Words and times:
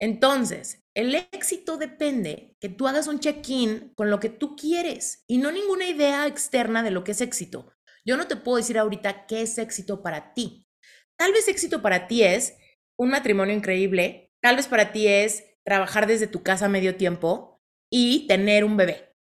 Entonces, 0.00 0.82
el 0.94 1.14
éxito 1.14 1.76
depende 1.76 2.56
que 2.58 2.68
tú 2.68 2.88
hagas 2.88 3.06
un 3.06 3.20
check-in 3.20 3.92
con 3.94 4.10
lo 4.10 4.18
que 4.18 4.30
tú 4.30 4.56
quieres 4.56 5.24
y 5.26 5.38
no 5.38 5.52
ninguna 5.52 5.86
idea 5.86 6.26
externa 6.26 6.82
de 6.82 6.90
lo 6.90 7.04
que 7.04 7.12
es 7.12 7.20
éxito. 7.20 7.72
Yo 8.04 8.16
no 8.16 8.26
te 8.26 8.36
puedo 8.36 8.56
decir 8.56 8.78
ahorita 8.78 9.26
qué 9.26 9.42
es 9.42 9.58
éxito 9.58 10.02
para 10.02 10.32
ti. 10.32 10.66
Tal 11.16 11.32
vez 11.32 11.48
éxito 11.48 11.82
para 11.82 12.08
ti 12.08 12.22
es 12.22 12.56
un 12.98 13.10
matrimonio 13.10 13.54
increíble, 13.54 14.32
tal 14.42 14.56
vez 14.56 14.66
para 14.66 14.92
ti 14.92 15.06
es 15.06 15.44
trabajar 15.64 16.06
desde 16.06 16.26
tu 16.26 16.42
casa 16.42 16.68
medio 16.68 16.96
tiempo 16.96 17.60
y 17.90 18.26
tener 18.26 18.64
un 18.64 18.76
bebé. 18.76 19.14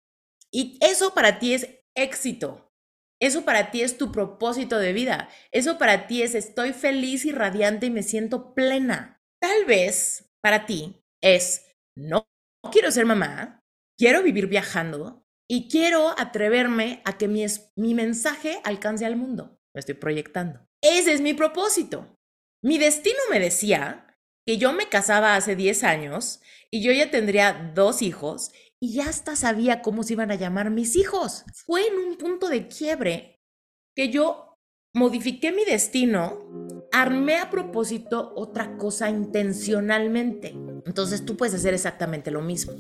Y 0.52 0.80
eso 0.82 1.14
para 1.14 1.40
ti 1.40 1.54
es 1.54 1.68
éxito. 1.96 2.72
Eso 3.22 3.44
para 3.44 3.70
ti 3.70 3.82
es 3.82 3.98
tu 3.98 4.14
propósito 4.14 4.80
de 4.80 4.94
vida. 4.94 5.30
Eso 5.52 5.78
para 5.78 6.08
ti 6.08 6.24
es 6.24 6.36
estoy 6.36 6.72
feliz 6.72 7.26
y 7.26 7.32
radiante 7.32 7.88
y 7.88 7.90
me 7.90 8.02
siento 8.02 8.54
plena. 8.54 9.22
Tal 9.42 9.66
vez 9.66 10.29
para 10.42 10.66
ti 10.66 11.02
es, 11.22 11.66
no, 11.96 12.28
quiero 12.72 12.92
ser 12.92 13.06
mamá, 13.06 13.62
quiero 13.98 14.24
vivir 14.24 14.48
viajando 14.48 15.26
y 15.50 15.70
quiero 15.70 16.18
atreverme 16.18 17.02
a 17.06 17.18
que 17.18 17.28
mi, 17.28 17.46
mi 17.76 17.94
mensaje 17.94 18.62
alcance 18.64 19.06
al 19.06 19.16
mundo. 19.16 19.60
Lo 19.74 19.80
estoy 19.80 19.96
proyectando. 19.96 20.68
Ese 20.82 21.14
es 21.14 21.22
mi 21.22 21.34
propósito. 21.34 22.18
Mi 22.64 22.78
destino 22.78 23.20
me 23.30 23.40
decía 23.40 24.18
que 24.46 24.58
yo 24.58 24.74
me 24.74 24.90
casaba 24.90 25.36
hace 25.36 25.56
10 25.56 25.84
años 25.84 26.42
y 26.72 26.82
yo 26.82 26.92
ya 26.92 27.12
tendría 27.12 27.72
dos 27.76 28.02
hijos 28.02 28.52
y 28.82 28.94
ya 28.94 29.10
hasta 29.10 29.36
sabía 29.36 29.82
cómo 29.82 30.04
se 30.04 30.14
iban 30.14 30.32
a 30.32 30.36
llamar 30.36 30.72
mis 30.72 30.96
hijos. 30.96 31.44
Fue 31.54 31.86
en 31.88 31.96
un 31.96 32.18
punto 32.18 32.48
de 32.48 32.68
quiebre 32.68 33.42
que 33.96 34.10
yo 34.10 34.58
modifiqué 34.94 35.52
mi 35.52 35.66
destino, 35.66 36.40
armé 36.92 37.38
a 37.38 37.50
propósito 37.50 38.34
otra 38.36 38.78
cosa 38.78 39.10
intencionalmente. 39.10 40.56
Entonces 40.86 41.26
tú 41.26 41.38
puedes 41.38 41.56
hacer 41.56 41.74
exactamente 41.74 42.32
lo 42.32 42.42
mismo. 42.42 42.74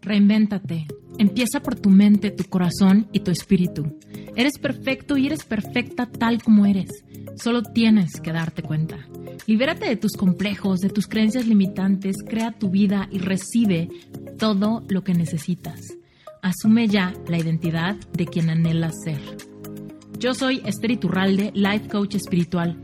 Reinvéntate. 0.00 0.86
Empieza 1.18 1.60
por 1.60 1.74
tu 1.74 1.90
mente, 1.90 2.30
tu 2.30 2.44
corazón 2.44 3.08
y 3.12 3.20
tu 3.20 3.30
espíritu. 3.30 3.98
Eres 4.36 4.58
perfecto 4.58 5.16
y 5.16 5.26
eres 5.26 5.44
perfecta 5.44 6.06
tal 6.06 6.42
como 6.42 6.66
eres. 6.66 7.04
Solo 7.36 7.62
tienes 7.62 8.20
que 8.20 8.32
darte 8.32 8.62
cuenta. 8.62 8.98
Libérate 9.46 9.86
de 9.86 9.96
tus 9.96 10.12
complejos, 10.12 10.80
de 10.80 10.90
tus 10.90 11.06
creencias 11.06 11.46
limitantes, 11.46 12.16
crea 12.26 12.52
tu 12.52 12.70
vida 12.70 13.08
y 13.10 13.18
recibe 13.18 13.88
todo 14.38 14.84
lo 14.88 15.02
que 15.02 15.14
necesitas. 15.14 15.80
Asume 16.42 16.86
ya 16.86 17.14
la 17.26 17.38
identidad 17.38 17.96
de 18.12 18.26
quien 18.26 18.50
anhelas 18.50 18.94
ser. 19.02 19.20
Yo 20.18 20.34
soy 20.34 20.60
Esther 20.64 20.90
Iturralde, 20.90 21.52
Life 21.54 21.88
Coach 21.88 22.16
Espiritual. 22.16 22.76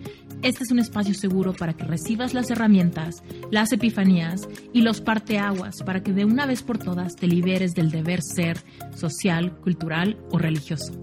Este 0.44 0.62
es 0.62 0.70
un 0.70 0.78
espacio 0.78 1.14
seguro 1.14 1.54
para 1.54 1.72
que 1.72 1.84
recibas 1.84 2.34
las 2.34 2.50
herramientas, 2.50 3.22
las 3.50 3.72
epifanías 3.72 4.46
y 4.74 4.82
los 4.82 5.00
parteaguas 5.00 5.76
para 5.86 6.02
que 6.02 6.12
de 6.12 6.26
una 6.26 6.44
vez 6.44 6.62
por 6.62 6.76
todas 6.76 7.16
te 7.16 7.26
liberes 7.26 7.72
del 7.72 7.90
deber 7.90 8.20
ser 8.22 8.58
social, 8.94 9.58
cultural 9.62 10.18
o 10.30 10.36
religioso. 10.36 11.02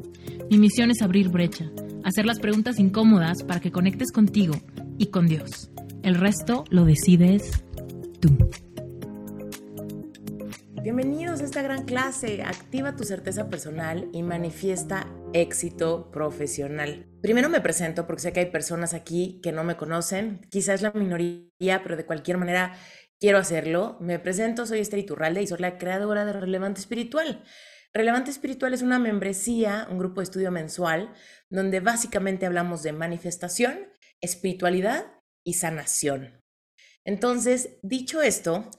Mi 0.52 0.60
misión 0.60 0.92
es 0.92 1.02
abrir 1.02 1.30
brecha, 1.30 1.72
hacer 2.04 2.28
las 2.28 2.38
preguntas 2.38 2.78
incómodas 2.78 3.42
para 3.42 3.60
que 3.60 3.72
conectes 3.72 4.12
contigo 4.12 4.54
y 5.00 5.08
con 5.08 5.26
Dios. 5.26 5.72
El 6.04 6.14
resto 6.14 6.64
lo 6.70 6.86
decides 6.86 7.64
tú. 8.20 8.38
Bienvenidos 10.84 11.42
a 11.42 11.46
esta 11.46 11.64
gran 11.64 11.86
clase. 11.86 12.44
Activa 12.44 12.96
tu 12.96 13.06
certeza 13.06 13.50
personal 13.50 14.08
y 14.14 14.22
manifiesta 14.22 15.08
éxito 15.34 16.12
profesional. 16.12 17.11
Primero 17.22 17.50
me 17.50 17.62
presento 17.62 18.08
porque 18.08 18.24
sé 18.24 18.34
que 18.34 18.40
hay 18.40 18.46
personas 18.48 18.96
aquí 18.96 19.40
que 19.44 19.52
no 19.52 19.64
me 19.64 19.78
conocen, 19.78 20.42
quizás 20.50 20.82
la 20.82 20.92
minoría, 20.92 21.84
pero 21.84 21.96
de 21.96 22.06
cualquier 22.06 22.38
manera 22.38 22.76
quiero 23.20 23.38
hacerlo. 23.38 23.98
Me 24.02 24.18
presento, 24.18 24.66
soy 24.66 24.80
Esther 24.80 25.00
Iturralde 25.00 25.44
y 25.44 25.48
soy 25.48 25.60
la 25.60 25.78
creadora 25.78 26.26
de 26.26 26.34
Relevante 26.34 26.82
Espiritual. 26.82 27.44
Relevante 27.94 28.32
Espiritual 28.32 28.74
es 28.74 28.82
una 28.82 28.98
membresía, 28.98 29.88
un 29.92 30.00
grupo 30.00 30.22
de 30.22 30.26
estudio 30.26 30.50
mensual, 30.50 31.14
donde 31.50 31.80
básicamente 31.80 32.48
hablamos 32.48 32.82
de 32.82 32.94
manifestación, 32.94 33.92
espiritualidad 34.20 35.06
y 35.46 35.54
sanación. 35.54 36.42
Entonces, 37.06 37.78
dicho 37.84 38.22
esto, 38.24 38.72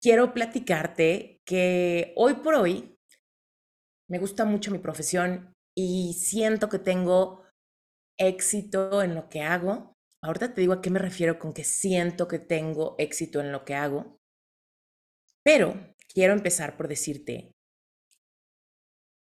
quiero 0.00 0.34
platicarte 0.34 1.40
que 1.44 2.12
hoy 2.16 2.34
por 2.34 2.54
hoy 2.54 2.96
me 4.08 4.18
gusta 4.18 4.44
mucho 4.44 4.70
mi 4.70 4.78
profesión 4.78 5.52
y 5.74 6.14
siento 6.14 6.68
que 6.68 6.78
tengo 6.78 7.47
éxito 8.18 9.02
en 9.02 9.14
lo 9.14 9.28
que 9.28 9.42
hago. 9.42 9.94
Ahorita 10.22 10.52
te 10.52 10.60
digo 10.60 10.72
a 10.74 10.82
qué 10.82 10.90
me 10.90 10.98
refiero 10.98 11.38
con 11.38 11.52
que 11.52 11.64
siento 11.64 12.28
que 12.28 12.38
tengo 12.38 12.96
éxito 12.98 13.40
en 13.40 13.52
lo 13.52 13.64
que 13.64 13.74
hago. 13.74 14.18
Pero 15.44 15.94
quiero 16.12 16.34
empezar 16.34 16.76
por 16.76 16.88
decirte 16.88 17.52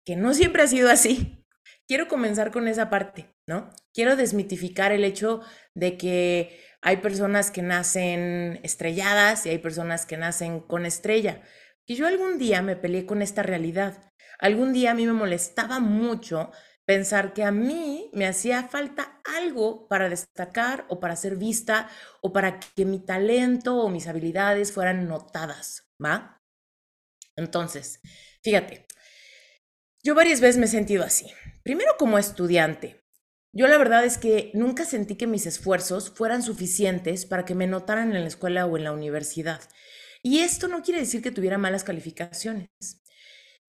que 0.05 0.17
no 0.17 0.35
siempre 0.35 0.63
ha 0.63 0.67
sido 0.67 0.91
así. 0.91 1.45
Quiero 1.87 2.09
comenzar 2.09 2.51
con 2.51 2.69
esa 2.69 2.89
parte, 2.89 3.31
¿no? 3.47 3.71
Quiero 3.93 4.17
desmitificar 4.17 4.93
el 4.93 5.05
hecho 5.05 5.41
de 5.75 5.97
que 5.97 6.61
hay 6.83 6.99
personas 6.99 7.51
que 7.51 7.63
nacen 7.63 8.61
estrelladas 8.63 9.45
y 9.45 9.51
hay 9.51 9.59
personas 9.59 10.07
que 10.07 10.17
nacen 10.17 10.61
con 10.61 10.87
estrella. 10.87 11.43
Que 11.87 11.95
yo 11.95 12.07
algún 12.07 12.39
día 12.39 12.63
me 12.63 12.77
peleé 12.77 13.07
con 13.07 13.23
esta 13.23 13.43
realidad. 13.43 14.11
Algún 14.39 14.73
día 14.73 14.93
a 14.93 14.95
mí 14.95 15.07
me 15.07 15.13
molestaba 15.13 15.81
mucho 15.81 16.51
pensar 16.87 17.33
que 17.33 17.45
a 17.45 17.53
mí 17.53 18.11
me 18.13 18.27
hacía 18.27 18.69
falta 18.69 19.21
algo 19.25 19.87
para 19.89 20.09
destacar 20.09 20.87
o 20.89 21.01
para 21.01 21.17
ser 21.17 21.37
vista 21.37 21.89
o 22.21 22.33
para 22.33 22.59
que 22.61 22.85
mi 22.85 22.99
talento 22.99 23.77
o 23.77 23.89
mis 23.89 24.09
habilidades 24.09 24.73
fueran 24.73 25.07
notadas, 25.09 25.89
¿va? 26.03 26.41
Entonces, 27.37 28.01
fíjate, 28.43 28.87
yo 30.03 30.15
varias 30.15 30.41
veces 30.41 30.59
me 30.59 30.67
he 30.67 30.69
sentido 30.69 31.05
así. 31.05 31.27
Primero 31.63 31.93
como 31.99 32.19
estudiante, 32.19 33.01
yo 33.53 33.67
la 33.67 33.79
verdad 33.79 34.05
es 34.05 34.17
que 34.17 34.51
nunca 34.55 34.85
sentí 34.85 35.17
que 35.17 35.27
mis 35.27 35.47
esfuerzos 35.47 36.11
fueran 36.11 36.43
suficientes 36.43 37.27
para 37.27 37.45
que 37.45 37.55
me 37.55 37.67
notaran 37.67 38.15
en 38.15 38.23
la 38.23 38.29
escuela 38.29 38.67
o 38.67 38.77
en 38.77 38.85
la 38.85 38.93
universidad. 38.93 39.61
Y 40.23 40.41
esto 40.41 40.69
no 40.69 40.83
quiere 40.83 41.01
decir 41.01 41.23
que 41.23 41.31
tuviera 41.33 41.59
malas 41.59 41.83
calificaciones. 41.83 42.69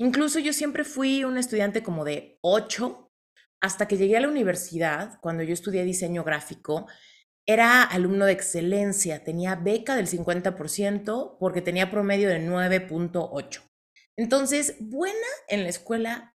Incluso 0.02 0.40
yo 0.40 0.52
siempre 0.52 0.84
fui 0.84 1.24
un 1.24 1.38
estudiante 1.38 1.84
como 1.84 2.04
de 2.04 2.40
8 2.42 3.12
hasta 3.62 3.88
que 3.88 3.98
llegué 3.98 4.18
a 4.18 4.22
la 4.22 4.30
universidad, 4.30 5.20
cuando 5.22 5.44
yo 5.44 5.54
estudié 5.54 5.84
diseño 5.84 6.24
gráfico, 6.24 6.88
era 7.46 7.84
alumno 7.84 8.26
de 8.26 8.32
excelencia, 8.32 9.24
tenía 9.24 9.54
beca 9.54 9.96
del 9.96 10.08
50% 10.08 11.38
porque 11.40 11.62
tenía 11.62 11.92
promedio 11.92 12.30
de 12.30 12.40
9.8. 12.40 13.62
Entonces, 14.18 14.76
buena 14.80 15.28
en 15.48 15.62
la 15.62 15.70
escuela 15.70 16.36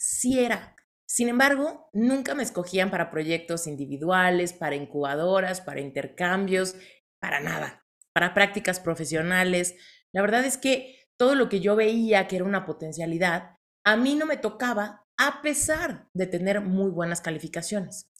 sí 0.00 0.38
era, 0.38 0.74
sin 1.06 1.28
embargo, 1.28 1.90
nunca 1.92 2.34
me 2.34 2.42
escogían 2.42 2.90
para 2.90 3.10
proyectos 3.10 3.66
individuales, 3.66 4.54
para 4.54 4.76
incubadoras, 4.76 5.60
para 5.60 5.82
intercambios, 5.82 6.74
para 7.20 7.40
nada, 7.40 7.84
para 8.14 8.32
prácticas 8.32 8.80
profesionales. 8.80 9.74
La 10.10 10.22
verdad 10.22 10.46
es 10.46 10.56
que 10.56 10.97
todo 11.18 11.34
lo 11.34 11.48
que 11.48 11.60
yo 11.60 11.76
veía 11.76 12.28
que 12.28 12.36
era 12.36 12.44
una 12.44 12.64
potencialidad, 12.64 13.56
a 13.84 13.96
mí 13.96 14.14
no 14.14 14.24
me 14.24 14.36
tocaba 14.36 15.04
a 15.18 15.42
pesar 15.42 16.08
de 16.14 16.26
tener 16.26 16.60
muy 16.60 16.90
buenas 16.90 17.20
calificaciones. 17.20 18.10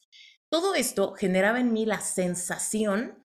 Todo 0.50 0.74
esto 0.74 1.14
generaba 1.14 1.60
en 1.60 1.72
mí 1.72 1.86
la 1.86 2.00
sensación 2.00 3.24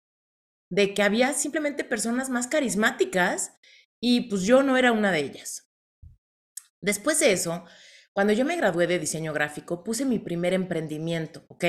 de 0.71 0.93
que 0.93 1.03
había 1.03 1.33
simplemente 1.33 1.83
personas 1.83 2.29
más 2.29 2.47
carismáticas 2.47 3.57
y 4.01 4.29
pues 4.29 4.43
yo 4.43 4.63
no 4.63 4.77
era 4.77 4.91
una 4.91 5.11
de 5.11 5.19
ellas. 5.19 5.69
Después 6.81 7.19
de 7.19 7.33
eso, 7.33 7.65
cuando 8.13 8.33
yo 8.33 8.45
me 8.45 8.55
gradué 8.55 8.87
de 8.87 8.99
diseño 8.99 9.33
gráfico, 9.33 9.83
puse 9.83 10.05
mi 10.05 10.19
primer 10.19 10.53
emprendimiento, 10.53 11.45
¿ok? 11.49 11.63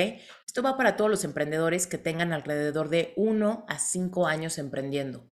Esto 0.45 0.63
va 0.63 0.77
para 0.77 0.95
todos 0.95 1.09
los 1.09 1.23
emprendedores 1.23 1.85
que 1.85 1.97
tengan 1.97 2.33
alrededor 2.33 2.89
de 2.89 3.13
uno 3.17 3.65
a 3.67 3.77
cinco 3.79 4.27
años 4.27 4.57
emprendiendo. 4.57 5.30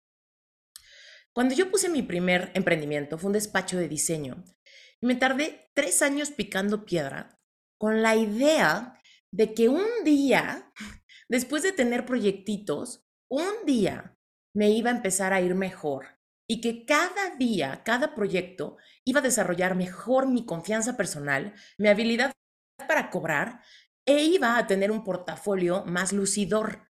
Cuando 1.40 1.56
yo 1.56 1.72
puse 1.72 1.88
mi 1.88 2.02
primer 2.02 2.52
emprendimiento, 2.54 3.18
fue 3.18 3.30
un 3.30 3.34
despacho 3.34 3.78
de 3.78 3.88
diseño. 3.88 4.44
Y 5.00 5.08
me 5.08 5.16
tardé 5.16 5.72
tres 5.74 6.02
años 6.02 6.32
picando 6.32 6.84
piedra 6.84 7.40
con 7.78 8.02
la 8.02 8.18
idea 8.18 9.02
de 9.32 9.54
que 9.54 9.70
un 9.70 9.86
día, 10.04 10.74
después 11.30 11.64
de 11.64 11.72
tener 11.72 12.06
proyectitos, 12.06 13.08
un 13.30 13.66
día 13.66 14.20
me 14.54 14.72
iba 14.72 14.92
a 14.92 14.96
empezar 14.98 15.32
a 15.32 15.40
ir 15.40 15.56
mejor 15.56 16.20
y 16.46 16.60
que 16.60 16.86
cada 16.86 17.38
día, 17.38 17.84
cada 17.86 18.16
proyecto 18.16 18.76
iba 19.06 19.22
a 19.22 19.24
desarrollar 19.24 19.76
mejor 19.76 20.28
mi 20.28 20.46
confianza 20.46 20.98
personal, 20.98 21.54
mi 21.78 21.88
habilidad 21.88 22.34
para 22.86 23.10
cobrar 23.10 23.62
e 24.06 24.24
iba 24.26 24.58
a 24.58 24.68
tener 24.68 24.92
un 24.92 25.06
portafolio 25.06 25.86
más 25.86 26.12
lucidor. 26.12 26.90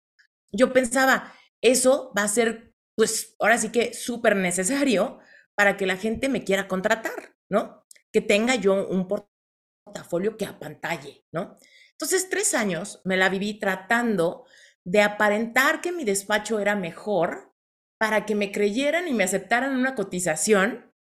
Yo 0.52 0.72
pensaba, 0.72 1.34
eso 1.64 2.14
va 2.16 2.22
a 2.22 2.28
ser, 2.28 2.75
pues 2.96 3.36
ahora 3.40 3.58
sí 3.58 3.72
que 3.72 3.94
súper 3.94 4.36
necesario 4.36 5.20
para 5.56 5.78
que 5.78 5.86
la 5.86 5.98
gente 5.98 6.30
me 6.30 6.44
quiera 6.44 6.68
contratar, 6.68 7.36
¿no? 7.50 7.86
Que 8.12 8.22
tenga 8.22 8.56
yo 8.56 8.88
un 8.88 9.08
portafolio 9.08 10.38
que 10.38 10.46
apantalle, 10.46 11.26
¿no? 11.32 11.58
Entonces, 11.92 12.30
tres 12.30 12.54
años 12.54 13.02
me 13.06 13.18
la 13.18 13.30
viví 13.30 13.60
tratando 13.60 14.46
de 14.84 15.02
aparentar 15.02 15.82
que 15.82 15.92
mi 15.92 16.04
despacho 16.04 16.60
era 16.60 16.76
mejor 16.76 17.54
para 17.98 18.26
que 18.26 18.36
me 18.36 18.52
creyeran 18.52 19.08
y 19.08 19.14
me 19.14 19.24
aceptaran 19.24 19.76
una 19.76 19.96
cotización, 19.96 20.94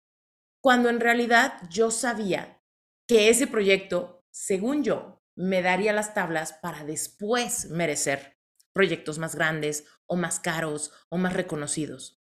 cuando 0.62 0.90
en 0.90 1.00
realidad 1.00 1.54
yo 1.70 1.90
sabía 1.90 2.62
que 3.08 3.28
ese 3.28 3.46
proyecto, 3.46 4.24
según 4.30 4.84
yo, 4.84 5.22
me 5.36 5.62
daría 5.62 5.92
las 5.92 6.14
tablas 6.14 6.52
para 6.52 6.84
después 6.84 7.70
merecer 7.70 8.38
proyectos 8.74 9.18
más 9.18 9.34
grandes 9.34 9.86
o 10.12 10.16
más 10.16 10.40
caros 10.40 10.92
o 11.08 11.16
más 11.16 11.32
reconocidos. 11.32 12.22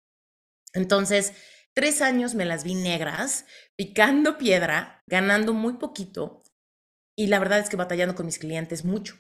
Entonces, 0.74 1.34
tres 1.74 2.04
años 2.04 2.36
me 2.36 2.46
las 2.46 2.64
vi 2.64 2.76
negras, 2.76 3.46
picando 3.76 4.38
piedra, 4.38 5.02
ganando 5.08 5.54
muy 5.54 5.74
poquito 5.74 6.44
y 7.16 7.28
la 7.28 7.40
verdad 7.40 7.58
es 7.58 7.68
que 7.68 7.78
batallando 7.78 8.14
con 8.14 8.28
mis 8.28 8.38
clientes 8.38 8.86
mucho. 8.86 9.16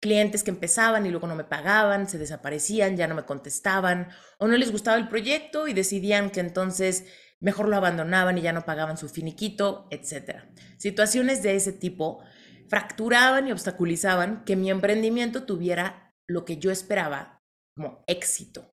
Clientes 0.00 0.42
que 0.42 0.50
empezaban 0.50 1.04
y 1.04 1.10
luego 1.10 1.26
no 1.26 1.36
me 1.36 1.44
pagaban, 1.44 2.08
se 2.08 2.16
desaparecían, 2.16 2.96
ya 2.96 3.06
no 3.06 3.14
me 3.14 3.26
contestaban 3.26 4.08
o 4.38 4.48
no 4.48 4.56
les 4.56 4.72
gustaba 4.72 4.96
el 4.96 5.08
proyecto 5.08 5.68
y 5.68 5.74
decidían 5.74 6.30
que 6.30 6.40
entonces 6.40 7.04
mejor 7.40 7.68
lo 7.68 7.76
abandonaban 7.76 8.38
y 8.38 8.40
ya 8.40 8.54
no 8.54 8.64
pagaban 8.64 8.96
su 8.96 9.10
finiquito, 9.10 9.86
etc. 9.90 10.44
Situaciones 10.78 11.42
de 11.42 11.56
ese 11.56 11.72
tipo 11.74 12.24
fracturaban 12.70 13.48
y 13.48 13.52
obstaculizaban 13.52 14.44
que 14.46 14.56
mi 14.56 14.70
emprendimiento 14.70 15.42
tuviera 15.42 16.14
lo 16.26 16.46
que 16.46 16.56
yo 16.56 16.70
esperaba 16.70 17.33
como 17.76 18.04
éxito. 18.06 18.70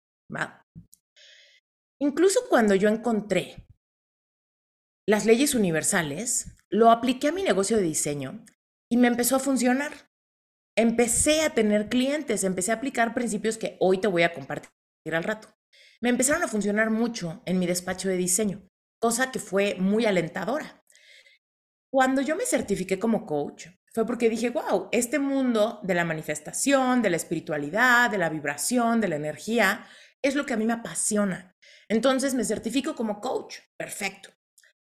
Incluso 2.00 2.42
cuando 2.50 2.75
yo 2.75 2.89
encontré 2.89 3.68
las 5.07 5.25
leyes 5.25 5.56
universales, 5.56 6.56
lo 6.69 6.89
apliqué 6.89 7.30
a 7.30 7.31
mi 7.31 7.44
negocio 7.44 7.77
de 7.77 7.83
diseño 7.83 8.45
y 8.89 8.98
me 8.98 9.07
empezó 9.07 9.36
a 9.36 9.39
funcionar. 9.39 9.92
Empecé 10.77 11.42
a 11.42 11.53
tener 11.53 11.89
clientes, 11.89 12.44
empecé 12.44 12.71
a 12.71 12.75
aplicar 12.75 13.13
principios 13.13 13.57
que 13.57 13.75
hoy 13.80 14.00
te 14.00 14.07
voy 14.07 14.24
a 14.24 14.33
compartir 14.33 14.71
al 15.12 15.24
rato. 15.24 15.50
Me 16.01 16.09
empezaron 16.09 16.44
a 16.44 16.48
funcionar 16.48 16.89
mucho 16.89 17.44
en 17.45 17.59
mi 17.59 17.68
despacho 17.68 18.07
de 18.07 18.18
diseño, 18.18 18.68
cosa 19.01 19.31
que 19.31 19.39
fue 19.39 19.75
muy 19.75 20.06
alentadora. 20.06 20.81
Cuando 21.92 22.21
yo 22.21 22.36
me 22.36 22.45
certifiqué 22.45 23.00
como 23.00 23.25
coach, 23.25 23.68
fue 23.93 24.05
porque 24.05 24.29
dije, 24.29 24.49
wow, 24.49 24.89
este 24.91 25.19
mundo 25.19 25.79
de 25.83 25.93
la 25.93 26.05
manifestación, 26.05 27.01
de 27.01 27.09
la 27.09 27.17
espiritualidad, 27.17 28.09
de 28.09 28.17
la 28.17 28.29
vibración, 28.29 29.01
de 29.01 29.09
la 29.09 29.17
energía, 29.17 29.85
es 30.21 30.35
lo 30.35 30.45
que 30.45 30.53
a 30.53 30.57
mí 30.57 30.65
me 30.65 30.73
apasiona. 30.73 31.55
Entonces 31.89 32.33
me 32.33 32.45
certifico 32.45 32.95
como 32.95 33.19
coach. 33.19 33.57
Perfecto. 33.77 34.29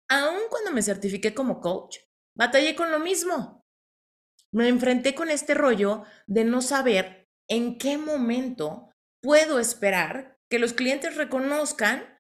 Aún 0.10 0.42
cuando 0.50 0.72
me 0.72 0.84
certifiqué 0.84 1.34
como 1.34 1.62
coach, 1.62 1.98
batallé 2.36 2.76
con 2.76 2.92
lo 2.92 3.00
mismo 3.00 3.62
me 4.52 4.68
enfrenté 4.68 5.16
con 5.16 5.30
este 5.30 5.54
rollo 5.54 6.04
de 6.28 6.44
no 6.44 6.62
saber 6.62 7.30
en 7.50 7.78
qué 7.78 7.98
momento 7.98 8.92
puedo 9.22 9.60
esperar 9.60 10.38
que 10.50 10.60
los 10.60 10.74
clientes 10.74 11.16
reconozcan 11.16 12.20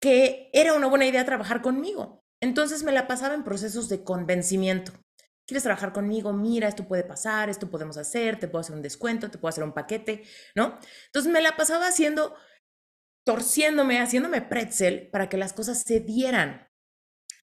que 0.00 0.50
era 0.52 0.74
una 0.74 0.86
buena 0.86 1.06
idea 1.06 1.24
trabajar 1.24 1.62
conmigo. 1.62 2.20
Entonces 2.40 2.82
me 2.82 2.92
la 2.92 3.06
pasaba 3.06 3.34
en 3.34 3.44
procesos 3.44 3.88
de 3.88 4.02
convencimiento. 4.04 4.92
¿Quieres 5.52 5.64
trabajar 5.64 5.92
conmigo? 5.92 6.32
Mira, 6.32 6.66
esto 6.66 6.88
puede 6.88 7.04
pasar, 7.04 7.50
esto 7.50 7.68
podemos 7.68 7.98
hacer, 7.98 8.40
te 8.40 8.48
puedo 8.48 8.62
hacer 8.62 8.74
un 8.74 8.80
descuento, 8.80 9.30
te 9.30 9.36
puedo 9.36 9.50
hacer 9.50 9.64
un 9.64 9.74
paquete, 9.74 10.24
¿no? 10.54 10.78
Entonces 11.04 11.30
me 11.30 11.42
la 11.42 11.58
pasaba 11.58 11.88
haciendo, 11.88 12.34
torciéndome, 13.22 14.00
haciéndome 14.00 14.40
pretzel 14.40 15.10
para 15.10 15.28
que 15.28 15.36
las 15.36 15.52
cosas 15.52 15.82
se 15.82 16.00
dieran. 16.00 16.70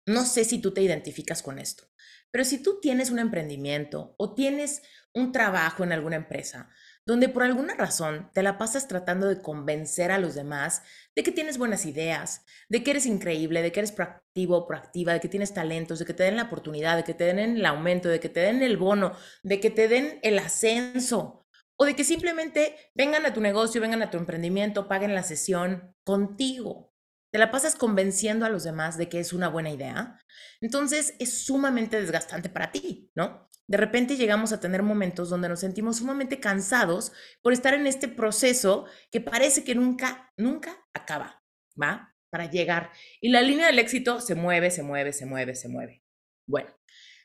No 0.06 0.24
sé 0.24 0.44
si 0.44 0.60
tú 0.60 0.72
te 0.72 0.82
identificas 0.82 1.42
con 1.42 1.58
esto. 1.58 1.88
Pero 2.30 2.44
si 2.44 2.62
tú 2.62 2.78
tienes 2.80 3.10
un 3.10 3.18
emprendimiento 3.18 4.14
o 4.18 4.34
tienes 4.34 4.82
un 5.12 5.32
trabajo 5.32 5.82
en 5.82 5.90
alguna 5.90 6.14
empresa 6.14 6.70
donde 7.06 7.28
por 7.28 7.44
alguna 7.44 7.74
razón 7.74 8.30
te 8.34 8.42
la 8.42 8.58
pasas 8.58 8.88
tratando 8.88 9.28
de 9.28 9.40
convencer 9.40 10.10
a 10.10 10.18
los 10.18 10.34
demás 10.34 10.82
de 11.14 11.22
que 11.22 11.32
tienes 11.32 11.56
buenas 11.56 11.86
ideas, 11.86 12.44
de 12.68 12.82
que 12.82 12.90
eres 12.90 13.06
increíble, 13.06 13.62
de 13.62 13.72
que 13.72 13.80
eres 13.80 13.92
proactivo 13.92 14.56
o 14.56 14.66
proactiva, 14.66 15.12
de 15.12 15.20
que 15.20 15.28
tienes 15.28 15.54
talentos, 15.54 15.98
de 15.98 16.04
que 16.04 16.14
te 16.14 16.24
den 16.24 16.36
la 16.36 16.44
oportunidad, 16.44 16.96
de 16.96 17.04
que 17.04 17.14
te 17.14 17.24
den 17.24 17.38
el 17.38 17.64
aumento, 17.64 18.08
de 18.08 18.20
que 18.20 18.28
te 18.28 18.40
den 18.40 18.62
el 18.62 18.76
bono, 18.76 19.16
de 19.42 19.60
que 19.60 19.70
te 19.70 19.88
den 19.88 20.18
el 20.22 20.38
ascenso, 20.38 21.46
o 21.78 21.84
de 21.84 21.94
que 21.94 22.04
simplemente 22.04 22.74
vengan 22.94 23.24
a 23.24 23.32
tu 23.32 23.40
negocio, 23.40 23.80
vengan 23.80 24.02
a 24.02 24.10
tu 24.10 24.18
emprendimiento, 24.18 24.88
paguen 24.88 25.14
la 25.14 25.22
sesión 25.22 25.94
contigo 26.04 26.92
te 27.36 27.38
la 27.38 27.50
pasas 27.50 27.76
convenciendo 27.76 28.46
a 28.46 28.48
los 28.48 28.64
demás 28.64 28.96
de 28.96 29.10
que 29.10 29.20
es 29.20 29.34
una 29.34 29.48
buena 29.48 29.70
idea, 29.70 30.18
entonces 30.62 31.14
es 31.18 31.44
sumamente 31.44 32.00
desgastante 32.00 32.48
para 32.48 32.72
ti, 32.72 33.10
¿no? 33.14 33.50
De 33.68 33.76
repente 33.76 34.16
llegamos 34.16 34.52
a 34.52 34.60
tener 34.60 34.82
momentos 34.82 35.28
donde 35.28 35.48
nos 35.48 35.60
sentimos 35.60 35.96
sumamente 35.96 36.38
cansados 36.38 37.12
por 37.42 37.52
estar 37.52 37.74
en 37.74 37.86
este 37.86 38.08
proceso 38.08 38.86
que 39.10 39.20
parece 39.20 39.64
que 39.64 39.74
nunca, 39.74 40.32
nunca 40.36 40.76
acaba, 40.94 41.42
¿va? 41.80 42.14
Para 42.30 42.48
llegar. 42.50 42.92
Y 43.20 43.30
la 43.30 43.42
línea 43.42 43.66
del 43.66 43.78
éxito 43.78 44.20
se 44.20 44.34
mueve, 44.34 44.70
se 44.70 44.82
mueve, 44.82 45.12
se 45.12 45.26
mueve, 45.26 45.54
se 45.54 45.68
mueve. 45.68 46.02
Bueno, 46.46 46.70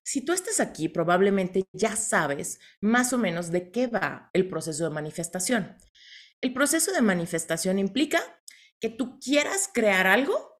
si 0.03 0.25
tú 0.25 0.33
estás 0.33 0.59
aquí, 0.59 0.89
probablemente 0.89 1.63
ya 1.73 1.95
sabes 1.95 2.59
más 2.81 3.13
o 3.13 3.17
menos 3.19 3.51
de 3.51 3.71
qué 3.71 3.87
va 3.87 4.31
el 4.33 4.47
proceso 4.47 4.83
de 4.85 4.89
manifestación. 4.89 5.77
El 6.41 6.53
proceso 6.53 6.91
de 6.91 7.01
manifestación 7.01 7.77
implica 7.77 8.19
que 8.79 8.89
tú 8.89 9.19
quieras 9.19 9.69
crear 9.71 10.07
algo 10.07 10.59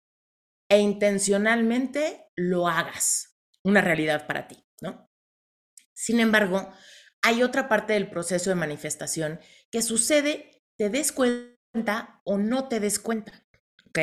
e 0.70 0.80
intencionalmente 0.80 2.28
lo 2.36 2.68
hagas 2.68 3.40
una 3.64 3.82
realidad 3.82 4.28
para 4.28 4.48
ti. 4.48 4.64
Sin 6.02 6.20
embargo, 6.20 6.68
hay 7.22 7.44
otra 7.44 7.70
parte 7.70 7.94
del 7.94 8.10
proceso 8.10 8.50
de 8.50 8.56
manifestación 8.56 9.40
que 9.70 9.84
sucede, 9.84 10.64
te 10.76 10.90
des 10.90 11.12
cuenta 11.12 12.20
o 12.24 12.40
no 12.40 12.68
te 12.68 12.80
des 12.80 12.98
cuenta, 12.98 13.46
¿ok? 13.86 14.00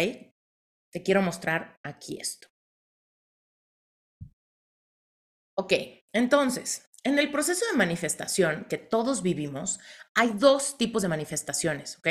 Te 0.93 1.03
quiero 1.03 1.23
mostrar 1.23 1.77
aquí 1.83 2.17
esto. 2.21 2.47
Ok, 5.57 5.73
entonces, 6.13 6.89
en 7.03 7.19
el 7.19 7.33
proceso 7.33 7.67
de 7.67 7.77
manifestación 7.77 8.67
que 8.71 8.79
todos 8.79 9.25
vivimos, 9.25 9.81
hay 10.15 10.31
dos 10.35 10.79
tipos 10.79 11.03
de 11.03 11.09
manifestaciones, 11.09 11.99
¿ok? 11.99 12.11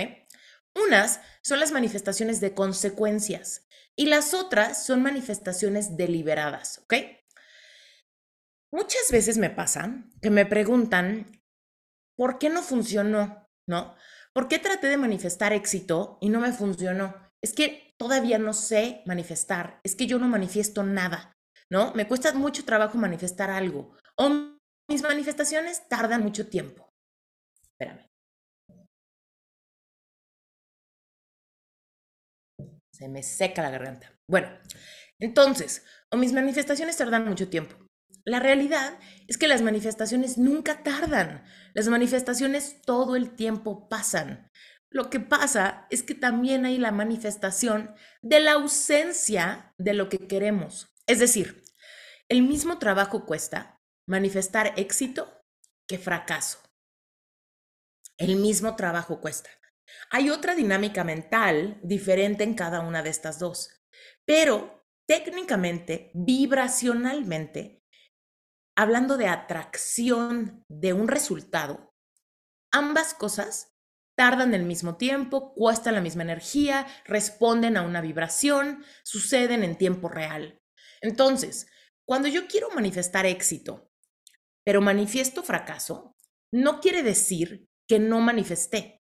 Unas 0.86 1.22
son 1.42 1.62
las 1.62 1.72
manifestaciones 1.72 2.42
de 2.42 2.54
consecuencias 2.54 3.66
y 3.96 4.08
las 4.08 4.34
otras 4.34 4.86
son 4.86 5.02
manifestaciones 5.02 5.96
deliberadas, 5.96 6.80
¿ok? 6.80 6.94
Muchas 8.72 9.12
veces 9.12 9.38
me 9.38 9.50
pasa 9.50 10.04
que 10.22 10.30
me 10.30 10.46
preguntan, 10.46 11.42
¿por 12.18 12.38
qué 12.38 12.50
no 12.50 12.62
funcionó? 12.62 13.48
¿No? 13.68 13.96
¿Por 14.34 14.48
qué 14.48 14.60
traté 14.60 14.88
de 14.88 14.98
manifestar 14.98 15.54
éxito 15.54 16.18
y 16.22 16.30
no 16.30 16.40
me 16.42 16.52
funcionó? 16.52 17.16
Es 17.42 17.54
que 17.54 17.94
todavía 17.98 18.40
no 18.40 18.54
sé 18.54 19.04
manifestar, 19.06 19.80
es 19.84 19.96
que 19.96 20.06
yo 20.06 20.20
no 20.20 20.28
manifiesto 20.28 20.84
nada, 20.84 21.34
¿no? 21.70 21.94
Me 21.94 22.08
cuesta 22.08 22.34
mucho 22.34 22.66
trabajo 22.66 22.98
manifestar 22.98 23.50
algo 23.50 23.96
o 24.18 24.30
mis 24.90 25.02
manifestaciones 25.02 25.88
tardan 25.88 26.24
mucho 26.24 26.48
tiempo. 26.48 26.90
Espérame. 27.62 28.08
Se 32.92 33.08
me 33.08 33.24
seca 33.24 33.62
la 33.62 33.70
garganta. 33.70 34.12
Bueno, 34.30 34.50
entonces, 35.20 35.86
o 36.12 36.18
mis 36.18 36.34
manifestaciones 36.34 36.98
tardan 36.98 37.28
mucho 37.28 37.50
tiempo. 37.50 37.87
La 38.28 38.42
realidad 38.42 39.00
es 39.30 39.38
que 39.38 39.48
las 39.48 39.62
manifestaciones 39.62 40.38
nunca 40.38 40.84
tardan. 40.84 41.46
Las 41.74 41.88
manifestaciones 41.88 42.82
todo 42.82 43.16
el 43.16 43.34
tiempo 43.34 43.88
pasan. 43.88 44.52
Lo 44.90 45.10
que 45.10 45.22
pasa 45.22 45.88
es 45.92 46.04
que 46.04 46.14
también 46.14 46.66
hay 46.66 46.78
la 46.78 46.92
manifestación 46.92 47.96
de 48.22 48.42
la 48.42 48.52
ausencia 48.52 49.74
de 49.78 49.94
lo 49.94 50.10
que 50.10 50.28
queremos. 50.28 50.94
Es 51.06 51.20
decir, 51.20 51.64
el 52.28 52.42
mismo 52.42 52.80
trabajo 52.80 53.26
cuesta 53.26 53.80
manifestar 54.06 54.74
éxito 54.76 55.46
que 55.88 55.98
fracaso. 55.98 56.60
El 58.18 58.36
mismo 58.36 58.76
trabajo 58.76 59.22
cuesta. 59.22 59.50
Hay 60.10 60.32
otra 60.32 60.54
dinámica 60.54 61.06
mental 61.06 61.80
diferente 61.82 62.44
en 62.44 62.56
cada 62.56 62.82
una 62.82 63.04
de 63.04 63.10
estas 63.10 63.40
dos, 63.40 63.70
pero 64.26 64.86
técnicamente, 65.06 66.12
vibracionalmente, 66.14 67.77
hablando 68.78 69.18
de 69.18 69.28
atracción 69.28 70.64
de 70.70 70.94
un 70.94 71.08
resultado, 71.08 71.96
ambas 72.72 73.16
cosas 73.16 73.74
tardan 74.16 74.54
el 74.54 74.66
mismo 74.66 74.98
tiempo, 74.98 75.56
cuestan 75.56 75.96
la 75.96 76.02
misma 76.02 76.22
energía, 76.22 76.86
responden 77.06 77.76
a 77.76 77.82
una 77.82 78.02
vibración, 78.02 78.86
suceden 79.04 79.64
en 79.64 79.80
tiempo 79.80 80.10
real. 80.10 80.62
Entonces, 81.02 81.68
cuando 82.06 82.28
yo 82.28 82.48
quiero 82.48 82.70
manifestar 82.70 83.26
éxito, 83.26 83.90
pero 84.64 84.80
manifiesto 84.80 85.42
fracaso, 85.42 86.16
no 86.52 86.80
quiere 86.80 87.02
decir 87.02 87.68
que 87.88 87.98
no 87.98 88.20
manifesté. 88.20 89.02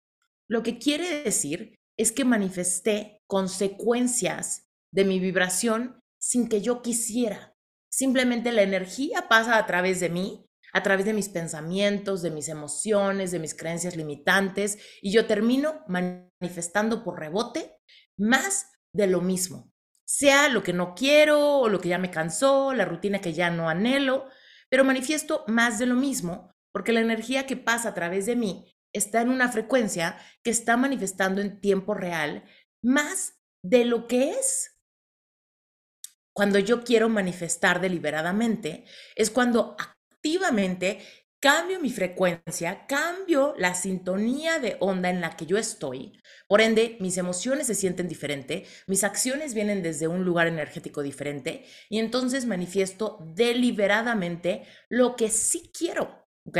Lo 0.49 0.63
que 0.63 0.79
quiere 0.79 1.25
decir 1.25 1.75
es 1.97 2.13
que 2.13 2.25
manifesté 2.25 3.21
consecuencias 3.27 4.69
de 4.93 5.05
mi 5.05 5.19
vibración 5.19 5.99
sin 6.21 6.49
que 6.49 6.61
yo 6.61 6.83
quisiera. 6.83 7.56
Simplemente 7.97 8.53
la 8.53 8.61
energía 8.61 9.27
pasa 9.27 9.57
a 9.57 9.65
través 9.65 10.01
de 10.01 10.11
mí, 10.11 10.47
a 10.75 10.83
través 10.83 11.07
de 11.07 11.15
mis 11.15 11.31
pensamientos, 11.31 12.21
de 12.21 12.31
mis 12.31 12.51
emociones, 12.51 13.31
de 13.31 13.39
mis 13.39 13.55
creencias 13.55 13.97
limitantes, 13.97 14.77
y 15.01 15.13
yo 15.13 15.25
termino 15.25 15.83
manifestando 15.89 17.03
por 17.03 17.19
rebote 17.19 17.79
más 18.19 18.71
de 18.93 19.07
lo 19.07 19.23
mismo, 19.23 19.73
sea 20.05 20.51
lo 20.51 20.63
que 20.63 20.75
no 20.75 20.95
quiero 20.95 21.57
o 21.57 21.71
lo 21.71 21.81
que 21.81 21.89
ya 21.89 21.97
me 21.97 22.11
cansó, 22.11 22.75
la 22.75 22.85
rutina 22.85 23.23
que 23.23 23.33
ya 23.33 23.49
no 23.49 23.71
anhelo, 23.71 24.27
pero 24.69 24.85
manifiesto 24.85 25.45
más 25.47 25.79
de 25.79 25.87
lo 25.87 25.95
mismo 25.95 26.55
porque 26.73 26.93
la 26.93 27.01
energía 27.01 27.47
que 27.47 27.57
pasa 27.57 27.89
a 27.89 27.95
través 27.95 28.27
de 28.27 28.37
mí 28.37 28.77
está 28.93 29.23
en 29.23 29.31
una 29.31 29.49
frecuencia 29.49 30.19
que 30.43 30.51
está 30.51 30.77
manifestando 30.77 31.41
en 31.41 31.63
tiempo 31.63 31.95
real 31.95 32.45
más 32.83 33.41
de 33.63 33.87
lo 33.87 34.07
que 34.07 34.33
es. 34.33 34.76
Cuando 36.37 36.59
yo 36.59 36.85
quiero 36.85 37.09
manifestar 37.09 37.81
deliberadamente, 37.81 38.85
es 39.15 39.31
cuando 39.31 39.75
activamente 39.79 40.99
cambio 41.41 41.81
mi 41.81 41.91
frecuencia, 41.91 42.87
cambio 42.87 43.55
la 43.57 43.75
sintonía 43.75 44.59
de 44.59 44.77
onda 44.81 45.09
en 45.09 45.23
la 45.23 45.35
que 45.35 45.47
yo 45.47 45.57
estoy. 45.57 46.21
Por 46.47 46.61
ende, 46.61 46.99
mis 47.01 47.17
emociones 47.17 47.69
se 47.69 47.75
sienten 47.75 48.07
diferente, 48.07 48.67
mis 48.87 49.03
acciones 49.03 49.55
vienen 49.55 49.83
desde 49.83 50.09
un 50.09 50.27
lugar 50.27 50.47
energético 50.47 51.03
diferente 51.03 51.65
y 51.89 52.01
entonces 52.01 52.45
manifiesto 52.45 53.17
deliberadamente 53.35 54.67
lo 54.91 55.17
que 55.17 55.31
sí 55.31 55.73
quiero, 55.73 56.29
¿ok? 56.47 56.59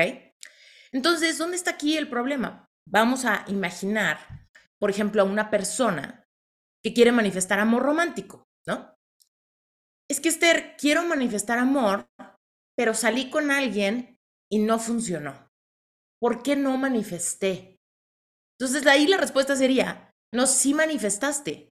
Entonces, 0.91 1.37
¿dónde 1.37 1.59
está 1.59 1.73
aquí 1.73 1.99
el 1.99 2.09
problema? 2.09 2.65
Vamos 2.89 3.27
a 3.27 3.45
imaginar, 3.49 4.49
por 4.79 4.89
ejemplo, 4.89 5.21
a 5.21 5.27
una 5.27 5.51
persona 5.51 6.27
que 6.83 6.95
quiere 6.95 7.13
manifestar 7.13 7.59
amor 7.59 7.83
romántico, 7.83 8.49
¿no? 8.67 8.96
Es 10.09 10.21
que 10.21 10.29
Esther, 10.29 10.77
quiero 10.79 11.05
manifestar 11.05 11.59
amor, 11.59 12.09
pero 12.77 12.95
salí 12.95 13.29
con 13.31 13.51
alguien 13.51 14.19
y 14.51 14.59
no 14.61 14.79
funcionó. 14.79 15.51
¿Por 16.21 16.43
qué 16.43 16.57
no 16.57 16.77
manifesté? 16.77 17.77
Entonces, 18.59 18.87
ahí 18.87 19.07
la 19.07 19.19
respuesta 19.19 19.57
sería, 19.57 20.13
no, 20.33 20.47
sí 20.47 20.75
manifestaste, 20.75 21.71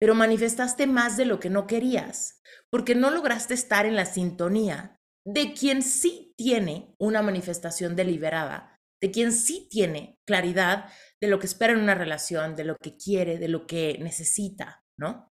pero 0.00 0.14
manifestaste 0.14 0.86
más 0.86 1.16
de 1.16 1.26
lo 1.26 1.40
que 1.40 1.48
no 1.48 1.66
querías, 1.66 2.40
porque 2.70 2.94
no 2.94 3.10
lograste 3.10 3.54
estar 3.54 3.86
en 3.86 3.96
la 3.96 4.04
sintonía 4.04 4.96
de 5.26 5.54
quien 5.54 5.82
sí 5.82 6.34
tiene 6.36 6.94
una 6.98 7.22
manifestación 7.22 7.96
deliberada, 7.96 8.78
de 9.02 9.10
quien 9.10 9.32
sí 9.32 9.68
tiene 9.70 10.18
claridad 10.26 10.90
de 11.20 11.28
lo 11.28 11.38
que 11.38 11.46
espera 11.46 11.72
en 11.72 11.80
una 11.80 11.94
relación, 11.94 12.54
de 12.54 12.64
lo 12.64 12.76
que 12.76 12.96
quiere, 12.96 13.38
de 13.38 13.48
lo 13.48 13.66
que 13.66 13.98
necesita, 14.00 14.84
¿no? 14.98 15.32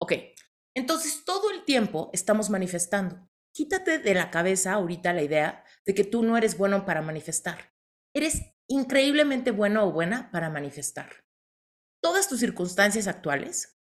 Ok, 0.00 0.12
entonces 0.74 1.24
todo 1.24 1.50
el 1.50 1.64
tiempo 1.64 2.10
estamos 2.12 2.50
manifestando. 2.50 3.28
Quítate 3.54 3.98
de 3.98 4.14
la 4.14 4.30
cabeza 4.30 4.72
ahorita 4.72 5.12
la 5.12 5.22
idea 5.22 5.64
de 5.84 5.94
que 5.94 6.04
tú 6.04 6.22
no 6.22 6.36
eres 6.36 6.56
bueno 6.56 6.86
para 6.86 7.02
manifestar. 7.02 7.72
Eres 8.14 8.42
increíblemente 8.68 9.50
bueno 9.50 9.84
o 9.84 9.92
buena 9.92 10.30
para 10.30 10.48
manifestar. 10.48 11.24
Todas 12.02 12.28
tus 12.28 12.40
circunstancias 12.40 13.06
actuales, 13.06 13.78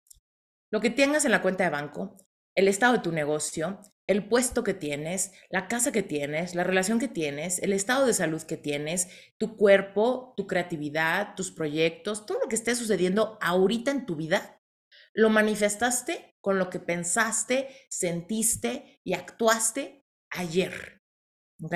lo 0.72 0.80
que 0.80 0.90
tengas 0.90 1.24
en 1.24 1.30
la 1.30 1.42
cuenta 1.42 1.64
de 1.64 1.70
banco, 1.70 2.16
el 2.56 2.68
estado 2.68 2.94
de 2.94 2.98
tu 2.98 3.12
negocio, 3.12 3.80
el 4.08 4.28
puesto 4.28 4.64
que 4.64 4.74
tienes, 4.74 5.32
la 5.50 5.68
casa 5.68 5.92
que 5.92 6.02
tienes, 6.02 6.56
la 6.56 6.64
relación 6.64 6.98
que 6.98 7.06
tienes, 7.06 7.60
el 7.60 7.72
estado 7.72 8.06
de 8.06 8.12
salud 8.12 8.42
que 8.42 8.56
tienes, 8.56 9.08
tu 9.38 9.56
cuerpo, 9.56 10.34
tu 10.36 10.48
creatividad, 10.48 11.36
tus 11.36 11.52
proyectos, 11.52 12.26
todo 12.26 12.40
lo 12.40 12.48
que 12.48 12.56
esté 12.56 12.74
sucediendo 12.74 13.38
ahorita 13.40 13.92
en 13.92 14.06
tu 14.06 14.16
vida, 14.16 14.60
lo 15.14 15.30
manifestaste 15.30 16.29
con 16.40 16.58
lo 16.58 16.70
que 16.70 16.80
pensaste, 16.80 17.86
sentiste 17.90 19.00
y 19.04 19.14
actuaste 19.14 20.04
ayer. 20.30 21.00
¿Ok? 21.62 21.74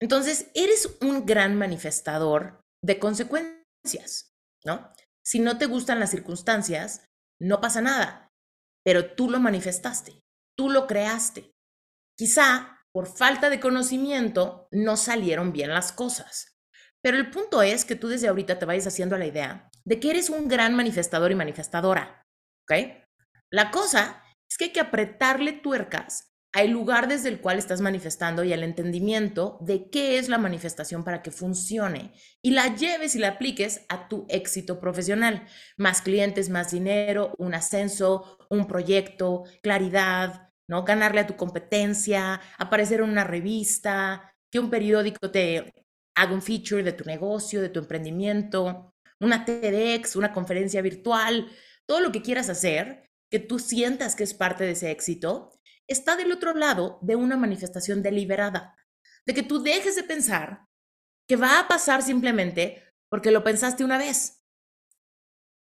Entonces, 0.00 0.50
eres 0.54 0.98
un 1.00 1.26
gran 1.26 1.56
manifestador 1.56 2.60
de 2.82 2.98
consecuencias, 2.98 4.32
¿no? 4.64 4.92
Si 5.24 5.40
no 5.40 5.58
te 5.58 5.66
gustan 5.66 5.98
las 5.98 6.10
circunstancias, 6.10 7.04
no 7.40 7.60
pasa 7.60 7.80
nada, 7.80 8.32
pero 8.84 9.14
tú 9.14 9.28
lo 9.28 9.40
manifestaste, 9.40 10.22
tú 10.56 10.70
lo 10.70 10.86
creaste. 10.86 11.52
Quizá 12.16 12.80
por 12.92 13.06
falta 13.06 13.50
de 13.50 13.60
conocimiento 13.60 14.68
no 14.70 14.96
salieron 14.96 15.52
bien 15.52 15.70
las 15.70 15.92
cosas, 15.92 16.56
pero 17.02 17.16
el 17.16 17.30
punto 17.30 17.62
es 17.62 17.84
que 17.84 17.96
tú 17.96 18.08
desde 18.08 18.28
ahorita 18.28 18.58
te 18.58 18.64
vayas 18.64 18.86
haciendo 18.86 19.18
la 19.18 19.26
idea 19.26 19.68
de 19.84 20.00
que 20.00 20.10
eres 20.10 20.30
un 20.30 20.48
gran 20.48 20.74
manifestador 20.74 21.30
y 21.32 21.34
manifestadora, 21.34 22.26
¿ok? 22.68 22.92
La 23.50 23.70
cosa 23.70 24.22
es 24.48 24.56
que 24.56 24.66
hay 24.66 24.72
que 24.72 24.80
apretarle 24.80 25.52
tuercas 25.52 26.28
al 26.52 26.70
lugar 26.70 27.08
desde 27.08 27.28
el 27.28 27.40
cual 27.40 27.58
estás 27.58 27.80
manifestando 27.80 28.42
y 28.42 28.52
al 28.52 28.62
entendimiento 28.62 29.58
de 29.60 29.90
qué 29.90 30.18
es 30.18 30.28
la 30.28 30.38
manifestación 30.38 31.04
para 31.04 31.22
que 31.22 31.30
funcione 31.30 32.12
y 32.42 32.52
la 32.52 32.74
lleves 32.74 33.14
y 33.14 33.18
la 33.18 33.28
apliques 33.28 33.84
a 33.88 34.08
tu 34.08 34.26
éxito 34.28 34.80
profesional. 34.80 35.46
Más 35.76 36.00
clientes, 36.00 36.48
más 36.48 36.70
dinero, 36.70 37.34
un 37.38 37.54
ascenso, 37.54 38.38
un 38.48 38.66
proyecto, 38.66 39.44
claridad, 39.62 40.50
¿no? 40.68 40.84
Ganarle 40.84 41.20
a 41.20 41.26
tu 41.26 41.36
competencia, 41.36 42.40
aparecer 42.56 43.00
en 43.00 43.10
una 43.10 43.24
revista, 43.24 44.34
que 44.50 44.58
un 44.58 44.70
periódico 44.70 45.30
te 45.30 45.74
haga 46.14 46.32
un 46.32 46.42
feature 46.42 46.82
de 46.82 46.92
tu 46.92 47.04
negocio, 47.04 47.60
de 47.60 47.68
tu 47.68 47.80
emprendimiento, 47.80 48.94
una 49.20 49.44
TEDx, 49.44 50.16
una 50.16 50.32
conferencia 50.32 50.80
virtual, 50.82 51.48
todo 51.88 52.00
lo 52.00 52.12
que 52.12 52.22
quieras 52.22 52.50
hacer, 52.50 53.08
que 53.30 53.38
tú 53.38 53.58
sientas 53.58 54.14
que 54.14 54.24
es 54.24 54.34
parte 54.34 54.64
de 54.64 54.72
ese 54.72 54.90
éxito 54.90 55.58
está 55.88 56.16
del 56.16 56.32
otro 56.32 56.54
lado 56.54 56.98
de 57.00 57.16
una 57.16 57.36
manifestación 57.36 58.02
deliberada, 58.02 58.76
de 59.26 59.32
que 59.32 59.42
tú 59.42 59.62
dejes 59.62 59.96
de 59.96 60.02
pensar 60.02 60.66
que 61.26 61.36
va 61.36 61.58
a 61.58 61.66
pasar 61.66 62.02
simplemente 62.02 62.84
porque 63.10 63.30
lo 63.30 63.42
pensaste 63.42 63.84
una 63.84 63.96
vez. 63.96 64.44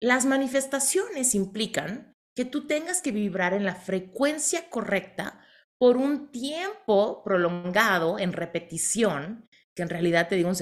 Las 0.02 0.26
manifestaciones 0.26 1.36
implican 1.36 2.14
que 2.36 2.46
tú 2.46 2.68
tengas 2.68 3.02
que 3.02 3.12
vibrar 3.12 3.54
en 3.54 3.64
la 3.64 3.76
frecuencia 3.76 4.70
correcta 4.70 5.46
por 5.78 5.96
un 5.96 6.32
tiempo 6.32 7.24
prolongado 7.24 8.20
en 8.20 8.34
repetición, 8.34 9.48
que 9.74 9.84
en 9.84 9.90
realidad 9.90 10.28
te 10.28 10.36
digo 10.36 10.50
un 10.50 10.58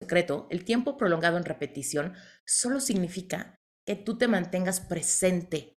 secreto, 0.00 0.48
el 0.50 0.64
tiempo 0.64 0.96
prolongado 0.96 1.36
en 1.36 1.44
repetición 1.44 2.14
solo 2.44 2.80
significa 2.80 3.55
que 3.86 3.96
tú 3.96 4.18
te 4.18 4.28
mantengas 4.28 4.80
presente 4.80 5.76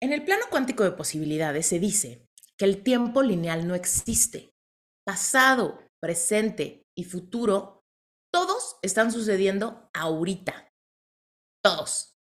en 0.00 0.12
el 0.12 0.24
plano 0.24 0.44
cuántico 0.50 0.84
de 0.84 0.92
posibilidades 0.92 1.66
se 1.66 1.78
dice 1.78 2.28
que 2.58 2.64
el 2.64 2.82
tiempo 2.82 3.22
lineal 3.22 3.66
no 3.66 3.74
existe. 3.74 4.54
Pasado, 5.06 5.80
presente 6.00 6.86
y 6.94 7.04
futuro, 7.04 7.84
todos 8.32 8.76
están 8.82 9.10
sucediendo 9.10 9.90
ahorita. 9.94 10.70
Todos. 11.62 12.18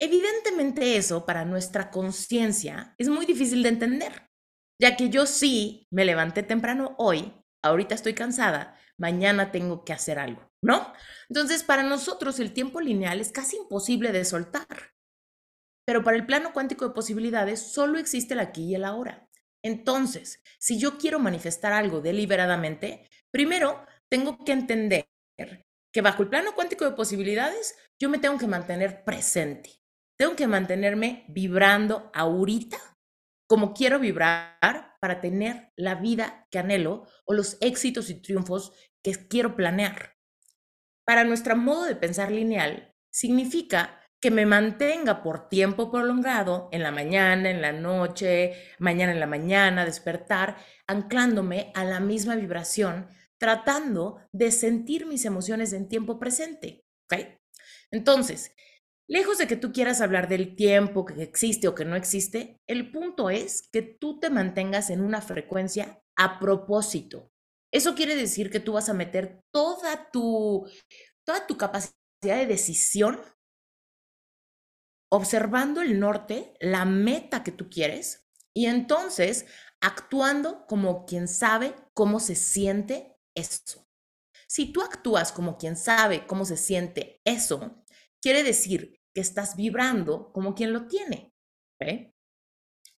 Evidentemente 0.00 0.96
eso 0.96 1.26
para 1.26 1.44
nuestra 1.44 1.90
conciencia 1.90 2.94
es 2.98 3.08
muy 3.08 3.26
difícil 3.26 3.62
de 3.62 3.70
entender, 3.70 4.30
ya 4.80 4.96
que 4.96 5.08
yo 5.08 5.26
sí 5.26 5.86
me 5.90 6.04
levanté 6.04 6.42
temprano 6.42 6.94
hoy, 6.98 7.32
ahorita 7.62 7.94
estoy 7.94 8.14
cansada, 8.14 8.78
mañana 8.98 9.52
tengo 9.52 9.84
que 9.84 9.94
hacer 9.94 10.18
algo, 10.18 10.45
¿no? 10.62 10.92
Entonces, 11.28 11.62
para 11.62 11.82
nosotros 11.82 12.40
el 12.40 12.52
tiempo 12.52 12.80
lineal 12.80 13.20
es 13.20 13.32
casi 13.32 13.56
imposible 13.56 14.12
de 14.12 14.24
soltar. 14.24 14.94
Pero 15.86 16.02
para 16.02 16.16
el 16.16 16.26
plano 16.26 16.52
cuántico 16.52 16.86
de 16.86 16.94
posibilidades 16.94 17.60
solo 17.60 17.98
existe 17.98 18.34
el 18.34 18.40
aquí 18.40 18.64
y 18.64 18.74
el 18.74 18.84
ahora. 18.84 19.28
Entonces, 19.62 20.42
si 20.58 20.78
yo 20.78 20.98
quiero 20.98 21.18
manifestar 21.18 21.72
algo 21.72 22.00
deliberadamente, 22.00 23.08
primero 23.30 23.86
tengo 24.08 24.44
que 24.44 24.52
entender 24.52 25.08
que 25.92 26.02
bajo 26.02 26.22
el 26.22 26.28
plano 26.28 26.54
cuántico 26.54 26.84
de 26.84 26.96
posibilidades 26.96 27.76
yo 27.98 28.08
me 28.08 28.18
tengo 28.18 28.38
que 28.38 28.46
mantener 28.46 29.04
presente. 29.04 29.70
Tengo 30.18 30.34
que 30.34 30.46
mantenerme 30.46 31.24
vibrando 31.28 32.10
ahorita 32.14 32.78
como 33.46 33.74
quiero 33.74 33.98
vibrar 33.98 34.96
para 35.00 35.20
tener 35.20 35.72
la 35.76 35.94
vida 35.94 36.46
que 36.50 36.58
anhelo 36.58 37.06
o 37.24 37.32
los 37.32 37.58
éxitos 37.60 38.10
y 38.10 38.20
triunfos 38.20 38.72
que 39.02 39.28
quiero 39.28 39.54
planear. 39.54 40.15
Para 41.06 41.22
nuestro 41.22 41.56
modo 41.56 41.84
de 41.84 41.94
pensar 41.94 42.32
lineal, 42.32 42.92
significa 43.10 44.00
que 44.20 44.32
me 44.32 44.44
mantenga 44.44 45.22
por 45.22 45.48
tiempo 45.48 45.90
prolongado 45.90 46.68
en 46.72 46.82
la 46.82 46.90
mañana, 46.90 47.48
en 47.48 47.62
la 47.62 47.72
noche, 47.72 48.54
mañana 48.80 49.12
en 49.12 49.20
la 49.20 49.28
mañana, 49.28 49.84
despertar, 49.84 50.56
anclándome 50.88 51.70
a 51.76 51.84
la 51.84 52.00
misma 52.00 52.34
vibración, 52.34 53.08
tratando 53.38 54.20
de 54.32 54.50
sentir 54.50 55.06
mis 55.06 55.24
emociones 55.24 55.72
en 55.72 55.88
tiempo 55.88 56.18
presente. 56.18 56.84
Entonces, 57.92 58.52
lejos 59.06 59.38
de 59.38 59.46
que 59.46 59.56
tú 59.56 59.72
quieras 59.72 60.00
hablar 60.00 60.26
del 60.26 60.56
tiempo 60.56 61.04
que 61.04 61.22
existe 61.22 61.68
o 61.68 61.76
que 61.76 61.84
no 61.84 61.94
existe, 61.94 62.58
el 62.66 62.90
punto 62.90 63.30
es 63.30 63.68
que 63.70 63.82
tú 63.82 64.18
te 64.18 64.28
mantengas 64.28 64.90
en 64.90 65.02
una 65.02 65.20
frecuencia 65.20 66.02
a 66.16 66.40
propósito. 66.40 67.30
Eso 67.72 67.94
quiere 67.94 68.16
decir 68.16 68.50
que 68.50 68.60
tú 68.60 68.72
vas 68.74 68.88
a 68.88 68.94
meter 68.94 69.40
toda 69.52 70.10
tu, 70.10 70.68
toda 71.24 71.46
tu 71.46 71.56
capacidad 71.56 71.94
de 72.22 72.46
decisión 72.46 73.20
observando 75.12 75.82
el 75.82 76.00
norte, 76.00 76.54
la 76.60 76.84
meta 76.84 77.42
que 77.42 77.52
tú 77.52 77.68
quieres, 77.70 78.26
y 78.54 78.66
entonces 78.66 79.46
actuando 79.80 80.66
como 80.66 81.04
quien 81.06 81.28
sabe 81.28 81.74
cómo 81.94 82.20
se 82.20 82.34
siente 82.34 83.16
eso. 83.36 83.86
Si 84.48 84.72
tú 84.72 84.82
actúas 84.82 85.32
como 85.32 85.58
quien 85.58 85.76
sabe 85.76 86.26
cómo 86.26 86.44
se 86.44 86.56
siente 86.56 87.20
eso, 87.24 87.84
quiere 88.22 88.42
decir 88.42 89.00
que 89.14 89.20
estás 89.20 89.56
vibrando 89.56 90.32
como 90.32 90.54
quien 90.54 90.72
lo 90.72 90.86
tiene. 90.86 91.32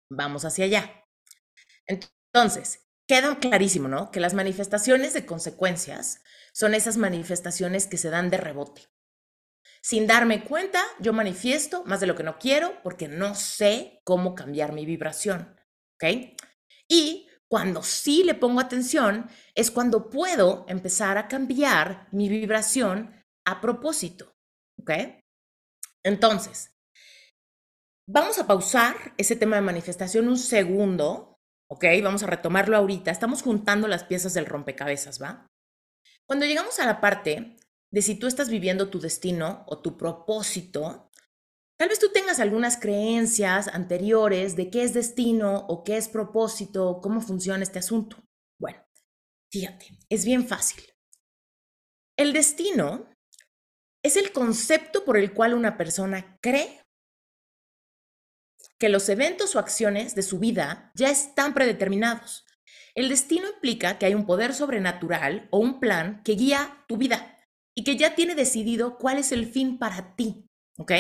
Vamos 0.10 0.46
hacia 0.46 0.66
allá. 0.66 1.06
Entonces, 1.88 2.87
queda 3.08 3.40
clarísimo, 3.40 3.88
¿no? 3.88 4.12
Que 4.12 4.20
las 4.20 4.34
manifestaciones 4.34 5.14
de 5.14 5.26
consecuencias 5.26 6.22
son 6.54 6.74
esas 6.74 6.98
manifestaciones 6.98 7.88
que 7.88 7.98
se 7.98 8.10
dan 8.10 8.30
de 8.30 8.38
rebote. 8.38 8.88
Sin 9.82 10.08
darme 10.08 10.44
cuenta, 10.44 10.84
yo 11.00 11.14
manifiesto 11.14 11.84
más 11.86 12.00
de 12.00 12.08
lo 12.08 12.16
que 12.16 12.24
no 12.24 12.38
quiero 12.38 12.82
porque 12.84 13.08
no 13.08 13.36
sé 13.36 14.02
cómo 14.04 14.36
cambiar 14.36 14.74
mi 14.74 14.86
vibración. 14.86 15.56
¿Ok? 15.96 16.36
Y 16.90 17.30
cuando 17.48 17.82
sí 17.82 18.24
le 18.24 18.34
pongo 18.34 18.60
atención, 18.60 19.30
es 19.56 19.72
cuando 19.72 20.10
puedo 20.10 20.66
empezar 20.68 21.18
a 21.18 21.28
cambiar 21.28 22.08
mi 22.12 22.28
vibración 22.28 23.24
a 23.46 23.62
propósito. 23.62 24.36
¿Ok? 24.82 24.92
Entonces, 26.04 26.76
vamos 28.08 28.40
a 28.40 28.48
pausar 28.48 28.96
ese 29.18 29.36
tema 29.36 29.56
de 29.56 29.62
manifestación 29.62 30.28
un 30.28 30.38
segundo. 30.38 31.37
¿Ok? 31.70 31.86
Vamos 32.02 32.24
a 32.24 32.28
retomarlo 32.28 32.78
ahorita. 32.78 33.12
Estamos 33.12 33.42
juntando 33.42 33.88
las 33.88 34.04
piezas 34.04 34.34
del 34.34 34.46
rompecabezas, 34.46 35.22
¿va? 35.22 35.48
Cuando 36.26 36.46
llegamos 36.46 36.80
a 36.80 36.86
la 36.86 37.02
parte 37.02 37.58
de 37.92 38.02
si 38.02 38.16
tú 38.16 38.28
estás 38.28 38.50
viviendo 38.50 38.90
tu 38.90 39.00
destino 39.00 39.64
o 39.68 39.82
tu 39.82 39.98
propósito, 39.98 41.10
tal 41.78 41.90
vez 41.90 42.00
tú 42.00 42.12
tengas 42.12 42.40
algunas 42.40 42.78
creencias 42.78 43.68
anteriores 43.70 44.56
de 44.56 44.70
qué 44.70 44.84
es 44.84 44.94
destino 44.94 45.66
o 45.68 45.84
qué 45.84 45.98
es 45.98 46.08
propósito, 46.10 47.00
cómo 47.02 47.22
funciona 47.22 47.64
este 47.64 47.80
asunto. 47.80 48.18
Bueno, 48.60 48.84
fíjate, 49.52 49.98
es 50.10 50.26
bien 50.26 50.48
fácil. 50.48 50.84
El 52.18 52.34
destino 52.34 53.10
es 54.04 54.18
el 54.18 54.32
concepto 54.32 55.06
por 55.06 55.18
el 55.18 55.34
cual 55.34 55.54
una 55.54 55.78
persona 55.78 56.38
cree 56.42 56.82
que 58.80 58.90
los 58.90 59.10
eventos 59.10 59.56
o 59.56 59.60
acciones 59.60 60.16
de 60.16 60.22
su 60.22 60.40
vida 60.40 60.92
ya 60.96 61.10
están 61.10 61.54
predeterminados. 61.54 62.46
El 62.96 63.10
destino 63.10 63.48
implica 63.48 63.98
que 63.98 64.06
hay 64.06 64.16
un 64.16 64.26
poder 64.26 64.54
sobrenatural 64.54 65.48
o 65.52 65.60
un 65.60 65.80
plan 65.80 66.22
que 66.24 66.34
guía 66.34 66.84
tu 66.88 66.98
vida 66.98 67.38
y 67.76 67.84
que 67.84 67.96
ya 67.96 68.16
tiene 68.16 68.34
decidido 68.34 68.98
cuál 68.98 69.20
es 69.20 69.32
el 69.32 69.46
fin 69.46 69.78
para 69.78 70.16
ti, 70.16 70.50
¿ok? 70.78 70.92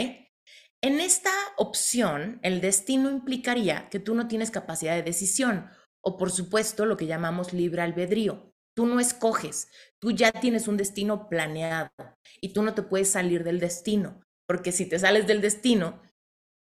En 0.82 1.00
esta 1.00 1.32
opción, 1.58 2.40
el 2.44 2.62
destino 2.62 3.10
implicaría 3.10 3.90
que 3.90 4.00
tú 4.00 4.14
no 4.14 4.28
tienes 4.28 4.52
capacidad 4.52 4.96
de 4.96 5.02
decisión 5.02 5.70
o, 6.02 6.18
por 6.18 6.30
supuesto, 6.30 6.86
lo 6.86 6.98
que 6.98 7.08
llamamos 7.08 7.52
libre 7.52 7.82
albedrío. 7.82 8.54
Tú 8.76 8.86
no 8.86 9.00
escoges, 9.00 9.70
tú 10.00 10.12
ya 10.12 10.32
tienes 10.32 10.68
un 10.68 10.78
destino 10.78 11.30
planeado 11.30 11.90
y 12.40 12.54
tú 12.54 12.62
no 12.62 12.76
te 12.76 12.84
puedes 12.84 13.10
salir 13.10 13.44
del 13.44 13.60
destino, 13.60 14.22
porque 14.48 14.72
si 14.72 14.86
te 14.86 15.00
sales 15.00 15.26
del 15.26 15.42
destino, 15.42 16.00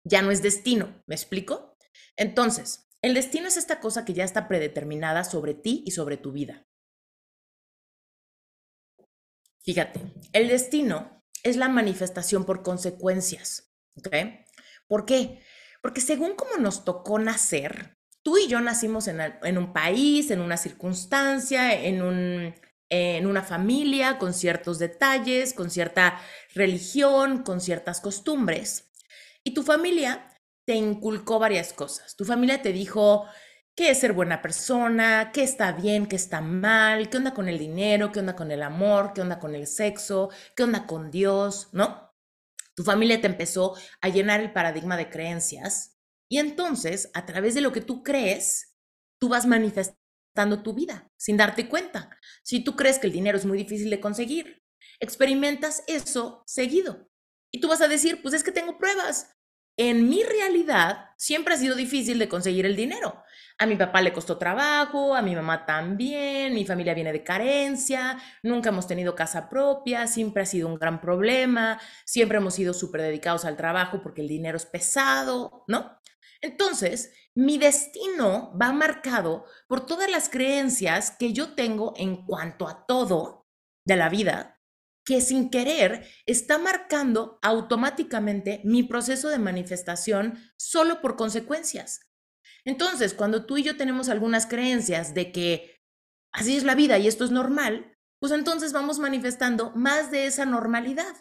ya 0.05 0.21
no 0.21 0.31
es 0.31 0.41
destino, 0.41 1.03
¿me 1.07 1.15
explico? 1.15 1.75
Entonces, 2.15 2.87
el 3.01 3.13
destino 3.13 3.47
es 3.47 3.57
esta 3.57 3.79
cosa 3.79 4.05
que 4.05 4.13
ya 4.13 4.23
está 4.23 4.47
predeterminada 4.47 5.23
sobre 5.23 5.53
ti 5.53 5.83
y 5.85 5.91
sobre 5.91 6.17
tu 6.17 6.31
vida. 6.31 6.65
Fíjate, 9.63 9.99
el 10.31 10.47
destino 10.47 11.23
es 11.43 11.57
la 11.57 11.69
manifestación 11.69 12.45
por 12.45 12.63
consecuencias. 12.63 13.73
¿Ok? 13.97 14.07
¿Por 14.87 15.05
qué? 15.05 15.41
Porque 15.81 16.01
según 16.01 16.35
como 16.35 16.57
nos 16.57 16.85
tocó 16.85 17.17
nacer, 17.19 17.97
tú 18.23 18.37
y 18.37 18.47
yo 18.47 18.59
nacimos 18.61 19.07
en, 19.07 19.57
un 19.57 19.73
país, 19.73 20.31
en 20.31 20.41
una 20.41 20.57
circunstancia, 20.57 21.73
en, 21.73 22.01
un, 22.01 22.55
en 22.89 23.27
una 23.27 23.43
familia, 23.43 24.17
con 24.17 24.33
ciertos 24.33 24.79
detalles, 24.79 25.53
con 25.53 25.69
cierta 25.69 26.19
religión, 26.53 27.43
con 27.43 27.61
ciertas 27.61 28.01
costumbres. 28.01 28.91
Y 29.45 29.53
tu 29.53 29.63
familia 29.63 30.33
te 30.65 30.73
inculcó 30.73 31.39
varias 31.39 31.71
cosas. 31.71 32.15
Tu 32.15 32.25
familia 32.25 32.61
te 32.61 32.73
dijo, 32.73 33.25
qué 33.75 33.91
es 33.91 33.99
ser 33.99 34.13
buena 34.13 34.41
persona, 34.41 35.31
qué 35.33 35.43
está 35.43 35.71
bien, 35.73 36.07
qué 36.07 36.15
está 36.15 36.41
mal, 36.41 37.09
qué 37.09 37.17
onda 37.17 37.33
con 37.33 37.47
el 37.47 37.59
dinero, 37.59 38.11
qué 38.11 38.19
onda 38.19 38.35
con 38.35 38.51
el 38.51 38.63
amor, 38.63 39.13
qué 39.13 39.21
onda 39.21 39.39
con 39.39 39.53
el 39.53 39.67
sexo, 39.67 40.29
qué 40.55 40.63
onda 40.63 40.87
con 40.87 41.11
Dios, 41.11 41.69
¿no? 41.73 42.11
Tu 42.75 42.83
familia 42.83 43.21
te 43.21 43.27
empezó 43.27 43.75
a 44.01 44.09
llenar 44.09 44.41
el 44.41 44.51
paradigma 44.51 44.97
de 44.97 45.09
creencias 45.09 45.97
y 46.29 46.39
entonces, 46.39 47.11
a 47.13 47.25
través 47.25 47.53
de 47.53 47.61
lo 47.61 47.71
que 47.71 47.81
tú 47.81 48.03
crees, 48.03 48.75
tú 49.19 49.29
vas 49.29 49.45
manifestando 49.45 50.63
tu 50.63 50.73
vida 50.73 51.11
sin 51.17 51.37
darte 51.37 51.69
cuenta. 51.69 52.09
Si 52.43 52.63
tú 52.63 52.75
crees 52.75 52.97
que 52.97 53.07
el 53.07 53.13
dinero 53.13 53.37
es 53.37 53.45
muy 53.45 53.57
difícil 53.57 53.89
de 53.89 54.01
conseguir, 54.01 54.63
experimentas 54.99 55.83
eso 55.87 56.43
seguido. 56.47 57.07
Y 57.51 57.59
tú 57.59 57.67
vas 57.67 57.81
a 57.81 57.87
decir, 57.87 58.21
pues 58.21 58.33
es 58.33 58.43
que 58.43 58.51
tengo 58.51 58.77
pruebas. 58.77 59.34
En 59.77 60.07
mi 60.09 60.23
realidad, 60.23 61.09
siempre 61.17 61.53
ha 61.53 61.57
sido 61.57 61.75
difícil 61.75 62.17
de 62.17 62.29
conseguir 62.29 62.65
el 62.65 62.75
dinero. 62.75 63.23
A 63.57 63.65
mi 63.65 63.75
papá 63.75 64.01
le 64.01 64.13
costó 64.13 64.37
trabajo, 64.37 65.15
a 65.15 65.21
mi 65.21 65.35
mamá 65.35 65.65
también, 65.65 66.53
mi 66.53 66.65
familia 66.65 66.93
viene 66.93 67.13
de 67.13 67.23
carencia, 67.23 68.17
nunca 68.43 68.69
hemos 68.69 68.87
tenido 68.87 69.15
casa 69.15 69.49
propia, 69.49 70.07
siempre 70.07 70.43
ha 70.43 70.45
sido 70.45 70.67
un 70.67 70.75
gran 70.75 70.99
problema, 70.99 71.79
siempre 72.05 72.37
hemos 72.37 72.53
sido 72.55 72.73
súper 72.73 73.01
dedicados 73.01 73.45
al 73.45 73.55
trabajo 73.55 74.01
porque 74.01 74.21
el 74.21 74.27
dinero 74.27 74.57
es 74.57 74.65
pesado, 74.65 75.63
¿no? 75.67 75.99
Entonces, 76.41 77.13
mi 77.33 77.57
destino 77.57 78.57
va 78.61 78.71
marcado 78.73 79.45
por 79.67 79.85
todas 79.85 80.09
las 80.09 80.29
creencias 80.29 81.11
que 81.11 81.33
yo 81.33 81.53
tengo 81.53 81.93
en 81.97 82.25
cuanto 82.25 82.67
a 82.67 82.85
todo 82.85 83.47
de 83.85 83.95
la 83.95 84.09
vida, 84.09 84.54
que 85.05 85.21
sin 85.21 85.49
querer 85.49 86.07
está 86.25 86.57
marcando 86.57 87.39
automáticamente 87.41 88.61
mi 88.63 88.83
proceso 88.83 89.29
de 89.29 89.37
manifestación 89.37 90.39
solo 90.57 90.99
por 90.99 91.15
consecuencias. 91.15 92.01
Entonces, 92.65 93.13
cuando 93.13 93.45
tú 93.45 93.57
y 93.57 93.63
yo 93.63 93.77
tenemos 93.77 94.09
algunas 94.09 94.47
creencias 94.47 95.13
de 95.13 95.31
que 95.31 95.79
así 96.33 96.57
es 96.57 96.63
la 96.63 96.75
vida 96.75 96.97
y 96.97 97.07
esto 97.07 97.23
es 97.23 97.31
normal, 97.31 97.95
pues 98.19 98.31
entonces 98.31 98.73
vamos 98.73 98.97
manifestando 98.97 99.71
más 99.75 100.09
de 100.09 100.25
esa 100.25 100.45
normalidad, 100.45 101.15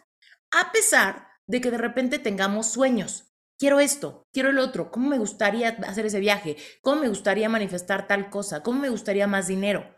a 0.51 0.73
pesar 0.73 1.29
de 1.47 1.61
que 1.61 1.71
de 1.71 1.79
repente 1.79 2.19
tengamos 2.19 2.73
sueños. 2.73 3.35
Quiero 3.59 3.79
esto, 3.79 4.27
quiero 4.33 4.49
el 4.49 4.59
otro, 4.59 4.91
¿cómo 4.91 5.09
me 5.09 5.19
gustaría 5.19 5.69
hacer 5.87 6.07
ese 6.07 6.21
viaje? 6.21 6.57
¿Cómo 6.81 7.03
me 7.03 7.09
gustaría 7.09 7.49
manifestar 7.49 8.07
tal 8.07 8.31
cosa? 8.31 8.63
¿Cómo 8.63 8.81
me 8.81 8.89
gustaría 8.89 9.27
más 9.27 9.47
dinero? 9.47 9.95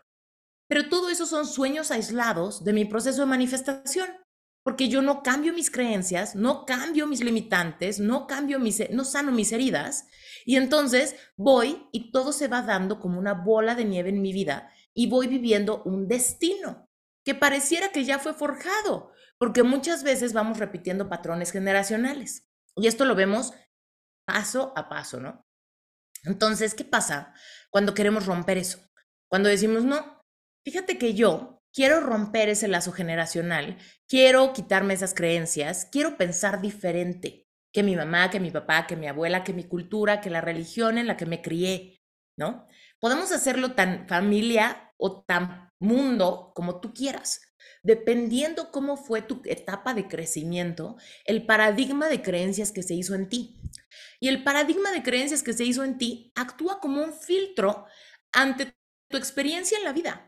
Pero 0.68 0.88
todo 0.88 1.08
eso 1.08 1.26
son 1.26 1.46
sueños 1.46 1.90
aislados 1.90 2.64
de 2.64 2.72
mi 2.72 2.84
proceso 2.84 3.20
de 3.20 3.26
manifestación, 3.26 4.08
porque 4.64 4.88
yo 4.88 5.00
no 5.00 5.22
cambio 5.22 5.52
mis 5.52 5.70
creencias, 5.70 6.34
no 6.34 6.66
cambio 6.66 7.06
mis 7.06 7.22
limitantes, 7.22 8.00
no 8.00 8.26
cambio 8.26 8.58
mis, 8.58 8.90
no 8.90 9.04
sano 9.04 9.30
mis 9.30 9.52
heridas, 9.52 10.08
y 10.44 10.56
entonces 10.56 11.14
voy 11.36 11.88
y 11.92 12.10
todo 12.10 12.32
se 12.32 12.48
va 12.48 12.62
dando 12.62 12.98
como 12.98 13.18
una 13.18 13.34
bola 13.34 13.74
de 13.74 13.84
nieve 13.84 14.08
en 14.08 14.22
mi 14.22 14.32
vida 14.32 14.72
y 14.92 15.08
voy 15.08 15.28
viviendo 15.28 15.82
un 15.84 16.08
destino 16.08 16.88
que 17.24 17.34
pareciera 17.34 17.90
que 17.90 18.04
ya 18.04 18.18
fue 18.18 18.34
forjado, 18.34 19.12
porque 19.38 19.62
muchas 19.62 20.02
veces 20.02 20.32
vamos 20.32 20.58
repitiendo 20.58 21.08
patrones 21.08 21.52
generacionales. 21.52 22.48
Y 22.76 22.86
esto 22.86 23.04
lo 23.04 23.14
vemos 23.14 23.52
paso 24.24 24.72
a 24.76 24.88
paso, 24.88 25.20
¿no? 25.20 25.44
Entonces, 26.24 26.74
¿qué 26.74 26.84
pasa 26.84 27.34
cuando 27.70 27.94
queremos 27.94 28.26
romper 28.26 28.58
eso? 28.58 28.78
Cuando 29.28 29.48
decimos, 29.48 29.84
no, 29.84 30.15
fíjate 30.66 30.98
que 30.98 31.14
yo 31.14 31.62
quiero 31.72 32.00
romper 32.00 32.48
ese 32.48 32.66
lazo 32.66 32.90
generacional, 32.90 33.78
quiero 34.08 34.52
quitarme 34.52 34.94
esas 34.94 35.14
creencias, 35.14 35.86
quiero 35.92 36.16
pensar 36.16 36.60
diferente 36.60 37.46
que 37.72 37.84
mi 37.84 37.94
mamá, 37.94 38.30
que 38.30 38.40
mi 38.40 38.50
papá, 38.50 38.84
que 38.88 38.96
mi 38.96 39.06
abuela, 39.06 39.44
que 39.44 39.52
mi 39.52 39.62
cultura, 39.62 40.20
que 40.20 40.28
la 40.28 40.40
religión 40.40 40.98
en 40.98 41.06
la 41.06 41.16
que 41.16 41.24
me 41.24 41.40
crié, 41.40 42.02
¿no? 42.36 42.66
Podemos 42.98 43.30
hacerlo 43.30 43.74
tan 43.74 44.08
familia 44.08 44.92
o 44.96 45.22
tan 45.22 45.70
mundo 45.78 46.50
como 46.56 46.80
tú 46.80 46.92
quieras. 46.92 47.42
Dependiendo 47.84 48.72
cómo 48.72 48.96
fue 48.96 49.22
tu 49.22 49.42
etapa 49.44 49.94
de 49.94 50.08
crecimiento, 50.08 50.96
el 51.26 51.46
paradigma 51.46 52.08
de 52.08 52.22
creencias 52.22 52.72
que 52.72 52.82
se 52.82 52.94
hizo 52.94 53.14
en 53.14 53.28
ti. 53.28 53.60
Y 54.18 54.26
el 54.28 54.42
paradigma 54.42 54.90
de 54.90 55.04
creencias 55.04 55.44
que 55.44 55.52
se 55.52 55.64
hizo 55.64 55.84
en 55.84 55.96
ti 55.96 56.32
actúa 56.34 56.80
como 56.80 57.04
un 57.04 57.12
filtro 57.12 57.86
ante 58.32 58.74
tu 59.08 59.16
experiencia 59.16 59.78
en 59.78 59.84
la 59.84 59.92
vida. 59.92 60.25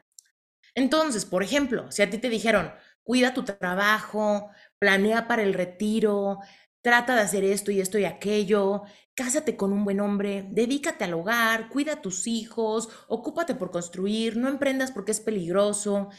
Entonces, 0.79 1.25
por 1.25 1.43
ejemplo, 1.43 1.91
si 1.91 2.03
a 2.03 2.09
ti 2.09 2.19
te 2.19 2.29
dijeron, 2.29 2.73
cuida 3.03 3.35
tu 3.35 3.43
trabajo, 3.43 4.49
planea 4.79 5.27
para 5.27 5.43
el 5.43 5.53
retiro, 5.53 6.39
trata 6.83 7.17
de 7.17 7.23
hacer 7.23 7.43
esto 7.43 7.73
y 7.73 7.81
esto 7.81 7.99
y 7.99 8.05
aquello, 8.05 8.85
cásate 9.17 9.57
con 9.57 9.73
un 9.73 9.85
buen 9.85 9.99
hombre, 9.99 10.47
dedícate 10.53 11.03
al 11.03 11.15
hogar, 11.15 11.69
cuida 11.69 11.95
a 11.95 12.01
tus 12.01 12.29
hijos, 12.29 12.91
ocúpate 13.09 13.57
por 13.57 13.73
construir, 13.73 14.37
no 14.37 14.49
emprendas 14.49 14.93
porque 14.93 15.11
es 15.11 15.19
peligroso. 15.19 16.11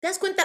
¿Te 0.00 0.08
das 0.08 0.18
cuenta? 0.18 0.44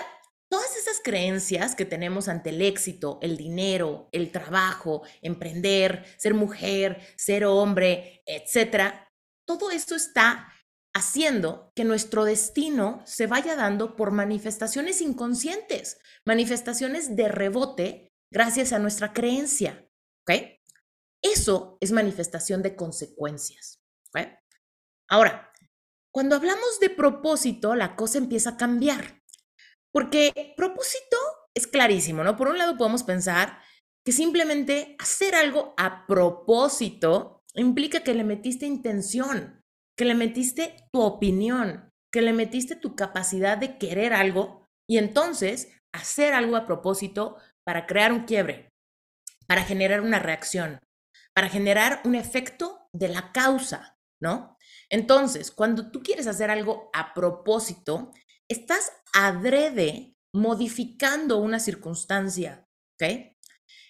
Todas 0.50 0.76
esas 0.76 1.00
creencias 1.02 1.74
que 1.74 1.86
tenemos 1.86 2.28
ante 2.28 2.50
el 2.50 2.62
éxito, 2.62 3.20
el 3.22 3.38
dinero, 3.38 4.10
el 4.12 4.34
trabajo, 4.34 5.04
emprender, 5.22 6.04
ser 6.18 6.34
mujer, 6.34 7.00
ser 7.16 7.46
hombre, 7.46 8.22
etcétera, 8.26 9.10
todo 9.46 9.72
esto 9.72 9.96
está 9.96 10.52
haciendo 10.94 11.72
que 11.76 11.84
nuestro 11.84 12.26
destino 12.26 13.02
se 13.06 13.28
vaya 13.28 13.56
dando 13.56 13.96
por 13.96 14.12
manifestaciones 14.12 15.02
inconscientes, 15.02 16.00
manifestaciones 16.26 17.16
de 17.16 17.28
rebote 17.28 18.14
gracias 18.32 18.74
a 18.74 18.80
nuestra 18.80 19.14
creencia. 19.14 19.88
¿Ok? 20.28 20.60
Eso 21.22 21.78
es 21.82 21.92
manifestación 21.92 22.62
de 22.62 22.76
consecuencias. 22.76 23.80
Ahora, 25.08 25.52
cuando 26.14 26.38
hablamos 26.38 26.80
de 26.80 26.90
propósito, 26.90 27.76
la 27.76 27.98
cosa 27.98 28.18
empieza 28.18 28.52
a 28.52 28.58
cambiar. 28.58 29.22
Porque 29.92 30.54
propósito 30.56 31.18
es 31.54 31.68
clarísimo, 31.68 32.24
¿no? 32.24 32.38
Por 32.38 32.48
un 32.48 32.58
lado 32.58 32.78
podemos 32.78 33.04
pensar 33.04 33.60
que 34.06 34.14
simplemente 34.14 34.96
hacer 35.00 35.36
algo 35.36 35.74
a 35.78 36.08
propósito 36.08 37.44
implica 37.56 38.04
que 38.04 38.14
le 38.14 38.24
metiste 38.24 38.66
intención, 38.66 39.61
que 39.98 40.06
le 40.06 40.16
metiste 40.16 40.76
tu 40.92 41.02
opinión, 41.02 41.90
que 42.12 42.22
le 42.22 42.34
metiste 42.34 42.76
tu 42.76 42.96
capacidad 42.96 43.58
de 43.58 43.78
querer 43.78 44.14
algo 44.14 44.68
y 44.90 44.98
entonces 44.98 45.72
hacer 45.94 46.34
algo 46.34 46.56
a 46.56 46.66
propósito 46.66 47.38
para 47.66 47.86
crear 47.86 48.12
un 48.12 48.26
quiebre, 48.26 48.70
para 49.48 49.64
generar 49.64 50.02
una 50.02 50.20
reacción, 50.20 50.80
para 51.34 51.50
generar 51.50 52.02
un 52.06 52.16
efecto 52.16 52.88
de 52.94 53.10
la 53.10 53.32
causa, 53.32 53.98
¿no? 54.22 54.58
Entonces, 54.90 55.52
cuando 55.52 55.92
tú 55.92 56.02
quieres 56.04 56.28
hacer 56.28 56.52
algo 56.52 56.90
a 56.94 57.14
propósito, 57.14 58.12
estás 58.50 58.92
adrede 59.14 60.14
modificando 60.34 61.38
una 61.38 61.60
circunstancia, 61.60 62.66
¿ok? 62.96 63.34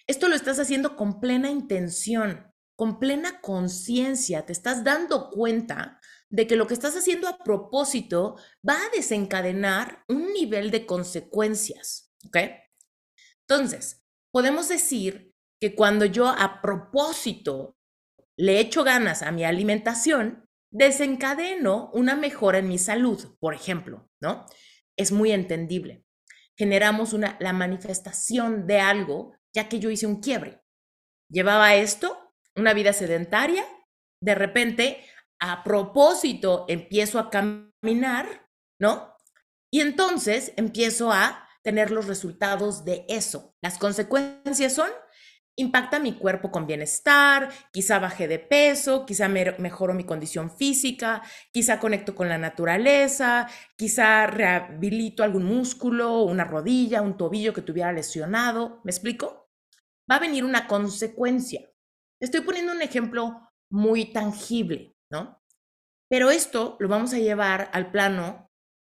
Esto 0.08 0.28
lo 0.28 0.34
estás 0.34 0.58
haciendo 0.58 0.96
con 0.96 1.20
plena 1.20 1.50
intención, 1.50 2.51
con 2.82 2.98
plena 2.98 3.40
conciencia, 3.40 4.44
te 4.44 4.52
estás 4.52 4.82
dando 4.82 5.30
cuenta 5.30 6.00
de 6.28 6.48
que 6.48 6.56
lo 6.56 6.66
que 6.66 6.74
estás 6.74 6.96
haciendo 6.96 7.28
a 7.28 7.38
propósito 7.38 8.34
va 8.68 8.74
a 8.74 8.90
desencadenar 8.92 10.02
un 10.08 10.32
nivel 10.32 10.72
de 10.72 10.84
consecuencias, 10.84 12.12
¿ok? 12.26 12.38
Entonces, 13.46 14.02
podemos 14.32 14.68
decir 14.68 15.32
que 15.60 15.76
cuando 15.76 16.06
yo 16.06 16.26
a 16.26 16.60
propósito 16.60 17.76
le 18.36 18.58
echo 18.58 18.82
ganas 18.82 19.22
a 19.22 19.30
mi 19.30 19.44
alimentación, 19.44 20.48
desencadeno 20.72 21.88
una 21.94 22.16
mejora 22.16 22.58
en 22.58 22.66
mi 22.66 22.78
salud, 22.78 23.36
por 23.38 23.54
ejemplo, 23.54 24.10
¿no? 24.20 24.44
Es 24.96 25.12
muy 25.12 25.30
entendible. 25.30 26.04
Generamos 26.58 27.12
una, 27.12 27.36
la 27.38 27.52
manifestación 27.52 28.66
de 28.66 28.80
algo, 28.80 29.36
ya 29.54 29.68
que 29.68 29.78
yo 29.78 29.88
hice 29.88 30.08
un 30.08 30.20
quiebre. 30.20 30.64
Llevaba 31.30 31.76
esto, 31.76 32.21
una 32.56 32.74
vida 32.74 32.92
sedentaria, 32.92 33.64
de 34.20 34.34
repente, 34.34 35.04
a 35.40 35.64
propósito, 35.64 36.64
empiezo 36.68 37.18
a 37.18 37.30
caminar, 37.30 38.48
¿no? 38.80 39.16
Y 39.70 39.80
entonces 39.80 40.52
empiezo 40.56 41.12
a 41.12 41.48
tener 41.62 41.90
los 41.90 42.06
resultados 42.06 42.84
de 42.84 43.04
eso. 43.08 43.54
Las 43.62 43.78
consecuencias 43.78 44.74
son 44.74 44.90
impacta 45.56 45.98
mi 45.98 46.14
cuerpo 46.14 46.50
con 46.50 46.66
bienestar, 46.66 47.50
quizá 47.72 47.98
baje 47.98 48.26
de 48.26 48.38
peso, 48.38 49.04
quizá 49.04 49.28
mejoro 49.28 49.94
mi 49.94 50.04
condición 50.04 50.50
física, 50.50 51.22
quizá 51.52 51.78
conecto 51.78 52.14
con 52.14 52.28
la 52.28 52.38
naturaleza, 52.38 53.48
quizá 53.76 54.26
rehabilito 54.26 55.22
algún 55.22 55.44
músculo, 55.44 56.22
una 56.22 56.44
rodilla, 56.44 57.02
un 57.02 57.16
tobillo 57.16 57.52
que 57.52 57.62
tuviera 57.62 57.92
lesionado. 57.92 58.80
¿Me 58.84 58.90
explico? 58.90 59.50
Va 60.10 60.16
a 60.16 60.20
venir 60.20 60.44
una 60.44 60.66
consecuencia. 60.66 61.71
Estoy 62.22 62.42
poniendo 62.42 62.72
un 62.72 62.82
ejemplo 62.82 63.48
muy 63.68 64.12
tangible, 64.12 64.94
¿no? 65.10 65.42
Pero 66.08 66.30
esto 66.30 66.76
lo 66.78 66.88
vamos 66.88 67.12
a 67.14 67.18
llevar 67.18 67.68
al 67.72 67.90
plano 67.90 68.48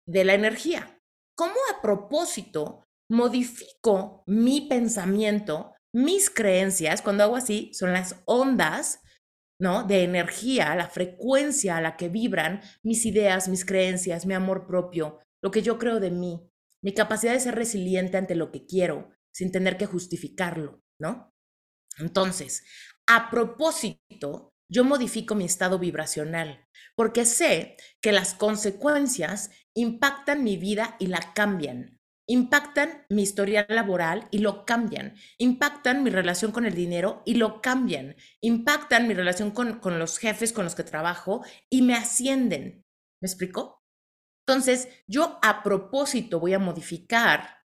de 0.07 0.25
la 0.25 0.35
energía. 0.35 1.01
¿Cómo 1.35 1.55
a 1.73 1.81
propósito 1.81 2.85
modifico 3.11 4.25
mi 4.27 4.63
pensamiento 4.69 5.73
mis 5.95 6.29
creencias, 6.29 7.03
cuando 7.03 7.23
hago 7.23 7.37
así, 7.37 7.71
son 7.73 7.93
las 7.93 8.17
ondas, 8.27 9.01
¿no? 9.61 9.85
De 9.85 10.03
energía, 10.03 10.75
la 10.75 10.89
frecuencia 10.89 11.77
a 11.77 11.81
la 11.81 11.97
que 11.97 12.09
vibran 12.09 12.61
mis 12.83 13.07
ideas, 13.07 13.49
mis 13.49 13.65
creencias, 13.65 14.27
mi 14.27 14.35
amor 14.35 14.67
propio, 14.67 15.21
lo 15.41 15.53
que 15.53 15.63
yo 15.63 15.79
creo 15.79 16.01
de 16.01 16.11
mí, 16.11 16.51
mi 16.83 16.93
capacidad 16.93 17.33
de 17.33 17.41
ser 17.41 17.55
resiliente 17.55 18.17
ante 18.17 18.35
lo 18.35 18.51
que 18.51 18.67
quiero, 18.67 19.13
sin 19.33 19.53
tener 19.53 19.77
que 19.77 19.87
justificarlo, 19.87 20.83
¿no? 21.01 21.33
Entonces, 21.99 22.65
a 23.07 23.31
propósito, 23.31 24.53
yo 24.71 24.85
modifico 24.85 25.35
mi 25.35 25.45
estado 25.45 25.79
vibracional, 25.79 26.67
porque 26.97 27.25
sé 27.25 27.77
que 28.01 28.13
las 28.13 28.35
consecuencias 28.35 29.51
impactan 29.75 30.43
mi 30.43 30.57
vida 30.57 30.97
y 30.99 31.09
la 31.09 31.33
cambian 31.35 31.95
impactan 32.27 33.05
mi 33.11 33.23
historia 33.23 33.67
laboral 33.69 34.29
y 34.31 34.39
lo 34.39 34.65
cambian, 34.65 35.15
impactan 35.39 36.03
mi 36.03 36.11
relación 36.11 36.53
con 36.53 36.65
el 36.65 36.75
dinero 36.75 37.23
y 37.25 37.35
lo 37.35 37.61
cambian, 37.61 38.17
impactan 38.41 39.07
mi 39.07 39.15
relación 39.15 39.51
con, 39.51 39.81
los 39.99 40.19
jefes 40.19 40.53
con 40.53 40.65
los 40.65 40.75
que 40.75 40.85
trabajo 40.85 41.45
y 41.71 41.83
me 41.83 41.95
ascienden. 41.95 42.85
¿Me 43.21 43.27
explico? 43.27 43.83
Entonces, 44.47 44.89
yo 45.07 45.39
a 45.43 45.63
propósito 45.63 46.41
voy 46.41 46.55
a 46.55 46.59
modificar 46.59 47.63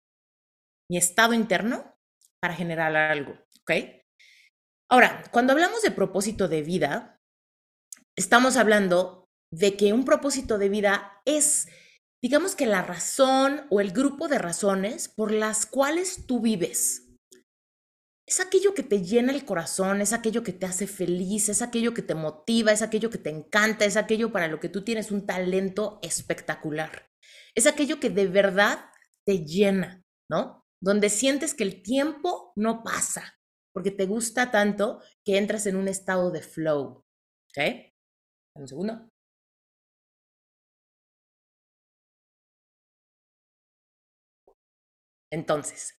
mi 0.91 0.97
estado 0.99 1.33
interno 1.35 1.97
para 2.41 2.55
generar 2.55 2.95
algo, 2.97 3.33
¿ok? 3.61 4.02
Ahora, 4.93 5.25
cuando 5.31 5.55
hablamos 5.55 5.81
de 5.81 5.91
propósito 5.91 6.49
de 6.49 6.61
vida, 6.61 7.19
estamos 8.15 8.59
hablando 8.59 9.31
de 9.51 9.75
que 9.75 9.95
un 9.95 10.05
propósito 10.05 10.59
de 10.59 10.69
vida 10.69 11.23
es 11.25 11.67
digamos 12.23 12.55
que 12.55 12.67
la 12.67 12.83
razón 12.83 13.67
o 13.71 13.81
el 13.81 13.93
grupo 13.93 14.29
de 14.29 14.37
razones 14.37 15.09
por 15.09 15.33
las 15.33 15.65
cuales 15.65 16.27
tú 16.27 16.43
vives. 16.43 17.09
Es 18.29 18.41
aquello 18.41 18.75
que 18.75 18.83
te 18.83 19.01
llena 19.01 19.33
el 19.33 19.47
corazón, 19.47 20.03
es 20.03 20.13
aquello 20.13 20.43
que 20.43 20.53
te 20.53 20.67
hace 20.67 20.87
feliz, 20.87 21.49
es 21.49 21.63
aquello 21.63 21.95
que 21.95 22.03
te 22.03 22.15
motiva, 22.15 22.71
es 22.71 22.83
aquello 22.83 23.09
que 23.09 23.17
te 23.17 23.31
encanta, 23.31 23.87
es 23.87 23.97
aquello 23.97 24.31
para 24.31 24.49
lo 24.49 24.61
que 24.61 24.69
tú 24.69 24.85
tienes 24.85 25.11
un 25.11 25.25
talento 25.25 26.01
espectacular. 26.03 27.09
Es 27.55 27.67
aquello 27.67 27.99
que 27.99 28.11
de 28.11 28.27
verdad 28.27 28.91
te 29.25 29.47
llena, 29.47 30.05
¿no? 30.31 30.67
Donde 30.83 31.09
sientes 31.09 31.55
que 31.55 31.65
el 31.65 31.83
tiempo 31.83 32.53
no 32.57 32.83
pasa, 32.83 33.39
porque 33.73 33.91
te 33.91 34.07
gusta 34.07 34.51
tanto 34.51 35.03
que 35.25 35.39
entras 35.39 35.67
en 35.67 35.77
un 35.77 35.89
estado 35.89 36.31
de 36.31 36.43
flow. 36.43 37.05
¿Ok? 37.51 37.93
Un 38.57 38.69
segundo. 38.69 39.09
Entonces, 45.31 45.99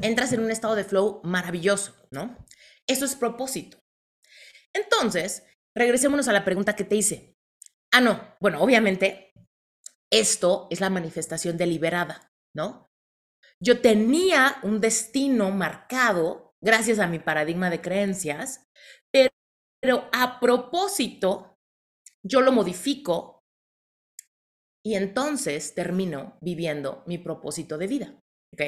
entras 0.00 0.32
en 0.32 0.40
un 0.40 0.50
estado 0.50 0.76
de 0.76 0.84
flow 0.84 1.20
maravilloso, 1.24 1.94
¿no? 2.12 2.36
Eso 2.86 3.04
es 3.04 3.16
propósito. 3.16 3.78
Entonces, 4.72 5.44
regresémonos 5.76 6.28
a 6.28 6.32
la 6.32 6.44
pregunta 6.44 6.76
que 6.76 6.84
te 6.84 6.94
hice. 6.94 7.36
Ah, 7.92 8.00
no, 8.00 8.36
bueno, 8.40 8.62
obviamente, 8.62 9.32
esto 10.12 10.68
es 10.70 10.80
la 10.80 10.90
manifestación 10.90 11.56
deliberada, 11.56 12.32
¿no? 12.54 12.88
Yo 13.60 13.80
tenía 13.80 14.58
un 14.62 14.80
destino 14.80 15.50
marcado 15.50 16.47
gracias 16.62 16.98
a 16.98 17.06
mi 17.06 17.18
paradigma 17.18 17.70
de 17.70 17.80
creencias, 17.80 18.64
pero, 19.80 20.08
a 20.12 20.40
propósito, 20.40 21.56
yo 22.24 22.40
lo 22.40 22.50
modifico 22.50 23.44
y 24.84 24.96
entonces 24.96 25.74
termino 25.74 26.36
viviendo 26.40 27.04
mi 27.06 27.18
propósito 27.18 27.78
de 27.78 27.86
vida. 27.86 28.20
¿Ok? 28.52 28.62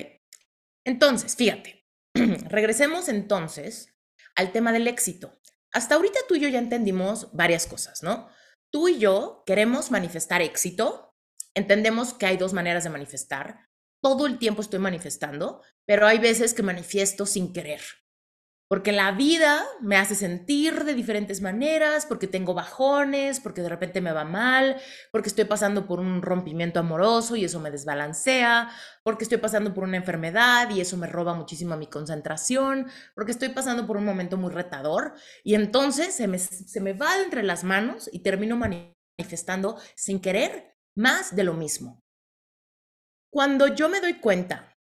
Entonces, 0.86 1.34
fíjate, 1.34 1.84
regresemos 2.14 3.08
entonces 3.08 3.92
al 4.36 4.52
tema 4.52 4.72
del 4.72 4.86
éxito. 4.86 5.40
Hasta 5.72 5.96
ahorita 5.96 6.20
tú 6.28 6.36
y 6.36 6.40
yo 6.40 6.48
ya 6.48 6.58
entendimos 6.58 7.32
varias 7.32 7.66
cosas, 7.66 8.02
¿no? 8.02 8.28
Tú 8.72 8.88
y 8.88 8.98
yo 8.98 9.42
queremos 9.46 9.90
manifestar 9.90 10.42
éxito, 10.42 11.12
entendemos 11.54 12.14
que 12.14 12.26
hay 12.26 12.36
dos 12.36 12.52
maneras 12.52 12.84
de 12.84 12.90
manifestar. 12.90 13.69
Todo 14.02 14.26
el 14.26 14.38
tiempo 14.38 14.62
estoy 14.62 14.78
manifestando, 14.78 15.62
pero 15.86 16.06
hay 16.06 16.18
veces 16.18 16.54
que 16.54 16.62
manifiesto 16.62 17.26
sin 17.26 17.52
querer 17.52 17.80
porque 18.70 18.92
la 18.92 19.10
vida 19.10 19.64
me 19.80 19.96
hace 19.96 20.14
sentir 20.14 20.84
de 20.84 20.94
diferentes 20.94 21.40
maneras, 21.40 22.06
porque 22.06 22.28
tengo 22.28 22.54
bajones, 22.54 23.40
porque 23.40 23.62
de 23.62 23.68
repente 23.68 24.00
me 24.00 24.12
va 24.12 24.22
mal, 24.22 24.76
porque 25.10 25.28
estoy 25.28 25.44
pasando 25.44 25.88
por 25.88 25.98
un 25.98 26.22
rompimiento 26.22 26.78
amoroso 26.78 27.34
y 27.34 27.44
eso 27.44 27.58
me 27.58 27.72
desbalancea, 27.72 28.70
porque 29.02 29.24
estoy 29.24 29.38
pasando 29.38 29.74
por 29.74 29.82
una 29.82 29.96
enfermedad 29.96 30.70
y 30.70 30.80
eso 30.80 30.96
me 30.96 31.08
roba 31.08 31.34
muchísimo 31.34 31.76
mi 31.76 31.88
concentración, 31.88 32.86
porque 33.16 33.32
estoy 33.32 33.48
pasando 33.48 33.88
por 33.88 33.96
un 33.96 34.04
momento 34.04 34.36
muy 34.36 34.52
retador 34.52 35.14
y 35.42 35.56
entonces 35.56 36.14
se 36.14 36.28
me, 36.28 36.38
se 36.38 36.80
me 36.80 36.92
va 36.92 37.16
de 37.16 37.24
entre 37.24 37.42
las 37.42 37.64
manos 37.64 38.08
y 38.12 38.20
termino 38.20 38.56
manifestando 38.56 39.80
sin 39.96 40.20
querer 40.20 40.76
más 40.94 41.34
de 41.34 41.42
lo 41.42 41.54
mismo. 41.54 42.04
Cuando 43.30 43.68
yo 43.68 43.88
me 43.88 44.00
doy 44.00 44.14
cuenta 44.14 44.76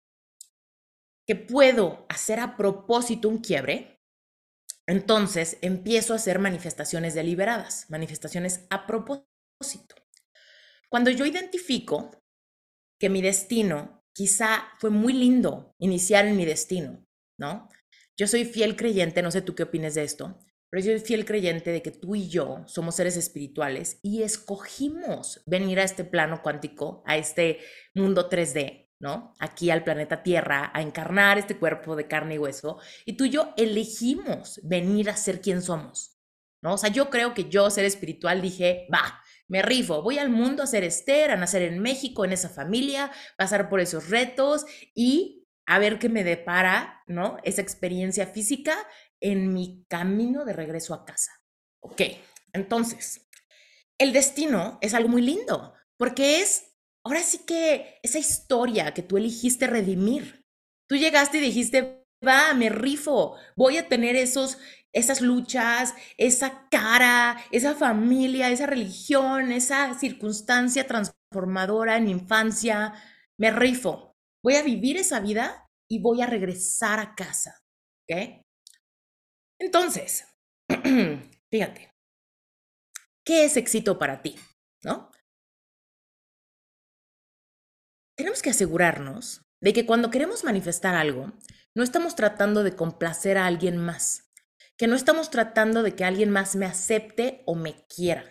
que 1.26 1.36
puedo 1.36 2.06
hacer 2.08 2.40
a 2.40 2.56
propósito 2.56 3.28
un 3.28 3.38
quiebre, 3.38 4.00
entonces 4.86 5.58
empiezo 5.60 6.14
a 6.14 6.16
hacer 6.16 6.38
manifestaciones 6.38 7.14
deliberadas, 7.14 7.90
manifestaciones 7.90 8.66
a 8.70 8.86
propósito. 8.86 9.94
Cuando 10.88 11.10
yo 11.10 11.26
identifico 11.26 12.10
que 12.98 13.10
mi 13.10 13.20
destino 13.20 14.02
quizá 14.14 14.68
fue 14.78 14.88
muy 14.88 15.12
lindo 15.12 15.74
iniciar 15.78 16.26
en 16.26 16.36
mi 16.36 16.46
destino, 16.46 17.06
¿no? 17.38 17.68
Yo 18.16 18.26
soy 18.26 18.46
fiel 18.46 18.74
creyente, 18.74 19.22
no 19.22 19.30
sé 19.30 19.42
tú 19.42 19.54
qué 19.54 19.64
opines 19.64 19.94
de 19.94 20.04
esto, 20.04 20.38
pero 20.70 20.82
yo 20.82 20.92
soy 20.92 21.00
fiel 21.00 21.24
creyente 21.24 21.70
de 21.70 21.82
que 21.82 21.90
tú 21.90 22.14
y 22.14 22.28
yo 22.28 22.62
somos 22.66 22.96
seres 22.96 23.16
espirituales 23.16 23.98
y 24.02 24.22
escogimos 24.22 25.42
venir 25.46 25.80
a 25.80 25.84
este 25.84 26.04
plano 26.04 26.42
cuántico, 26.42 27.02
a 27.06 27.16
este 27.16 27.58
mundo 27.94 28.28
3D, 28.28 28.88
¿no? 29.00 29.34
Aquí 29.38 29.70
al 29.70 29.84
planeta 29.84 30.22
Tierra, 30.22 30.70
a 30.74 30.82
encarnar 30.82 31.38
este 31.38 31.56
cuerpo 31.58 31.96
de 31.96 32.08
carne 32.08 32.34
y 32.34 32.38
hueso, 32.38 32.78
y 33.06 33.14
tú 33.14 33.24
y 33.24 33.30
yo 33.30 33.54
elegimos 33.56 34.60
venir 34.62 35.08
a 35.08 35.16
ser 35.16 35.40
quien 35.40 35.62
somos, 35.62 36.18
¿no? 36.62 36.74
O 36.74 36.78
sea, 36.78 36.90
yo 36.90 37.08
creo 37.08 37.34
que 37.34 37.48
yo, 37.48 37.70
ser 37.70 37.84
espiritual, 37.84 38.42
dije, 38.42 38.86
va, 38.92 39.22
me 39.46 39.62
rifo, 39.62 40.02
voy 40.02 40.18
al 40.18 40.28
mundo 40.28 40.62
a 40.62 40.66
ser 40.66 40.84
Esther, 40.84 41.30
a 41.30 41.36
nacer 41.36 41.62
en 41.62 41.78
México, 41.78 42.24
en 42.24 42.32
esa 42.32 42.50
familia, 42.50 43.10
pasar 43.36 43.70
por 43.70 43.80
esos 43.80 44.10
retos 44.10 44.66
y 44.94 45.46
a 45.64 45.78
ver 45.78 45.98
qué 45.98 46.08
me 46.08 46.24
depara, 46.24 47.02
¿no? 47.06 47.38
Esa 47.44 47.62
experiencia 47.62 48.26
física 48.26 48.76
en 49.20 49.52
mi 49.52 49.84
camino 49.88 50.44
de 50.44 50.52
regreso 50.52 50.94
a 50.94 51.04
casa. 51.04 51.32
Ok, 51.82 52.02
entonces, 52.52 53.28
el 53.98 54.12
destino 54.12 54.78
es 54.80 54.94
algo 54.94 55.08
muy 55.08 55.22
lindo, 55.22 55.74
porque 55.96 56.40
es, 56.40 56.74
ahora 57.04 57.22
sí 57.22 57.38
que 57.46 57.98
esa 58.02 58.18
historia 58.18 58.94
que 58.94 59.02
tú 59.02 59.16
elegiste 59.16 59.66
redimir. 59.66 60.44
Tú 60.88 60.96
llegaste 60.96 61.38
y 61.38 61.42
dijiste, 61.42 62.04
va, 62.26 62.54
me 62.54 62.70
rifo, 62.70 63.36
voy 63.56 63.76
a 63.76 63.88
tener 63.88 64.16
esos, 64.16 64.58
esas 64.92 65.20
luchas, 65.20 65.94
esa 66.16 66.68
cara, 66.70 67.38
esa 67.50 67.74
familia, 67.74 68.50
esa 68.50 68.66
religión, 68.66 69.52
esa 69.52 69.98
circunstancia 69.98 70.86
transformadora 70.86 71.96
en 71.96 72.08
infancia, 72.08 72.94
me 73.38 73.50
rifo 73.50 74.08
voy 74.42 74.56
a 74.56 74.62
vivir 74.62 74.96
esa 74.96 75.20
vida 75.20 75.66
y 75.90 76.00
voy 76.00 76.22
a 76.22 76.26
regresar 76.26 77.00
a 77.00 77.14
casa. 77.14 77.60
¿Ok? 78.04 78.42
Entonces, 79.58 80.26
fíjate, 81.50 81.92
¿qué 83.24 83.44
es 83.44 83.56
éxito 83.56 83.98
para 83.98 84.22
ti? 84.22 84.36
¿No? 84.82 85.10
Tenemos 88.16 88.42
que 88.42 88.50
asegurarnos 88.50 89.42
de 89.60 89.72
que 89.72 89.86
cuando 89.86 90.10
queremos 90.10 90.44
manifestar 90.44 90.94
algo, 90.94 91.32
no 91.74 91.82
estamos 91.82 92.16
tratando 92.16 92.62
de 92.62 92.74
complacer 92.74 93.38
a 93.38 93.46
alguien 93.46 93.76
más, 93.76 94.32
que 94.76 94.86
no 94.86 94.96
estamos 94.96 95.30
tratando 95.30 95.82
de 95.82 95.94
que 95.94 96.04
alguien 96.04 96.30
más 96.30 96.56
me 96.56 96.66
acepte 96.66 97.42
o 97.46 97.54
me 97.54 97.86
quiera. 97.86 98.24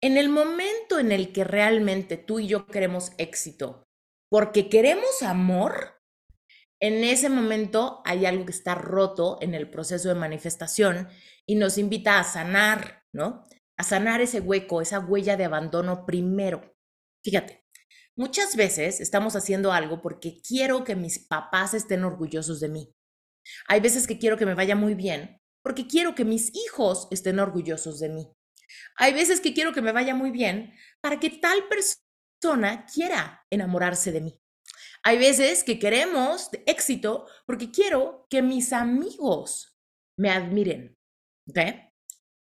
En 0.00 0.16
el 0.16 0.28
momento 0.28 0.98
en 0.98 1.12
el 1.12 1.32
que 1.32 1.44
realmente 1.44 2.16
tú 2.16 2.40
y 2.40 2.48
yo 2.48 2.66
queremos 2.66 3.12
éxito 3.18 3.88
porque 4.32 4.70
queremos 4.70 5.22
amor, 5.22 6.01
en 6.82 7.04
ese 7.04 7.28
momento 7.28 8.02
hay 8.04 8.26
algo 8.26 8.44
que 8.44 8.50
está 8.50 8.74
roto 8.74 9.38
en 9.40 9.54
el 9.54 9.70
proceso 9.70 10.08
de 10.08 10.16
manifestación 10.16 11.08
y 11.46 11.54
nos 11.54 11.78
invita 11.78 12.18
a 12.18 12.24
sanar, 12.24 13.04
¿no? 13.12 13.46
A 13.78 13.84
sanar 13.84 14.20
ese 14.20 14.40
hueco, 14.40 14.82
esa 14.82 14.98
huella 14.98 15.36
de 15.36 15.44
abandono 15.44 16.04
primero. 16.04 16.74
Fíjate, 17.24 17.64
muchas 18.16 18.56
veces 18.56 19.00
estamos 19.00 19.36
haciendo 19.36 19.72
algo 19.72 20.02
porque 20.02 20.40
quiero 20.42 20.82
que 20.82 20.96
mis 20.96 21.20
papás 21.20 21.72
estén 21.72 22.02
orgullosos 22.02 22.58
de 22.58 22.68
mí. 22.68 22.92
Hay 23.68 23.78
veces 23.78 24.08
que 24.08 24.18
quiero 24.18 24.36
que 24.36 24.46
me 24.46 24.54
vaya 24.54 24.74
muy 24.74 24.94
bien 24.94 25.40
porque 25.62 25.86
quiero 25.86 26.16
que 26.16 26.24
mis 26.24 26.52
hijos 26.52 27.06
estén 27.12 27.38
orgullosos 27.38 28.00
de 28.00 28.08
mí. 28.08 28.32
Hay 28.96 29.12
veces 29.12 29.40
que 29.40 29.54
quiero 29.54 29.72
que 29.72 29.82
me 29.82 29.92
vaya 29.92 30.16
muy 30.16 30.32
bien 30.32 30.74
para 31.00 31.20
que 31.20 31.30
tal 31.30 31.60
persona 31.68 32.86
quiera 32.92 33.46
enamorarse 33.50 34.10
de 34.10 34.20
mí. 34.20 34.41
Hay 35.04 35.18
veces 35.18 35.64
que 35.64 35.78
queremos 35.78 36.48
éxito 36.66 37.26
porque 37.44 37.70
quiero 37.70 38.26
que 38.30 38.40
mis 38.40 38.72
amigos 38.72 39.76
me 40.16 40.30
admiren. 40.30 40.96
¿Ok? 41.48 41.58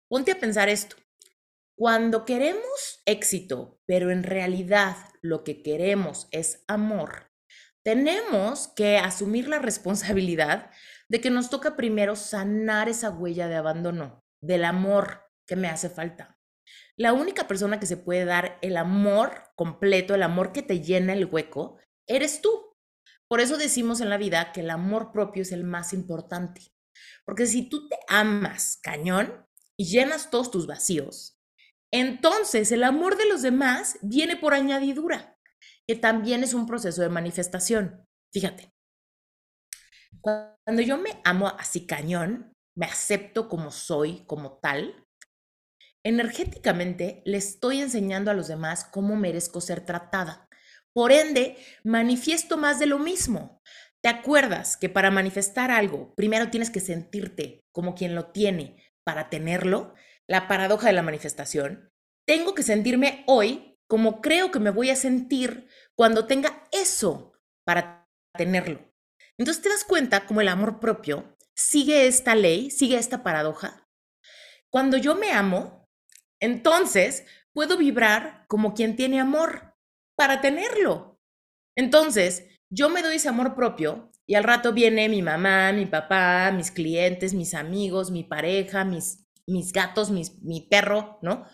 Ponte 0.09 0.31
a 0.31 0.39
pensar 0.39 0.67
esto. 0.67 0.97
Cuando 1.75 2.25
queremos 2.25 3.01
éxito, 3.05 3.79
pero 3.85 4.11
en 4.11 4.23
realidad 4.23 4.97
lo 5.21 5.43
que 5.43 5.63
queremos 5.63 6.27
es 6.31 6.63
amor, 6.67 7.31
tenemos 7.83 8.69
que 8.69 8.97
asumir 8.97 9.47
la 9.47 9.59
responsabilidad 9.59 10.71
de 11.09 11.19
que 11.19 11.29
nos 11.29 11.49
toca 11.49 11.75
primero 11.75 12.15
sanar 12.15 12.89
esa 12.89 13.09
huella 13.09 13.47
de 13.47 13.55
abandono, 13.55 14.23
del 14.41 14.65
amor 14.65 15.23
que 15.47 15.55
me 15.55 15.67
hace 15.67 15.89
falta. 15.89 16.37
La 16.95 17.11
única 17.13 17.47
persona 17.47 17.79
que 17.79 17.85
se 17.85 17.97
puede 17.97 18.25
dar 18.25 18.57
el 18.61 18.77
amor 18.77 19.51
completo, 19.55 20.15
el 20.15 20.23
amor 20.23 20.53
que 20.53 20.61
te 20.61 20.79
llena 20.79 21.13
el 21.13 21.25
hueco, 21.25 21.77
eres 22.07 22.41
tú. 22.41 22.75
Por 23.27 23.41
eso 23.41 23.57
decimos 23.57 24.01
en 24.01 24.09
la 24.09 24.17
vida 24.17 24.51
que 24.51 24.61
el 24.61 24.69
amor 24.69 25.11
propio 25.11 25.41
es 25.41 25.51
el 25.51 25.63
más 25.63 25.93
importante. 25.93 26.61
Porque 27.25 27.45
si 27.45 27.69
tú 27.69 27.87
te 27.87 27.97
amas 28.07 28.79
cañón 28.81 29.45
y 29.77 29.85
llenas 29.85 30.29
todos 30.29 30.51
tus 30.51 30.67
vacíos, 30.67 31.39
entonces 31.91 32.71
el 32.71 32.83
amor 32.83 33.17
de 33.17 33.27
los 33.27 33.41
demás 33.41 33.97
viene 34.01 34.35
por 34.35 34.53
añadidura, 34.53 35.37
que 35.87 35.95
también 35.95 36.43
es 36.43 36.53
un 36.53 36.65
proceso 36.65 37.01
de 37.01 37.09
manifestación. 37.09 38.05
Fíjate, 38.31 38.71
cuando 40.21 40.81
yo 40.81 40.97
me 40.97 41.21
amo 41.23 41.47
así 41.47 41.85
cañón, 41.85 42.53
me 42.75 42.85
acepto 42.85 43.47
como 43.47 43.71
soy, 43.71 44.25
como 44.25 44.59
tal, 44.59 45.03
Energéticamente 46.05 47.21
le 47.23 47.37
estoy 47.37 47.79
enseñando 47.79 48.29
a 48.29 48.33
los 48.33 48.49
demás 48.49 48.83
cómo 48.83 49.15
merezco 49.15 49.61
ser 49.61 49.85
tratada. 49.85 50.42
Por 50.93 51.11
ende, 51.11 51.57
manifiesto 51.83 52.57
más 52.57 52.79
de 52.79 52.85
lo 52.85 52.99
mismo. 52.99 53.61
¿Te 54.01 54.09
acuerdas 54.09 54.77
que 54.77 54.89
para 54.89 55.11
manifestar 55.11 55.71
algo, 55.71 56.13
primero 56.15 56.49
tienes 56.49 56.69
que 56.69 56.79
sentirte 56.79 57.61
como 57.73 57.95
quien 57.95 58.15
lo 58.15 58.27
tiene 58.27 58.77
para 59.05 59.29
tenerlo? 59.29 59.93
La 60.27 60.47
paradoja 60.47 60.87
de 60.87 60.93
la 60.93 61.01
manifestación. 61.01 61.89
Tengo 62.27 62.53
que 62.53 62.63
sentirme 62.63 63.23
hoy 63.27 63.77
como 63.89 64.21
creo 64.21 64.51
que 64.51 64.59
me 64.59 64.71
voy 64.71 64.89
a 64.89 64.95
sentir 64.95 65.67
cuando 65.95 66.25
tenga 66.25 66.67
eso 66.71 67.33
para 67.65 68.07
tenerlo. 68.35 68.79
Entonces 69.37 69.63
te 69.63 69.69
das 69.69 69.83
cuenta 69.83 70.25
como 70.25 70.41
el 70.41 70.47
amor 70.47 70.79
propio 70.79 71.35
sigue 71.55 72.07
esta 72.07 72.35
ley, 72.35 72.71
sigue 72.71 72.97
esta 72.97 73.23
paradoja. 73.23 73.87
Cuando 74.71 74.97
yo 74.97 75.15
me 75.15 75.31
amo, 75.31 75.83
entonces, 76.39 77.25
puedo 77.53 77.77
vibrar 77.77 78.45
como 78.47 78.73
quien 78.73 78.95
tiene 78.95 79.21
amor 79.21 79.72
para 80.15 80.41
tenerlo. 80.41 81.19
Entonces, 81.75 82.47
yo 82.69 82.89
me 82.89 83.01
doy 83.01 83.15
ese 83.15 83.29
amor 83.29 83.55
propio 83.55 84.11
y 84.25 84.35
al 84.35 84.43
rato 84.43 84.73
viene 84.73 85.09
mi 85.09 85.21
mamá, 85.21 85.71
mi 85.73 85.85
papá, 85.85 86.51
mis 86.51 86.71
clientes, 86.71 87.33
mis 87.33 87.53
amigos, 87.53 88.11
mi 88.11 88.23
pareja, 88.23 88.85
mis, 88.85 89.25
mis 89.47 89.73
gatos, 89.73 90.11
mi 90.11 90.67
perro, 90.69 91.19
¿no? 91.21 91.45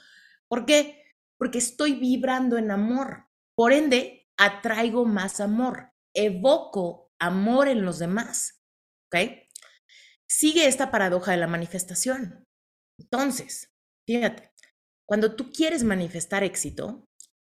¿Por 0.50 0.66
qué? 0.66 1.04
Porque 1.38 1.60
estoy 1.60 1.94
vibrando 1.94 2.58
en 2.58 2.72
amor. 2.72 3.28
Por 3.56 3.72
ende, 3.72 4.28
atraigo 4.38 5.06
más 5.06 5.40
amor, 5.40 5.92
evoco 6.14 7.12
amor 7.20 7.68
en 7.68 7.86
los 7.86 8.00
demás. 8.00 8.64
¿Ok? 9.08 9.32
Sigue 10.28 10.68
esta 10.68 10.92
paradoja 10.92 11.32
de 11.32 11.38
la 11.38 11.48
manifestación. 11.48 12.46
Entonces, 13.00 13.72
fíjate, 14.08 14.52
cuando 15.06 15.36
tú 15.36 15.52
quieres 15.52 15.84
manifestar 15.84 16.44
éxito, 16.44 17.09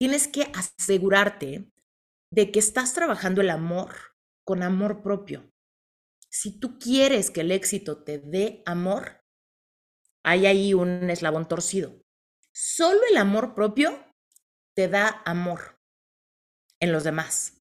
tienes 0.02 0.26
que 0.26 0.50
asegurarte 0.52 1.70
de 2.32 2.50
que 2.50 2.58
estás 2.58 2.92
trabajando 2.92 3.40
el 3.40 3.50
amor 3.50 4.16
con 4.44 4.64
amor 4.64 5.00
propio. 5.00 5.48
Si 6.28 6.58
tú 6.58 6.76
quieres 6.80 7.30
que 7.30 7.42
el 7.42 7.52
éxito 7.52 8.02
te 8.02 8.18
dé 8.18 8.64
amor, 8.66 9.22
hay 10.24 10.46
ahí 10.46 10.74
un 10.74 11.08
eslabón 11.08 11.46
torcido. 11.46 12.02
Solo 12.52 12.98
el 13.08 13.16
amor 13.16 13.54
propio 13.54 13.96
te 14.74 14.88
da 14.88 15.22
amor 15.24 15.78
en 16.80 16.90
los 16.90 17.04
demás. 17.04 17.62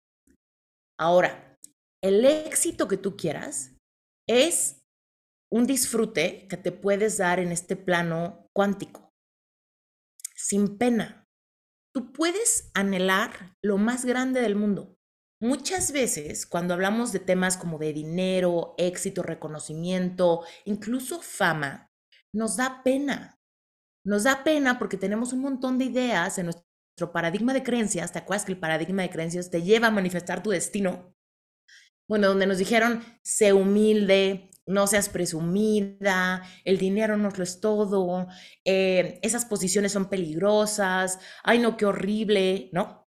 Ahora, 1.01 1.59
el 2.01 2.25
éxito 2.25 2.87
que 2.87 2.97
tú 2.97 3.17
quieras 3.17 3.73
es 4.29 4.85
un 5.51 5.67
disfrute 5.67 6.47
que 6.47 6.57
te 6.57 6.71
puedes 6.71 7.19
dar 7.19 7.41
en 7.41 7.51
este 7.51 7.75
plano 7.75 8.47
cuántico 8.53 9.11
sin 10.37 10.79
pena. 10.79 11.20
Tú 11.93 12.13
puedes 12.13 12.71
anhelar 12.75 13.57
lo 13.63 13.77
más 13.79 14.05
grande 14.05 14.41
del 14.41 14.55
mundo. 14.55 14.97
Muchas 15.43 15.93
veces 15.93 16.47
cuando 16.47 16.75
hablamos 16.75 17.13
de 17.13 17.19
temas 17.19 17.57
como 17.57 17.79
de 17.79 17.93
dinero, 17.93 18.75
éxito, 18.77 19.23
reconocimiento, 19.23 20.45
incluso 20.67 21.21
fama, 21.23 21.91
nos 22.33 22.57
da 22.57 22.83
pena. 22.85 23.39
Nos 24.05 24.25
da 24.25 24.45
pena 24.45 24.79
porque 24.79 24.97
tenemos 24.97 25.33
un 25.33 25.41
montón 25.41 25.79
de 25.79 25.87
ideas 25.87 26.39
en 26.39 26.47
nuestro 26.47 27.13
paradigma 27.13 27.55
de 27.55 27.63
creencias. 27.63 28.13
¿Te 28.13 28.19
acuerdas 28.19 28.45
que 28.45 28.53
el 28.53 28.61
paradigma 28.61 29.03
de 29.03 29.11
creencias 29.11 29.51
te 29.51 29.63
lleva 29.63 29.89
a 29.89 29.93
manifestar 29.93 30.43
tu 30.43 30.51
destino? 30.51 31.15
Bueno, 32.09 32.29
donde 32.29 32.47
nos 32.47 32.59
dijeron, 32.59 33.03
sé 33.23 33.53
humilde, 33.53 34.50
no 34.71 34.87
seas 34.87 35.09
presumida, 35.09 36.43
el 36.65 36.79
dinero 36.79 37.17
no 37.17 37.31
lo 37.31 37.43
es 37.43 37.61
todo, 37.61 38.29
eh, 38.65 39.19
esas 39.23 39.45
posiciones 39.45 39.93
son 39.93 40.09
peligrosas, 40.09 41.19
ay 41.43 41.59
no, 41.59 41.77
qué 41.77 41.87
horrible, 41.87 42.71
¿no? 42.73 43.09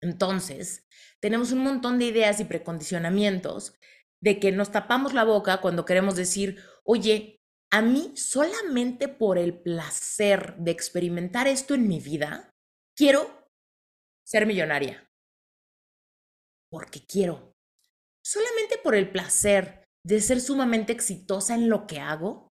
Entonces, 0.00 0.86
tenemos 1.20 1.52
un 1.52 1.60
montón 1.60 1.98
de 1.98 2.06
ideas 2.06 2.40
y 2.40 2.44
precondicionamientos 2.44 3.78
de 4.20 4.38
que 4.38 4.52
nos 4.52 4.70
tapamos 4.70 5.14
la 5.14 5.24
boca 5.24 5.60
cuando 5.60 5.84
queremos 5.84 6.16
decir, 6.16 6.62
oye, 6.84 7.40
a 7.70 7.80
mí 7.80 8.12
solamente 8.16 9.08
por 9.08 9.38
el 9.38 9.60
placer 9.60 10.56
de 10.58 10.70
experimentar 10.70 11.48
esto 11.48 11.74
en 11.74 11.88
mi 11.88 12.00
vida, 12.00 12.50
quiero 12.96 13.48
ser 14.24 14.46
millonaria. 14.46 15.08
Porque 16.70 17.04
quiero. 17.04 17.54
Solamente 18.24 18.78
por 18.78 18.94
el 18.94 19.10
placer 19.10 19.81
de 20.04 20.20
ser 20.20 20.40
sumamente 20.40 20.92
exitosa 20.92 21.54
en 21.54 21.68
lo 21.68 21.86
que 21.86 22.00
hago, 22.00 22.52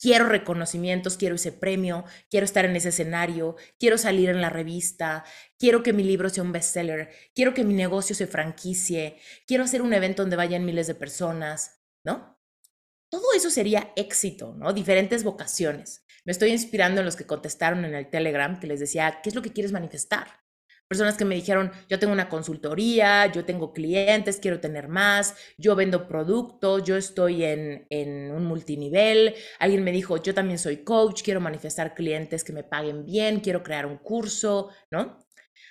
quiero 0.00 0.26
reconocimientos, 0.26 1.16
quiero 1.16 1.34
ese 1.34 1.52
premio, 1.52 2.04
quiero 2.30 2.44
estar 2.44 2.64
en 2.64 2.74
ese 2.74 2.88
escenario, 2.88 3.56
quiero 3.78 3.98
salir 3.98 4.30
en 4.30 4.40
la 4.40 4.48
revista, 4.48 5.24
quiero 5.58 5.82
que 5.82 5.92
mi 5.92 6.02
libro 6.02 6.30
sea 6.30 6.42
un 6.42 6.52
bestseller, 6.52 7.10
quiero 7.34 7.52
que 7.52 7.64
mi 7.64 7.74
negocio 7.74 8.16
se 8.16 8.26
franquicie, 8.26 9.18
quiero 9.46 9.64
hacer 9.64 9.82
un 9.82 9.92
evento 9.92 10.22
donde 10.22 10.36
vayan 10.36 10.64
miles 10.64 10.86
de 10.86 10.94
personas, 10.94 11.82
¿no? 12.04 12.40
Todo 13.10 13.32
eso 13.34 13.50
sería 13.50 13.92
éxito, 13.96 14.54
¿no? 14.56 14.72
Diferentes 14.72 15.22
vocaciones. 15.24 16.04
Me 16.24 16.32
estoy 16.32 16.50
inspirando 16.50 17.00
en 17.00 17.06
los 17.06 17.16
que 17.16 17.26
contestaron 17.26 17.84
en 17.84 17.94
el 17.94 18.08
Telegram, 18.08 18.58
que 18.58 18.68
les 18.68 18.80
decía, 18.80 19.20
¿qué 19.22 19.28
es 19.28 19.34
lo 19.34 19.42
que 19.42 19.52
quieres 19.52 19.72
manifestar? 19.72 20.40
Personas 20.90 21.16
que 21.16 21.24
me 21.24 21.36
dijeron, 21.36 21.70
yo 21.88 22.00
tengo 22.00 22.12
una 22.12 22.28
consultoría, 22.28 23.30
yo 23.30 23.44
tengo 23.44 23.72
clientes, 23.72 24.40
quiero 24.40 24.58
tener 24.58 24.88
más, 24.88 25.36
yo 25.56 25.76
vendo 25.76 26.08
productos, 26.08 26.82
yo 26.82 26.96
estoy 26.96 27.44
en, 27.44 27.86
en, 27.90 28.32
un 28.32 28.44
multinivel. 28.44 29.36
Alguien 29.60 29.84
me 29.84 29.92
dijo, 29.92 30.16
yo 30.20 30.34
también 30.34 30.58
soy 30.58 30.78
coach, 30.82 31.22
quiero 31.22 31.40
manifestar 31.40 31.94
clientes 31.94 32.42
que 32.42 32.52
me 32.52 32.64
paguen 32.64 33.04
bien, 33.04 33.38
quiero 33.38 33.62
crear 33.62 33.86
un 33.86 33.98
curso, 33.98 34.70
¿no? 34.90 35.24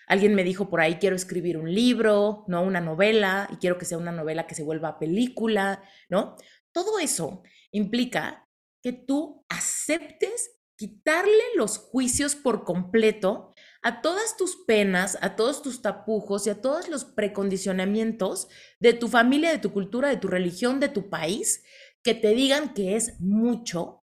Alguien 0.08 0.36
me 0.36 0.46
dijo 0.46 0.70
por 0.70 0.80
ahí, 0.80 0.96
quiero 0.96 1.18
escribir 1.18 1.58
un 1.58 1.70
libro, 1.70 2.46
¿no? 2.48 2.64
Una 2.64 2.80
novela, 2.80 3.50
y 3.52 3.58
quiero 3.58 3.78
que 3.78 3.84
sea 3.84 3.98
una 3.98 4.14
novela 4.14 4.48
que 4.48 4.56
se 4.56 4.64
vuelva 4.64 5.00
película, 5.00 5.84
¿no? 6.08 6.38
Todo 6.72 6.98
eso 6.98 7.44
implica 7.72 8.48
que 8.82 8.94
tú 8.94 9.44
aceptes 9.50 10.62
quitarle 10.78 11.44
los 11.58 11.78
juicios 11.78 12.36
por 12.36 12.64
completo 12.64 13.54
a 13.82 14.02
todas 14.02 14.36
tus 14.36 14.58
penas, 14.68 15.18
a 15.22 15.36
todos 15.36 15.62
tus 15.62 15.82
tapujos 15.82 16.46
y 16.46 16.50
a 16.50 16.62
todos 16.62 16.89
los 16.89 17.06
precondicionamientos 17.06 18.50
de 18.80 18.94
tu 18.94 19.08
familia, 19.08 19.52
de 19.52 19.60
tu 19.60 19.72
cultura, 19.72 20.10
de 20.10 20.18
tu 20.18 20.28
religión, 20.28 20.80
de 20.80 20.89
tu 20.89 21.10
país, 21.10 21.63
que 22.04 22.13
te 22.13 22.30
digan 22.34 22.74
que 22.74 22.96
es 22.96 23.20
mucho 23.20 24.04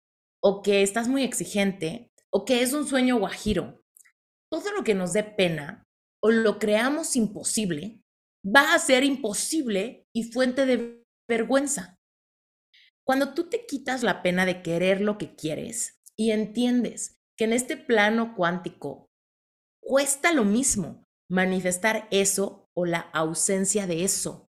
o 0.42 0.62
que 0.62 0.83
estás 0.83 1.09
muy 1.09 1.22
exigente 1.22 2.11
o 2.31 2.44
que 2.44 2.62
es 2.62 2.72
un 2.72 2.87
sueño 2.87 3.18
guajiro. 3.18 3.83
Todo 4.50 4.72
lo 4.72 4.85
que 4.85 4.94
nos 4.94 5.12
dé 5.12 5.22
pena 5.22 5.87
o 6.22 6.31
lo 6.31 6.59
creamos 6.59 7.16
imposible 7.16 8.02
va 8.44 8.74
a 8.74 8.78
ser 8.78 9.04
imposible 9.04 10.07
y 10.14 10.24
fuente 10.24 10.64
de 10.64 11.04
vergüenza. 11.28 11.98
Cuando 13.04 13.35
tú 13.35 13.48
te 13.48 13.66
quitas 13.66 14.02
la 14.02 14.22
pena 14.22 14.46
de 14.46 14.62
querer 14.62 15.00
lo 15.00 15.18
que 15.18 15.35
quieres 15.35 16.00
y 16.16 16.31
entiendes 16.31 17.18
que 17.37 17.44
en 17.44 17.52
este 17.52 17.76
plano 17.76 18.35
cuántico 18.35 19.08
cuesta 19.88 20.33
lo 20.35 20.44
mismo 20.44 21.07
manifestar 21.31 22.09
eso 22.11 22.68
o 22.77 22.85
la 22.85 23.01
ausencia 23.14 23.87
de 23.87 24.05
eso. 24.05 24.51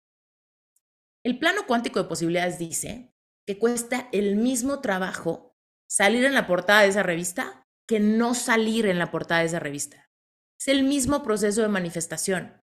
El 1.26 1.40
plano 1.40 1.68
cuántico 1.68 2.02
de 2.02 2.08
posibilidades 2.08 2.58
dice 2.58 3.14
que 3.46 3.60
cuesta 3.60 4.08
el 4.14 4.38
mismo 4.38 4.80
trabajo 4.80 5.54
salir 5.90 6.24
en 6.24 6.34
la 6.34 6.48
portada 6.48 6.84
de 6.84 6.88
esa 6.88 7.04
revista 7.04 7.68
que 7.86 8.00
no 8.00 8.34
salir 8.34 8.86
en 8.86 8.98
la 8.98 9.12
portada 9.12 9.42
de 9.42 9.48
esa 9.48 9.60
revista. 9.60 10.10
Es 10.58 10.70
el 10.70 10.84
mismo 10.84 11.22
proceso 11.22 11.62
de 11.62 11.68
manifestación. 11.68 12.62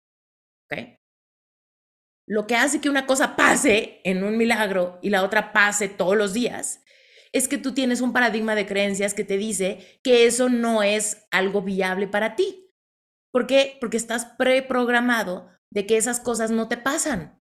Lo 2.29 2.47
que 2.47 2.55
hace 2.55 2.81
que 2.81 2.89
una 2.89 3.05
cosa 3.05 3.35
pase 3.35 4.01
en 4.05 4.23
un 4.23 4.37
milagro 4.37 5.01
y 5.03 5.11
la 5.11 5.25
otra 5.25 5.53
pase 5.53 5.89
todos 5.89 6.17
los 6.17 6.33
días 6.33 6.85
es 7.33 7.49
que 7.49 7.59
tú 7.59 7.75
tienes 7.75 8.01
un 8.01 8.13
paradigma 8.13 8.55
de 8.55 8.67
creencias 8.67 9.15
que 9.15 9.25
te 9.25 9.37
dice 9.37 10.01
que 10.03 10.27
eso 10.27 10.49
no 10.49 10.83
es 10.83 11.27
algo 11.31 11.63
viable 11.63 12.09
para 12.09 12.37
ti. 12.37 12.71
¿Por 13.33 13.47
qué? 13.47 13.79
Porque 13.81 13.97
estás 13.97 14.27
preprogramado 14.39 15.51
de 15.73 15.87
que 15.87 15.97
esas 15.97 16.19
cosas 16.19 16.51
no 16.51 16.69
te 16.69 16.77
pasan, 16.77 17.41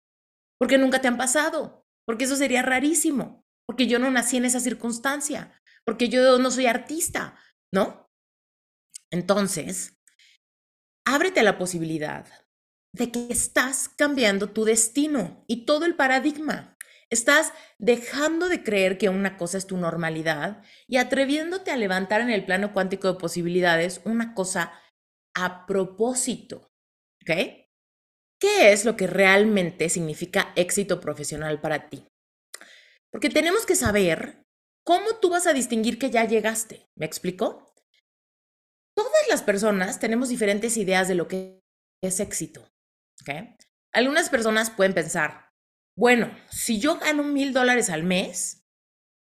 porque 0.60 0.78
nunca 0.78 1.00
te 1.00 1.08
han 1.08 1.18
pasado, 1.18 1.86
porque 2.06 2.26
eso 2.26 2.36
sería 2.36 2.62
rarísimo, 2.62 3.46
porque 3.66 3.88
yo 3.88 4.00
no 4.00 4.12
nací 4.12 4.38
en 4.38 4.46
esa 4.46 4.60
circunstancia, 4.60 5.54
porque 5.86 6.10
yo 6.10 6.38
no 6.40 6.52
soy 6.52 6.66
artista, 6.66 7.40
¿no? 7.74 8.10
Entonces, 9.12 9.98
ábrete 11.06 11.40
a 11.40 11.44
la 11.44 11.58
posibilidad 11.58 12.28
de 12.94 13.12
que 13.12 13.28
estás 13.30 13.88
cambiando 13.90 14.50
tu 14.50 14.66
destino 14.66 15.46
y 15.48 15.66
todo 15.66 15.86
el 15.86 15.96
paradigma. 15.96 16.77
Estás 17.10 17.54
dejando 17.78 18.50
de 18.50 18.64
creer 18.64 18.98
que 18.98 19.10
una 19.10 19.38
cosa 19.38 19.58
es 19.58 19.66
tu 19.66 19.78
normalidad 19.78 20.64
y 20.88 20.98
atreviéndote 20.98 21.72
a 21.72 21.78
levantar 21.78 22.22
en 22.22 22.30
el 22.30 22.46
plano 22.46 22.74
cuántico 22.74 23.12
de 23.12 23.20
posibilidades 23.20 24.02
una 24.04 24.34
cosa 24.34 24.74
a 25.34 25.66
propósito. 25.66 26.70
¿Ok? 27.22 27.32
¿Qué 28.40 28.72
es 28.72 28.86
lo 28.86 28.96
que 28.96 29.08
realmente 29.08 29.90
significa 29.90 30.54
éxito 30.56 31.00
profesional 31.00 31.62
para 31.62 31.90
ti? 31.90 32.06
Porque 33.12 33.30
tenemos 33.30 33.66
que 33.66 33.76
saber 33.76 34.44
cómo 34.84 35.16
tú 35.20 35.30
vas 35.30 35.48
a 35.48 35.54
distinguir 35.54 35.98
que 35.98 36.12
ya 36.12 36.26
llegaste. 36.26 36.88
¿Me 36.96 37.06
explico? 37.06 37.74
Todas 38.96 39.28
las 39.30 39.44
personas 39.44 40.00
tenemos 40.00 40.30
diferentes 40.30 40.78
ideas 40.78 41.08
de 41.08 41.16
lo 41.16 41.28
que 41.28 41.62
es 42.04 42.20
éxito. 42.20 42.68
Algunas 43.92 44.30
personas 44.30 44.70
pueden 44.70 44.94
pensar, 44.94 45.47
bueno, 45.98 46.32
si 46.50 46.80
yo 46.80 47.00
gano 47.00 47.24
mil 47.24 47.54
dólares 47.54 47.90
al 47.90 48.04
mes, 48.04 48.64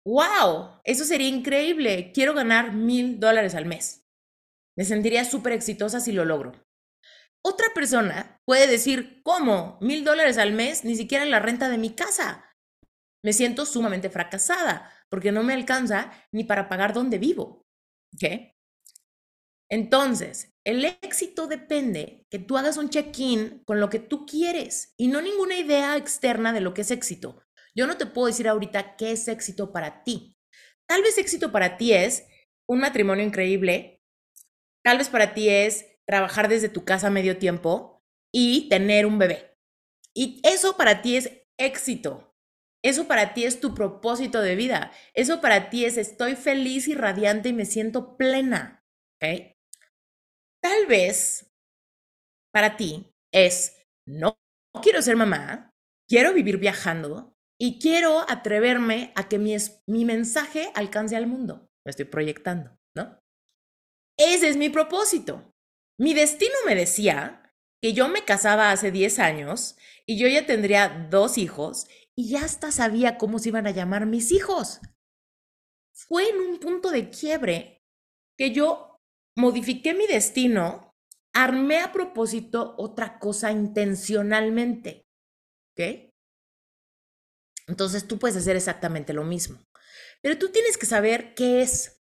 wow, 0.06 0.80
eso 0.84 1.04
sería 1.04 1.28
increíble. 1.28 2.12
Quiero 2.14 2.36
ganar 2.36 2.74
mil 2.74 3.20
dólares 3.20 3.56
al 3.56 3.66
mes. 3.66 4.06
Me 4.78 4.86
sentiría 4.86 5.26
súper 5.26 5.54
exitosa 5.54 6.00
si 6.00 6.12
lo 6.12 6.26
logro. 6.26 6.54
Otra 7.44 7.68
persona 7.74 8.40
puede 8.46 8.68
decir, 8.68 9.22
¿cómo? 9.24 9.80
Mil 9.82 10.04
dólares 10.04 10.38
al 10.38 10.54
mes, 10.54 10.86
ni 10.86 10.96
siquiera 10.96 11.26
la 11.26 11.40
renta 11.40 11.70
de 11.70 11.80
mi 11.80 11.96
casa. 11.96 12.46
Me 13.24 13.34
siento 13.34 13.66
sumamente 13.66 14.12
fracasada 14.12 14.92
porque 15.10 15.32
no 15.32 15.42
me 15.44 15.54
alcanza 15.54 16.12
ni 16.32 16.44
para 16.44 16.70
pagar 16.70 16.94
donde 16.94 17.18
vivo. 17.18 17.66
¿Qué? 18.20 18.59
Entonces, 19.72 20.52
el 20.66 20.84
éxito 20.86 21.48
depende 21.48 22.26
que 22.30 22.40
tú 22.40 22.58
hagas 22.58 22.78
un 22.78 22.90
check-in 22.90 23.64
con 23.66 23.80
lo 23.80 23.90
que 23.90 24.00
tú 24.00 24.26
quieres 24.26 24.94
y 24.98 25.08
no 25.08 25.22
ninguna 25.22 25.58
idea 25.58 25.96
externa 25.96 26.52
de 26.54 26.62
lo 26.62 26.74
que 26.74 26.82
es 26.82 26.92
éxito. 26.92 27.44
Yo 27.76 27.88
no 27.88 27.98
te 27.98 28.08
puedo 28.08 28.28
decir 28.28 28.48
ahorita 28.48 28.96
qué 28.96 29.12
es 29.12 29.28
éxito 29.28 29.72
para 29.72 30.04
ti. 30.04 30.36
Tal 30.88 31.04
vez 31.04 31.18
éxito 31.18 31.52
para 31.52 31.78
ti 31.78 31.94
es 31.94 32.26
un 32.68 32.80
matrimonio 32.80 33.24
increíble. 33.24 34.02
Tal 34.84 34.98
vez 34.98 35.10
para 35.10 35.34
ti 35.34 35.50
es 35.50 35.86
trabajar 36.06 36.48
desde 36.50 36.70
tu 36.70 36.84
casa 36.84 37.10
medio 37.12 37.38
tiempo 37.38 38.04
y 38.34 38.70
tener 38.70 39.06
un 39.06 39.20
bebé. 39.20 39.56
Y 40.16 40.42
eso 40.44 40.78
para 40.78 41.02
ti 41.04 41.16
es 41.16 41.32
éxito. 41.58 42.36
Eso 42.84 43.08
para 43.08 43.34
ti 43.34 43.44
es 43.44 43.60
tu 43.60 43.76
propósito 43.76 44.42
de 44.42 44.56
vida. 44.56 44.92
Eso 45.14 45.42
para 45.42 45.70
ti 45.70 45.86
es 45.86 45.98
estoy 45.98 46.36
feliz 46.36 46.88
y 46.88 46.96
radiante 46.96 47.50
y 47.50 47.54
me 47.54 47.66
siento 47.66 48.18
plena. 48.18 48.84
¿okay? 49.18 49.59
Tal 50.62 50.86
vez 50.88 51.50
para 52.52 52.78
ti 52.78 53.14
es, 53.32 53.78
no, 54.08 54.38
quiero 54.82 55.02
ser 55.02 55.16
mamá, 55.16 55.72
quiero 56.08 56.34
vivir 56.34 56.58
viajando 56.58 57.36
y 57.60 57.80
quiero 57.80 58.30
atreverme 58.30 59.14
a 59.16 59.30
que 59.30 59.38
mi, 59.38 59.56
mi 59.88 60.06
mensaje 60.06 60.72
alcance 60.76 61.16
al 61.16 61.28
mundo. 61.28 61.70
Lo 61.86 61.90
estoy 61.90 62.06
proyectando, 62.06 62.78
¿no? 62.96 63.20
Ese 64.18 64.50
es 64.50 64.58
mi 64.58 64.70
propósito. 64.70 65.54
Mi 65.98 66.14
destino 66.14 66.56
me 66.66 66.76
decía 66.76 67.54
que 67.82 67.94
yo 67.94 68.10
me 68.10 68.26
casaba 68.26 68.72
hace 68.72 68.92
10 68.92 69.20
años 69.20 69.78
y 70.06 70.18
yo 70.18 70.28
ya 70.28 70.46
tendría 70.46 71.08
dos 71.10 71.38
hijos 71.38 71.88
y 72.16 72.30
ya 72.30 72.44
hasta 72.44 72.72
sabía 72.72 73.18
cómo 73.18 73.40
se 73.40 73.50
iban 73.50 73.68
a 73.68 73.72
llamar 73.72 74.06
mis 74.06 74.32
hijos. 74.32 74.82
Fue 75.94 76.30
en 76.30 76.40
un 76.40 76.60
punto 76.60 76.92
de 76.92 77.10
quiebre 77.10 77.84
que 78.38 78.52
yo 78.52 78.89
modifiqué 79.40 79.94
mi 79.94 80.06
destino, 80.06 80.94
armé 81.34 81.80
a 81.80 81.92
propósito 81.92 82.76
otra 82.78 83.18
cosa 83.20 83.52
intencionalmente. 83.52 85.08
¿Ok? 85.72 86.12
Entonces 87.68 88.08
tú 88.08 88.20
puedes 88.20 88.38
hacer 88.38 88.56
exactamente 88.56 89.14
lo 89.14 89.24
mismo. 89.24 89.64
Pero 90.22 90.38
tú 90.38 90.50
tienes 90.50 90.78
que 90.78 90.86
saber 90.86 91.34
qué 91.36 91.62
es 91.62 92.02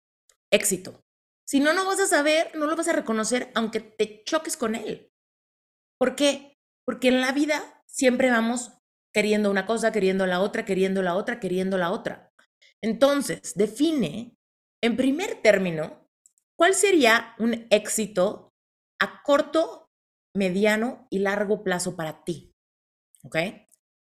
éxito. 0.51 1.01
Si 1.45 1.59
no, 1.59 1.73
no 1.73 1.86
vas 1.86 1.99
a 1.99 2.07
saber, 2.07 2.51
no 2.55 2.65
lo 2.65 2.75
vas 2.75 2.88
a 2.88 2.93
reconocer 2.93 3.51
aunque 3.55 3.80
te 3.80 4.23
choques 4.23 4.57
con 4.57 4.75
él. 4.75 5.11
¿Por 5.99 6.15
qué? 6.15 6.57
Porque 6.86 7.09
en 7.09 7.21
la 7.21 7.32
vida 7.32 7.84
siempre 7.88 8.32
vamos 8.32 8.71
queriendo 9.13 9.51
una 9.51 9.65
cosa, 9.65 9.91
queriendo 9.91 10.25
la 10.25 10.39
otra, 10.39 10.65
queriendo 10.65 11.01
la 11.01 11.15
otra, 11.15 11.39
queriendo 11.39 11.77
la 11.77 11.91
otra. 11.91 12.32
Entonces, 12.82 13.53
define, 13.55 14.38
en 14.82 14.95
primer 14.95 15.41
término, 15.41 16.09
cuál 16.60 16.76
sería 16.76 17.36
un 17.39 17.66
éxito 17.70 18.53
a 19.01 19.24
corto, 19.24 19.88
mediano 20.36 21.07
y 21.10 21.20
largo 21.20 21.64
plazo 21.64 21.95
para 21.95 22.26
ti. 22.26 22.51
¿Ok? 23.24 23.38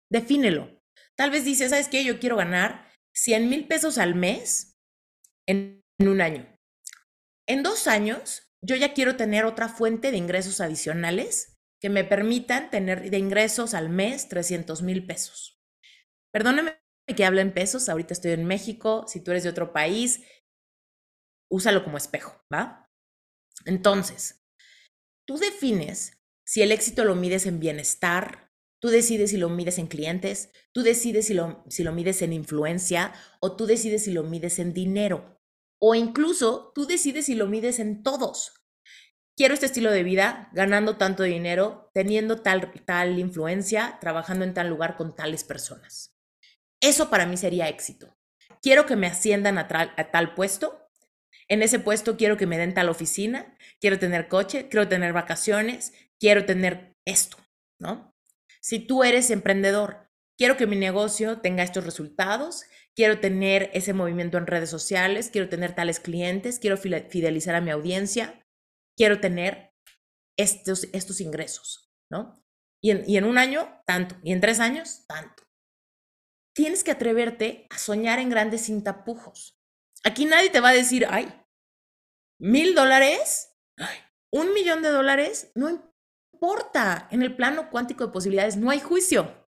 Defínelo. 0.08 0.80
Tal 1.18 1.32
vez 1.32 1.44
dices, 1.44 1.70
¿sabes 1.70 1.88
qué? 1.88 2.04
Yo 2.04 2.20
quiero 2.20 2.36
ganar 2.36 2.88
100 3.16 3.48
mil 3.48 3.66
pesos 3.66 3.98
al 3.98 4.14
mes 4.14 4.76
en, 5.48 5.82
en 5.98 6.08
un 6.08 6.20
año. 6.20 6.46
En 7.48 7.64
dos 7.64 7.88
años, 7.88 8.46
yo 8.62 8.76
ya 8.76 8.94
quiero 8.94 9.16
tener 9.16 9.46
otra 9.46 9.68
fuente 9.68 10.12
de 10.12 10.16
ingresos 10.16 10.60
adicionales 10.60 11.56
que 11.82 11.90
me 11.90 12.04
permitan 12.04 12.70
tener 12.70 13.10
de 13.10 13.18
ingresos 13.18 13.74
al 13.74 13.88
mes 13.88 14.28
300 14.28 14.80
mil 14.82 15.06
pesos. 15.06 15.60
Perdóname 16.32 16.78
que 17.16 17.24
hable 17.24 17.40
en 17.40 17.52
pesos, 17.52 17.88
ahorita 17.88 18.14
estoy 18.14 18.30
en 18.30 18.44
México, 18.44 19.06
si 19.08 19.20
tú 19.20 19.32
eres 19.32 19.42
de 19.42 19.50
otro 19.50 19.72
país, 19.72 20.22
úsalo 21.54 21.84
como 21.84 21.96
espejo, 21.96 22.44
¿va? 22.52 22.90
Entonces, 23.64 24.44
tú 25.26 25.38
defines 25.38 26.18
si 26.44 26.62
el 26.62 26.72
éxito 26.72 27.04
lo 27.04 27.14
mides 27.14 27.46
en 27.46 27.58
bienestar, 27.58 28.52
tú 28.80 28.88
decides 28.88 29.30
si 29.30 29.38
lo 29.38 29.48
mides 29.48 29.78
en 29.78 29.86
clientes, 29.86 30.50
tú 30.72 30.82
decides 30.82 31.26
si 31.26 31.34
lo, 31.34 31.64
si 31.68 31.82
lo 31.84 31.92
mides 31.92 32.20
en 32.22 32.32
influencia 32.32 33.12
o 33.40 33.56
tú 33.56 33.66
decides 33.66 34.04
si 34.04 34.12
lo 34.12 34.24
mides 34.24 34.58
en 34.58 34.74
dinero. 34.74 35.40
O 35.80 35.94
incluso 35.94 36.72
tú 36.74 36.86
decides 36.86 37.26
si 37.26 37.34
lo 37.34 37.46
mides 37.46 37.78
en 37.78 38.02
todos. 38.02 38.52
Quiero 39.36 39.54
este 39.54 39.66
estilo 39.66 39.90
de 39.90 40.04
vida, 40.04 40.48
ganando 40.52 40.96
tanto 40.96 41.24
dinero, 41.24 41.90
teniendo 41.92 42.40
tal, 42.42 42.72
tal 42.84 43.18
influencia, 43.18 43.98
trabajando 44.00 44.44
en 44.44 44.54
tal 44.54 44.68
lugar 44.68 44.96
con 44.96 45.16
tales 45.16 45.42
personas. 45.42 46.14
Eso 46.80 47.10
para 47.10 47.26
mí 47.26 47.36
sería 47.36 47.68
éxito. 47.68 48.16
Quiero 48.62 48.86
que 48.86 48.96
me 48.96 49.06
asciendan 49.06 49.58
a, 49.58 49.66
a 49.70 50.10
tal 50.10 50.34
puesto. 50.34 50.83
En 51.48 51.62
ese 51.62 51.78
puesto 51.78 52.16
quiero 52.16 52.36
que 52.36 52.46
me 52.46 52.58
den 52.58 52.74
tal 52.74 52.88
oficina. 52.88 53.56
Quiero 53.80 53.98
tener 53.98 54.28
coche, 54.28 54.68
quiero 54.68 54.88
tener 54.88 55.12
vacaciones, 55.12 55.92
quiero 56.18 56.46
tener 56.46 56.96
esto, 57.06 57.36
¿no? 57.78 58.14
Si 58.60 58.78
tú 58.78 59.04
eres 59.04 59.30
emprendedor, 59.30 60.08
quiero 60.38 60.56
que 60.56 60.66
mi 60.66 60.76
negocio 60.76 61.40
tenga 61.40 61.62
estos 61.62 61.84
resultados, 61.84 62.64
quiero 62.94 63.20
tener 63.20 63.70
ese 63.74 63.92
movimiento 63.92 64.38
en 64.38 64.46
redes 64.46 64.70
sociales, 64.70 65.28
quiero 65.30 65.48
tener 65.48 65.74
tales 65.74 66.00
clientes, 66.00 66.58
quiero 66.58 66.78
fidelizar 66.78 67.54
a 67.54 67.60
mi 67.60 67.70
audiencia, 67.70 68.42
quiero 68.96 69.20
tener 69.20 69.74
estos, 70.38 71.20
ingresos, 71.20 71.92
¿no? 72.10 72.42
Y 72.82 72.90
en, 72.90 73.04
y 73.06 73.16
en 73.16 73.24
un 73.24 73.38
año, 73.38 73.82
tanto, 73.86 74.16
y 74.22 74.32
en 74.32 74.40
tres 74.40 74.60
años, 74.60 75.04
tanto. 75.06 75.42
Tienes 76.54 76.84
que 76.84 76.92
atreverte 76.92 77.66
a 77.70 77.78
soñar 77.78 78.18
en 78.18 78.30
grandes 78.30 78.62
sin 78.62 78.84
tapujos. 78.84 79.58
Aquí 80.04 80.26
nadie 80.26 80.50
te 80.50 80.60
va 80.60 80.68
a 80.68 80.74
decir, 80.74 81.06
ay, 81.08 81.32
mil 82.38 82.74
dólares, 82.74 83.56
un 84.30 84.52
millón 84.52 84.82
de 84.82 84.90
dólares, 84.90 85.50
no 85.54 85.70
importa. 85.70 87.08
En 87.10 87.22
el 87.22 87.34
plano 87.34 87.70
cuántico 87.70 88.06
de 88.06 88.12
posibilidades 88.12 88.56
no 88.56 88.70
hay 88.70 88.80
juicio. 88.80 89.48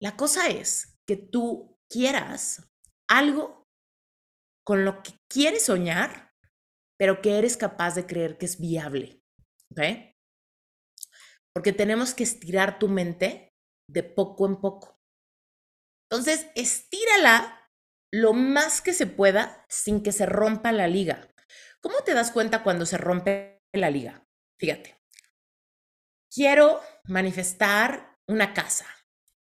La 0.00 0.16
cosa 0.16 0.48
es 0.48 0.98
que 1.06 1.16
tú 1.16 1.76
quieras 1.90 2.70
algo 3.08 3.66
con 4.64 4.84
lo 4.84 5.02
que 5.02 5.12
quieres 5.28 5.64
soñar, 5.64 6.32
pero 6.98 7.20
que 7.22 7.38
eres 7.38 7.56
capaz 7.56 7.94
de 7.94 8.06
creer 8.06 8.38
que 8.38 8.46
es 8.46 8.60
viable. 8.60 9.22
¿Ok? 9.72 9.80
Porque 11.54 11.72
tenemos 11.72 12.14
que 12.14 12.22
estirar 12.22 12.78
tu 12.78 12.88
mente 12.88 13.48
de 13.90 14.02
poco 14.02 14.46
en 14.46 14.60
poco. 14.60 15.00
Entonces, 16.10 16.50
estírala 16.54 17.57
lo 18.10 18.32
más 18.32 18.80
que 18.80 18.92
se 18.92 19.06
pueda 19.06 19.64
sin 19.68 20.02
que 20.02 20.12
se 20.12 20.26
rompa 20.26 20.72
la 20.72 20.86
liga. 20.86 21.28
¿Cómo 21.80 22.00
te 22.04 22.14
das 22.14 22.30
cuenta 22.30 22.62
cuando 22.62 22.86
se 22.86 22.98
rompe 22.98 23.62
la 23.72 23.90
liga? 23.90 24.26
Fíjate. 24.58 24.96
Quiero 26.30 26.80
manifestar 27.04 28.16
una 28.26 28.52
casa. 28.52 28.86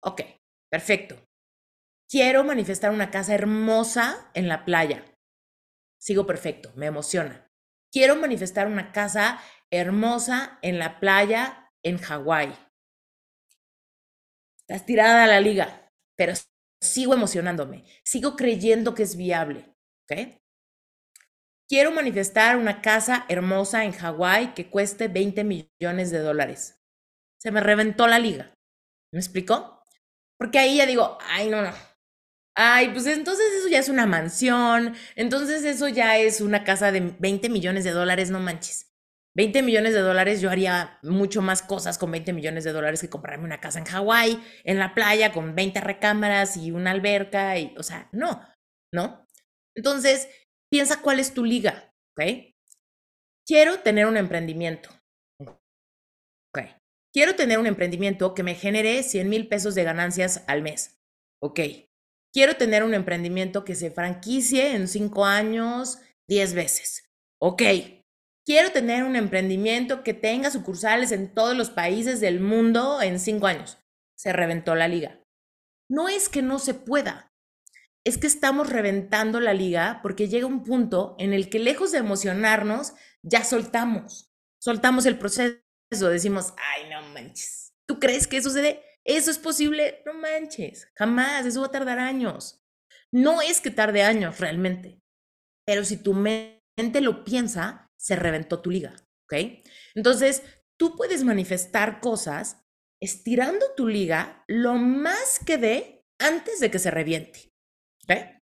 Ok, 0.00 0.22
perfecto. 0.70 1.16
Quiero 2.08 2.44
manifestar 2.44 2.90
una 2.90 3.10
casa 3.10 3.34
hermosa 3.34 4.30
en 4.34 4.48
la 4.48 4.64
playa. 4.64 5.04
Sigo 5.98 6.26
perfecto, 6.26 6.72
me 6.76 6.86
emociona. 6.86 7.50
Quiero 7.90 8.16
manifestar 8.16 8.66
una 8.66 8.92
casa 8.92 9.40
hermosa 9.70 10.58
en 10.62 10.78
la 10.78 11.00
playa 11.00 11.72
en 11.82 11.98
Hawái. 11.98 12.54
Estás 14.58 14.84
tirada 14.84 15.24
a 15.24 15.26
la 15.26 15.40
liga, 15.40 15.90
pero 16.16 16.32
sigo 16.84 17.14
emocionándome, 17.14 17.84
sigo 18.04 18.36
creyendo 18.36 18.94
que 18.94 19.02
es 19.02 19.16
viable. 19.16 19.74
¿ok? 20.04 20.40
Quiero 21.68 21.90
manifestar 21.92 22.56
una 22.56 22.82
casa 22.82 23.24
hermosa 23.28 23.84
en 23.84 23.92
Hawái 23.92 24.54
que 24.54 24.68
cueste 24.70 25.08
20 25.08 25.44
millones 25.44 26.10
de 26.10 26.18
dólares. 26.18 26.80
Se 27.40 27.50
me 27.50 27.60
reventó 27.60 28.06
la 28.06 28.18
liga. 28.18 28.54
¿Me 29.12 29.18
explicó? 29.18 29.82
Porque 30.38 30.58
ahí 30.58 30.76
ya 30.76 30.86
digo, 30.86 31.18
ay, 31.22 31.48
no, 31.48 31.62
no, 31.62 31.72
Ay, 32.56 32.90
pues 32.90 33.06
entonces 33.06 33.52
eso 33.52 33.68
ya 33.68 33.80
es 33.80 33.88
una 33.88 34.06
mansión, 34.06 34.94
entonces 35.16 35.64
eso 35.64 35.88
ya 35.88 36.18
es 36.18 36.40
una 36.40 36.62
casa 36.62 36.92
de 36.92 37.00
20 37.18 37.48
millones 37.48 37.82
de 37.82 37.90
dólares, 37.90 38.30
no 38.30 38.38
manches. 38.38 38.93
20 39.36 39.62
millones 39.62 39.94
de 39.94 40.00
dólares, 40.00 40.40
yo 40.40 40.50
haría 40.50 40.98
mucho 41.02 41.42
más 41.42 41.62
cosas 41.62 41.98
con 41.98 42.10
20 42.10 42.32
millones 42.32 42.64
de 42.64 42.72
dólares 42.72 43.00
que 43.00 43.10
comprarme 43.10 43.44
una 43.44 43.60
casa 43.60 43.78
en 43.78 43.84
Hawái, 43.84 44.42
en 44.64 44.78
la 44.78 44.94
playa, 44.94 45.32
con 45.32 45.54
20 45.54 45.80
recámaras 45.80 46.56
y 46.56 46.70
una 46.70 46.92
alberca, 46.92 47.58
y, 47.58 47.74
o 47.76 47.82
sea, 47.82 48.08
no, 48.12 48.40
¿no? 48.92 49.26
Entonces, 49.76 50.28
piensa 50.70 51.02
cuál 51.02 51.18
es 51.18 51.34
tu 51.34 51.44
liga, 51.44 51.92
¿ok? 52.16 52.54
Quiero 53.46 53.80
tener 53.80 54.06
un 54.06 54.16
emprendimiento. 54.16 54.90
Ok. 55.40 56.60
Quiero 57.12 57.34
tener 57.34 57.58
un 57.58 57.66
emprendimiento 57.66 58.34
que 58.34 58.42
me 58.42 58.54
genere 58.54 59.02
100 59.02 59.28
mil 59.28 59.48
pesos 59.48 59.74
de 59.74 59.84
ganancias 59.84 60.44
al 60.46 60.62
mes. 60.62 60.98
Ok 61.42 61.60
quiero 62.34 62.56
tener 62.56 62.82
un 62.82 62.92
emprendimiento 62.92 63.64
que 63.64 63.76
se 63.76 63.90
franquicie 63.90 64.74
en 64.74 64.88
cinco 64.88 65.24
años, 65.24 66.00
diez 66.28 66.52
veces. 66.52 67.08
Ok, 67.40 67.62
quiero 68.44 68.70
tener 68.72 69.04
un 69.04 69.16
emprendimiento 69.16 70.02
que 70.02 70.14
tenga 70.14 70.50
sucursales 70.50 71.12
en 71.12 71.32
todos 71.32 71.56
los 71.56 71.70
países 71.70 72.20
del 72.20 72.40
mundo 72.40 73.00
en 73.02 73.18
cinco 73.18 73.46
años. 73.46 73.78
Se 74.16 74.32
reventó 74.32 74.74
la 74.74 74.88
liga. 74.88 75.20
No 75.88 76.08
es 76.08 76.28
que 76.28 76.42
no 76.42 76.58
se 76.58 76.74
pueda, 76.74 77.34
es 78.04 78.18
que 78.18 78.26
estamos 78.26 78.68
reventando 78.68 79.40
la 79.40 79.54
liga 79.54 80.00
porque 80.02 80.28
llega 80.28 80.46
un 80.46 80.62
punto 80.62 81.16
en 81.18 81.32
el 81.32 81.48
que 81.48 81.58
lejos 81.58 81.90
de 81.90 81.98
emocionarnos, 81.98 82.92
ya 83.22 83.42
soltamos, 83.44 84.30
soltamos 84.60 85.06
el 85.06 85.18
proceso, 85.18 85.58
decimos, 85.90 86.52
ay, 86.58 86.90
no 86.90 87.02
manches, 87.08 87.72
¿tú 87.86 87.98
crees 87.98 88.26
que 88.26 88.36
eso 88.36 88.50
sucede? 88.50 88.82
¿Eso 89.04 89.30
es 89.30 89.38
posible? 89.38 90.02
No 90.04 90.14
manches, 90.14 90.90
jamás, 90.94 91.46
eso 91.46 91.60
va 91.60 91.68
a 91.68 91.70
tardar 91.70 91.98
años. 91.98 92.62
No 93.10 93.40
es 93.40 93.60
que 93.60 93.70
tarde 93.70 94.02
años 94.02 94.38
realmente, 94.38 95.00
pero 95.66 95.84
si 95.84 95.96
tu 95.96 96.12
mente 96.12 97.00
lo 97.00 97.24
piensa, 97.24 97.83
se 98.04 98.16
reventó 98.16 98.60
tu 98.60 98.70
liga, 98.70 98.94
¿ok? 99.24 99.62
Entonces, 99.94 100.42
tú 100.76 100.94
puedes 100.96 101.24
manifestar 101.24 102.00
cosas 102.00 102.58
estirando 103.00 103.64
tu 103.76 103.88
liga 103.88 104.44
lo 104.46 104.74
más 104.74 105.38
que 105.44 105.56
dé 105.56 106.04
antes 106.18 106.60
de 106.60 106.70
que 106.70 106.78
se 106.78 106.90
reviente, 106.90 107.52
¿ok? 108.04 108.42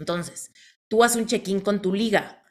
Entonces, 0.00 0.50
tú 0.90 1.04
haces 1.04 1.16
un 1.16 1.26
check-in 1.26 1.60
con 1.60 1.80
tu 1.80 1.94
liga. 1.94 2.44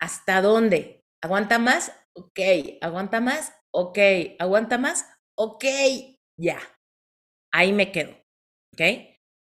¿Hasta 0.00 0.42
dónde? 0.42 1.04
¿Aguanta 1.22 1.58
más? 1.58 1.92
Ok. 2.14 2.40
¿Aguanta 2.80 3.20
más? 3.20 3.52
Ok. 3.72 3.98
¿Aguanta 4.38 4.78
más? 4.78 5.06
Ok. 5.36 5.64
Ya 6.38 6.58
ahí 7.52 7.72
me 7.72 7.90
quedo, 7.90 8.12
¿ok? 8.74 8.82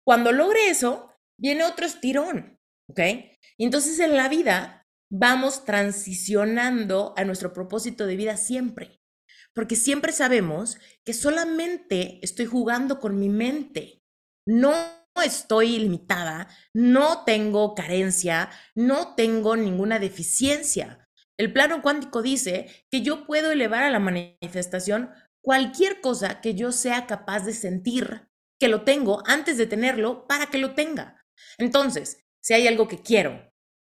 Cuando 0.07 0.32
logre 0.32 0.68
eso, 0.68 1.12
viene 1.38 1.64
otro 1.64 1.84
estirón, 1.86 2.61
¿ok? 2.88 3.01
Y 3.57 3.64
entonces 3.64 3.99
en 3.99 4.16
la 4.16 4.28
vida 4.28 4.84
vamos 5.17 5.65
transicionando 5.65 7.15
a 7.17 7.25
nuestro 7.25 7.53
propósito 7.53 8.05
de 8.05 8.17
vida 8.17 8.37
siempre, 8.37 9.01
porque 9.55 9.77
siempre 9.77 10.11
sabemos 10.11 10.77
que 11.05 11.12
solamente 11.12 12.19
estoy 12.23 12.47
jugando 12.47 12.99
con 12.99 13.21
mi 13.21 13.29
mente, 13.29 14.03
no 14.45 14.75
estoy 15.25 15.79
limitada, 15.79 16.49
no 16.75 17.23
tengo 17.25 17.77
carencia, 17.77 18.51
no 18.75 19.15
tengo 19.15 19.57
ninguna 19.57 20.01
deficiencia. 20.01 21.09
El 21.39 21.53
plano 21.53 21.81
cuántico 21.81 22.21
dice 22.21 22.85
que 22.91 23.03
yo 23.03 23.25
puedo 23.25 23.53
elevar 23.53 23.85
a 23.85 23.91
la 23.91 24.01
manifestación 24.01 25.11
cualquier 25.41 26.01
cosa 26.01 26.41
que 26.41 26.57
yo 26.57 26.73
sea 26.73 27.07
capaz 27.07 27.45
de 27.45 27.53
sentir 27.53 28.29
que 28.59 28.67
lo 28.67 28.83
tengo 28.83 29.23
antes 29.27 29.59
de 29.59 29.69
tenerlo 29.69 30.27
para 30.27 30.47
que 30.47 30.59
lo 30.59 30.75
tenga. 30.75 31.25
Entonces, 31.57 32.19
si 32.43 32.55
hay 32.55 32.67
algo 32.67 32.89
que 32.89 32.99
quiero, 32.99 33.54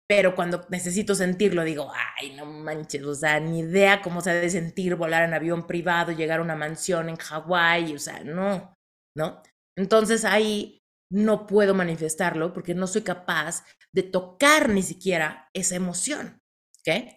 pero 0.09 0.35
cuando 0.35 0.67
necesito 0.69 1.15
sentirlo 1.15 1.65
digo, 1.65 1.91
ay, 2.21 2.35
no 2.37 2.47
manches, 2.47 3.03
o 3.05 3.15
sea, 3.15 3.41
ni 3.41 3.61
idea 3.61 4.03
cómo 4.03 4.21
se 4.21 4.35
debe 4.35 4.51
sentir 4.51 4.95
volar 4.97 5.25
en 5.25 5.35
avión 5.35 5.67
privado, 5.67 6.13
llegar 6.13 6.41
a 6.41 6.43
una 6.43 6.57
mansión 6.57 7.09
en 7.09 7.17
Hawái, 7.17 7.95
o 7.95 7.99
sea, 7.99 8.23
no. 8.25 8.75
¿no? 9.17 9.43
Entonces 9.77 10.25
ahí 10.25 10.79
no 11.11 11.47
puedo 11.47 11.75
manifestarlo 11.75 12.53
porque 12.53 12.75
no 12.75 12.87
soy 12.87 13.03
capaz 13.03 13.65
de 13.95 14.03
tocar 14.03 14.69
ni 14.69 14.83
siquiera 14.83 15.49
esa 15.55 15.77
emoción, 15.77 16.39
¿ok? 16.81 17.09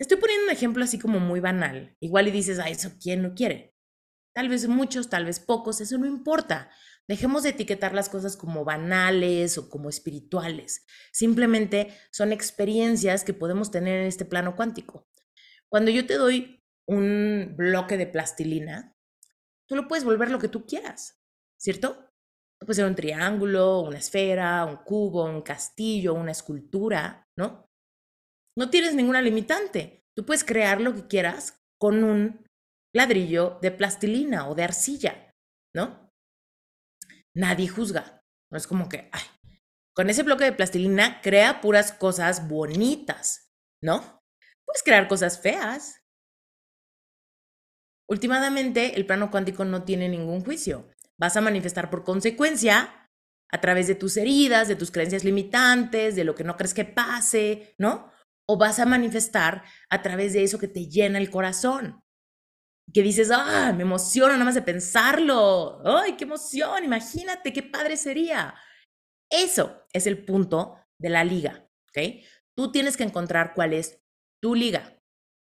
Estoy 0.00 0.18
poniendo 0.18 0.44
un 0.44 0.52
ejemplo 0.52 0.84
así 0.84 0.98
como 0.98 1.20
muy 1.20 1.40
banal. 1.40 1.94
Igual 2.02 2.28
y 2.28 2.30
dices, 2.30 2.58
ah, 2.58 2.68
eso 2.68 2.92
quién 3.00 3.22
no 3.22 3.34
quiere. 3.34 3.72
Tal 4.34 4.48
vez 4.48 4.68
muchos, 4.68 5.08
tal 5.08 5.24
vez 5.24 5.40
pocos, 5.40 5.80
eso 5.80 5.96
no 5.96 6.06
importa. 6.06 6.70
Dejemos 7.08 7.44
de 7.44 7.50
etiquetar 7.50 7.94
las 7.94 8.08
cosas 8.08 8.36
como 8.36 8.64
banales 8.64 9.58
o 9.58 9.70
como 9.70 9.88
espirituales. 9.88 10.84
Simplemente 11.12 11.94
son 12.10 12.32
experiencias 12.32 13.22
que 13.22 13.32
podemos 13.32 13.70
tener 13.70 14.00
en 14.00 14.06
este 14.06 14.24
plano 14.24 14.56
cuántico. 14.56 15.06
Cuando 15.68 15.90
yo 15.90 16.06
te 16.06 16.14
doy 16.14 16.60
un 16.88 17.54
bloque 17.56 17.96
de 17.96 18.06
plastilina, 18.06 18.96
tú 19.68 19.76
lo 19.76 19.88
puedes 19.88 20.04
volver 20.04 20.30
lo 20.30 20.38
que 20.38 20.48
tú 20.48 20.66
quieras, 20.66 21.20
¿cierto? 21.60 22.10
Puede 22.58 22.74
ser 22.74 22.86
un 22.86 22.94
triángulo, 22.94 23.80
una 23.80 23.98
esfera, 23.98 24.64
un 24.64 24.76
cubo, 24.78 25.24
un 25.24 25.42
castillo, 25.42 26.14
una 26.14 26.32
escultura, 26.32 27.28
¿no? 27.36 27.66
No 28.56 28.70
tienes 28.70 28.94
ninguna 28.94 29.20
limitante. 29.20 30.04
Tú 30.16 30.24
puedes 30.24 30.44
crear 30.44 30.80
lo 30.80 30.94
que 30.94 31.06
quieras 31.06 31.62
con 31.78 32.02
un 32.02 32.46
ladrillo 32.94 33.58
de 33.60 33.70
plastilina 33.70 34.48
o 34.48 34.54
de 34.54 34.64
arcilla, 34.64 35.34
¿no? 35.74 36.05
Nadie 37.36 37.68
juzga. 37.68 38.24
No 38.50 38.58
es 38.58 38.66
como 38.66 38.88
que, 38.88 39.08
ay, 39.12 39.22
con 39.94 40.10
ese 40.10 40.24
bloque 40.24 40.44
de 40.44 40.52
plastilina 40.52 41.20
crea 41.20 41.60
puras 41.60 41.92
cosas 41.92 42.48
bonitas, 42.48 43.52
¿no? 43.80 44.22
Puedes 44.64 44.82
crear 44.82 45.06
cosas 45.06 45.40
feas. 45.40 46.02
Últimamente, 48.08 48.96
el 48.96 49.06
plano 49.06 49.30
cuántico 49.30 49.64
no 49.64 49.84
tiene 49.84 50.08
ningún 50.08 50.44
juicio 50.44 50.88
vas 51.18 51.36
a 51.36 51.40
manifestar 51.40 51.90
por 51.90 52.04
consecuencia 52.04 53.10
a 53.50 53.60
través 53.60 53.86
de 53.86 53.94
tus 53.94 54.16
heridas, 54.16 54.68
de 54.68 54.76
tus 54.76 54.90
creencias 54.90 55.24
limitantes, 55.24 56.16
de 56.16 56.24
lo 56.24 56.34
que 56.34 56.44
no 56.44 56.56
crees 56.56 56.74
que 56.74 56.84
pase, 56.84 57.74
¿no? 57.78 58.10
O 58.46 58.58
vas 58.58 58.78
a 58.78 58.86
manifestar 58.86 59.64
a 59.88 60.02
través 60.02 60.32
de 60.32 60.44
eso 60.44 60.58
que 60.58 60.68
te 60.68 60.88
llena 60.88 61.18
el 61.18 61.30
corazón. 61.30 62.02
Que 62.92 63.02
dices, 63.02 63.30
ah, 63.32 63.72
me 63.74 63.82
emociona 63.82 64.34
nada 64.34 64.44
más 64.44 64.54
de 64.54 64.62
pensarlo. 64.62 65.82
¡Ay, 65.84 66.16
qué 66.16 66.24
emoción! 66.24 66.84
Imagínate 66.84 67.52
qué 67.52 67.62
padre 67.62 67.96
sería. 67.96 68.54
Eso 69.30 69.84
es 69.92 70.06
el 70.06 70.24
punto 70.24 70.76
de 70.98 71.10
la 71.10 71.24
liga, 71.24 71.68
¿ok? 71.88 72.24
Tú 72.56 72.72
tienes 72.72 72.96
que 72.96 73.02
encontrar 73.02 73.52
cuál 73.54 73.74
es 73.74 74.00
tu 74.40 74.54
liga, 74.54 74.98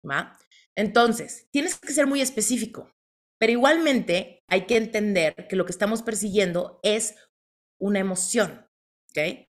¿va? 0.07 0.38
Entonces, 0.75 1.47
tienes 1.51 1.79
que 1.79 1.93
ser 1.93 2.07
muy 2.07 2.21
específico. 2.21 2.91
Pero 3.39 3.51
igualmente 3.51 4.43
hay 4.49 4.65
que 4.65 4.77
entender 4.77 5.47
que 5.47 5.55
lo 5.55 5.65
que 5.65 5.71
estamos 5.71 6.01
persiguiendo 6.01 6.79
es 6.83 7.15
una 7.79 7.99
emoción, 7.99 8.67
¿ok? 9.11 9.47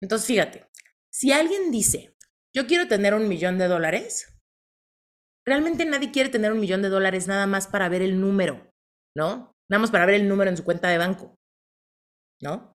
Entonces, 0.00 0.26
fíjate, 0.26 0.68
si 1.12 1.32
alguien 1.32 1.70
dice, 1.70 2.16
yo 2.54 2.66
quiero 2.66 2.88
tener 2.88 3.14
un 3.14 3.28
millón 3.28 3.58
de 3.58 3.68
dólares, 3.68 4.37
realmente 5.48 5.84
nadie 5.84 6.12
quiere 6.12 6.28
tener 6.28 6.52
un 6.52 6.60
millón 6.60 6.82
de 6.82 6.88
dólares 6.88 7.26
nada 7.26 7.46
más 7.46 7.66
para 7.66 7.88
ver 7.88 8.02
el 8.02 8.20
número, 8.20 8.70
¿no? 9.16 9.52
Nada 9.68 9.80
más 9.80 9.90
para 9.90 10.06
ver 10.06 10.16
el 10.16 10.28
número 10.28 10.50
en 10.50 10.56
su 10.56 10.64
cuenta 10.64 10.88
de 10.88 10.98
banco, 10.98 11.34
¿no? 12.40 12.72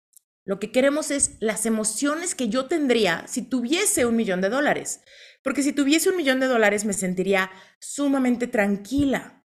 Lo 0.47 0.59
que 0.59 0.73
queremos 0.73 1.11
es 1.11 1.37
las 1.41 1.67
emociones 1.67 2.35
que 2.35 2.49
yo 2.49 2.67
tendría 2.67 3.27
si 3.29 3.43
tuviese 3.43 4.07
un 4.07 4.17
millón 4.17 4.41
de 4.41 4.49
dólares. 4.49 5.01
Porque 5.43 5.63
si 5.63 5.73
tuviese 5.73 6.11
un 6.11 6.17
millón 6.17 6.41
de 6.41 6.47
dólares 6.47 6.85
me 6.85 6.93
sentiría 6.93 7.51
sumamente 7.81 8.47
tranquila, 8.47 9.45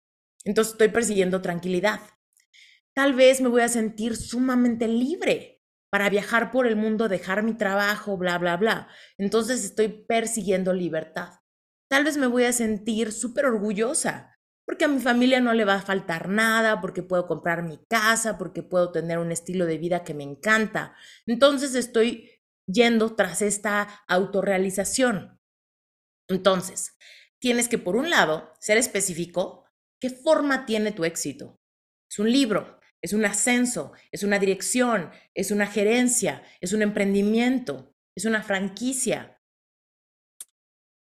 entonces 0.44 0.72
estoy 0.72 0.88
persiguiendo 0.88 1.42
tranquilidad. 1.42 2.00
Tal 2.94 3.14
vez 3.14 3.40
me 3.40 3.48
voy 3.48 3.62
a 3.62 3.68
sentir 3.68 4.16
sumamente 4.16 4.88
libre 4.88 5.62
para 5.90 6.08
viajar 6.10 6.50
por 6.50 6.66
el 6.66 6.76
mundo, 6.76 7.08
dejar 7.08 7.42
mi 7.42 7.54
trabajo, 7.54 8.16
bla, 8.16 8.38
bla, 8.38 8.56
bla. 8.56 8.88
Entonces 9.18 9.64
estoy 9.64 9.88
persiguiendo 9.88 10.72
libertad. 10.72 11.39
Tal 11.90 12.04
vez 12.04 12.16
me 12.16 12.26
voy 12.26 12.44
a 12.44 12.52
sentir 12.52 13.12
súper 13.12 13.46
orgullosa 13.46 14.36
porque 14.64 14.84
a 14.84 14.88
mi 14.88 15.00
familia 15.00 15.40
no 15.40 15.52
le 15.52 15.64
va 15.64 15.74
a 15.74 15.82
faltar 15.82 16.28
nada, 16.28 16.80
porque 16.80 17.02
puedo 17.02 17.26
comprar 17.26 17.64
mi 17.64 17.84
casa, 17.88 18.38
porque 18.38 18.62
puedo 18.62 18.92
tener 18.92 19.18
un 19.18 19.32
estilo 19.32 19.66
de 19.66 19.78
vida 19.78 20.04
que 20.04 20.14
me 20.14 20.22
encanta. 20.22 20.94
Entonces 21.26 21.74
estoy 21.74 22.30
yendo 22.66 23.16
tras 23.16 23.42
esta 23.42 23.88
autorrealización. 24.06 25.40
Entonces, 26.28 26.96
tienes 27.40 27.68
que, 27.68 27.78
por 27.78 27.96
un 27.96 28.10
lado, 28.10 28.52
ser 28.60 28.78
específico 28.78 29.60
¿Qué 30.00 30.08
forma 30.08 30.64
tiene 30.64 30.92
tu 30.92 31.04
éxito? 31.04 31.60
¿Es 32.10 32.18
un 32.18 32.32
libro? 32.32 32.80
¿Es 33.02 33.12
un 33.12 33.24
ascenso? 33.26 33.92
¿Es 34.10 34.22
una 34.22 34.38
dirección? 34.38 35.10
¿Es 35.34 35.50
una 35.50 35.66
gerencia? 35.66 36.42
¿Es 36.62 36.72
un 36.72 36.80
emprendimiento? 36.80 37.94
¿Es 38.16 38.24
una 38.24 38.42
franquicia? 38.42 39.39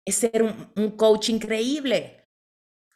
¿Es 0.06 0.16
ser 0.16 0.44
un, 0.44 0.92
coach 0.92 1.30
increíble? 1.30 2.30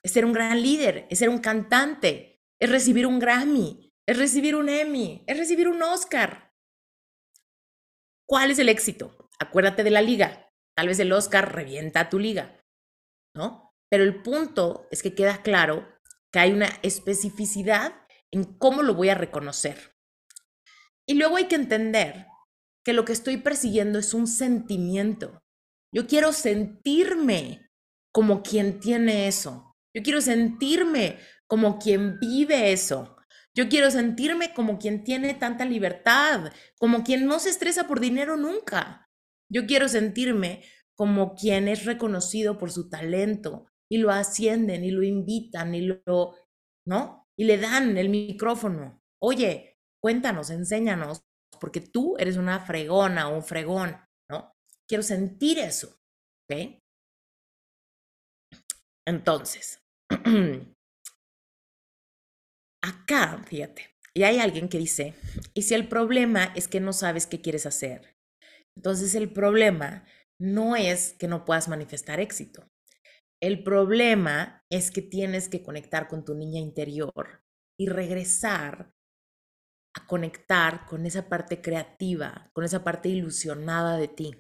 ¿Es 0.03 0.11
ser 0.11 0.25
un 0.25 0.33
gran 0.33 0.61
líder? 0.61 1.07
¿Es 1.09 1.19
ser 1.19 1.29
un 1.29 1.39
cantante? 1.39 2.39
¿Es 2.59 2.69
recibir 2.69 3.07
un 3.07 3.19
Grammy? 3.19 3.91
¿Es 4.07 4.17
recibir 4.17 4.55
un 4.55 4.69
Emmy? 4.69 5.23
¿Es 5.27 5.37
recibir 5.37 5.67
un 5.67 5.81
Oscar? 5.81 6.53
¿Cuál 8.27 8.51
es 8.51 8.59
el 8.59 8.69
éxito? 8.69 9.29
Acuérdate 9.39 9.83
de 9.83 9.89
la 9.89 10.01
liga. 10.01 10.51
Tal 10.75 10.87
vez 10.87 10.99
el 10.99 11.11
Oscar 11.11 11.53
revienta 11.53 12.09
tu 12.09 12.19
liga, 12.19 12.63
¿no? 13.35 13.73
Pero 13.89 14.03
el 14.03 14.21
punto 14.21 14.87
es 14.91 15.01
que 15.01 15.15
queda 15.15 15.41
claro 15.41 15.87
que 16.31 16.39
hay 16.39 16.51
una 16.51 16.69
especificidad 16.83 17.93
en 18.31 18.43
cómo 18.43 18.83
lo 18.83 18.93
voy 18.93 19.09
a 19.09 19.15
reconocer. 19.15 19.95
Y 21.07 21.15
luego 21.15 21.37
hay 21.37 21.47
que 21.47 21.55
entender 21.55 22.27
que 22.85 22.93
lo 22.93 23.03
que 23.03 23.13
estoy 23.13 23.37
persiguiendo 23.37 23.97
es 23.97 24.13
un 24.13 24.27
sentimiento. 24.27 25.41
Yo 25.93 26.07
quiero 26.07 26.33
sentirme 26.33 27.69
como 28.11 28.43
quien 28.43 28.79
tiene 28.79 29.27
eso. 29.27 29.75
Yo 29.95 30.03
quiero 30.03 30.21
sentirme 30.21 31.17
como 31.47 31.79
quien 31.79 32.19
vive 32.19 32.71
eso. 32.71 33.17
Yo 33.55 33.67
quiero 33.69 33.89
sentirme 33.91 34.53
como 34.53 34.77
quien 34.77 35.03
tiene 35.03 35.33
tanta 35.33 35.65
libertad, 35.65 36.53
como 36.77 37.03
quien 37.03 37.25
no 37.25 37.39
se 37.39 37.49
estresa 37.49 37.87
por 37.87 37.99
dinero 37.99 38.37
nunca. 38.37 39.09
Yo 39.51 39.65
quiero 39.65 39.89
sentirme 39.89 40.63
como 40.95 41.33
quien 41.35 41.67
es 41.67 41.85
reconocido 41.85 42.57
por 42.57 42.71
su 42.71 42.89
talento, 42.89 43.65
y 43.91 43.97
lo 43.97 44.11
ascienden 44.11 44.83
y 44.83 44.91
lo 44.91 45.03
invitan 45.03 45.73
y 45.73 45.81
lo, 45.81 46.35
¿no? 46.85 47.27
Y 47.37 47.45
le 47.45 47.57
dan 47.57 47.97
el 47.97 48.09
micrófono. 48.09 49.01
Oye, 49.19 49.77
cuéntanos, 50.01 50.51
enséñanos, 50.51 51.23
porque 51.59 51.81
tú 51.81 52.15
eres 52.19 52.37
una 52.37 52.59
fregona 52.59 53.29
o 53.29 53.35
un 53.35 53.43
fregón. 53.43 53.97
Quiero 54.89 55.03
sentir 55.03 55.59
eso, 55.59 55.95
¿ok? 56.49 56.81
Entonces, 59.07 59.79
acá, 62.83 63.43
fíjate, 63.45 63.95
y 64.15 64.23
hay 64.23 64.39
alguien 64.39 64.67
que 64.67 64.79
dice, 64.79 65.13
y 65.53 65.61
si 65.61 65.75
el 65.75 65.87
problema 65.87 66.45
es 66.55 66.67
que 66.67 66.79
no 66.79 66.91
sabes 66.91 67.27
qué 67.27 67.39
quieres 67.39 67.67
hacer, 67.67 68.17
entonces 68.75 69.13
el 69.13 69.31
problema 69.31 70.05
no 70.41 70.75
es 70.75 71.13
que 71.13 71.27
no 71.27 71.45
puedas 71.45 71.67
manifestar 71.67 72.19
éxito. 72.19 72.67
El 73.41 73.63
problema 73.63 74.65
es 74.71 74.89
que 74.89 75.03
tienes 75.03 75.49
que 75.49 75.61
conectar 75.61 76.07
con 76.07 76.25
tu 76.25 76.33
niña 76.33 76.59
interior 76.59 77.43
y 77.79 77.89
regresar 77.89 78.91
a 79.95 80.07
conectar 80.07 80.85
con 80.87 81.05
esa 81.05 81.29
parte 81.29 81.61
creativa, 81.61 82.49
con 82.53 82.63
esa 82.63 82.83
parte 82.83 83.09
ilusionada 83.09 83.97
de 83.97 84.07
ti, 84.07 84.35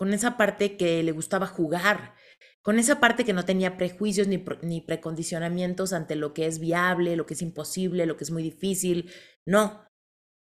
con 0.00 0.14
esa 0.14 0.38
parte 0.38 0.78
que 0.78 1.02
le 1.02 1.12
gustaba 1.12 1.46
jugar, 1.46 2.14
con 2.62 2.78
esa 2.78 3.00
parte 3.00 3.22
que 3.22 3.34
no 3.34 3.44
tenía 3.44 3.76
prejuicios 3.76 4.28
ni, 4.28 4.80
precondicionamientos 4.80 5.92
ante 5.92 6.16
lo 6.16 6.32
que 6.32 6.46
es 6.46 6.58
viable, 6.58 7.16
lo 7.16 7.26
que 7.26 7.34
es 7.34 7.42
imposible, 7.42 8.06
lo 8.06 8.16
que 8.16 8.24
es 8.24 8.30
muy 8.30 8.42
difícil. 8.42 9.12
No, 9.44 9.84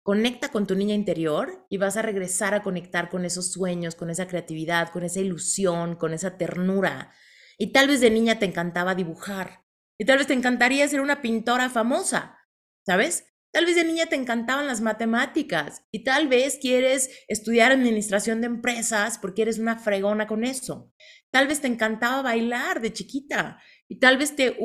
conecta 0.03 0.49
con 0.49 0.67
tu 0.67 0.75
niña 0.75 0.95
interior 0.95 1.65
y 1.69 1.77
vas 1.77 1.95
a 1.95 2.01
regresar 2.01 2.55
a 2.55 2.61
conectar 2.61 3.09
con 3.09 3.23
esos 3.23 3.53
sueños, 3.53 3.95
con 3.95 4.09
esa 4.09 4.27
creatividad, 4.27 4.89
con 4.89 5.05
esa 5.05 5.21
ilusión, 5.21 5.95
con 5.95 6.13
esa 6.13 6.37
ternura 6.37 7.13
y 7.57 7.71
tal 7.71 7.87
vez 7.87 8.01
de 8.01 8.09
niña 8.09 8.39
te 8.39 8.47
encantaba 8.47 8.95
dibujar. 8.95 9.63
Y 9.97 10.03
tal 10.03 10.17
vez 10.17 10.27
te 10.27 10.33
encantaría 10.33 10.85
ser 10.89 10.99
una 10.99 11.21
pintora 11.21 11.69
famosa, 11.69 12.37
¿sabes? 12.85 13.33
Tal 13.51 13.65
vez 13.65 13.75
de 13.75 13.83
niña 13.83 14.05
te 14.07 14.15
encantaban 14.15 14.67
las 14.67 14.81
matemáticas 14.81 15.83
y 15.91 16.03
tal 16.03 16.27
vez 16.27 16.57
quieres 16.61 17.09
estudiar 17.27 17.71
administración 17.71 18.41
de 18.41 18.47
empresas 18.47 19.17
porque 19.17 19.43
eres 19.43 19.57
una 19.57 19.77
fregona 19.77 20.27
con 20.27 20.43
eso. 20.43 20.93
Tal 21.31 21.47
vez 21.47 21.61
te 21.61 21.67
encantaba 21.67 22.21
bailar 22.21 22.81
de 22.81 22.93
chiquita 22.93 23.59
y 23.87 23.99
tal 23.99 24.17
vez 24.17 24.35
te 24.35 24.57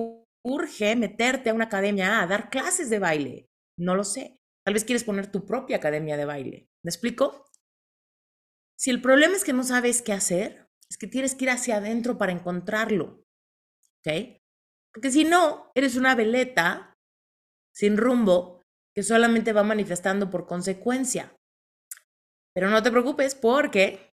urge 0.43 0.97
meterte 0.97 1.51
a 1.51 1.55
una 1.55 1.67
academia 1.67 2.21
a 2.21 2.27
dar 2.27 2.51
clases 2.51 2.91
de 2.91 2.99
baile. 2.99 3.49
No 3.79 3.95
lo 3.95 4.05
sé. 4.05 4.41
Tal 4.65 4.75
vez 4.75 4.85
quieres 4.85 5.05
poner 5.05 5.31
tu 5.31 5.45
propia 5.47 5.77
academia 5.77 6.17
de 6.17 6.25
baile. 6.25 6.69
¿Me 6.83 6.91
explico? 6.91 7.47
Si 8.77 8.91
el 8.91 9.01
problema 9.01 9.37
es 9.37 9.45
que 9.45 9.53
no 9.53 9.65
sabes 9.65 10.03
qué 10.03 10.13
hacer, 10.13 10.69
es 10.91 10.99
que 10.99 11.07
tienes 11.07 11.35
que 11.35 11.45
ir 11.45 11.51
hacia 11.51 11.77
adentro 11.77 12.19
para 12.19 12.33
encontrarlo. 12.33 13.25
¿Ok? 14.01 14.41
Porque 14.93 15.11
si 15.11 15.25
no, 15.25 15.71
eres 15.75 15.97
una 15.97 16.15
veleta 16.15 16.95
sin 17.73 17.97
rumbo 17.97 18.62
que 18.95 19.03
solamente 19.03 19.53
va 19.53 19.63
manifestando 19.63 20.31
por 20.31 20.47
consecuencia. 20.47 21.35
Pero 22.55 22.69
no 22.69 22.83
te 22.83 22.91
preocupes 22.91 23.35
porque 23.35 24.13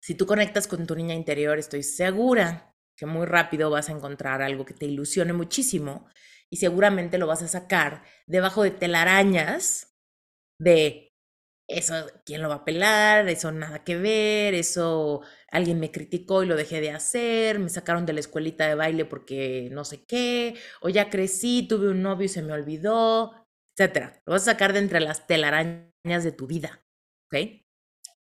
si 0.00 0.14
tú 0.14 0.26
conectas 0.26 0.66
con 0.66 0.86
tu 0.86 0.94
niña 0.94 1.14
interior, 1.14 1.58
estoy 1.58 1.82
segura 1.82 2.72
que 2.96 3.06
muy 3.06 3.26
rápido 3.26 3.70
vas 3.70 3.88
a 3.88 3.92
encontrar 3.92 4.42
algo 4.42 4.64
que 4.64 4.74
te 4.74 4.86
ilusione 4.86 5.32
muchísimo 5.32 6.08
y 6.50 6.56
seguramente 6.56 7.18
lo 7.18 7.26
vas 7.26 7.42
a 7.42 7.48
sacar 7.48 8.02
debajo 8.26 8.62
de 8.62 8.70
telarañas 8.70 9.94
de 10.58 11.12
eso, 11.68 11.94
¿quién 12.24 12.42
lo 12.42 12.48
va 12.48 12.56
a 12.56 12.64
pelar? 12.64 13.28
Eso 13.28 13.50
nada 13.50 13.82
que 13.82 13.96
ver, 13.96 14.54
eso 14.54 15.22
alguien 15.50 15.80
me 15.80 15.90
criticó 15.90 16.42
y 16.42 16.46
lo 16.46 16.56
dejé 16.56 16.80
de 16.80 16.92
hacer, 16.92 17.58
me 17.58 17.68
sacaron 17.68 18.06
de 18.06 18.12
la 18.12 18.20
escuelita 18.20 18.68
de 18.68 18.76
baile 18.76 19.04
porque 19.04 19.68
no 19.72 19.84
sé 19.84 20.04
qué, 20.04 20.54
o 20.80 20.88
ya 20.88 21.10
crecí, 21.10 21.66
tuve 21.68 21.88
un 21.88 22.02
novio 22.02 22.26
y 22.26 22.28
se 22.28 22.42
me 22.42 22.52
olvidó, 22.52 23.45
etcétera. 23.76 24.22
Lo 24.26 24.32
vas 24.32 24.42
a 24.42 24.52
sacar 24.52 24.72
de 24.72 24.78
entre 24.78 25.00
las 25.00 25.26
telarañas 25.26 26.24
de 26.24 26.32
tu 26.32 26.46
vida, 26.46 26.82
¿ok? 27.26 27.62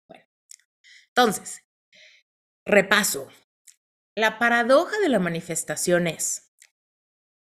Bueno, 0.10 0.26
entonces, 1.08 1.62
repaso. 2.66 3.30
La 4.18 4.40
paradoja 4.40 4.98
de 5.00 5.10
la 5.10 5.20
manifestación 5.20 6.08
es, 6.08 6.54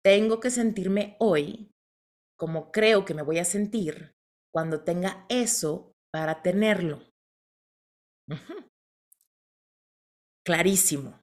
tengo 0.04 0.40
que 0.40 0.50
sentirme 0.50 1.16
hoy 1.18 1.70
como 2.38 2.70
creo 2.70 3.04
que 3.04 3.14
me 3.14 3.22
voy 3.22 3.38
a 3.38 3.44
sentir 3.44 4.14
cuando 4.52 4.84
tenga 4.84 5.26
eso 5.28 5.94
para 6.12 6.42
tenerlo. 6.42 7.02
Clarísimo. 10.44 11.20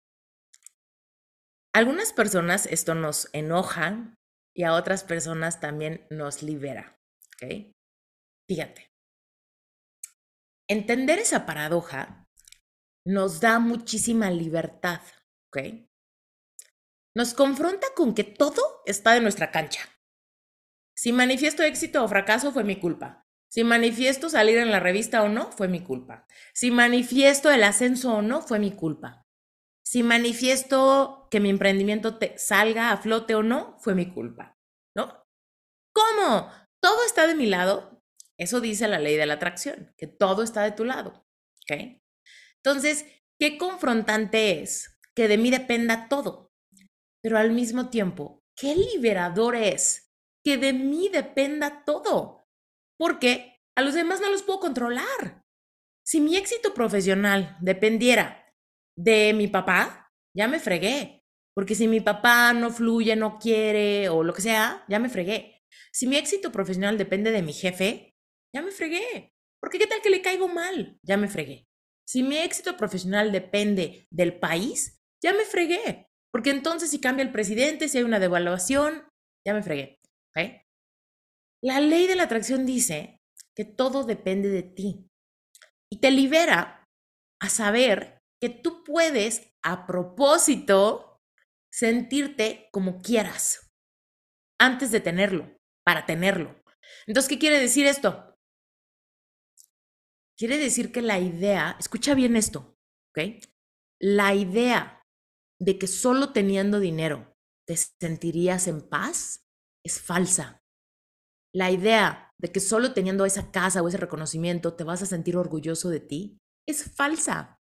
algunas 1.73 2.13
personas 2.13 2.65
esto 2.65 2.93
nos 2.93 3.29
enoja 3.33 4.15
y 4.55 4.63
a 4.63 4.73
otras 4.73 5.03
personas 5.03 5.59
también 5.59 6.05
nos 6.09 6.43
libera. 6.43 6.99
¿Ok? 7.35 7.73
Fíjate. 8.47 8.91
Entender 10.67 11.19
esa 11.19 11.45
paradoja 11.45 12.27
nos 13.05 13.39
da 13.39 13.59
muchísima 13.59 14.31
libertad. 14.31 15.01
¿Ok? 15.47 15.89
Nos 17.15 17.33
confronta 17.33 17.87
con 17.95 18.15
que 18.15 18.23
todo 18.23 18.81
está 18.85 19.13
de 19.13 19.21
nuestra 19.21 19.51
cancha. 19.51 19.81
Si 20.95 21.11
manifiesto 21.11 21.63
éxito 21.63 22.03
o 22.03 22.07
fracaso 22.07 22.51
fue 22.51 22.63
mi 22.63 22.79
culpa. 22.79 23.23
Si 23.49 23.63
manifiesto 23.63 24.29
salir 24.29 24.57
en 24.57 24.71
la 24.71 24.79
revista 24.79 25.21
o 25.21 25.29
no, 25.29 25.51
fue 25.51 25.67
mi 25.67 25.83
culpa. 25.83 26.25
Si 26.53 26.71
manifiesto 26.71 27.51
el 27.51 27.63
ascenso 27.63 28.15
o 28.15 28.21
no, 28.23 28.41
fue 28.41 28.57
mi 28.57 28.71
culpa. 28.71 29.22
Si 29.93 30.01
manifiesto 30.01 31.27
que 31.29 31.39
mi 31.39 31.51
emprendimiento 31.51 32.17
te 32.17 32.35
salga 32.39 32.91
a 32.91 32.97
flote 32.97 33.35
o 33.35 33.43
no, 33.43 33.77
fue 33.79 33.93
mi 33.93 34.11
culpa. 34.11 34.57
¿No? 34.97 35.23
¿Cómo? 35.93 36.51
¿Todo 36.81 37.05
está 37.05 37.27
de 37.27 37.35
mi 37.35 37.45
lado? 37.45 38.01
Eso 38.35 38.59
dice 38.59 38.87
la 38.87 38.97
ley 38.97 39.17
de 39.17 39.27
la 39.27 39.35
atracción, 39.35 39.93
que 39.95 40.07
todo 40.07 40.41
está 40.41 40.63
de 40.63 40.71
tu 40.71 40.83
lado. 40.83 41.27
Entonces, 41.69 43.05
qué 43.39 43.59
confrontante 43.59 44.63
es 44.63 44.97
que 45.15 45.27
de 45.27 45.37
mí 45.37 45.51
dependa 45.51 46.09
todo, 46.09 46.51
pero 47.21 47.37
al 47.37 47.51
mismo 47.51 47.91
tiempo, 47.91 48.41
qué 48.59 48.75
liberador 48.75 49.55
es 49.55 50.11
que 50.43 50.57
de 50.57 50.73
mí 50.73 51.09
dependa 51.09 51.83
todo 51.85 52.47
porque 52.97 53.61
a 53.77 53.83
los 53.83 53.93
demás 53.93 54.21
no 54.21 54.31
los 54.31 54.41
puedo 54.41 54.59
controlar. 54.59 55.45
Si 56.03 56.19
mi 56.19 56.35
éxito 56.35 56.73
profesional 56.73 57.57
dependiera 57.61 58.42
de 58.97 59.33
mi 59.33 59.47
papá, 59.47 60.11
ya 60.35 60.47
me 60.47 60.59
fregué. 60.59 61.23
Porque 61.55 61.75
si 61.75 61.87
mi 61.87 62.01
papá 62.01 62.53
no 62.53 62.71
fluye, 62.71 63.15
no 63.15 63.37
quiere 63.37 64.09
o 64.09 64.23
lo 64.23 64.33
que 64.33 64.41
sea, 64.41 64.83
ya 64.87 64.99
me 64.99 65.09
fregué. 65.09 65.61
Si 65.91 66.07
mi 66.07 66.15
éxito 66.15 66.51
profesional 66.51 66.97
depende 66.97 67.31
de 67.31 67.43
mi 67.43 67.53
jefe, 67.53 68.15
ya 68.53 68.61
me 68.61 68.71
fregué. 68.71 69.33
Porque 69.61 69.77
qué 69.77 69.87
tal 69.87 70.01
que 70.01 70.09
le 70.09 70.21
caigo 70.21 70.47
mal, 70.47 70.99
ya 71.03 71.17
me 71.17 71.27
fregué. 71.27 71.67
Si 72.07 72.23
mi 72.23 72.37
éxito 72.37 72.75
profesional 72.75 73.31
depende 73.31 74.07
del 74.09 74.39
país, 74.39 74.99
ya 75.23 75.33
me 75.33 75.45
fregué. 75.45 76.09
Porque 76.31 76.49
entonces 76.49 76.89
si 76.89 76.99
cambia 76.99 77.23
el 77.23 77.31
presidente, 77.31 77.87
si 77.87 77.99
hay 77.99 78.03
una 78.03 78.19
devaluación, 78.19 79.03
ya 79.45 79.53
me 79.53 79.61
fregué. 79.61 79.99
La 81.63 81.79
ley 81.79 82.07
de 82.07 82.15
la 82.15 82.23
atracción 82.23 82.65
dice 82.65 83.21
que 83.55 83.63
todo 83.63 84.03
depende 84.03 84.49
de 84.49 84.63
ti 84.63 85.09
y 85.89 86.01
te 86.01 86.11
libera 86.11 86.85
a 87.39 87.49
saber 87.49 88.21
que 88.43 88.49
tú 88.49 88.83
puedes, 88.83 89.55
a 89.61 89.87
propósito, 89.87 91.21
sentirte 91.71 92.67
como 92.73 93.01
quieras 93.01 93.73
antes 94.59 94.91
de 94.91 94.99
tenerlo, 94.99 95.57
para 95.85 96.05
tenerlo. 96.05 96.61
Entonces, 97.07 97.29
¿qué 97.29 97.39
quiere 97.39 97.57
decir 97.57 97.85
esto? 97.85 98.35
Quiere 100.37 100.57
decir 100.57 100.91
que 100.91 101.01
la 101.01 101.19
idea, 101.19 101.77
escucha 101.79 102.15
bien 102.15 102.35
esto, 102.35 102.77
¿ok? 103.11 103.41
La 104.01 104.35
idea 104.35 105.01
de 105.57 105.79
que 105.79 105.87
solo 105.87 106.33
teniendo 106.33 106.81
dinero 106.81 107.37
te 107.65 107.77
sentirías 107.77 108.67
en 108.67 108.81
paz 108.81 109.47
es 109.85 110.01
falsa. 110.01 110.61
La 111.55 111.71
idea 111.71 112.33
de 112.37 112.51
que 112.51 112.59
solo 112.59 112.93
teniendo 112.93 113.23
esa 113.23 113.53
casa 113.53 113.81
o 113.81 113.87
ese 113.87 113.95
reconocimiento 113.95 114.75
te 114.75 114.83
vas 114.83 115.01
a 115.01 115.05
sentir 115.05 115.37
orgulloso 115.37 115.89
de 115.89 116.01
ti 116.01 116.41
es 116.67 116.93
falsa. 116.93 117.61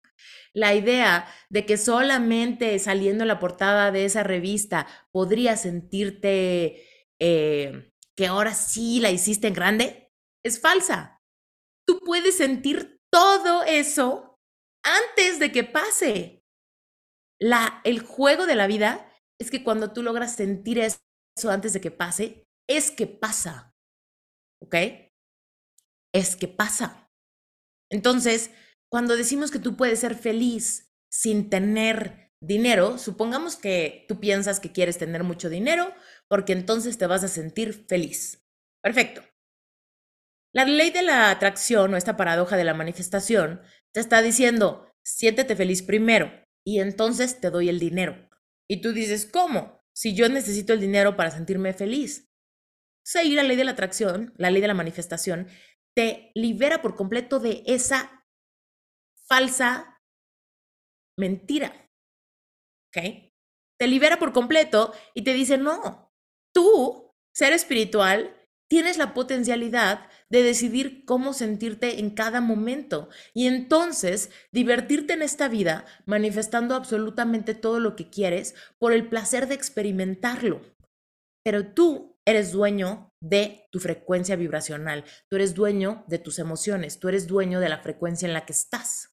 La 0.54 0.76
idea 0.76 1.28
de 1.50 1.66
que 1.66 1.78
solamente 1.78 2.78
saliendo 2.80 3.24
en 3.24 3.30
la 3.30 3.40
portada 3.40 3.92
de 3.92 4.06
esa 4.06 4.24
revista 4.24 4.88
podrías 5.12 5.62
sentirte 5.62 6.86
eh, 7.20 7.92
que 8.16 8.28
ahora 8.28 8.54
sí 8.54 9.00
la 9.00 9.12
hiciste 9.12 9.48
en 9.48 9.54
grande 9.54 10.12
es 10.44 10.60
falsa. 10.60 11.22
Tú 11.88 12.00
puedes 12.06 12.38
sentir 12.38 13.00
todo 13.12 13.64
eso 13.64 14.40
antes 14.84 15.40
de 15.40 15.52
que 15.52 15.64
pase. 15.64 16.44
La, 17.40 17.82
el 17.84 18.02
juego 18.02 18.46
de 18.46 18.56
la 18.56 18.68
vida 18.68 19.12
es 19.40 19.50
que 19.50 19.64
cuando 19.64 19.94
tú 19.94 20.04
logras 20.04 20.36
sentir 20.36 20.80
eso 20.80 21.00
antes 21.50 21.74
de 21.74 21.82
que 21.82 21.92
pase, 21.92 22.46
es 22.68 22.92
que 22.92 23.08
pasa. 23.08 23.72
¿ok? 24.62 24.76
Es 26.14 26.36
que 26.36 26.48
pasa. 26.48 27.10
Entonces, 27.90 28.52
cuando 28.92 29.16
decimos 29.16 29.52
que 29.52 29.60
tú 29.60 29.78
puedes 29.78 30.00
ser 30.00 30.16
feliz 30.16 30.92
sin 31.10 31.50
tener 31.50 32.32
dinero, 32.42 32.98
supongamos 32.98 33.56
que 33.56 34.06
tú 34.08 34.20
piensas 34.20 34.60
que 34.60 34.72
quieres 34.72 34.98
tener 34.98 35.24
mucho 35.24 35.50
dinero 35.50 35.94
porque 36.28 36.54
entonces 36.54 36.98
te 36.98 37.08
vas 37.08 37.24
a 37.24 37.28
sentir 37.28 37.86
feliz. 37.88 38.46
Perfecto. 38.82 39.24
La 40.54 40.66
ley 40.66 40.92
de 40.92 41.04
la 41.04 41.30
atracción 41.30 41.94
o 41.94 41.98
esta 41.98 42.18
paradoja 42.18 42.58
de 42.58 42.66
la 42.66 42.74
manifestación 42.74 43.62
te 43.94 44.02
está 44.02 44.22
diciendo, 44.22 44.92
siéntete 45.04 45.56
feliz 45.56 45.82
primero 45.82 46.32
y 46.66 46.80
entonces 46.80 47.40
te 47.40 47.50
doy 47.50 47.70
el 47.70 47.80
dinero. 47.80 48.30
Y 48.68 48.82
tú 48.82 48.92
dices, 48.92 49.26
¿cómo? 49.26 49.82
Si 49.94 50.14
yo 50.14 50.28
necesito 50.28 50.74
el 50.74 50.82
dinero 50.82 51.16
para 51.16 51.32
sentirme 51.32 51.74
feliz 51.74 52.32
seguir 53.04 53.38
la 53.38 53.44
ley 53.44 53.58
de 53.58 53.64
la 53.64 53.72
atracción, 53.72 54.34
la 54.38 54.52
ley 54.52 54.62
de 54.62 54.68
la 54.68 54.74
manifestación, 54.74 55.48
te 55.96 56.32
libera 56.36 56.82
por 56.82 56.96
completo 56.96 57.40
de 57.40 57.64
esa 57.66 58.21
falsa 59.32 59.98
mentira. 61.18 61.90
¿Ok? 62.90 63.32
Te 63.80 63.88
libera 63.88 64.20
por 64.20 64.34
completo 64.34 64.94
y 65.14 65.24
te 65.24 65.34
dice, 65.34 65.58
no, 65.58 66.12
tú, 66.54 67.14
ser 67.34 67.54
espiritual, 67.54 68.36
tienes 68.70 68.98
la 68.98 69.14
potencialidad 69.14 70.10
de 70.30 70.44
decidir 70.44 71.06
cómo 71.06 71.32
sentirte 71.32 72.02
en 72.02 72.10
cada 72.10 72.42
momento 72.42 73.08
y 73.34 73.48
entonces 73.48 74.32
divertirte 74.52 75.14
en 75.14 75.22
esta 75.22 75.48
vida 75.48 75.86
manifestando 76.06 76.76
absolutamente 76.76 77.56
todo 77.56 77.80
lo 77.80 77.96
que 77.96 78.10
quieres 78.10 78.54
por 78.80 78.92
el 78.92 79.08
placer 79.08 79.48
de 79.48 79.56
experimentarlo. 79.56 80.62
Pero 81.42 81.74
tú 81.74 82.18
eres 82.26 82.52
dueño 82.52 83.14
de 83.22 83.66
tu 83.72 83.80
frecuencia 83.80 84.36
vibracional, 84.36 85.06
tú 85.30 85.38
eres 85.38 85.56
dueño 85.56 86.04
de 86.08 86.20
tus 86.20 86.38
emociones, 86.38 87.00
tú 87.00 87.08
eres 87.08 87.28
dueño 87.28 87.62
de 87.62 87.70
la 87.70 87.82
frecuencia 87.82 88.28
en 88.28 88.34
la 88.34 88.46
que 88.46 88.54
estás. 88.54 89.11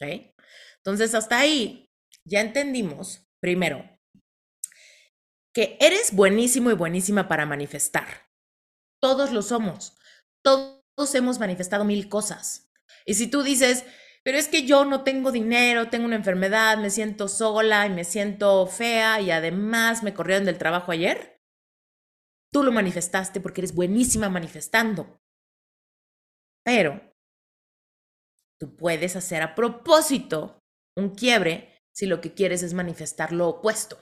¿Ok? 0.00 0.34
Entonces, 0.78 1.14
hasta 1.14 1.38
ahí 1.38 1.90
ya 2.24 2.40
entendimos, 2.40 3.28
primero, 3.40 3.84
que 5.54 5.76
eres 5.80 6.14
buenísimo 6.14 6.70
y 6.70 6.74
buenísima 6.74 7.28
para 7.28 7.46
manifestar. 7.46 8.28
Todos 9.00 9.32
lo 9.32 9.42
somos. 9.42 9.96
Todos 10.42 11.14
hemos 11.14 11.38
manifestado 11.38 11.84
mil 11.84 12.08
cosas. 12.08 12.70
Y 13.06 13.14
si 13.14 13.28
tú 13.28 13.42
dices, 13.42 13.84
pero 14.22 14.38
es 14.38 14.48
que 14.48 14.66
yo 14.66 14.84
no 14.84 15.02
tengo 15.04 15.32
dinero, 15.32 15.88
tengo 15.88 16.04
una 16.04 16.16
enfermedad, 16.16 16.78
me 16.78 16.90
siento 16.90 17.28
sola 17.28 17.86
y 17.86 17.90
me 17.90 18.04
siento 18.04 18.66
fea 18.66 19.20
y 19.20 19.30
además 19.30 20.02
me 20.02 20.14
corrieron 20.14 20.44
del 20.44 20.58
trabajo 20.58 20.92
ayer, 20.92 21.38
Tú 22.50 22.62
lo 22.62 22.72
manifestaste 22.72 23.40
porque 23.40 23.60
eres 23.60 23.74
buenísima 23.74 24.28
manifestando. 24.30 25.20
Pero 26.64 27.07
tú 28.58 28.76
puedes 28.76 29.16
hacer 29.16 29.42
a 29.42 29.54
propósito 29.54 30.58
un 30.96 31.10
quiebre 31.10 31.82
si 31.92 32.06
lo 32.06 32.20
que 32.20 32.34
quieres 32.34 32.62
es 32.62 32.74
manifestar 32.74 33.32
lo 33.32 33.48
opuesto. 33.48 33.98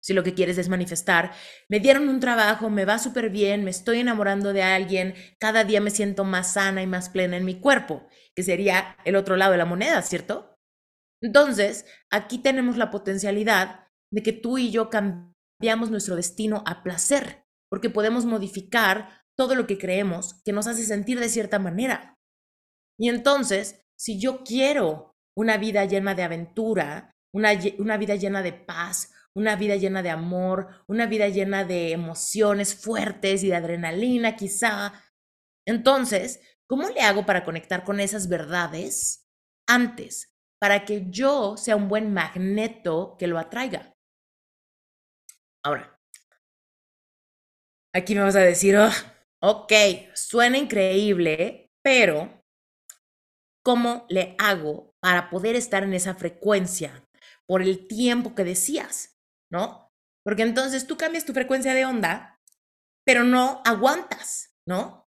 Si 0.00 0.14
lo 0.14 0.24
que 0.24 0.34
quieres 0.34 0.58
es 0.58 0.68
manifestar, 0.68 1.32
me 1.68 1.78
dieron 1.78 2.08
un 2.08 2.18
trabajo, 2.18 2.70
me 2.70 2.84
va 2.84 2.98
súper 2.98 3.30
bien, 3.30 3.62
me 3.62 3.70
estoy 3.70 4.00
enamorando 4.00 4.52
de 4.52 4.64
alguien, 4.64 5.14
cada 5.38 5.62
día 5.62 5.80
me 5.80 5.90
siento 5.90 6.24
más 6.24 6.54
sana 6.54 6.82
y 6.82 6.88
más 6.88 7.08
plena 7.08 7.36
en 7.36 7.44
mi 7.44 7.60
cuerpo, 7.60 8.08
que 8.34 8.42
sería 8.42 8.96
el 9.04 9.14
otro 9.14 9.36
lado 9.36 9.52
de 9.52 9.58
la 9.58 9.64
moneda, 9.64 10.02
¿cierto? 10.02 10.56
Entonces, 11.22 11.86
aquí 12.10 12.38
tenemos 12.38 12.76
la 12.76 12.90
potencialidad 12.90 13.86
de 14.12 14.24
que 14.24 14.32
tú 14.32 14.58
y 14.58 14.72
yo 14.72 14.90
cambiamos 14.90 15.90
nuestro 15.90 16.16
destino 16.16 16.64
a 16.66 16.82
placer, 16.82 17.44
porque 17.70 17.88
podemos 17.88 18.24
modificar 18.24 19.22
todo 19.36 19.54
lo 19.54 19.68
que 19.68 19.78
creemos 19.78 20.42
que 20.44 20.52
nos 20.52 20.66
hace 20.66 20.84
sentir 20.84 21.20
de 21.20 21.28
cierta 21.28 21.60
manera. 21.60 22.18
Y 22.98 23.08
entonces, 23.08 23.81
si 24.02 24.18
yo 24.18 24.42
quiero 24.42 25.14
una 25.38 25.58
vida 25.58 25.84
llena 25.84 26.16
de 26.16 26.24
aventura, 26.24 27.14
una, 27.32 27.54
vida 27.54 28.16
llena 28.16 28.42
de 28.42 28.52
paz, 28.52 29.12
una 29.32 29.54
vida 29.54 29.76
llena 29.76 30.02
de 30.02 30.10
amor, 30.10 30.82
una 30.88 31.06
vida 31.06 31.28
llena 31.28 31.64
de 31.64 31.92
emociones 31.92 32.74
fuertes 32.74 33.44
y 33.44 33.48
de 33.50 33.54
adrenalina 33.54 34.34
quizá. 34.34 34.92
Entonces, 35.64 36.40
¿cómo 36.66 36.88
le 36.88 37.00
hago 37.00 37.24
para 37.24 37.44
conectar 37.44 37.84
con 37.84 38.00
esas 38.00 38.28
verdades 38.28 39.24
antes, 39.68 40.34
para 40.60 40.84
que 40.84 41.08
yo 41.08 41.56
sea 41.56 41.76
un 41.76 41.88
buen 41.88 42.12
magneto 42.12 43.14
que 43.20 43.28
lo 43.28 43.38
atraiga? 43.38 43.94
Ahora, 45.64 45.96
aquí 47.94 48.16
me 48.16 48.22
vas 48.22 48.34
a 48.34 48.40
decir, 48.40 48.76
oh, 48.76 48.90
ok, 49.40 49.72
suena 50.12 50.58
increíble, 50.58 51.70
pero 51.84 52.41
¿cómo 53.62 54.06
le 54.08 54.34
hago 54.38 54.94
para 55.00 55.30
poder 55.30 55.56
estar 55.56 55.82
en 55.82 55.94
esa 55.94 56.14
frecuencia 56.14 57.04
por 57.46 57.62
el 57.62 57.86
tiempo 57.86 58.34
que 58.34 58.44
decías? 58.44 59.12
¿no? 59.52 59.92
Porque 60.24 60.42
entonces 60.42 60.86
tú 60.86 60.96
cambias 60.96 61.24
tu 61.24 61.32
frecuencia 61.32 61.74
de 61.74 61.84
onda, 61.84 62.40
pero 63.04 63.22
no 63.22 63.60
aguantas, 63.64 64.56
¿no? 64.66 65.08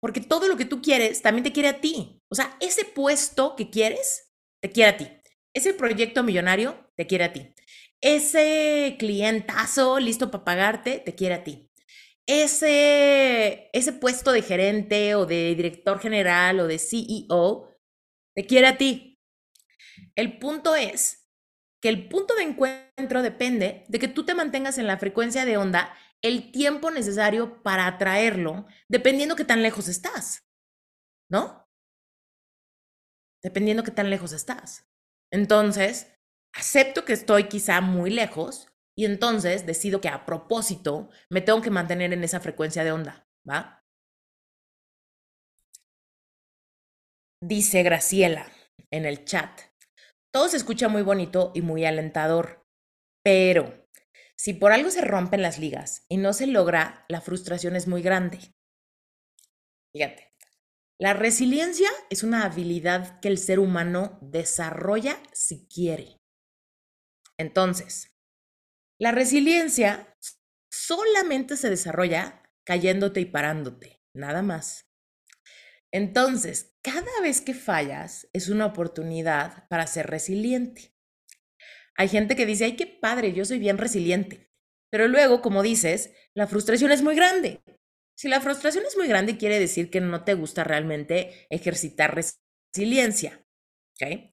Porque 0.00 0.20
todo 0.20 0.46
lo 0.46 0.56
que 0.56 0.66
tú 0.66 0.80
quieres 0.82 1.22
también 1.22 1.42
te 1.42 1.52
quiere 1.52 1.70
a 1.70 1.80
ti. 1.80 2.20
O 2.30 2.34
sea, 2.34 2.56
ese 2.60 2.84
puesto 2.84 3.56
que 3.56 3.70
quieres, 3.70 4.30
te 4.62 4.70
quiere 4.70 4.90
a 4.90 4.96
ti. 4.96 5.08
Ese 5.54 5.74
proyecto 5.74 6.22
millonario, 6.22 6.90
te 6.96 7.06
quiere 7.06 7.24
a 7.24 7.32
ti. 7.32 7.52
Ese 8.00 8.96
clientazo 8.98 9.98
listo 9.98 10.30
para 10.30 10.44
pagarte, 10.44 10.98
te 10.98 11.14
quiere 11.14 11.34
a 11.34 11.44
ti. 11.44 11.70
Ese, 12.26 13.70
ese 13.72 13.92
puesto 13.94 14.32
de 14.32 14.42
gerente 14.42 15.14
o 15.14 15.24
de 15.24 15.54
director 15.54 15.98
general 15.98 16.60
o 16.60 16.66
de 16.66 16.78
CEO, 16.78 17.67
te 18.38 18.46
quiere 18.46 18.68
a 18.68 18.78
ti. 18.78 19.18
El 20.14 20.38
punto 20.38 20.76
es 20.76 21.28
que 21.82 21.88
el 21.88 22.08
punto 22.08 22.36
de 22.36 22.44
encuentro 22.44 23.20
depende 23.20 23.84
de 23.88 23.98
que 23.98 24.06
tú 24.06 24.24
te 24.24 24.36
mantengas 24.36 24.78
en 24.78 24.86
la 24.86 24.96
frecuencia 24.96 25.44
de 25.44 25.56
onda 25.56 25.92
el 26.22 26.52
tiempo 26.52 26.92
necesario 26.92 27.64
para 27.64 27.88
atraerlo, 27.88 28.66
dependiendo 28.88 29.34
qué 29.34 29.44
tan 29.44 29.60
lejos 29.60 29.88
estás, 29.88 30.46
¿no? 31.28 31.66
Dependiendo 33.42 33.82
qué 33.82 33.90
tan 33.90 34.08
lejos 34.08 34.30
estás. 34.30 34.86
Entonces, 35.32 36.14
acepto 36.54 37.04
que 37.04 37.14
estoy 37.14 37.48
quizá 37.48 37.80
muy 37.80 38.10
lejos 38.10 38.68
y 38.96 39.04
entonces 39.04 39.66
decido 39.66 40.00
que 40.00 40.10
a 40.10 40.24
propósito 40.24 41.10
me 41.28 41.40
tengo 41.40 41.60
que 41.60 41.70
mantener 41.70 42.12
en 42.12 42.22
esa 42.22 42.38
frecuencia 42.38 42.84
de 42.84 42.92
onda, 42.92 43.26
¿va? 43.48 43.77
Dice 47.40 47.84
Graciela 47.84 48.50
en 48.90 49.06
el 49.06 49.24
chat. 49.24 49.60
Todo 50.32 50.48
se 50.48 50.56
escucha 50.56 50.88
muy 50.88 51.02
bonito 51.02 51.52
y 51.54 51.62
muy 51.62 51.84
alentador, 51.84 52.66
pero 53.24 53.86
si 54.36 54.54
por 54.54 54.72
algo 54.72 54.90
se 54.90 55.02
rompen 55.02 55.42
las 55.42 55.58
ligas 55.58 56.04
y 56.08 56.16
no 56.16 56.32
se 56.32 56.48
logra, 56.48 57.04
la 57.08 57.20
frustración 57.20 57.76
es 57.76 57.86
muy 57.86 58.02
grande. 58.02 58.38
Fíjate, 59.92 60.34
la 61.00 61.14
resiliencia 61.14 61.88
es 62.10 62.24
una 62.24 62.44
habilidad 62.44 63.20
que 63.20 63.28
el 63.28 63.38
ser 63.38 63.60
humano 63.60 64.18
desarrolla 64.20 65.22
si 65.32 65.68
quiere. 65.68 66.16
Entonces, 67.38 68.16
la 69.00 69.12
resiliencia 69.12 70.16
solamente 70.72 71.56
se 71.56 71.70
desarrolla 71.70 72.42
cayéndote 72.66 73.20
y 73.20 73.26
parándote, 73.26 74.00
nada 74.12 74.42
más. 74.42 74.87
Entonces, 75.92 76.76
cada 76.82 77.20
vez 77.22 77.40
que 77.40 77.54
fallas 77.54 78.28
es 78.32 78.48
una 78.48 78.66
oportunidad 78.66 79.66
para 79.68 79.86
ser 79.86 80.06
resiliente. 80.06 80.94
Hay 81.96 82.08
gente 82.08 82.36
que 82.36 82.46
dice, 82.46 82.64
ay, 82.64 82.76
qué 82.76 82.86
padre, 82.86 83.32
yo 83.32 83.44
soy 83.44 83.58
bien 83.58 83.78
resiliente. 83.78 84.50
Pero 84.90 85.08
luego, 85.08 85.42
como 85.42 85.62
dices, 85.62 86.12
la 86.34 86.46
frustración 86.46 86.92
es 86.92 87.02
muy 87.02 87.14
grande. 87.14 87.60
Si 88.16 88.28
la 88.28 88.40
frustración 88.40 88.84
es 88.86 88.96
muy 88.96 89.08
grande, 89.08 89.36
quiere 89.36 89.58
decir 89.58 89.90
que 89.90 90.00
no 90.00 90.24
te 90.24 90.34
gusta 90.34 90.64
realmente 90.64 91.46
ejercitar 91.50 92.14
resiliencia. 92.14 93.44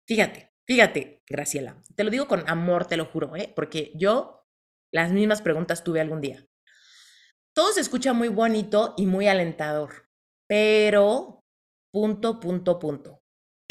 Fíjate, 0.05 0.53
fíjate, 0.65 1.23
Graciela. 1.27 1.83
Te 1.95 2.03
lo 2.03 2.11
digo 2.11 2.27
con 2.27 2.47
amor, 2.47 2.85
te 2.85 2.97
lo 2.97 3.05
juro, 3.05 3.35
¿eh? 3.35 3.51
porque 3.55 3.91
yo 3.95 4.47
las 4.91 5.11
mismas 5.11 5.41
preguntas 5.41 5.83
tuve 5.83 6.01
algún 6.01 6.21
día. 6.21 6.47
Todo 7.53 7.71
se 7.73 7.81
escucha 7.81 8.13
muy 8.13 8.27
bonito 8.27 8.93
y 8.97 9.05
muy 9.05 9.27
alentador, 9.27 10.09
pero 10.47 11.34
punto, 11.95 12.41
punto, 12.41 12.77
punto. 12.77 13.21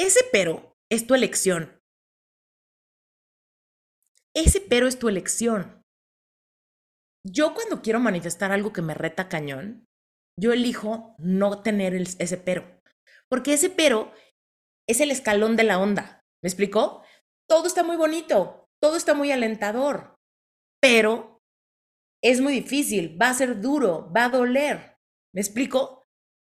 Ese 0.01 0.21
pero 0.33 0.75
es 0.91 1.07
tu 1.07 1.15
elección. 1.15 1.79
Ese 4.35 4.63
pero 4.63 4.89
es 4.89 4.99
tu 4.99 5.11
elección. 5.11 5.83
Yo 7.23 7.53
cuando 7.53 7.83
quiero 7.83 8.01
manifestar 8.01 8.51
algo 8.51 8.73
que 8.73 8.81
me 8.81 8.95
reta 8.95 9.29
cañón, 9.29 9.85
yo 10.41 10.55
elijo 10.55 11.15
no 11.19 11.63
tener 11.63 11.95
ese 11.95 12.39
pero. 12.39 12.81
Porque 13.29 13.53
ese 13.53 13.69
pero 13.69 14.11
es 14.89 15.03
el 15.03 15.11
escalón 15.11 15.57
de 15.57 15.65
la 15.65 15.79
onda. 15.79 16.23
¿Me 16.43 16.49
explicó? 16.49 17.05
Todo 17.47 17.67
está 17.67 17.83
muy 17.83 17.97
bonito, 17.97 18.65
todo 18.83 18.97
está 18.97 19.13
muy 19.13 19.33
alentador, 19.33 20.15
pero 20.81 21.43
es 22.23 22.41
muy 22.41 22.55
difícil, 22.55 23.21
va 23.21 23.29
a 23.29 23.35
ser 23.35 23.61
duro, 23.61 24.11
va 24.11 24.25
a 24.25 24.31
doler. 24.31 24.97
¿Me 25.35 25.43
explico? 25.43 26.07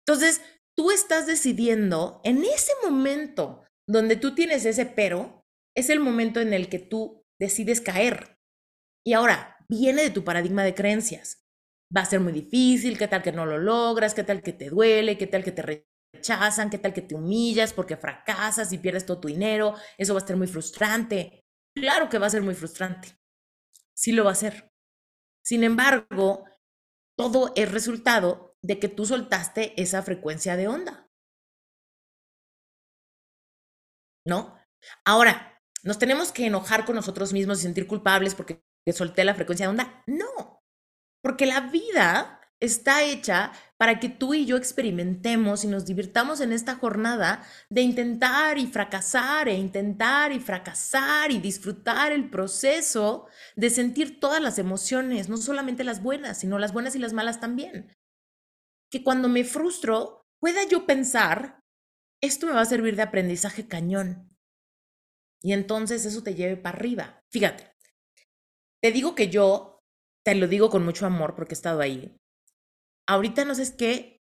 Entonces, 0.08 0.44
tú 0.78 0.92
estás 0.92 1.26
decidiendo 1.26 2.22
en 2.24 2.44
ese 2.44 2.72
momento 2.84 3.64
donde 3.88 4.16
tú 4.16 4.36
tienes 4.36 4.66
ese 4.66 4.86
pero, 4.86 5.46
es 5.76 5.90
el 5.90 6.00
momento 6.00 6.40
en 6.40 6.54
el 6.54 6.70
que 6.70 6.80
tú 6.80 7.24
decides 7.40 7.82
caer. 7.82 8.40
Y 9.06 9.14
ahora, 9.14 9.58
viene 9.70 10.04
de 10.04 10.10
tu 10.10 10.24
paradigma 10.24 10.64
de 10.64 10.74
creencias. 10.74 11.46
Va 11.96 12.02
a 12.02 12.06
ser 12.06 12.20
muy 12.20 12.34
difícil, 12.34 12.98
qué 12.98 13.08
tal 13.08 13.22
que 13.22 13.32
no 13.32 13.46
lo 13.46 13.58
logras, 13.58 14.14
qué 14.14 14.24
tal 14.24 14.42
que 14.42 14.54
te 14.54 14.70
duele, 14.70 15.18
qué 15.18 15.28
tal 15.28 15.44
que 15.44 15.52
te 15.52 15.86
rechazan, 16.14 16.70
qué 16.70 16.78
tal 16.78 16.94
que 16.94 17.02
te 17.02 17.16
humillas 17.16 17.74
porque 17.74 17.98
fracasas 17.98 18.72
y 18.74 18.80
pierdes 18.80 19.06
todo 19.06 19.20
tu 19.20 19.28
dinero, 19.28 19.76
eso 19.98 20.14
va 20.14 20.22
a 20.22 20.28
ser 20.28 20.38
muy 20.38 20.48
frustrante. 20.48 21.42
Claro 21.76 22.10
que 22.10 22.18
va 22.18 22.28
a 22.28 22.32
ser 22.32 22.42
muy 22.42 22.56
frustrante. 22.56 23.10
Sí 23.94 24.12
lo 24.12 24.24
va 24.26 24.32
a 24.32 24.36
ser. 24.36 24.72
Sin 25.44 25.64
embargo, 25.64 26.46
todo 27.18 27.54
es 27.56 27.72
resultado 27.72 28.55
de 28.66 28.80
que 28.80 28.90
tú 28.90 29.06
soltaste 29.06 29.80
esa 29.80 30.02
frecuencia 30.02 30.56
de 30.58 30.68
onda. 30.68 31.08
¿No? 34.26 34.58
Ahora, 35.06 35.62
¿nos 35.84 36.00
tenemos 36.00 36.32
que 36.32 36.48
enojar 36.48 36.84
con 36.86 36.96
nosotros 36.96 37.32
mismos 37.32 37.60
y 37.60 37.64
sentir 37.64 37.86
culpables 37.86 38.34
porque 38.34 38.64
solté 38.92 39.24
la 39.24 39.36
frecuencia 39.36 39.68
de 39.68 39.72
onda? 39.72 40.04
No, 40.08 40.64
porque 41.22 41.46
la 41.46 41.62
vida 41.62 42.42
está 42.60 43.04
hecha 43.04 43.52
para 43.78 44.00
que 44.00 44.10
tú 44.10 44.34
y 44.34 44.48
yo 44.48 44.58
experimentemos 44.58 45.64
y 45.64 45.68
nos 45.68 45.86
divirtamos 45.86 46.42
en 46.42 46.52
esta 46.52 46.76
jornada 46.76 47.44
de 47.70 47.82
intentar 47.82 48.58
y 48.58 48.66
fracasar 48.66 49.48
e 49.48 49.54
intentar 49.54 50.32
y 50.32 50.40
fracasar 50.40 51.32
y 51.32 51.38
disfrutar 51.38 52.12
el 52.12 52.32
proceso 52.32 53.28
de 53.56 53.70
sentir 53.70 54.20
todas 54.20 54.42
las 54.42 54.58
emociones, 54.58 55.30
no 55.30 55.38
solamente 55.38 55.84
las 55.84 56.02
buenas, 56.02 56.40
sino 56.40 56.58
las 56.58 56.74
buenas 56.74 56.96
y 56.96 57.00
las 57.00 57.14
malas 57.14 57.40
también 57.40 57.96
que 58.96 59.04
cuando 59.04 59.28
me 59.28 59.44
frustro 59.44 60.26
pueda 60.40 60.64
yo 60.64 60.86
pensar, 60.86 61.60
esto 62.24 62.48
me 62.48 62.54
va 62.54 62.62
a 62.62 62.66
servir 62.66 62.96
de 62.96 63.02
aprendizaje 63.02 63.68
cañón. 63.68 64.34
Y 65.44 65.52
entonces 65.52 66.06
eso 66.06 66.24
te 66.24 66.34
lleve 66.34 66.56
para 66.56 66.78
arriba. 66.78 67.20
Fíjate, 67.30 67.74
te 68.82 68.94
digo 68.94 69.14
que 69.14 69.28
yo, 69.28 69.80
te 70.26 70.34
lo 70.34 70.48
digo 70.48 70.70
con 70.70 70.86
mucho 70.86 71.06
amor 71.06 71.36
porque 71.36 71.54
he 71.54 71.58
estado 71.58 71.82
ahí. 71.82 72.16
Ahorita 73.06 73.44
no 73.44 73.54
sé 73.54 73.76
qué 73.76 74.22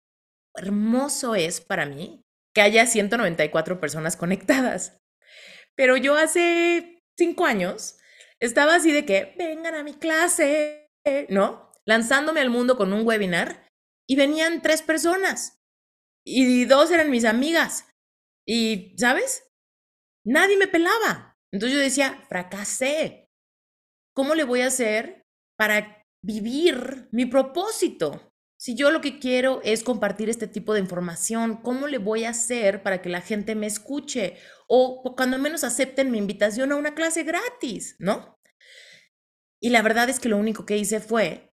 hermoso 0.56 1.34
es 1.34 1.60
para 1.60 1.84
mí 1.84 2.22
que 2.54 2.62
haya 2.62 2.86
194 2.86 3.78
personas 3.78 4.16
conectadas. 4.16 4.96
Pero 5.76 5.98
yo 5.98 6.16
hace 6.16 7.02
cinco 7.18 7.44
años 7.44 7.98
estaba 8.40 8.76
así 8.76 8.90
de 8.90 9.04
que 9.04 9.34
vengan 9.36 9.74
a 9.74 9.84
mi 9.84 9.92
clase, 9.92 10.88
¿no? 11.28 11.70
Lanzándome 11.84 12.40
al 12.40 12.48
mundo 12.48 12.78
con 12.78 12.94
un 12.94 13.06
webinar 13.06 13.70
y 14.08 14.16
venían 14.16 14.62
tres 14.62 14.82
personas 14.82 15.60
y 16.24 16.64
dos 16.64 16.90
eran 16.90 17.10
mis 17.10 17.24
amigas. 17.24 17.88
Y, 18.46 18.94
¿sabes? 18.98 19.48
Nadie 20.24 20.56
me 20.56 20.68
pelaba. 20.68 21.38
Entonces 21.52 21.76
yo 21.76 21.82
decía, 21.82 22.24
fracasé. 22.28 23.28
¿Cómo 24.14 24.34
le 24.34 24.44
voy 24.44 24.60
a 24.60 24.66
hacer 24.66 25.24
para 25.56 26.02
vivir 26.22 27.08
mi 27.12 27.26
propósito. 27.26 28.32
Si 28.58 28.76
yo 28.76 28.92
lo 28.92 29.00
que 29.00 29.18
quiero 29.18 29.60
es 29.64 29.82
compartir 29.82 30.30
este 30.30 30.46
tipo 30.46 30.72
de 30.72 30.80
información, 30.80 31.56
¿cómo 31.56 31.88
le 31.88 31.98
voy 31.98 32.24
a 32.24 32.30
hacer 32.30 32.82
para 32.82 33.02
que 33.02 33.08
la 33.08 33.20
gente 33.20 33.56
me 33.56 33.66
escuche? 33.66 34.38
O 34.68 35.14
cuando 35.16 35.38
menos 35.38 35.64
acepten 35.64 36.12
mi 36.12 36.18
invitación 36.18 36.70
a 36.70 36.76
una 36.76 36.94
clase 36.94 37.24
gratis, 37.24 37.96
¿no? 37.98 38.38
Y 39.60 39.70
la 39.70 39.82
verdad 39.82 40.08
es 40.08 40.20
que 40.20 40.28
lo 40.28 40.36
único 40.36 40.64
que 40.64 40.76
hice 40.76 41.00
fue 41.00 41.52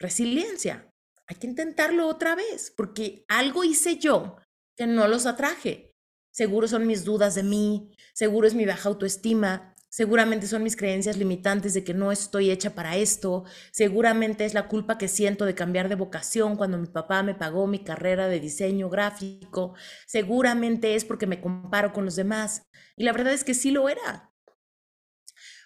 resiliencia. 0.00 0.92
Hay 1.26 1.36
que 1.36 1.46
intentarlo 1.46 2.08
otra 2.08 2.34
vez, 2.34 2.72
porque 2.76 3.24
algo 3.28 3.64
hice 3.64 3.96
yo 3.96 4.36
que 4.76 4.86
no 4.86 5.08
los 5.08 5.26
atraje. 5.26 5.92
Seguro 6.32 6.68
son 6.68 6.86
mis 6.86 7.04
dudas 7.04 7.34
de 7.34 7.44
mí, 7.44 7.94
seguro 8.12 8.46
es 8.46 8.54
mi 8.54 8.66
baja 8.66 8.88
autoestima, 8.88 9.74
Seguramente 9.94 10.48
son 10.48 10.64
mis 10.64 10.74
creencias 10.74 11.16
limitantes 11.16 11.72
de 11.72 11.84
que 11.84 11.94
no 11.94 12.10
estoy 12.10 12.50
hecha 12.50 12.74
para 12.74 12.96
esto. 12.96 13.44
Seguramente 13.70 14.44
es 14.44 14.52
la 14.52 14.66
culpa 14.66 14.98
que 14.98 15.06
siento 15.06 15.44
de 15.44 15.54
cambiar 15.54 15.88
de 15.88 15.94
vocación 15.94 16.56
cuando 16.56 16.78
mi 16.78 16.88
papá 16.88 17.22
me 17.22 17.36
pagó 17.36 17.68
mi 17.68 17.84
carrera 17.84 18.26
de 18.26 18.40
diseño 18.40 18.90
gráfico. 18.90 19.74
Seguramente 20.08 20.96
es 20.96 21.04
porque 21.04 21.28
me 21.28 21.40
comparo 21.40 21.92
con 21.92 22.04
los 22.04 22.16
demás. 22.16 22.64
Y 22.96 23.04
la 23.04 23.12
verdad 23.12 23.34
es 23.34 23.44
que 23.44 23.54
sí 23.54 23.70
lo 23.70 23.88
era. 23.88 24.32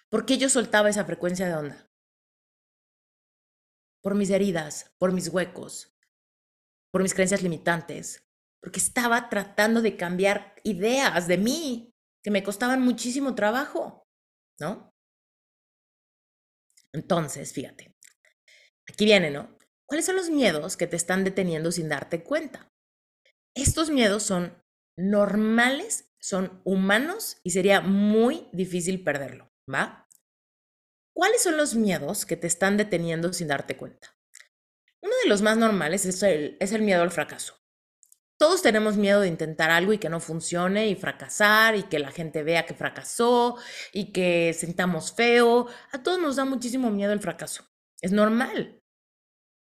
¿Por 0.09 0.27
qué 0.27 0.37
yo 0.37 0.47
soltaba 0.47 0.91
esa 0.91 1.05
frecuencia 1.05 1.47
de 1.47 1.55
onda? 1.55 1.88
Por 4.01 4.15
mis 4.15 4.29
heridas, 4.29 4.93
por 4.97 5.11
mis 5.11 5.27
huecos, 5.27 5.95
por 6.91 7.03
mis 7.03 7.13
creencias 7.13 7.43
limitantes, 7.43 8.25
porque 8.61 8.79
estaba 8.79 9.29
tratando 9.29 9.81
de 9.81 9.97
cambiar 9.97 10.55
ideas 10.63 11.27
de 11.27 11.37
mí 11.37 11.93
que 12.23 12.31
me 12.31 12.43
costaban 12.43 12.81
muchísimo 12.81 13.35
trabajo. 13.35 14.09
¿no? 14.59 14.93
Entonces, 16.93 17.53
fíjate, 17.53 17.95
aquí 18.87 19.05
viene, 19.05 19.31
¿no? 19.31 19.57
¿Cuáles 19.87 20.05
son 20.05 20.15
los 20.15 20.29
miedos 20.29 20.77
que 20.77 20.87
te 20.87 20.95
están 20.95 21.23
deteniendo 21.23 21.71
sin 21.71 21.89
darte 21.89 22.23
cuenta? 22.23 22.71
Estos 23.55 23.89
miedos 23.89 24.23
son 24.23 24.61
normales, 24.97 26.11
son 26.19 26.61
humanos 26.65 27.37
y 27.43 27.51
sería 27.51 27.81
muy 27.81 28.49
difícil 28.51 29.03
perderlo, 29.03 29.51
¿va? 29.71 30.07
¿Cuáles 31.19 31.43
son 31.43 31.57
los 31.57 31.75
miedos 31.75 32.25
que 32.25 32.37
te 32.37 32.47
están 32.47 32.77
deteniendo 32.77 33.33
sin 33.33 33.49
darte 33.49 33.75
cuenta? 33.75 34.15
Uno 35.01 35.13
de 35.21 35.27
los 35.27 35.41
más 35.41 35.57
normales 35.57 36.05
es 36.05 36.23
el, 36.23 36.55
es 36.61 36.71
el 36.71 36.81
miedo 36.81 37.01
al 37.01 37.11
fracaso. 37.11 37.55
Todos 38.37 38.61
tenemos 38.61 38.95
miedo 38.95 39.19
de 39.19 39.27
intentar 39.27 39.69
algo 39.69 39.91
y 39.91 39.97
que 39.97 40.07
no 40.07 40.21
funcione 40.21 40.87
y 40.87 40.95
fracasar 40.95 41.75
y 41.75 41.83
que 41.83 41.99
la 41.99 42.11
gente 42.11 42.41
vea 42.43 42.65
que 42.65 42.73
fracasó 42.73 43.57
y 43.91 44.13
que 44.13 44.53
sentamos 44.53 45.11
feo. 45.11 45.67
A 45.91 46.01
todos 46.01 46.19
nos 46.19 46.37
da 46.37 46.45
muchísimo 46.45 46.89
miedo 46.89 47.11
el 47.11 47.19
fracaso. 47.19 47.65
Es 47.99 48.13
normal. 48.13 48.81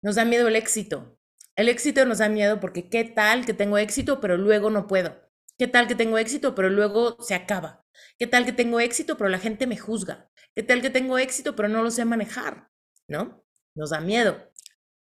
Nos 0.02 0.16
da 0.16 0.26
miedo 0.26 0.48
el 0.48 0.56
éxito. 0.56 1.18
El 1.54 1.70
éxito 1.70 2.04
nos 2.04 2.18
da 2.18 2.28
miedo 2.28 2.60
porque 2.60 2.90
qué 2.90 3.04
tal 3.04 3.46
que 3.46 3.54
tengo 3.54 3.78
éxito 3.78 4.20
pero 4.20 4.36
luego 4.36 4.68
no 4.68 4.86
puedo. 4.86 5.26
¿Qué 5.56 5.66
tal 5.66 5.88
que 5.88 5.94
tengo 5.94 6.18
éxito 6.18 6.54
pero 6.54 6.68
luego 6.68 7.16
se 7.22 7.34
acaba? 7.34 7.85
¿Qué 8.18 8.26
tal 8.26 8.44
que 8.44 8.52
tengo 8.52 8.80
éxito 8.80 9.16
pero 9.16 9.30
la 9.30 9.38
gente 9.38 9.66
me 9.66 9.76
juzga? 9.76 10.30
¿Qué 10.54 10.62
tal 10.62 10.82
que 10.82 10.90
tengo 10.90 11.18
éxito 11.18 11.54
pero 11.56 11.68
no 11.68 11.82
lo 11.82 11.90
sé 11.90 12.04
manejar? 12.04 12.70
¿No? 13.08 13.44
Nos 13.74 13.90
da 13.90 14.00
miedo. 14.00 14.52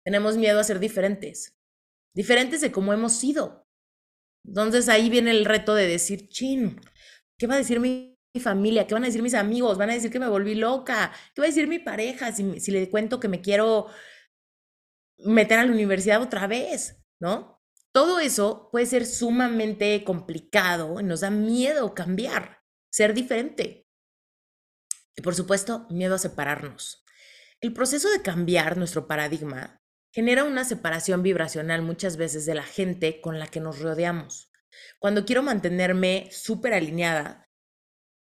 Tenemos 0.05 0.37
miedo 0.37 0.61
a 0.61 0.65
ser 0.65 0.79
diferentes. 0.79 1.57
Diferentes 2.15 2.61
de 2.61 2.71
cómo 2.71 2.93
hemos 2.93 3.13
sido. 3.15 3.67
Entonces 4.47 4.89
ahí 4.89 5.09
viene 5.09 5.31
el 5.31 5.45
reto 5.45 5.75
de 5.75 5.87
decir, 5.87 6.29
chin, 6.29 6.81
¿qué 7.39 7.47
va 7.47 7.55
a 7.55 7.59
decir 7.59 7.81
mi, 7.81 8.13
familia? 8.41 8.85
¿Qué 8.87 8.95
van 8.95 9.05
a 9.05 9.07
decir 9.07 9.23
mis 9.23 9.35
amigos? 9.35 9.79
¿Van 9.79 9.91
a 9.91 9.95
decir 9.95 10.11
que 10.11 10.19
me 10.19 10.29
volví 10.29 10.57
loca? 10.57 11.13
¿Qué 11.35 11.41
va 11.41 11.47
a 11.47 11.51
decir 11.51 11.69
mi 11.69 11.79
pareja 11.79 12.33
si, 12.33 12.43
le 12.73 12.91
cuento 12.91 13.21
que 13.21 13.29
me 13.29 13.41
quiero 13.41 13.87
meter 15.19 15.61
a 15.61 15.65
la 15.65 15.73
universidad 15.73 16.21
otra 16.21 16.49
vez? 16.49 17.01
¿No? 17.21 17.63
Todo 17.93 18.19
eso 18.19 18.71
puede 18.73 18.87
ser 18.87 19.07
sumamente 19.07 20.03
complicado 20.03 21.01
y 21.01 21.05
nos 21.05 21.21
da 21.21 21.31
miedo 21.31 21.95
cambiar, 21.95 22.64
ser 22.95 23.13
diferente. 23.13 23.89
Y 25.17 25.23
por 25.23 25.35
supuesto, 25.35 25.89
miedo 25.91 26.15
a 26.15 26.19
separarnos. 26.19 27.05
El 27.61 27.73
proceso 27.73 28.09
de 28.09 28.23
cambiar 28.23 28.77
nuestro 28.79 29.09
paradigma 29.09 29.83
genera 30.13 30.45
una 30.45 30.65
separación 30.65 31.25
vibracional 31.25 31.83
muchas 31.83 32.17
veces 32.17 32.47
de 32.47 32.55
la 32.55 32.63
gente 32.63 33.21
con 33.21 33.41
la 33.41 33.49
que 33.49 33.59
nos 33.59 33.81
rodeamos. 33.81 34.53
Cuando 35.01 35.25
quiero 35.25 35.43
mantenerme 35.43 36.29
súper 36.31 36.73
alineada, 36.73 37.49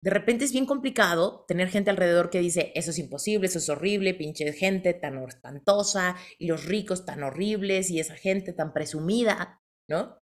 de 0.02 0.12
repente 0.12 0.46
es 0.46 0.54
bien 0.54 0.66
complicado 0.66 1.44
tener 1.50 1.68
gente 1.68 1.90
alrededor 1.90 2.30
que 2.30 2.40
dice, 2.40 2.72
eso 2.76 2.92
es 2.92 2.98
imposible, 2.98 3.48
eso 3.48 3.60
es 3.60 3.68
horrible, 3.68 4.14
pinche 4.14 4.54
gente 4.54 4.94
tan 4.94 5.22
espantosa, 5.28 6.16
y 6.40 6.48
los 6.48 6.64
ricos 6.64 7.04
tan 7.04 7.24
horribles, 7.24 7.90
y 7.90 8.00
esa 8.00 8.16
gente 8.16 8.54
tan 8.54 8.72
presumida, 8.72 9.62
¿no? 9.90 10.18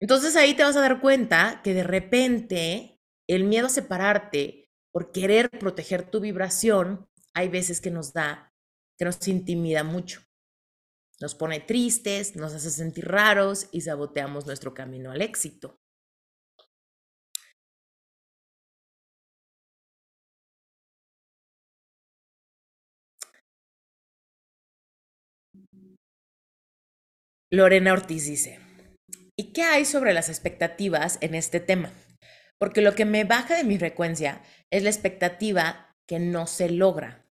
Entonces 0.00 0.36
ahí 0.36 0.54
te 0.54 0.64
vas 0.64 0.76
a 0.76 0.80
dar 0.80 1.00
cuenta 1.00 1.60
que 1.62 1.74
de 1.74 1.82
repente 1.82 3.00
el 3.28 3.44
miedo 3.44 3.66
a 3.66 3.70
separarte 3.70 4.68
por 4.92 5.12
querer 5.12 5.50
proteger 5.50 6.10
tu 6.10 6.20
vibración, 6.20 7.08
hay 7.32 7.48
veces 7.48 7.80
que 7.80 7.90
nos 7.90 8.12
da 8.12 8.52
que 8.98 9.04
nos 9.04 9.26
intimida 9.26 9.82
mucho. 9.82 10.20
Nos 11.20 11.34
pone 11.34 11.60
tristes, 11.60 12.36
nos 12.36 12.52
hace 12.54 12.70
sentir 12.70 13.06
raros 13.08 13.68
y 13.72 13.80
saboteamos 13.80 14.46
nuestro 14.46 14.74
camino 14.74 15.10
al 15.10 15.22
éxito. 15.22 15.80
Lorena 27.50 27.92
Ortiz 27.92 28.26
dice, 28.26 28.63
¿y 29.36 29.52
qué 29.52 29.62
hay 29.62 29.84
sobre 29.84 30.14
las 30.14 30.28
expectativas 30.28 31.18
en 31.20 31.34
este 31.34 31.60
tema? 31.60 31.92
Porque 32.58 32.80
lo 32.80 32.94
que 32.94 33.04
me 33.04 33.24
baja 33.24 33.56
de 33.56 33.64
mi 33.64 33.78
frecuencia 33.78 34.42
es 34.70 34.82
la 34.82 34.90
expectativa 34.90 35.96
que 36.06 36.18
no 36.18 36.46
se 36.46 36.70
logra. 36.70 37.28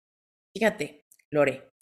Fíjate, 0.55 1.07
Lore, 1.31 1.73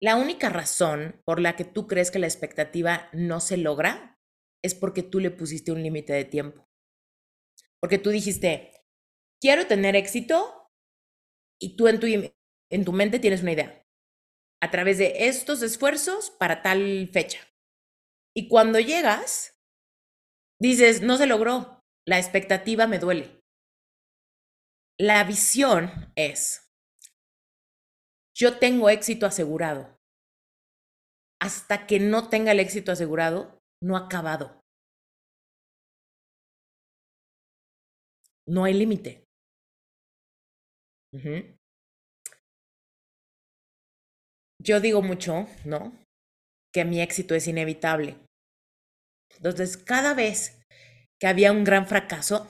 la 0.00 0.16
única 0.16 0.48
razón 0.48 1.20
por 1.24 1.40
la 1.40 1.56
que 1.56 1.64
tú 1.64 1.86
crees 1.86 2.10
que 2.10 2.18
la 2.18 2.26
expectativa 2.26 3.08
no 3.12 3.40
se 3.40 3.56
logra 3.56 4.18
es 4.62 4.74
porque 4.74 5.02
tú 5.02 5.20
le 5.20 5.30
pusiste 5.30 5.72
un 5.72 5.82
límite 5.82 6.12
de 6.12 6.24
tiempo. 6.24 6.68
Porque 7.80 7.98
tú 7.98 8.10
dijiste, 8.10 8.72
quiero 9.40 9.66
tener 9.66 9.96
éxito 9.96 10.70
y 11.60 11.76
tú 11.76 11.88
en 11.88 12.00
tu, 12.00 12.06
en 12.06 12.84
tu 12.84 12.92
mente 12.92 13.18
tienes 13.18 13.42
una 13.42 13.52
idea. 13.52 13.86
A 14.60 14.70
través 14.70 14.98
de 14.98 15.28
estos 15.28 15.62
esfuerzos 15.62 16.30
para 16.30 16.62
tal 16.62 17.08
fecha. 17.12 17.40
Y 18.38 18.46
cuando 18.46 18.78
llegas, 18.78 19.58
dices, 20.60 21.02
no 21.02 21.16
se 21.16 21.26
logró, 21.26 21.82
la 22.06 22.20
expectativa 22.20 22.86
me 22.86 23.00
duele. 23.00 23.40
La 24.96 25.24
visión 25.24 25.90
es, 26.14 26.70
yo 28.36 28.60
tengo 28.60 28.90
éxito 28.90 29.26
asegurado. 29.26 29.98
Hasta 31.42 31.88
que 31.88 31.98
no 31.98 32.28
tenga 32.28 32.52
el 32.52 32.60
éxito 32.60 32.92
asegurado, 32.92 33.58
no 33.82 33.96
ha 33.96 34.06
acabado. 34.06 34.60
No 38.46 38.62
hay 38.62 38.74
límite. 38.74 39.24
Yo 44.62 44.80
digo 44.80 45.02
mucho, 45.02 45.48
¿no? 45.64 45.92
Que 46.72 46.84
mi 46.84 47.00
éxito 47.00 47.34
es 47.34 47.48
inevitable. 47.48 48.27
Entonces, 49.38 49.76
cada 49.78 50.14
vez 50.14 50.60
que 51.20 51.26
había 51.28 51.52
un 51.52 51.64
gran 51.64 51.86
fracaso, 51.86 52.48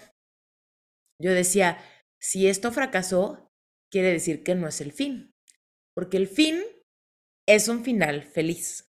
yo 1.21 1.33
decía, 1.33 1.79
si 2.21 2.49
esto 2.49 2.73
fracasó, 2.73 3.51
quiere 3.91 4.13
decir 4.13 4.43
que 4.43 4.55
no 4.55 4.69
es 4.69 4.81
el 4.81 4.93
fin 4.93 5.33
porque 5.95 6.17
el 6.17 6.29
fin 6.29 6.63
es 7.47 7.69
un 7.69 7.85
final 7.85 8.25
feliz. 8.25 8.91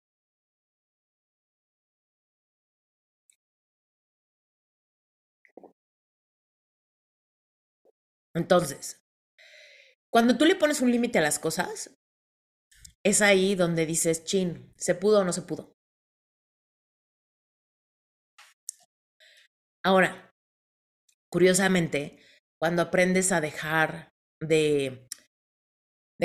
Entonces, 8.36 9.02
cuando 10.10 10.38
tú 10.38 10.46
le 10.46 10.56
pones 10.56 10.80
un 10.80 10.92
límite 10.92 11.20
a 11.20 11.22
las 11.22 11.40
cosas, 11.40 11.92
es 13.04 13.22
ahí 13.22 13.56
donde 13.56 13.86
dices, 13.86 14.26
chin, 14.26 14.74
¿se 14.76 14.94
pudo 14.96 15.20
o 15.20 15.24
no 15.24 15.32
se 15.32 15.44
pudo? 15.44 15.73
Ahora, 19.84 20.34
curiosamente, 21.30 22.18
cuando 22.60 22.82
aprendes 22.82 23.32
a 23.32 23.42
dejar 23.42 24.14
de 24.40 25.08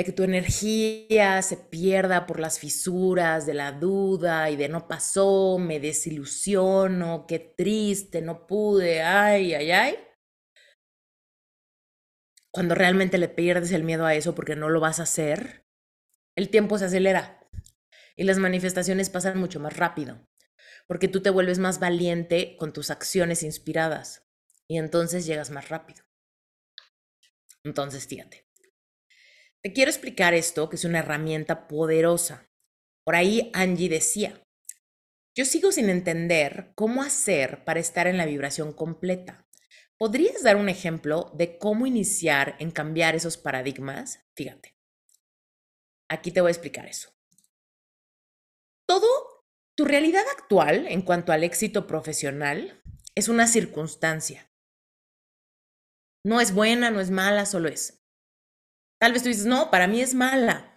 que 0.05 0.13
tu 0.13 0.23
energía 0.23 1.41
se 1.41 1.57
pierda 1.57 2.25
por 2.25 2.39
las 2.39 2.57
fisuras 2.57 3.45
de 3.45 3.53
la 3.53 3.73
duda 3.73 4.49
y 4.49 4.55
de 4.55 4.69
no 4.69 4.87
pasó, 4.87 5.57
me 5.59 5.79
desilusiono, 5.81 7.25
qué 7.27 7.39
triste, 7.39 8.21
no 8.21 8.47
pude, 8.47 9.01
ay, 9.01 9.53
ay, 9.53 9.71
ay. 9.71 9.97
cuando 12.51 12.75
realmente 12.75 13.17
le 13.17 13.29
pierdes 13.29 13.71
el 13.71 13.83
miedo 13.83 14.05
a 14.05 14.15
eso 14.15 14.35
porque 14.35 14.55
no 14.55 14.69
lo 14.69 14.79
vas 14.79 14.99
a 14.99 15.03
hacer, 15.03 15.65
el 16.35 16.49
tiempo 16.49 16.77
se 16.77 16.85
acelera 16.85 17.39
y 18.15 18.23
las 18.23 18.39
manifestaciones 18.39 19.09
pasan 19.09 19.39
mucho 19.39 19.59
más 19.59 19.77
rápido, 19.77 20.25
porque 20.89 21.07
tú 21.07 21.21
te 21.21 21.29
vuelves 21.29 21.59
más 21.59 21.79
valiente 21.79 22.57
con 22.57 22.73
tus 22.73 22.89
acciones 22.89 23.43
inspiradas 23.43 24.27
y 24.67 24.79
entonces 24.79 25.27
llegas 25.27 25.51
más 25.51 25.69
rápido. 25.69 26.03
Entonces, 27.63 28.07
fíjate. 28.07 28.47
Te 29.61 29.71
quiero 29.71 29.91
explicar 29.91 30.33
esto, 30.33 30.67
que 30.67 30.77
es 30.77 30.85
una 30.85 30.99
herramienta 30.99 31.67
poderosa. 31.67 32.49
Por 33.05 33.15
ahí 33.15 33.51
Angie 33.53 33.87
decía, 33.87 34.41
yo 35.35 35.45
sigo 35.45 35.71
sin 35.71 35.89
entender 35.89 36.71
cómo 36.73 37.03
hacer 37.03 37.63
para 37.65 37.79
estar 37.79 38.07
en 38.07 38.17
la 38.17 38.25
vibración 38.25 38.73
completa. 38.73 39.47
¿Podrías 39.95 40.41
dar 40.41 40.55
un 40.55 40.69
ejemplo 40.69 41.31
de 41.35 41.59
cómo 41.59 41.85
iniciar 41.85 42.55
en 42.59 42.71
cambiar 42.71 43.15
esos 43.15 43.37
paradigmas? 43.37 44.25
Fíjate. 44.35 44.75
Aquí 46.09 46.31
te 46.31 46.41
voy 46.41 46.49
a 46.49 46.51
explicar 46.51 46.87
eso. 46.87 47.11
Todo, 48.87 49.28
tu 49.79 49.85
realidad 49.85 50.25
actual 50.37 50.87
en 50.87 51.01
cuanto 51.01 51.31
al 51.31 51.41
éxito 51.45 51.87
profesional 51.87 52.81
es 53.15 53.29
una 53.29 53.47
circunstancia. 53.47 54.51
No 56.25 56.41
es 56.41 56.53
buena, 56.53 56.91
no 56.91 56.99
es 56.99 57.11
mala, 57.11 57.45
solo 57.45 57.69
es. 57.69 58.01
Tal 58.99 59.13
vez 59.13 59.23
tú 59.23 59.29
dices, 59.29 59.45
no, 59.45 59.71
para 59.71 59.87
mí 59.87 60.01
es 60.01 60.15
mala. 60.15 60.75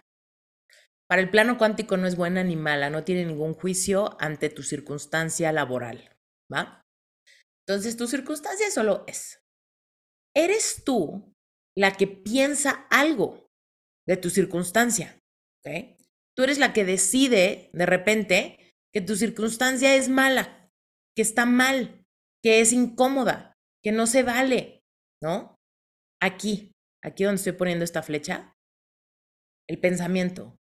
Para 1.09 1.21
el 1.21 1.29
plano 1.29 1.57
cuántico 1.57 1.97
no 1.97 2.07
es 2.07 2.15
buena 2.15 2.45
ni 2.45 2.55
mala, 2.55 2.89
no 2.89 3.03
tiene 3.03 3.25
ningún 3.25 3.53
juicio 3.53 4.15
ante 4.21 4.49
tu 4.49 4.63
circunstancia 4.63 5.51
laboral, 5.51 6.15
¿va? 6.49 6.81
Entonces, 7.67 7.97
tu 7.97 8.07
circunstancia 8.07 8.71
solo 8.71 9.03
es. 9.05 9.41
Eres 10.33 10.83
tú 10.85 11.33
la 11.77 11.91
que 11.91 12.07
piensa 12.07 12.87
algo 12.89 13.49
de 14.07 14.15
tu 14.15 14.29
circunstancia. 14.29 15.19
Tú 16.37 16.43
eres 16.43 16.57
la 16.57 16.71
que 16.71 16.85
decide 16.85 17.69
de 17.73 17.85
repente 17.85 18.62
que 18.93 19.01
tu 19.01 19.15
circunstancia 19.15 19.95
es 19.95 20.09
mala, 20.09 20.69
que 21.15 21.21
está 21.21 21.45
mal, 21.45 22.05
que 22.43 22.61
es 22.61 22.73
incómoda, 22.73 23.53
que 23.83 23.91
no 23.91 24.05
se 24.07 24.23
vale, 24.23 24.81
¿no? 25.21 25.55
Aquí, 26.21 26.71
aquí 27.03 27.23
donde 27.23 27.37
estoy 27.37 27.53
poniendo 27.53 27.83
esta 27.83 28.03
flecha, 28.03 28.53
el 29.67 29.79
pensamiento 29.79 30.55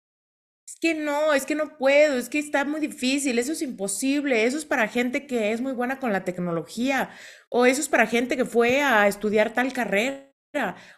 es 0.70 0.76
que 0.80 0.94
no, 0.94 1.34
es 1.34 1.46
que 1.46 1.56
no 1.56 1.76
puedo, 1.78 2.16
es 2.16 2.28
que 2.28 2.38
está 2.38 2.64
muy 2.64 2.80
difícil, 2.80 3.38
eso 3.38 3.52
es 3.52 3.62
imposible, 3.62 4.44
eso 4.44 4.56
es 4.56 4.64
para 4.64 4.86
gente 4.86 5.26
que 5.26 5.52
es 5.52 5.60
muy 5.60 5.72
buena 5.72 5.98
con 5.98 6.12
la 6.12 6.24
tecnología, 6.24 7.10
o 7.48 7.66
eso 7.66 7.80
es 7.80 7.88
para 7.88 8.06
gente 8.06 8.36
que 8.36 8.44
fue 8.44 8.80
a 8.80 9.08
estudiar 9.08 9.52
tal 9.52 9.72
carrera, 9.72 10.30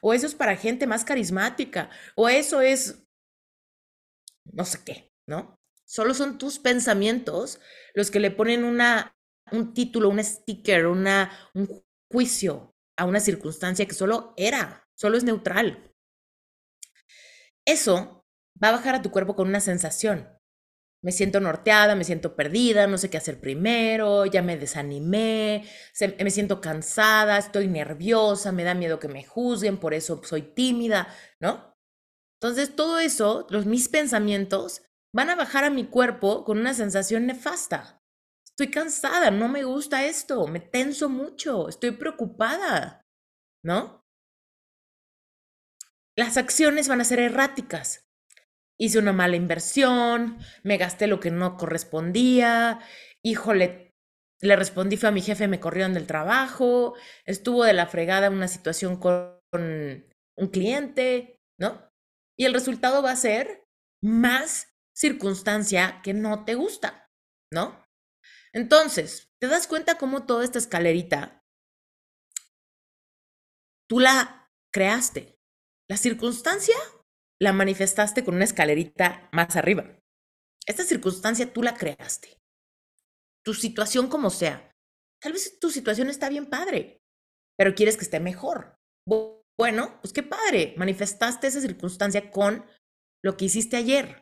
o 0.03 0.13
eso 0.13 0.27
es 0.27 0.35
para 0.35 0.57
gente 0.57 0.87
más 0.87 1.07
carismática, 1.07 1.89
o 2.17 2.29
eso 2.29 2.61
es 2.61 3.07
no 4.53 4.65
sé 4.67 4.81
qué, 4.85 5.11
¿no? 5.27 5.57
Solo 5.93 6.15
son 6.15 6.39
tus 6.39 6.59
pensamientos 6.59 7.61
los 7.93 8.11
que 8.11 8.19
le 8.19 8.31
ponen 8.31 8.65
una, 8.65 9.15
un 9.51 9.75
título, 9.75 10.09
un 10.09 10.25
sticker, 10.25 10.87
una, 10.87 11.31
un 11.53 11.69
juicio 12.11 12.75
a 12.97 13.05
una 13.05 13.21
circunstancia 13.21 13.85
que 13.85 13.93
solo 13.93 14.33
era, 14.39 14.89
solo 14.95 15.19
es 15.19 15.25
neutral. 15.25 15.93
Eso 17.67 18.25
va 18.63 18.69
a 18.69 18.73
bajar 18.73 18.95
a 18.95 19.03
tu 19.03 19.11
cuerpo 19.11 19.37
con 19.37 19.49
una 19.49 19.61
sensación. 19.61 20.31
Me 21.03 21.13
siento 21.13 21.41
norteada, 21.41 21.95
me 21.95 22.05
siento 22.05 22.37
perdida, 22.37 22.87
no 22.87 22.97
sé 22.97 23.11
qué 23.11 23.19
hacer 23.19 23.39
primero, 23.39 24.25
ya 24.25 24.41
me 24.41 24.57
desanimé, 24.57 25.69
me 26.19 26.31
siento 26.31 26.63
cansada, 26.63 27.37
estoy 27.37 27.69
nerviosa, 27.69 28.51
me 28.51 28.65
da 28.65 28.73
miedo 28.73 28.99
que 28.99 29.09
me 29.09 29.25
juzguen, 29.25 29.77
por 29.77 29.93
eso 29.93 30.23
soy 30.25 30.41
tímida, 30.41 31.15
¿no? 31.39 31.77
Entonces 32.41 32.75
todo 32.75 32.99
eso, 32.99 33.47
los 33.51 33.67
mis 33.67 33.91
pensamientos 33.91 34.81
van 35.15 35.31
a 35.31 35.37
bajar 35.37 35.65
a 35.65 35.71
mi 35.71 35.87
cuerpo 35.87 36.45
con 36.45 36.59
una 36.59 36.75
sensación 36.75 37.27
nefasta. 37.27 38.01
Estoy 38.45 38.71
cansada, 38.71 39.31
no 39.31 39.49
me 39.49 39.65
gusta 39.65 40.05
esto, 40.05 40.47
me 40.47 40.61
tenso 40.61 41.09
mucho, 41.09 41.69
estoy 41.69 41.93
preocupada, 41.93 43.03
¿no? 43.65 44.03
Las 46.17 46.37
acciones 46.37 46.89
van 46.89 47.01
a 47.01 47.05
ser 47.05 47.21
erráticas 47.21 48.05
hice 48.83 48.99
una 48.99 49.13
mala 49.13 49.37
inversión, 49.37 50.39
me 50.65 50.77
gasté 50.77 51.07
lo 51.07 51.21
que 51.21 51.31
no 51.31 51.57
correspondía, 51.57 52.81
híjole, 53.25 53.93
le 54.41 54.57
respondí 54.57 54.97
fue 54.97 55.11
a 55.11 55.13
mi 55.13 55.21
jefe, 55.21 55.47
me 55.47 55.61
corrieron 55.61 55.95
del 55.95 56.09
trabajo, 56.09 56.95
estuvo 57.25 57.63
de 57.63 57.75
la 57.75 57.87
fregada 57.87 58.29
una 58.29 58.49
situación 58.49 58.97
con 58.97 59.39
un 59.55 60.49
cliente, 60.51 61.37
¿no? 61.61 61.89
Y 62.37 62.47
el 62.47 62.55
resultado 62.55 63.05
va 63.05 63.13
a 63.13 63.17
ser 63.17 63.63
más 64.03 64.72
circunstancia 64.97 66.01
que 66.03 66.15
no 66.15 66.45
te 66.45 66.55
gusta, 66.55 67.11
¿no? 67.53 67.85
Entonces, 68.53 69.31
¿te 69.41 69.49
das 69.49 69.67
cuenta 69.67 69.99
cómo 69.99 70.27
toda 70.27 70.45
esta 70.45 70.59
escalerita 70.59 71.43
tú 73.89 74.01
la 74.01 74.51
creaste? 74.73 75.39
La 75.89 75.97
circunstancia 75.97 76.77
la 77.41 77.53
manifestaste 77.53 78.25
con 78.25 78.37
una 78.37 78.45
escalerita 78.45 79.29
más 79.33 79.57
arriba. 79.57 79.99
Esta 80.67 80.85
circunstancia 80.85 81.53
tú 81.53 81.63
la 81.63 81.75
creaste. 81.75 82.39
Tu 83.45 83.55
situación 83.55 84.09
como 84.09 84.31
sea. 84.31 84.71
Tal 85.21 85.33
vez 85.33 85.59
tu 85.59 85.71
situación 85.71 86.09
está 86.09 86.29
bien 86.29 86.47
padre, 86.47 87.01
pero 87.57 87.75
quieres 87.75 87.97
que 87.97 88.05
esté 88.05 88.21
mejor. 88.21 88.77
Bueno, 89.59 89.99
pues 90.01 90.13
qué 90.13 90.23
padre, 90.23 90.75
manifestaste 90.77 91.47
esa 91.47 91.61
circunstancia 91.61 92.31
con 92.31 92.65
lo 93.25 93.37
que 93.37 93.47
hiciste 93.47 93.77
ayer. 93.77 94.22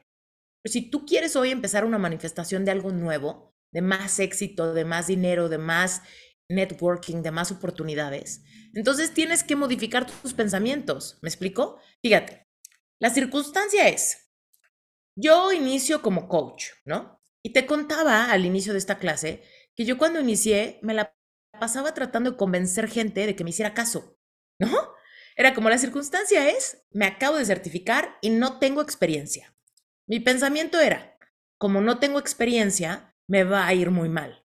Pero 0.62 0.72
si 0.72 0.90
tú 0.90 1.06
quieres 1.06 1.36
hoy 1.36 1.50
empezar 1.50 1.84
una 1.84 1.98
manifestación 1.98 2.64
de 2.64 2.70
algo 2.70 2.90
nuevo, 2.90 3.54
de 3.72 3.82
más 3.82 4.18
éxito, 4.18 4.74
de 4.74 4.84
más 4.84 5.06
dinero, 5.06 5.48
de 5.48 5.58
más 5.58 6.02
networking, 6.48 7.22
de 7.22 7.30
más 7.30 7.52
oportunidades, 7.52 8.42
entonces 8.74 9.14
tienes 9.14 9.44
que 9.44 9.56
modificar 9.56 10.06
tus 10.06 10.34
pensamientos. 10.34 11.18
¿Me 11.22 11.28
explico? 11.28 11.78
Fíjate, 12.02 12.48
la 13.00 13.11
circunstancia 13.11 13.88
es, 13.88 14.30
yo 15.16 15.52
inicio 15.52 16.02
como 16.02 16.28
coach, 16.28 16.66
¿no? 16.84 17.20
Y 17.42 17.52
te 17.52 17.66
contaba 17.66 18.30
al 18.30 18.44
inicio 18.44 18.72
de 18.72 18.78
esta 18.78 18.98
clase 18.98 19.42
que 19.74 19.84
yo 19.84 19.96
cuando 19.96 20.20
inicié 20.20 20.78
me 20.82 20.94
la 20.94 21.16
pasaba 21.58 21.94
tratando 21.94 22.32
de 22.32 22.36
convencer 22.36 22.88
gente 22.88 23.26
de 23.26 23.34
que 23.34 23.44
me 23.44 23.50
hiciera 23.50 23.74
caso, 23.74 24.18
¿no? 24.58 24.70
Era 25.36 25.54
como 25.54 25.70
la 25.70 25.78
circunstancia 25.78 26.50
es, 26.50 26.86
me 26.90 27.06
acabo 27.06 27.36
de 27.36 27.46
certificar 27.46 28.18
y 28.20 28.30
no 28.30 28.58
tengo 28.58 28.82
experiencia. 28.82 29.54
Mi 30.11 30.18
pensamiento 30.18 30.80
era, 30.80 31.16
como 31.56 31.80
no 31.80 32.00
tengo 32.00 32.18
experiencia, 32.18 33.14
me 33.28 33.44
va 33.44 33.68
a 33.68 33.74
ir 33.74 33.92
muy 33.92 34.08
mal. 34.08 34.44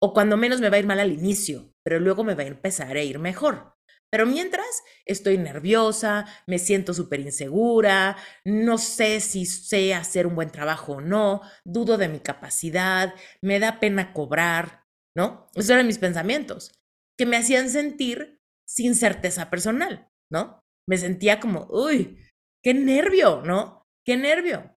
O 0.00 0.14
cuando 0.14 0.38
menos 0.38 0.62
me 0.62 0.70
va 0.70 0.76
a 0.76 0.78
ir 0.78 0.86
mal 0.86 1.00
al 1.00 1.12
inicio, 1.12 1.74
pero 1.84 2.00
luego 2.00 2.24
me 2.24 2.34
va 2.34 2.44
a 2.44 2.46
empezar 2.46 2.96
a 2.96 3.02
ir 3.02 3.18
mejor. 3.18 3.74
Pero 4.10 4.24
mientras 4.24 4.82
estoy 5.04 5.36
nerviosa, 5.36 6.24
me 6.46 6.58
siento 6.58 6.94
súper 6.94 7.20
insegura, 7.20 8.16
no 8.46 8.78
sé 8.78 9.20
si 9.20 9.44
sé 9.44 9.92
hacer 9.92 10.26
un 10.26 10.34
buen 10.34 10.48
trabajo 10.48 10.94
o 10.94 11.00
no, 11.02 11.42
dudo 11.66 11.98
de 11.98 12.08
mi 12.08 12.20
capacidad, 12.20 13.14
me 13.42 13.60
da 13.60 13.80
pena 13.80 14.14
cobrar, 14.14 14.86
¿no? 15.14 15.50
Esos 15.54 15.70
eran 15.70 15.86
mis 15.86 15.98
pensamientos, 15.98 16.72
que 17.18 17.26
me 17.26 17.36
hacían 17.36 17.68
sentir 17.68 18.40
sin 18.66 18.94
certeza 18.94 19.50
personal, 19.50 20.08
¿no? 20.32 20.62
Me 20.88 20.96
sentía 20.96 21.38
como, 21.38 21.66
uy, 21.68 22.18
qué 22.62 22.72
nervio, 22.72 23.42
¿no? 23.42 23.83
Qué 24.04 24.16
nervio. 24.16 24.76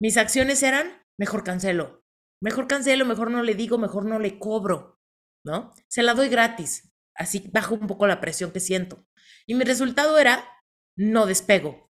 Mis 0.00 0.16
acciones 0.16 0.62
eran, 0.62 1.04
mejor 1.18 1.44
cancelo, 1.44 2.04
mejor 2.40 2.68
cancelo, 2.68 3.04
mejor 3.04 3.30
no 3.30 3.42
le 3.42 3.54
digo, 3.54 3.78
mejor 3.78 4.04
no 4.04 4.18
le 4.18 4.38
cobro, 4.38 5.00
¿no? 5.44 5.72
Se 5.88 6.02
la 6.02 6.14
doy 6.14 6.28
gratis, 6.28 6.88
Así 7.18 7.50
bajo 7.52 7.74
un 7.74 7.88
poco 7.88 8.06
la 8.06 8.20
presión 8.20 8.52
que 8.52 8.60
siento. 8.60 9.04
Y 9.44 9.54
mi 9.54 9.64
resultado 9.64 10.18
era, 10.18 10.48
no 10.96 11.26
despego. 11.26 11.90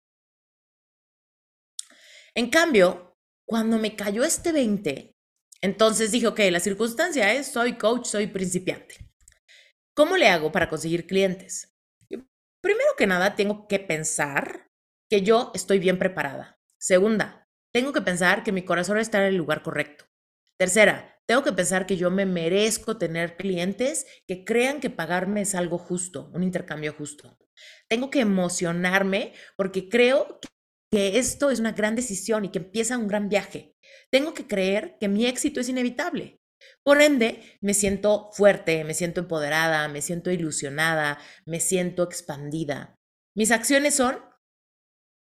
En 2.36 2.50
cambio, 2.50 3.18
cuando 3.48 3.78
me 3.78 3.96
cayó 3.96 4.26
este 4.26 4.52
20, 4.52 5.16
entonces 5.62 6.12
dije, 6.12 6.28
ok, 6.28 6.40
la 6.52 6.60
circunstancia 6.60 7.34
es, 7.34 7.48
soy 7.48 7.78
coach, 7.78 8.06
soy 8.06 8.28
principiante. 8.28 8.98
¿Cómo 9.96 10.18
le 10.18 10.28
hago 10.28 10.52
para 10.52 10.68
conseguir 10.68 11.08
clientes? 11.08 11.74
Primero 12.62 12.90
que 12.98 13.08
nada, 13.08 13.36
tengo 13.36 13.68
que 13.68 13.80
pensar 13.80 14.70
que 15.10 15.22
yo 15.22 15.52
estoy 15.54 15.80
bien 15.80 16.00
preparada. 16.00 16.60
Segunda, 16.84 17.48
tengo 17.72 17.94
que 17.94 18.02
pensar 18.02 18.44
que 18.44 18.52
mi 18.52 18.66
corazón 18.66 18.98
está 18.98 19.20
en 19.20 19.30
el 19.30 19.38
lugar 19.38 19.64
correcto. 19.64 20.04
Tercera, 20.60 21.18
tengo 21.26 21.42
que 21.42 21.54
pensar 21.54 21.86
que 21.86 21.96
yo 21.96 22.12
me 22.12 22.26
merezco 22.26 22.98
tener 22.98 23.38
clientes 23.38 24.06
que 24.28 24.44
crean 24.44 24.82
que 24.82 24.90
pagarme 24.90 25.40
es 25.40 25.56
algo 25.56 25.78
justo, 25.78 26.30
un 26.34 26.44
intercambio 26.44 26.92
justo. 26.92 27.40
Tengo 27.88 28.10
que 28.10 28.20
emocionarme 28.20 29.32
porque 29.56 29.88
creo 29.88 30.42
que 30.92 31.20
esto 31.20 31.52
es 31.52 31.62
una 31.62 31.72
gran 31.72 31.96
decisión 31.96 32.44
y 32.44 32.50
que 32.50 32.60
empieza 32.60 32.98
un 32.98 33.08
gran 33.08 33.30
viaje. 33.30 33.78
Tengo 34.12 34.34
que 34.34 34.46
creer 34.46 34.98
que 35.00 35.08
mi 35.08 35.26
éxito 35.26 35.62
es 35.62 35.70
inevitable. 35.70 36.42
Por 36.84 37.02
ende, 37.02 37.60
me 37.62 37.74
siento 37.74 38.30
fuerte, 38.34 38.84
me 38.84 38.94
siento 38.94 39.22
empoderada, 39.22 39.88
me 39.88 40.02
siento 40.02 40.32
ilusionada, 40.32 41.18
me 41.46 41.62
siento 41.62 42.04
expandida. 42.04 43.00
Mis 43.36 43.52
acciones 43.52 43.96
son, 43.96 44.33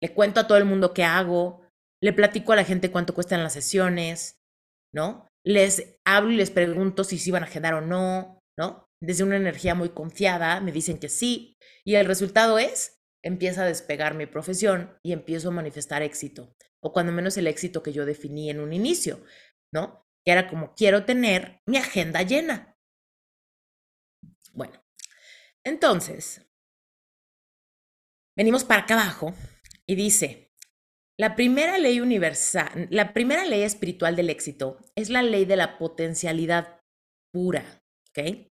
le 0.03 0.12
cuento 0.12 0.40
a 0.40 0.47
todo 0.47 0.59
el 0.59 0.64
mundo 0.64 0.92
qué 0.94 1.05
hago, 1.05 1.66
le 2.03 2.12
platico 2.12 2.53
a 2.53 2.57
la 2.57 2.64
gente 2.64 2.90
cuánto 2.90 3.14
cuestan 3.14 3.42
las 3.42 3.53
sesiones, 3.53 4.38
¿no? 4.92 5.28
Les 5.44 5.99
hablo 6.05 6.32
y 6.32 6.36
les 6.36 6.51
pregunto 6.51 7.05
si 7.05 7.18
se 7.18 7.30
iban 7.30 7.42
a 7.42 7.47
agendar 7.47 7.74
o 7.74 7.80
no, 7.80 8.40
¿no? 8.59 8.88
Desde 9.01 9.24
una 9.24 9.36
energía 9.36 9.74
muy 9.74 9.90
confiada 9.90 10.61
me 10.61 10.72
dicen 10.72 10.99
que 10.99 11.09
sí 11.09 11.57
y 11.84 11.94
el 11.94 12.07
resultado 12.07 12.59
es, 12.59 12.99
empieza 13.22 13.62
a 13.62 13.66
despegar 13.66 14.14
mi 14.14 14.26
profesión 14.26 14.99
y 15.03 15.12
empiezo 15.12 15.49
a 15.49 15.53
manifestar 15.53 16.03
éxito, 16.03 16.55
o 16.82 16.92
cuando 16.92 17.12
menos 17.12 17.36
el 17.36 17.47
éxito 17.47 17.82
que 17.82 17.92
yo 17.92 18.05
definí 18.05 18.51
en 18.51 18.61
un 18.61 18.72
inicio, 18.72 19.24
¿no? 19.72 20.07
Que 20.24 20.32
era 20.32 20.49
como 20.49 20.74
quiero 20.74 21.05
tener 21.05 21.61
mi 21.66 21.76
agenda 21.76 22.22
llena. 22.22 22.76
Bueno, 24.53 24.82
entonces, 25.64 26.47
venimos 28.36 28.64
para 28.64 28.82
acá 28.82 28.94
abajo 28.94 29.34
y 29.89 29.95
dice, 29.95 30.53
la 31.18 31.34
primera 31.34 31.78
ley 31.78 32.01
universal, 32.01 32.89
la 32.91 33.14
primera 33.14 33.45
ley 33.45 33.62
espiritual 33.62 34.16
del 34.16 34.30
éxito 34.30 34.78
es 34.95 35.09
la 35.09 35.22
ley 35.22 35.45
de 35.45 35.57
la 35.57 35.78
potencialidad 35.78 36.80
pura, 37.32 37.82
¿ok? 38.11 38.49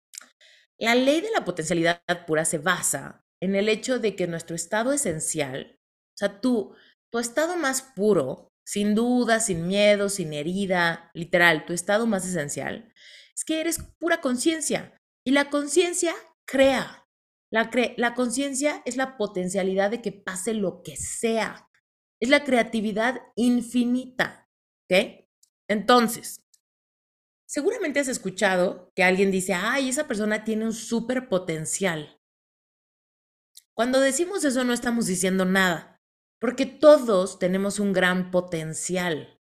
La 0.80 0.96
ley 0.96 1.22
de 1.22 1.32
la 1.32 1.46
potencialidad 1.46 2.02
pura 2.28 2.46
se 2.46 2.58
basa 2.58 3.24
en 3.42 3.56
el 3.56 3.70
hecho 3.70 4.00
de 4.00 4.16
que 4.16 4.28
nuestro 4.28 4.56
estado 4.56 4.94
esencial, 4.94 5.80
o 5.80 6.18
sea, 6.18 6.42
tú, 6.42 6.76
tu 7.12 7.20
estado 7.20 7.58
más 7.58 7.82
puro, 7.82 8.52
sin 8.66 8.94
duda, 8.96 9.40
sin 9.40 9.68
miedo, 9.68 10.10
sin 10.10 10.34
herida, 10.34 11.10
literal, 11.14 11.66
tu 11.66 11.74
estado 11.74 12.06
más 12.06 12.26
esencial, 12.28 12.94
es 13.36 13.44
que 13.44 13.60
eres 13.60 13.80
pura 14.00 14.22
conciencia 14.22 14.98
y 15.26 15.32
la 15.32 15.50
conciencia 15.50 16.14
crea. 16.46 17.01
La, 17.52 17.70
la 17.97 18.14
conciencia 18.16 18.82
es 18.86 18.95
la 18.95 19.18
potencialidad 19.18 19.91
de 19.91 20.02
que 20.02 20.12
pase 20.12 20.54
lo 20.54 20.82
que 20.84 20.95
sea. 20.95 21.70
Es 22.20 22.30
la 22.30 22.43
creatividad 22.43 23.22
infinita. 23.36 24.49
¿Ok? 24.89 25.26
Entonces, 25.70 26.41
seguramente 27.47 27.99
has 27.99 28.08
escuchado 28.08 28.91
que 28.95 29.04
alguien 29.04 29.32
dice, 29.32 29.54
ay, 29.54 29.89
esa 29.89 30.08
persona 30.08 30.43
tiene 30.43 30.66
un 30.66 30.74
súper 30.74 31.28
potencial. 31.28 32.22
Cuando 33.74 33.99
decimos 33.99 34.43
eso 34.43 34.64
no 34.64 34.74
estamos 34.74 35.06
diciendo 35.08 35.45
nada, 35.45 36.02
porque 36.39 36.66
todos 36.66 37.39
tenemos 37.39 37.80
un 37.80 37.93
gran 37.93 38.32
potencial. 38.32 39.39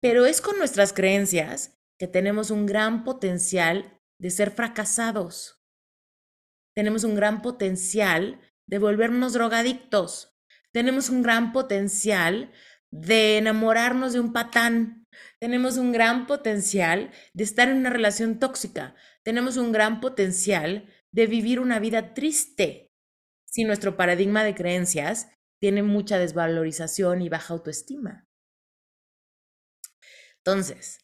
Pero 0.00 0.26
es 0.26 0.40
con 0.40 0.58
nuestras 0.58 0.92
creencias 0.92 1.78
que 1.98 2.06
tenemos 2.06 2.50
un 2.50 2.66
gran 2.66 3.04
potencial 3.04 4.00
de 4.20 4.30
ser 4.30 4.50
fracasados. 4.50 5.57
Tenemos 6.78 7.02
un 7.02 7.16
gran 7.16 7.42
potencial 7.42 8.40
de 8.68 8.78
volvernos 8.78 9.32
drogadictos 9.32 10.38
tenemos 10.72 11.08
un 11.08 11.22
gran 11.22 11.52
potencial 11.52 12.52
de 12.90 13.38
enamorarnos 13.38 14.12
de 14.12 14.20
un 14.20 14.32
patán. 14.32 15.06
Tenemos 15.40 15.76
un 15.76 15.92
gran 15.92 16.26
potencial 16.26 17.10
de 17.32 17.44
estar 17.44 17.68
en 17.68 17.78
una 17.78 17.90
relación 17.90 18.38
tóxica. 18.38 18.94
Tenemos 19.24 19.56
un 19.56 19.72
gran 19.72 20.00
potencial 20.00 20.88
de 21.12 21.26
vivir 21.26 21.60
una 21.60 21.78
vida 21.78 22.14
triste 22.14 22.92
si 23.46 23.64
nuestro 23.64 23.96
paradigma 23.96 24.44
de 24.44 24.54
creencias 24.54 25.30
tiene 25.60 25.82
mucha 25.82 26.18
desvalorización 26.18 27.22
y 27.22 27.28
baja 27.28 27.54
autoestima. 27.54 28.28
Entonces, 30.44 31.00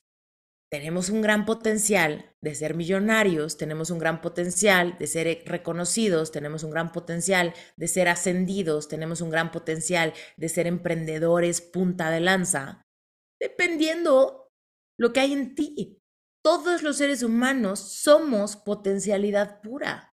tenemos 0.75 1.09
un 1.09 1.23
gran 1.23 1.47
potencial 1.47 2.35
de 2.41 2.53
ser 2.57 2.75
millonarios, 2.75 3.57
tenemos 3.57 3.91
un 3.91 4.01
gran 4.01 4.21
potencial 4.21 4.99
de 4.99 5.07
ser 5.07 5.45
reconocidos, 5.47 6.33
tenemos 6.33 6.65
un 6.65 6.73
gran 6.73 6.91
potencial 6.91 7.55
de 7.77 7.87
ser 7.87 8.09
ascendidos, 8.09 8.89
tenemos 8.89 9.21
un 9.21 9.31
gran 9.31 9.53
potencial 9.53 10.15
de 10.37 10.49
ser 10.49 10.67
emprendedores 10.67 11.61
punta 11.61 12.11
de 12.11 12.19
lanza, 12.19 12.89
dependiendo 13.41 14.51
lo 14.99 15.13
que 15.13 15.21
hay 15.21 15.33
en 15.33 15.55
ti. 15.55 16.03
Todos 16.43 16.83
los 16.83 16.97
seres 16.97 17.23
humanos 17.23 17.79
somos 17.79 18.57
potencialidad 18.57 19.61
pura, 19.61 20.13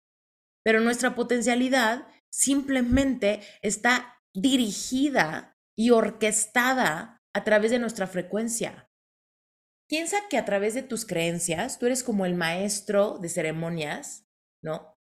pero 0.61 0.81
nuestra 0.81 1.15
potencialidad 1.15 2.05
simplemente 2.29 3.39
está 3.61 4.21
dirigida 4.33 5.57
y 5.77 5.91
orquestada 5.91 7.23
a 7.33 7.43
través 7.45 7.71
de 7.71 7.79
nuestra 7.79 8.07
frecuencia. 8.07 8.88
Piensa 9.89 10.27
que 10.29 10.37
a 10.37 10.45
través 10.45 10.75
de 10.75 10.83
tus 10.83 11.05
creencias, 11.05 11.79
tú 11.79 11.87
eres 11.87 12.03
como 12.03 12.25
el 12.27 12.35
maestro 12.35 13.17
de 13.17 13.27
ceremonias, 13.27 14.27
¿no? 14.63 14.95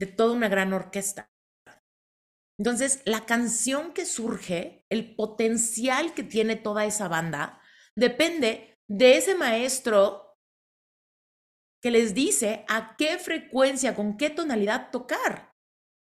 De 0.00 0.06
toda 0.06 0.34
una 0.34 0.48
gran 0.48 0.72
orquesta. 0.72 1.30
Entonces, 2.58 3.00
la 3.04 3.24
canción 3.24 3.92
que 3.92 4.04
surge, 4.04 4.84
el 4.90 5.14
potencial 5.14 6.14
que 6.14 6.24
tiene 6.24 6.56
toda 6.56 6.84
esa 6.84 7.06
banda, 7.06 7.60
depende 7.96 8.76
de 8.90 9.16
ese 9.16 9.36
maestro 9.36 10.36
que 11.80 11.92
les 11.92 12.12
dice 12.12 12.64
a 12.68 12.96
qué 12.96 13.18
frecuencia, 13.18 13.94
con 13.94 14.16
qué 14.16 14.30
tonalidad 14.30 14.90
tocar. 14.90 15.52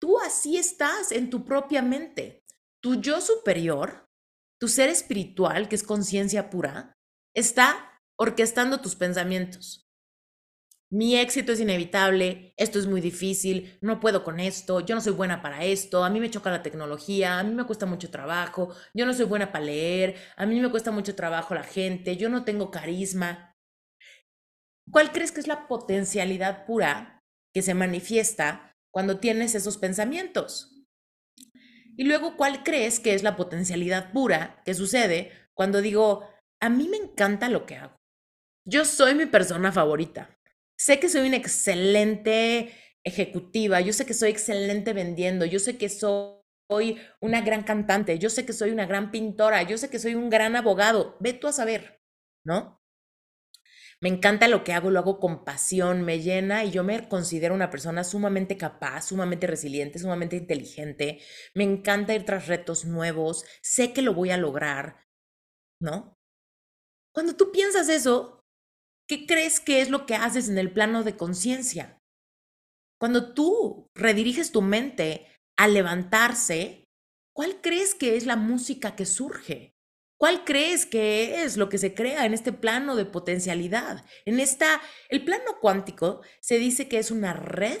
Tú 0.00 0.20
así 0.20 0.56
estás 0.56 1.10
en 1.10 1.30
tu 1.30 1.44
propia 1.44 1.82
mente. 1.82 2.44
Tu 2.80 3.00
yo 3.00 3.20
superior, 3.20 4.06
tu 4.60 4.68
ser 4.68 4.88
espiritual, 4.88 5.68
que 5.68 5.74
es 5.74 5.82
conciencia 5.82 6.48
pura, 6.50 6.92
está 7.34 7.93
orquestando 8.16 8.80
tus 8.80 8.96
pensamientos. 8.96 9.84
Mi 10.90 11.16
éxito 11.16 11.50
es 11.50 11.58
inevitable, 11.58 12.54
esto 12.56 12.78
es 12.78 12.86
muy 12.86 13.00
difícil, 13.00 13.78
no 13.80 13.98
puedo 13.98 14.22
con 14.22 14.38
esto, 14.38 14.78
yo 14.78 14.94
no 14.94 15.00
soy 15.00 15.12
buena 15.12 15.42
para 15.42 15.64
esto, 15.64 16.04
a 16.04 16.10
mí 16.10 16.20
me 16.20 16.30
choca 16.30 16.52
la 16.52 16.62
tecnología, 16.62 17.40
a 17.40 17.42
mí 17.42 17.52
me 17.52 17.64
cuesta 17.64 17.84
mucho 17.84 18.10
trabajo, 18.10 18.72
yo 18.94 19.04
no 19.04 19.12
soy 19.12 19.24
buena 19.24 19.50
para 19.50 19.64
leer, 19.64 20.14
a 20.36 20.46
mí 20.46 20.60
me 20.60 20.70
cuesta 20.70 20.92
mucho 20.92 21.16
trabajo 21.16 21.54
la 21.54 21.64
gente, 21.64 22.16
yo 22.16 22.28
no 22.28 22.44
tengo 22.44 22.70
carisma. 22.70 23.56
¿Cuál 24.88 25.10
crees 25.10 25.32
que 25.32 25.40
es 25.40 25.48
la 25.48 25.66
potencialidad 25.66 26.64
pura 26.64 27.24
que 27.52 27.62
se 27.62 27.74
manifiesta 27.74 28.76
cuando 28.92 29.18
tienes 29.18 29.56
esos 29.56 29.78
pensamientos? 29.78 30.86
Y 31.96 32.04
luego, 32.04 32.36
¿cuál 32.36 32.62
crees 32.62 33.00
que 33.00 33.14
es 33.14 33.22
la 33.22 33.34
potencialidad 33.36 34.12
pura 34.12 34.62
que 34.64 34.74
sucede 34.74 35.32
cuando 35.54 35.80
digo, 35.80 36.28
a 36.60 36.68
mí 36.68 36.88
me 36.88 36.98
encanta 36.98 37.48
lo 37.48 37.66
que 37.66 37.76
hago? 37.76 38.03
Yo 38.66 38.84
soy 38.84 39.14
mi 39.14 39.26
persona 39.26 39.72
favorita. 39.72 40.38
Sé 40.76 40.98
que 40.98 41.08
soy 41.08 41.26
una 41.28 41.36
excelente 41.36 42.72
ejecutiva, 43.04 43.80
yo 43.80 43.92
sé 43.92 44.06
que 44.06 44.14
soy 44.14 44.30
excelente 44.30 44.92
vendiendo, 44.94 45.44
yo 45.44 45.58
sé 45.58 45.76
que 45.76 45.88
soy 45.88 46.40
una 47.20 47.42
gran 47.42 47.62
cantante, 47.62 48.18
yo 48.18 48.30
sé 48.30 48.46
que 48.46 48.54
soy 48.54 48.70
una 48.70 48.86
gran 48.86 49.10
pintora, 49.10 49.62
yo 49.62 49.76
sé 49.76 49.90
que 49.90 49.98
soy 49.98 50.14
un 50.14 50.30
gran 50.30 50.56
abogado. 50.56 51.16
Ve 51.20 51.34
tú 51.34 51.46
a 51.46 51.52
saber, 51.52 52.00
¿no? 52.44 52.80
Me 54.00 54.08
encanta 54.08 54.48
lo 54.48 54.64
que 54.64 54.72
hago, 54.72 54.90
lo 54.90 54.98
hago 54.98 55.18
con 55.18 55.44
pasión, 55.44 56.02
me 56.02 56.20
llena 56.20 56.64
y 56.64 56.70
yo 56.70 56.84
me 56.84 57.08
considero 57.08 57.54
una 57.54 57.70
persona 57.70 58.04
sumamente 58.04 58.56
capaz, 58.56 59.08
sumamente 59.08 59.46
resiliente, 59.46 59.98
sumamente 59.98 60.36
inteligente. 60.36 61.20
Me 61.54 61.64
encanta 61.64 62.14
ir 62.14 62.24
tras 62.24 62.46
retos 62.46 62.84
nuevos, 62.84 63.44
sé 63.62 63.92
que 63.92 64.02
lo 64.02 64.14
voy 64.14 64.30
a 64.30 64.36
lograr, 64.36 65.06
¿no? 65.80 66.18
Cuando 67.12 67.36
tú 67.36 67.52
piensas 67.52 67.88
eso, 67.88 68.33
¿qué 69.08 69.26
crees 69.26 69.60
que 69.60 69.80
es 69.80 69.90
lo 69.90 70.06
que 70.06 70.14
haces 70.14 70.48
en 70.48 70.58
el 70.58 70.72
plano 70.72 71.02
de 71.02 71.16
conciencia? 71.16 71.98
Cuando 73.00 73.34
tú 73.34 73.88
rediriges 73.94 74.52
tu 74.52 74.62
mente 74.62 75.26
a 75.58 75.68
levantarse, 75.68 76.84
¿cuál 77.34 77.60
crees 77.60 77.94
que 77.94 78.16
es 78.16 78.26
la 78.26 78.36
música 78.36 78.96
que 78.96 79.06
surge? 79.06 79.74
¿Cuál 80.18 80.44
crees 80.44 80.86
que 80.86 81.42
es 81.42 81.56
lo 81.56 81.68
que 81.68 81.78
se 81.78 81.94
crea 81.94 82.24
en 82.24 82.34
este 82.34 82.52
plano 82.52 82.96
de 82.96 83.04
potencialidad? 83.04 84.06
En 84.24 84.40
esta, 84.40 84.80
el 85.08 85.24
plano 85.24 85.58
cuántico 85.60 86.22
se 86.40 86.58
dice 86.58 86.88
que 86.88 86.98
es 86.98 87.10
una 87.10 87.34
red 87.34 87.80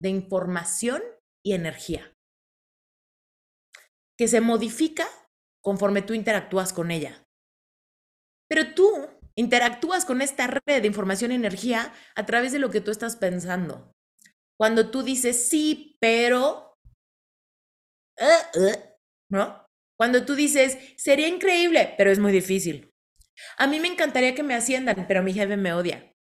de 0.00 0.08
información 0.08 1.02
y 1.44 1.52
energía 1.52 2.12
que 4.18 4.26
se 4.26 4.40
modifica 4.40 5.06
conforme 5.62 6.02
tú 6.02 6.12
interactúas 6.12 6.72
con 6.72 6.90
ella. 6.90 7.24
Pero 8.48 8.74
tú 8.74 9.08
interactúas 9.38 10.04
con 10.04 10.20
esta 10.20 10.48
red 10.48 10.82
de 10.82 10.88
información 10.88 11.30
y 11.30 11.36
energía 11.36 11.94
a 12.16 12.26
través 12.26 12.50
de 12.50 12.58
lo 12.58 12.70
que 12.70 12.80
tú 12.80 12.90
estás 12.90 13.16
pensando. 13.16 13.94
Cuando 14.58 14.90
tú 14.90 15.02
dices 15.04 15.48
sí, 15.48 15.96
pero... 16.00 16.76
Uh, 18.20 18.58
uh", 18.60 18.72
¿No? 19.30 19.64
Cuando 19.96 20.24
tú 20.24 20.34
dices, 20.34 20.76
sería 20.96 21.28
increíble, 21.28 21.94
pero 21.96 22.10
es 22.10 22.18
muy 22.18 22.32
difícil. 22.32 22.90
A 23.56 23.68
mí 23.68 23.78
me 23.78 23.86
encantaría 23.86 24.34
que 24.34 24.42
me 24.42 24.54
asciendan, 24.54 25.06
pero 25.06 25.22
mi 25.22 25.32
jefe 25.32 25.56
me 25.56 25.72
odia. 25.72 26.12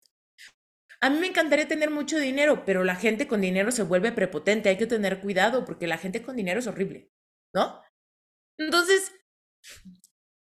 A 1.01 1.09
mí 1.09 1.17
me 1.19 1.27
encantaría 1.27 1.67
tener 1.67 1.89
mucho 1.89 2.19
dinero, 2.19 2.65
pero 2.65 2.83
la 2.83 2.95
gente 2.95 3.27
con 3.27 3.41
dinero 3.41 3.71
se 3.71 3.83
vuelve 3.83 4.11
prepotente. 4.11 4.69
Hay 4.69 4.77
que 4.77 4.87
tener 4.87 5.21
cuidado 5.21 5.65
porque 5.65 5.87
la 5.87 5.97
gente 5.97 6.21
con 6.21 6.35
dinero 6.35 6.59
es 6.59 6.67
horrible, 6.67 7.09
¿no? 7.55 7.81
Entonces, 8.59 9.11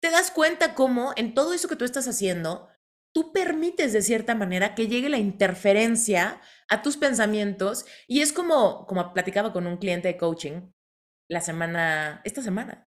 te 0.05 0.11
das 0.11 0.29
cuenta 0.29 0.75
cómo 0.75 1.13
en 1.15 1.33
todo 1.33 1.51
eso 1.51 1.67
que 1.67 1.75
tú 1.75 1.83
estás 1.83 2.07
haciendo, 2.07 2.69
tú 3.11 3.33
permites 3.33 3.91
de 3.91 4.03
cierta 4.03 4.35
manera 4.35 4.75
que 4.75 4.87
llegue 4.87 5.09
la 5.09 5.17
interferencia 5.17 6.39
a 6.69 6.83
tus 6.83 6.95
pensamientos 6.95 7.87
y 8.07 8.21
es 8.21 8.31
como, 8.31 8.85
como 8.85 9.13
platicaba 9.13 9.51
con 9.51 9.65
un 9.65 9.77
cliente 9.77 10.07
de 10.07 10.17
coaching, 10.17 10.71
la 11.27 11.41
semana, 11.41 12.21
esta 12.23 12.43
semana. 12.43 12.87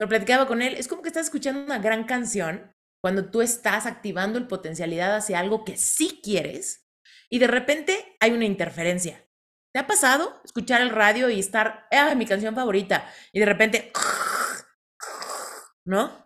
Lo 0.00 0.08
platicaba 0.08 0.48
con 0.48 0.60
él, 0.60 0.74
es 0.74 0.88
como 0.88 1.02
que 1.02 1.08
estás 1.08 1.26
escuchando 1.26 1.62
una 1.62 1.78
gran 1.78 2.02
canción 2.02 2.74
cuando 3.00 3.30
tú 3.30 3.42
estás 3.42 3.86
activando 3.86 4.36
el 4.36 4.48
potencialidad 4.48 5.14
hacia 5.14 5.38
algo 5.38 5.64
que 5.64 5.76
sí 5.76 6.20
quieres 6.20 6.88
y 7.30 7.38
de 7.38 7.46
repente 7.46 8.16
hay 8.18 8.32
una 8.32 8.44
interferencia. 8.44 9.24
¿Te 9.72 9.78
ha 9.78 9.86
pasado 9.86 10.40
escuchar 10.44 10.80
el 10.80 10.90
radio 10.90 11.30
y 11.30 11.38
estar, 11.38 11.86
ah, 11.92 12.12
mi 12.16 12.26
canción 12.26 12.56
favorita, 12.56 13.08
y 13.32 13.38
de 13.38 13.46
repente, 13.46 13.92
¿no? 15.84 16.25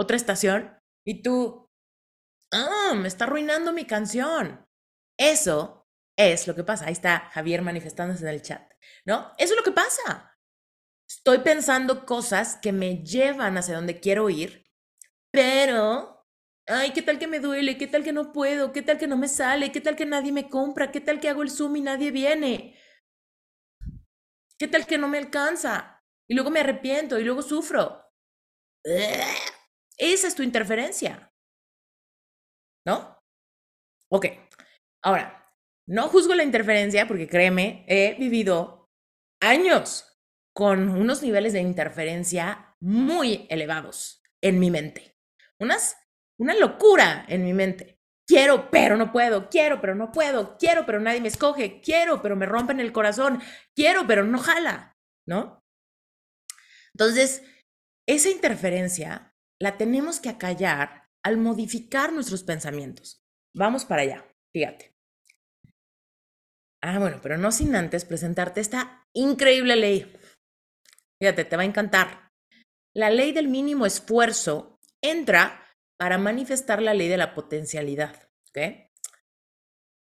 Otra 0.00 0.16
estación 0.16 0.78
y 1.06 1.22
tú, 1.22 1.68
ah, 2.54 2.94
me 2.96 3.06
está 3.06 3.24
arruinando 3.24 3.74
mi 3.74 3.84
canción. 3.84 4.66
Eso 5.18 5.86
es 6.16 6.48
lo 6.48 6.54
que 6.54 6.64
pasa. 6.64 6.86
Ahí 6.86 6.92
está 6.92 7.28
Javier 7.34 7.60
manifestándose 7.60 8.22
en 8.22 8.34
el 8.34 8.40
chat, 8.40 8.62
¿no? 9.04 9.34
Eso 9.36 9.52
es 9.52 9.58
lo 9.58 9.62
que 9.62 9.72
pasa. 9.72 10.38
Estoy 11.06 11.40
pensando 11.40 12.06
cosas 12.06 12.56
que 12.62 12.72
me 12.72 13.04
llevan 13.04 13.58
hacia 13.58 13.74
donde 13.74 14.00
quiero 14.00 14.30
ir, 14.30 14.64
pero, 15.30 16.26
ay, 16.66 16.92
¿qué 16.92 17.02
tal 17.02 17.18
que 17.18 17.26
me 17.26 17.40
duele? 17.40 17.76
¿Qué 17.76 17.86
tal 17.86 18.02
que 18.02 18.14
no 18.14 18.32
puedo? 18.32 18.72
¿Qué 18.72 18.80
tal 18.80 18.96
que 18.96 19.06
no 19.06 19.18
me 19.18 19.28
sale? 19.28 19.70
¿Qué 19.70 19.82
tal 19.82 19.96
que 19.96 20.06
nadie 20.06 20.32
me 20.32 20.48
compra? 20.48 20.90
¿Qué 20.90 21.02
tal 21.02 21.20
que 21.20 21.28
hago 21.28 21.42
el 21.42 21.50
Zoom 21.50 21.76
y 21.76 21.82
nadie 21.82 22.10
viene? 22.10 22.74
¿Qué 24.58 24.66
tal 24.66 24.86
que 24.86 24.96
no 24.96 25.08
me 25.08 25.18
alcanza? 25.18 26.02
Y 26.26 26.34
luego 26.34 26.48
me 26.50 26.60
arrepiento 26.60 27.18
y 27.18 27.24
luego 27.24 27.42
sufro. 27.42 28.06
Esa 30.00 30.28
es 30.28 30.34
tu 30.34 30.42
interferencia. 30.42 31.30
¿No? 32.86 33.22
Ok. 34.10 34.26
Ahora, 35.04 35.54
no 35.86 36.08
juzgo 36.08 36.34
la 36.34 36.42
interferencia 36.42 37.06
porque 37.06 37.28
créeme, 37.28 37.84
he 37.86 38.14
vivido 38.18 38.88
años 39.42 40.18
con 40.54 40.88
unos 40.88 41.22
niveles 41.22 41.52
de 41.52 41.60
interferencia 41.60 42.74
muy 42.80 43.46
elevados 43.50 44.22
en 44.42 44.58
mi 44.58 44.70
mente. 44.70 45.18
Unas, 45.58 45.96
una 46.38 46.54
locura 46.54 47.26
en 47.28 47.44
mi 47.44 47.52
mente. 47.52 48.00
Quiero, 48.26 48.70
pero 48.70 48.96
no 48.96 49.12
puedo. 49.12 49.50
Quiero, 49.50 49.80
pero 49.82 49.94
no 49.94 50.12
puedo. 50.12 50.56
Quiero, 50.56 50.86
pero 50.86 50.98
nadie 51.00 51.20
me 51.20 51.28
escoge. 51.28 51.80
Quiero, 51.82 52.22
pero 52.22 52.36
me 52.36 52.46
rompen 52.46 52.80
el 52.80 52.92
corazón. 52.92 53.42
Quiero, 53.74 54.06
pero 54.06 54.24
no 54.24 54.38
jala. 54.38 54.96
¿No? 55.26 55.62
Entonces, 56.94 57.42
esa 58.06 58.30
interferencia 58.30 59.29
la 59.60 59.76
tenemos 59.76 60.20
que 60.20 60.30
acallar 60.30 61.08
al 61.22 61.36
modificar 61.36 62.12
nuestros 62.12 62.42
pensamientos. 62.42 63.22
Vamos 63.54 63.84
para 63.84 64.02
allá. 64.02 64.26
Fíjate. 64.52 64.94
Ah, 66.82 66.98
bueno, 66.98 67.20
pero 67.22 67.36
no 67.36 67.52
sin 67.52 67.76
antes 67.76 68.04
presentarte 68.04 68.60
esta 68.60 69.06
increíble 69.12 69.76
ley. 69.76 70.16
Fíjate, 71.20 71.44
te 71.44 71.56
va 71.56 71.62
a 71.62 71.66
encantar. 71.66 72.30
La 72.94 73.10
ley 73.10 73.32
del 73.32 73.48
mínimo 73.48 73.84
esfuerzo 73.84 74.80
entra 75.02 75.62
para 75.98 76.16
manifestar 76.16 76.80
la 76.80 76.94
ley 76.94 77.08
de 77.08 77.18
la 77.18 77.34
potencialidad. 77.34 78.30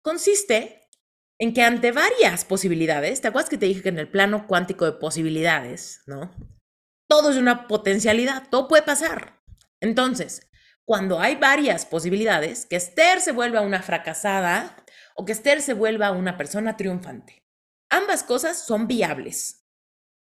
Consiste 0.01 0.87
en 1.39 1.53
que 1.53 1.63
ante 1.63 1.91
varias 1.91 2.45
posibilidades, 2.45 3.19
¿te 3.19 3.27
acuerdas 3.27 3.49
que 3.49 3.57
te 3.57 3.65
dije 3.65 3.83
que 3.83 3.89
en 3.89 3.99
el 3.99 4.09
plano 4.09 4.47
cuántico 4.47 4.85
de 4.85 4.93
posibilidades, 4.93 6.01
¿no? 6.07 6.31
Todo 7.13 7.29
es 7.29 7.37
una 7.37 7.67
potencialidad, 7.67 8.49
todo 8.49 8.67
puede 8.67 8.81
pasar. 8.81 9.39
Entonces, 9.79 10.49
cuando 10.83 11.19
hay 11.19 11.35
varias 11.35 11.85
posibilidades, 11.85 12.65
que 12.65 12.75
Esther 12.75 13.21
se 13.21 13.31
vuelva 13.31 13.61
una 13.61 13.83
fracasada 13.83 14.83
o 15.15 15.23
que 15.23 15.33
Esther 15.33 15.61
se 15.61 15.75
vuelva 15.75 16.11
una 16.11 16.37
persona 16.37 16.75
triunfante. 16.75 17.45
Ambas 17.91 18.23
cosas 18.23 18.65
son 18.65 18.87
viables. 18.87 19.63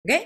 ¿Ok? 0.04 0.20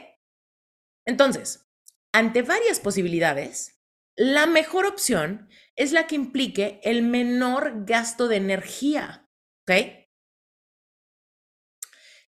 Entonces, 1.07 1.71
ante 2.13 2.43
varias 2.43 2.81
posibilidades, 2.81 3.81
la 4.17 4.47
mejor 4.47 4.87
opción 4.87 5.49
es 5.77 5.93
la 5.93 6.09
que 6.09 6.17
implique 6.17 6.81
el 6.83 7.05
menor 7.05 7.85
gasto 7.85 8.27
de 8.27 8.39
energía. 8.39 9.31
¿Ok? 9.63 9.77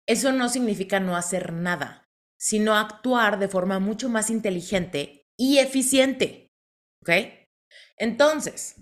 Eso 0.08 0.32
no 0.32 0.48
significa 0.48 0.98
no 0.98 1.16
hacer 1.16 1.52
nada, 1.52 2.07
sino 2.38 2.74
actuar 2.74 3.38
de 3.38 3.48
forma 3.48 3.78
mucho 3.78 4.08
más 4.08 4.30
inteligente 4.30 5.24
y 5.38 5.58
eficiente. 5.58 6.48
¿Ok? 7.02 7.10
Entonces, 7.96 8.76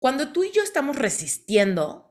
cuando 0.00 0.32
tú 0.32 0.44
y 0.44 0.52
yo 0.52 0.62
estamos 0.62 0.96
resistiendo, 0.96 2.10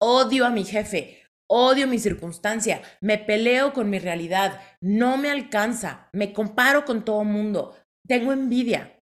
odio 0.00 0.46
a 0.46 0.50
mi 0.50 0.64
jefe, 0.64 1.20
Odio 1.52 1.88
mi 1.88 1.98
circunstancia, 1.98 2.80
me 3.00 3.18
peleo 3.18 3.72
con 3.72 3.90
mi 3.90 3.98
realidad, 3.98 4.62
no 4.80 5.16
me 5.16 5.30
alcanza, 5.30 6.08
me 6.12 6.32
comparo 6.32 6.84
con 6.84 7.04
todo 7.04 7.24
mundo, 7.24 7.76
tengo 8.06 8.32
envidia. 8.32 9.00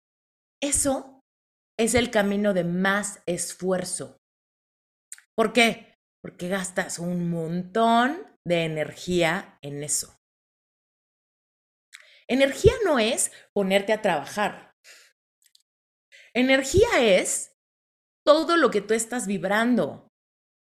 Eso 0.63 1.21
es 1.79 1.95
el 1.95 2.11
camino 2.11 2.55
de 2.55 2.65
más 2.65 3.23
esfuerzo. 3.27 4.17
¿Por 5.37 5.53
qué? 5.53 5.95
Porque 6.23 6.49
gastas 6.49 6.99
un 6.99 7.29
montón 7.29 8.27
de 8.47 8.65
energía 8.65 9.59
en 9.61 9.85
eso. 9.85 10.17
Energía 12.31 12.73
no 12.85 13.01
es 13.01 13.33
ponerte 13.53 13.93
a 13.93 14.03
trabajar. 14.03 14.77
Energía 16.33 16.89
es 17.01 17.57
todo 18.25 18.57
lo 18.57 18.71
que 18.71 18.81
tú 18.81 18.95
estás 18.95 19.27
vibrando 19.27 20.07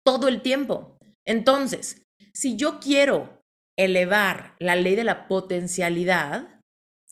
todo 0.02 0.28
el 0.28 0.40
tiempo. 0.40 0.96
Entonces, 1.26 2.06
si 2.32 2.56
yo 2.56 2.80
quiero 2.80 3.42
elevar 3.78 4.56
la 4.60 4.76
ley 4.76 4.96
de 4.96 5.04
la 5.04 5.28
potencialidad 5.28 6.58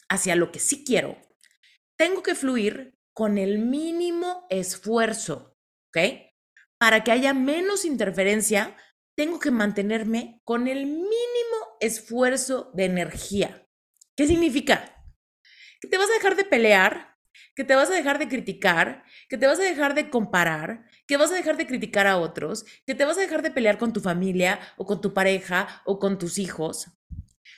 hacia 0.08 0.36
lo 0.36 0.50
que 0.50 0.58
sí 0.58 0.84
quiero, 0.84 1.20
tengo 1.98 2.22
que 2.22 2.34
fluir 2.34 2.94
con 3.14 3.36
el 3.36 3.58
mínimo 3.58 4.46
esfuerzo, 4.48 5.54
¿ok? 5.88 5.98
Para 6.78 7.04
que 7.04 7.12
haya 7.12 7.34
menos 7.34 7.84
interferencia, 7.84 8.74
tengo 9.18 9.38
que 9.38 9.50
mantenerme 9.50 10.40
con 10.44 10.66
el 10.66 10.86
mínimo 10.86 11.76
esfuerzo 11.78 12.70
de 12.72 12.86
energía. 12.86 13.66
¿Qué 14.20 14.26
significa? 14.26 15.02
Que 15.80 15.88
te 15.88 15.96
vas 15.96 16.10
a 16.10 16.12
dejar 16.12 16.36
de 16.36 16.44
pelear, 16.44 17.16
que 17.56 17.64
te 17.64 17.74
vas 17.74 17.88
a 17.88 17.94
dejar 17.94 18.18
de 18.18 18.28
criticar, 18.28 19.02
que 19.30 19.38
te 19.38 19.46
vas 19.46 19.58
a 19.58 19.62
dejar 19.62 19.94
de 19.94 20.10
comparar, 20.10 20.84
que 21.06 21.16
vas 21.16 21.30
a 21.30 21.36
dejar 21.36 21.56
de 21.56 21.66
criticar 21.66 22.06
a 22.06 22.18
otros, 22.18 22.66
que 22.86 22.94
te 22.94 23.06
vas 23.06 23.16
a 23.16 23.22
dejar 23.22 23.40
de 23.40 23.50
pelear 23.50 23.78
con 23.78 23.94
tu 23.94 24.00
familia 24.02 24.60
o 24.76 24.84
con 24.84 25.00
tu 25.00 25.14
pareja 25.14 25.80
o 25.86 25.98
con 25.98 26.18
tus 26.18 26.36
hijos, 26.36 26.90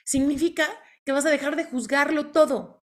significa 0.05 0.69
que 1.05 1.11
vas 1.11 1.27
a 1.27 1.31
dejar 1.31 1.57
de 1.57 1.65
juzgarlo 1.65 2.31
todo. 2.31 2.85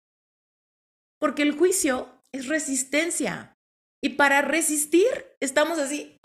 Porque 1.17 1.41
el 1.41 1.57
juicio 1.57 2.21
es 2.33 2.49
resistencia. 2.49 3.57
Y 4.01 4.09
para 4.17 4.41
resistir 4.41 5.07
estamos 5.39 5.79
así, 5.79 6.19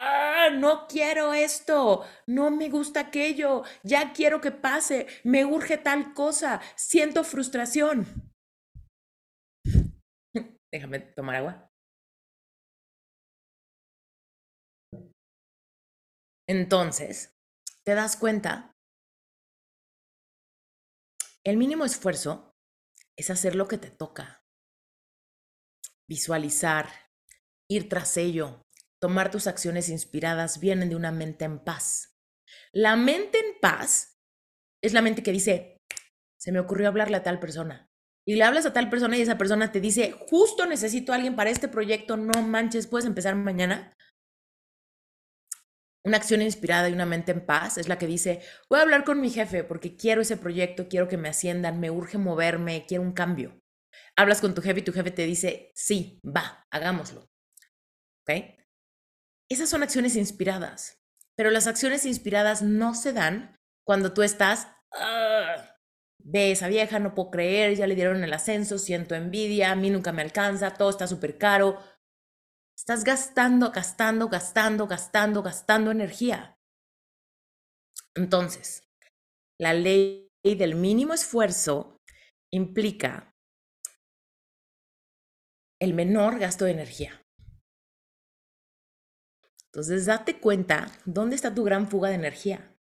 ah, 0.00 0.48
no 0.52 0.86
quiero 0.86 1.32
esto, 1.32 2.04
no 2.26 2.50
me 2.50 2.68
gusta 2.68 3.00
aquello, 3.00 3.62
ya 3.82 4.12
quiero 4.12 4.40
que 4.40 4.50
pase, 4.50 5.06
me 5.24 5.44
urge 5.44 5.78
tal 5.78 6.14
cosa, 6.14 6.60
siento 6.76 7.24
frustración. 7.24 8.06
Déjame 10.72 11.00
tomar 11.00 11.36
agua. 11.36 11.68
Entonces, 16.48 17.36
te 17.84 17.94
das 17.94 18.16
cuenta, 18.16 18.72
el 21.44 21.56
mínimo 21.58 21.84
esfuerzo 21.84 22.54
es 23.18 23.30
hacer 23.30 23.54
lo 23.54 23.68
que 23.68 23.76
te 23.78 23.90
toca, 23.90 24.42
visualizar, 26.08 26.88
ir 27.70 27.88
tras 27.88 28.16
ello, 28.16 28.62
tomar 29.00 29.30
tus 29.30 29.46
acciones 29.46 29.88
inspiradas 29.88 30.60
vienen 30.60 30.88
de 30.88 30.96
una 30.96 31.12
mente 31.12 31.44
en 31.44 31.58
paz. 31.58 32.16
La 32.72 32.96
mente 32.96 33.38
en 33.38 33.60
paz 33.60 34.18
es 34.82 34.92
la 34.92 35.02
mente 35.02 35.22
que 35.22 35.32
dice, 35.32 35.78
se 36.38 36.52
me 36.52 36.60
ocurrió 36.60 36.88
hablarle 36.88 37.16
a 37.16 37.22
tal 37.22 37.40
persona. 37.40 37.88
Y 38.26 38.36
le 38.36 38.44
hablas 38.44 38.66
a 38.66 38.72
tal 38.72 38.90
persona 38.90 39.16
y 39.16 39.22
esa 39.22 39.38
persona 39.38 39.72
te 39.72 39.80
dice, 39.80 40.12
justo 40.12 40.66
necesito 40.66 41.12
a 41.12 41.16
alguien 41.16 41.34
para 41.34 41.50
este 41.50 41.66
proyecto, 41.66 42.16
no 42.16 42.42
manches, 42.42 42.86
puedes 42.86 43.06
empezar 43.06 43.34
mañana. 43.34 43.94
Una 46.04 46.18
acción 46.18 46.42
inspirada 46.42 46.88
y 46.88 46.92
una 46.92 47.06
mente 47.06 47.32
en 47.32 47.44
paz 47.44 47.78
es 47.78 47.88
la 47.88 47.98
que 47.98 48.06
dice, 48.06 48.42
voy 48.68 48.78
a 48.78 48.82
hablar 48.82 49.04
con 49.04 49.20
mi 49.20 49.30
jefe 49.30 49.64
porque 49.64 49.96
quiero 49.96 50.20
ese 50.20 50.36
proyecto, 50.36 50.88
quiero 50.88 51.08
que 51.08 51.16
me 51.16 51.28
asciendan, 51.28 51.80
me 51.80 51.90
urge 51.90 52.18
moverme, 52.18 52.84
quiero 52.86 53.02
un 53.02 53.12
cambio. 53.12 53.60
Hablas 54.16 54.40
con 54.40 54.54
tu 54.54 54.62
jefe 54.62 54.80
y 54.80 54.84
tu 54.84 54.92
jefe 54.92 55.10
te 55.10 55.24
dice, 55.24 55.72
sí, 55.74 56.20
va, 56.24 56.66
hagámoslo. 56.70 57.28
¿Ok? 58.22 58.57
Esas 59.50 59.68
son 59.70 59.82
acciones 59.82 60.16
inspiradas, 60.16 61.00
pero 61.36 61.50
las 61.50 61.66
acciones 61.66 62.04
inspiradas 62.04 62.62
no 62.62 62.94
se 62.94 63.12
dan 63.12 63.56
cuando 63.86 64.12
tú 64.12 64.22
estás, 64.22 64.68
ve 66.22 66.52
esa 66.52 66.68
vieja, 66.68 66.98
no 66.98 67.14
puedo 67.14 67.30
creer, 67.30 67.74
ya 67.74 67.86
le 67.86 67.94
dieron 67.94 68.22
el 68.22 68.32
ascenso, 68.32 68.78
siento 68.78 69.14
envidia, 69.14 69.72
a 69.72 69.76
mí 69.76 69.88
nunca 69.88 70.12
me 70.12 70.22
alcanza, 70.22 70.74
todo 70.74 70.90
está 70.90 71.06
súper 71.06 71.38
caro, 71.38 71.78
Estás 72.78 73.02
gastando, 73.02 73.72
gastando, 73.72 74.28
gastando, 74.28 74.86
gastando, 74.86 75.42
gastando 75.42 75.90
energía. 75.90 76.56
Entonces, 78.14 78.84
la 79.60 79.74
ley 79.74 80.30
del 80.44 80.76
mínimo 80.76 81.12
esfuerzo 81.12 82.00
implica 82.52 83.34
el 85.80 85.92
menor 85.92 86.38
gasto 86.38 86.66
de 86.66 86.70
energía. 86.70 87.20
Entonces, 89.78 90.06
date 90.06 90.40
cuenta 90.40 90.90
dónde 91.04 91.36
está 91.36 91.54
tu 91.54 91.62
gran 91.62 91.88
fuga 91.88 92.08
de 92.08 92.16
energía. 92.16 92.76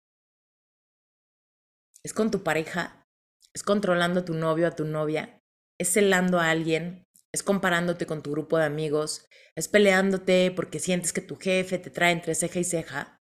¿Es 2.01 2.11
con 2.11 2.31
tu 2.31 2.41
pareja? 2.41 3.05
¿Es 3.53 3.61
controlando 3.61 4.21
a 4.21 4.25
tu 4.25 4.33
novio, 4.33 4.65
a 4.65 4.75
tu 4.75 4.83
novia? 4.83 5.39
¿Es 5.79 5.89
celando 5.93 6.39
a 6.39 6.49
alguien? 6.49 7.05
¿Es 7.31 7.43
comparándote 7.43 8.07
con 8.07 8.23
tu 8.23 8.31
grupo 8.31 8.57
de 8.57 8.65
amigos? 8.65 9.27
¿Es 9.55 9.67
peleándote 9.67 10.51
porque 10.55 10.79
sientes 10.79 11.13
que 11.13 11.21
tu 11.21 11.35
jefe 11.35 11.77
te 11.77 11.91
trae 11.91 12.13
entre 12.13 12.33
ceja 12.33 12.57
y 12.57 12.63
ceja? 12.63 13.21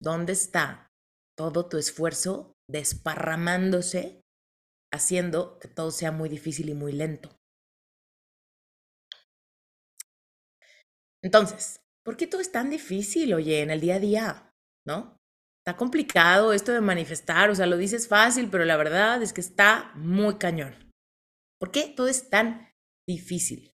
¿Dónde 0.00 0.32
está 0.32 0.88
todo 1.36 1.68
tu 1.68 1.76
esfuerzo 1.76 2.54
desparramándose, 2.66 4.22
haciendo 4.90 5.58
que 5.58 5.68
todo 5.68 5.90
sea 5.90 6.12
muy 6.12 6.30
difícil 6.30 6.70
y 6.70 6.74
muy 6.74 6.92
lento? 6.92 7.36
Entonces, 11.24 11.80
¿por 12.04 12.18
qué 12.18 12.26
todo 12.26 12.42
es 12.42 12.52
tan 12.52 12.68
difícil, 12.68 13.32
oye, 13.32 13.62
en 13.62 13.70
el 13.70 13.80
día 13.80 13.94
a 13.94 13.98
día? 13.98 14.54
¿No? 14.86 15.16
Está 15.66 15.78
complicado 15.78 16.52
esto 16.52 16.72
de 16.72 16.82
manifestar, 16.82 17.48
o 17.48 17.54
sea, 17.54 17.64
lo 17.64 17.78
dices 17.78 18.06
fácil, 18.06 18.50
pero 18.50 18.66
la 18.66 18.76
verdad 18.76 19.22
es 19.22 19.32
que 19.32 19.40
está 19.40 19.92
muy 19.94 20.36
cañón. 20.36 20.92
¿Por 21.58 21.70
qué 21.70 21.94
todo 21.96 22.08
es 22.08 22.28
tan 22.28 22.68
difícil? 23.08 23.72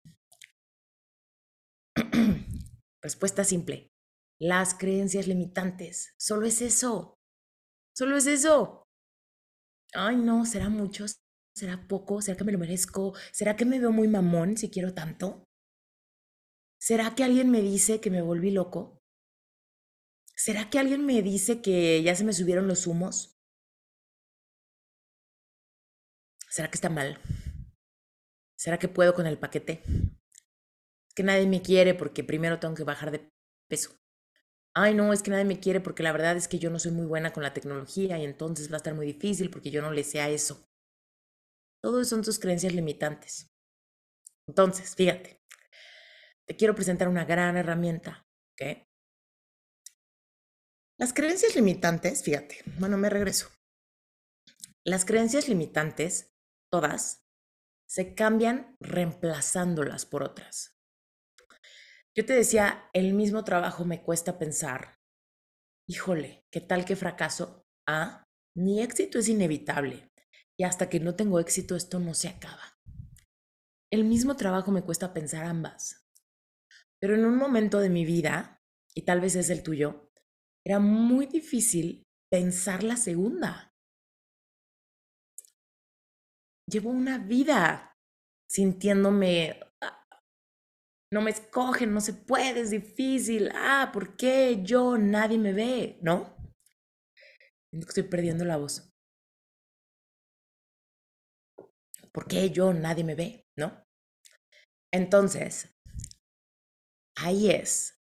Respuesta 3.02 3.46
simple. 3.46 3.88
Las 4.42 4.74
creencias 4.74 5.26
limitantes. 5.26 6.14
Solo 6.20 6.48
es 6.48 6.62
eso. 6.62 7.16
Solo 7.96 8.18
es 8.18 8.28
eso. 8.28 8.84
Ay, 9.94 10.18
no, 10.18 10.46
será 10.46 10.68
mucho, 10.68 11.06
será 11.56 11.88
poco, 11.88 12.22
será 12.22 12.36
que 12.38 12.44
me 12.44 12.52
lo 12.52 12.60
merezco, 12.60 13.16
será 13.32 13.56
que 13.56 13.64
me 13.64 13.80
veo 13.80 13.94
muy 13.94 14.10
mamón 14.10 14.58
si 14.58 14.70
quiero 14.70 14.94
tanto. 14.94 15.47
¿Será 16.88 17.16
que 17.16 17.26
alguien 17.26 17.52
me 17.52 17.60
dice 17.60 18.00
que 18.00 18.10
me 18.10 18.22
volví 18.22 18.50
loco? 18.50 19.02
¿Será 20.38 20.70
que 20.70 20.80
alguien 20.80 21.06
me 21.06 21.22
dice 21.22 21.62
que 21.62 22.02
ya 22.02 22.16
se 22.16 22.24
me 22.24 22.32
subieron 22.32 22.70
los 22.70 22.88
humos? 22.88 23.36
¿Será 26.50 26.72
que 26.72 26.78
está 26.78 26.90
mal? 26.90 27.20
¿Será 28.58 28.80
que 28.80 28.88
puedo 28.88 29.14
con 29.14 29.28
el 29.28 29.38
paquete? 29.38 29.84
Es 31.10 31.14
que 31.14 31.24
nadie 31.24 31.46
me 31.46 31.62
quiere 31.62 31.94
porque 31.94 32.24
primero 32.24 32.58
tengo 32.58 32.74
que 32.76 32.86
bajar 32.86 33.12
de 33.12 33.30
peso. 33.68 33.98
Ay, 34.74 34.94
no, 34.96 35.12
es 35.12 35.22
que 35.22 35.32
nadie 35.32 35.44
me 35.44 35.60
quiere 35.60 35.82
porque 35.82 36.04
la 36.04 36.14
verdad 36.14 36.38
es 36.38 36.48
que 36.48 36.58
yo 36.58 36.70
no 36.70 36.80
soy 36.80 36.94
muy 36.94 37.06
buena 37.06 37.34
con 37.34 37.44
la 37.44 37.54
tecnología 37.54 38.18
y 38.18 38.24
entonces 38.24 38.72
va 38.72 38.76
a 38.76 38.78
estar 38.78 38.96
muy 38.96 39.06
difícil 39.06 39.50
porque 39.50 39.72
yo 39.72 39.82
no 39.82 39.92
le 39.92 40.06
sé 40.06 40.22
a 40.22 40.30
eso. 40.30 40.66
Todos 41.84 42.08
son 42.08 42.24
tus 42.24 42.40
creencias 42.40 42.74
limitantes. 42.74 43.52
Entonces, 44.48 44.96
fíjate, 44.96 45.42
te 46.48 46.56
quiero 46.56 46.76
presentar 46.76 47.08
una 47.08 47.26
gran 47.26 47.58
herramienta. 47.58 48.26
Las 51.00 51.14
creencias 51.14 51.56
limitantes, 51.56 52.24
fíjate, 52.24 52.64
bueno, 52.80 52.98
me 52.98 53.10
regreso. 53.10 53.50
Las 54.84 55.06
creencias 55.06 55.48
limitantes, 55.48 56.34
todas, 56.72 57.24
se 57.88 58.16
cambian 58.16 58.76
reemplazándolas 58.80 60.06
por 60.06 60.24
otras. 60.24 60.76
Yo 62.16 62.26
te 62.26 62.34
decía, 62.34 62.90
el 62.94 63.14
mismo 63.14 63.44
trabajo 63.44 63.86
me 63.86 64.02
cuesta 64.02 64.40
pensar, 64.40 64.98
híjole, 65.88 66.46
¿qué 66.52 66.62
tal 66.62 66.84
que 66.84 66.96
fracaso? 66.96 67.68
Ah, 67.88 68.24
mi 68.56 68.82
éxito 68.82 69.20
es 69.20 69.30
inevitable 69.30 70.10
y 70.58 70.64
hasta 70.64 70.90
que 70.90 71.00
no 71.00 71.16
tengo 71.16 71.40
éxito 71.40 71.76
esto 71.76 72.00
no 72.00 72.16
se 72.16 72.30
acaba. 72.30 72.80
El 73.92 74.04
mismo 74.04 74.36
trabajo 74.36 74.72
me 74.72 74.82
cuesta 74.82 75.14
pensar 75.14 75.46
ambas. 75.46 76.07
Pero 77.00 77.16
en 77.16 77.26
un 77.26 77.38
momento 77.38 77.80
de 77.80 77.90
mi 77.90 78.06
vida, 78.06 78.62
y 78.96 79.04
tal 79.04 79.22
vez 79.22 79.36
es 79.36 79.50
el 79.50 79.64
tuyo, 79.64 80.12
era 80.66 80.80
muy 80.80 81.28
difícil 81.28 82.04
pensar 82.32 82.84
la 82.84 82.98
segunda. 82.98 83.74
Llevo 86.70 86.90
una 86.90 87.18
vida 87.20 87.96
sintiéndome, 88.50 89.60
ah, 89.82 90.06
no 91.14 91.22
me 91.22 91.32
escogen, 91.32 91.94
no 91.94 92.02
se 92.02 92.14
puede, 92.14 92.62
es 92.62 92.72
difícil, 92.72 93.50
ah, 93.54 93.92
¿por 93.94 94.18
qué 94.18 94.62
yo, 94.64 94.98
nadie 94.98 95.38
me 95.38 95.54
ve? 95.54 96.00
¿No? 96.02 96.36
Estoy 97.72 98.04
perdiendo 98.04 98.44
la 98.44 98.58
voz. 98.58 98.92
¿Por 102.12 102.28
qué 102.28 102.50
yo, 102.50 102.74
nadie 102.74 103.04
me 103.04 103.16
ve? 103.16 103.46
¿No? 103.58 103.86
Entonces, 104.92 105.77
ahí 107.18 107.52
es 107.52 108.00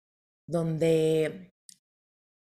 donde 0.47 1.53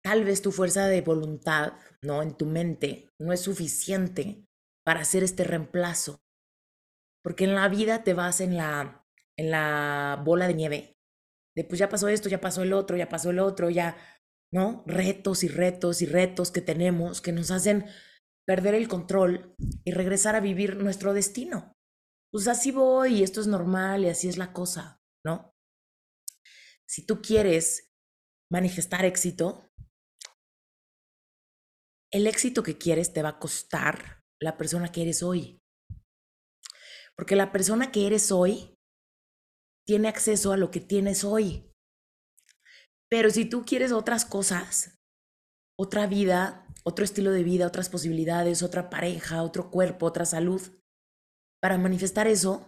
tal 0.03 0.23
vez 0.23 0.41
tu 0.41 0.51
fuerza 0.51 0.87
de 0.87 1.01
voluntad, 1.01 1.73
¿no? 2.01 2.21
En 2.21 2.35
tu 2.35 2.45
mente 2.45 3.09
no 3.19 3.33
es 3.33 3.41
suficiente 3.41 4.45
para 4.85 5.01
hacer 5.01 5.23
este 5.23 5.43
reemplazo. 5.43 6.21
Porque 7.23 7.43
en 7.43 7.55
la 7.55 7.67
vida 7.67 8.03
te 8.03 8.13
vas 8.13 8.41
en 8.41 8.57
la, 8.57 9.05
en 9.37 9.51
la 9.51 10.21
bola 10.23 10.47
de 10.47 10.53
nieve. 10.53 10.97
De 11.55 11.63
pues 11.63 11.79
ya 11.79 11.89
pasó 11.89 12.07
esto, 12.07 12.29
ya 12.29 12.39
pasó 12.39 12.63
el 12.63 12.73
otro, 12.73 12.95
ya 12.97 13.09
pasó 13.09 13.31
el 13.31 13.39
otro, 13.39 13.69
ya, 13.69 13.97
¿no? 14.53 14.83
Retos 14.85 15.43
y 15.43 15.47
retos 15.47 16.01
y 16.01 16.05
retos 16.05 16.51
que 16.51 16.61
tenemos 16.61 17.19
que 17.21 17.31
nos 17.31 17.51
hacen 17.51 17.85
perder 18.47 18.75
el 18.75 18.87
control 18.87 19.55
y 19.83 19.91
regresar 19.91 20.35
a 20.35 20.39
vivir 20.39 20.77
nuestro 20.77 21.13
destino. 21.13 21.73
Pues 22.31 22.47
así 22.47 22.71
voy 22.71 23.15
y 23.15 23.23
esto 23.23 23.41
es 23.41 23.47
normal 23.47 24.05
y 24.05 24.09
así 24.09 24.29
es 24.29 24.37
la 24.37 24.53
cosa, 24.53 25.01
¿no? 25.25 25.51
Si 26.87 27.05
tú 27.05 27.21
quieres 27.21 27.91
manifestar 28.51 29.05
éxito, 29.05 29.69
el 32.11 32.27
éxito 32.27 32.63
que 32.63 32.77
quieres 32.77 33.11
te 33.11 33.21
va 33.21 33.29
a 33.29 33.39
costar 33.39 34.23
la 34.41 34.57
persona 34.57 34.91
que 34.91 35.01
eres 35.01 35.21
hoy. 35.21 35.59
Porque 37.17 37.35
la 37.35 37.51
persona 37.51 37.91
que 37.91 38.07
eres 38.07 38.31
hoy 38.31 38.75
tiene 39.85 40.07
acceso 40.07 40.53
a 40.53 40.57
lo 40.57 40.71
que 40.71 40.79
tienes 40.79 41.23
hoy. 41.23 41.71
Pero 43.09 43.29
si 43.29 43.45
tú 43.45 43.65
quieres 43.65 43.91
otras 43.91 44.23
cosas, 44.25 44.97
otra 45.77 46.07
vida, 46.07 46.67
otro 46.83 47.03
estilo 47.03 47.31
de 47.31 47.43
vida, 47.43 47.67
otras 47.67 47.89
posibilidades, 47.89 48.63
otra 48.63 48.89
pareja, 48.89 49.43
otro 49.43 49.71
cuerpo, 49.71 50.05
otra 50.05 50.25
salud, 50.25 50.61
para 51.61 51.77
manifestar 51.77 52.27
eso, 52.27 52.65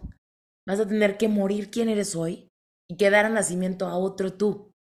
vas 0.66 0.80
a 0.80 0.88
tener 0.88 1.16
que 1.16 1.28
morir 1.28 1.70
quién 1.70 1.88
eres 1.88 2.14
hoy 2.14 2.49
y 2.90 2.96
que 2.96 3.08
dar 3.08 3.30
nacimiento 3.30 3.86
a 3.86 3.96
otro 3.96 4.32
tú. 4.32 4.74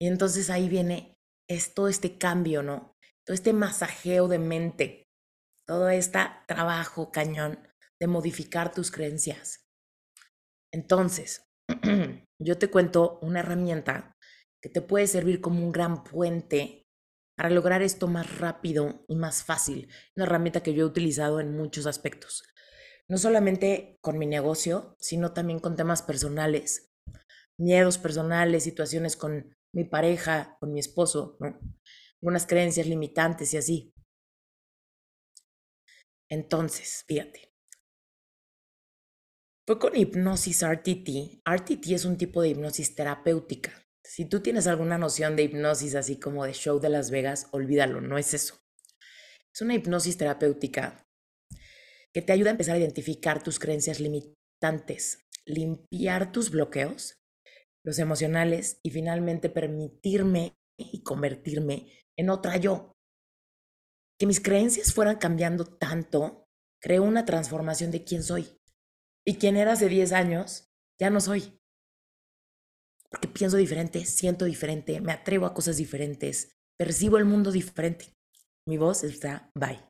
Y 0.00 0.06
entonces 0.06 0.48
ahí 0.48 0.68
viene 0.68 1.18
todo 1.74 1.88
este 1.88 2.16
cambio, 2.16 2.62
¿no? 2.62 2.94
Todo 3.26 3.34
este 3.34 3.52
masajeo 3.52 4.28
de 4.28 4.38
mente, 4.38 5.08
todo 5.66 5.88
este 5.88 6.20
trabajo 6.46 7.10
cañón 7.10 7.58
de 8.00 8.06
modificar 8.06 8.72
tus 8.72 8.92
creencias. 8.92 9.66
Entonces, 10.72 11.44
yo 12.40 12.58
te 12.58 12.70
cuento 12.70 13.18
una 13.22 13.40
herramienta 13.40 14.16
que 14.62 14.68
te 14.68 14.82
puede 14.82 15.08
servir 15.08 15.40
como 15.40 15.64
un 15.64 15.72
gran 15.72 16.04
puente 16.04 16.84
para 17.36 17.50
lograr 17.50 17.82
esto 17.82 18.06
más 18.06 18.38
rápido 18.38 19.04
y 19.08 19.16
más 19.16 19.42
fácil. 19.42 19.92
Una 20.14 20.26
herramienta 20.26 20.62
que 20.62 20.74
yo 20.74 20.84
he 20.84 20.88
utilizado 20.88 21.40
en 21.40 21.56
muchos 21.56 21.86
aspectos 21.86 22.44
no 23.08 23.18
solamente 23.18 23.98
con 24.00 24.18
mi 24.18 24.26
negocio, 24.26 24.96
sino 24.98 25.32
también 25.32 25.60
con 25.60 25.76
temas 25.76 26.02
personales, 26.02 26.92
miedos 27.58 27.98
personales, 27.98 28.64
situaciones 28.64 29.16
con 29.16 29.54
mi 29.74 29.84
pareja, 29.84 30.56
con 30.60 30.72
mi 30.72 30.80
esposo, 30.80 31.38
algunas 32.20 32.46
creencias 32.46 32.86
limitantes 32.86 33.54
y 33.54 33.56
así. 33.56 33.92
Entonces, 36.28 37.04
fíjate. 37.06 37.52
Fue 39.66 39.78
con 39.78 39.96
hipnosis 39.96 40.62
RTT. 40.62 41.42
RTT 41.44 41.86
es 41.92 42.04
un 42.04 42.16
tipo 42.16 42.40
de 42.40 42.48
hipnosis 42.50 42.94
terapéutica. 42.94 43.72
Si 44.04 44.24
tú 44.24 44.40
tienes 44.40 44.68
alguna 44.68 44.98
noción 44.98 45.34
de 45.34 45.42
hipnosis 45.44 45.96
así 45.96 46.18
como 46.18 46.44
de 46.44 46.52
show 46.52 46.78
de 46.78 46.88
Las 46.88 47.10
Vegas, 47.10 47.48
olvídalo, 47.50 48.00
no 48.00 48.18
es 48.18 48.34
eso. 48.34 48.56
Es 49.52 49.60
una 49.60 49.74
hipnosis 49.74 50.16
terapéutica 50.16 51.05
que 52.16 52.22
te 52.22 52.32
ayuda 52.32 52.48
a 52.48 52.52
empezar 52.52 52.76
a 52.76 52.78
identificar 52.78 53.42
tus 53.42 53.58
creencias 53.58 54.00
limitantes, 54.00 55.20
limpiar 55.44 56.32
tus 56.32 56.50
bloqueos, 56.50 57.18
los 57.84 57.98
emocionales 57.98 58.80
y 58.82 58.90
finalmente 58.90 59.50
permitirme 59.50 60.56
y 60.78 61.02
convertirme 61.02 61.92
en 62.18 62.30
otra 62.30 62.56
yo. 62.56 62.94
Que 64.18 64.24
mis 64.24 64.40
creencias 64.40 64.94
fueran 64.94 65.18
cambiando 65.18 65.66
tanto, 65.66 66.46
creó 66.80 67.02
una 67.02 67.26
transformación 67.26 67.90
de 67.90 68.02
quién 68.02 68.22
soy. 68.22 68.48
Y 69.26 69.36
quién 69.36 69.58
era 69.58 69.72
hace 69.72 69.90
10 69.90 70.12
años, 70.12 70.70
ya 70.98 71.10
no 71.10 71.20
soy. 71.20 71.60
Porque 73.10 73.28
pienso 73.28 73.58
diferente, 73.58 74.06
siento 74.06 74.46
diferente, 74.46 75.02
me 75.02 75.12
atrevo 75.12 75.44
a 75.44 75.52
cosas 75.52 75.76
diferentes, 75.76 76.56
percibo 76.78 77.18
el 77.18 77.26
mundo 77.26 77.52
diferente. 77.52 78.14
Mi 78.66 78.78
voz 78.78 79.04
está 79.04 79.50
bye. 79.54 79.84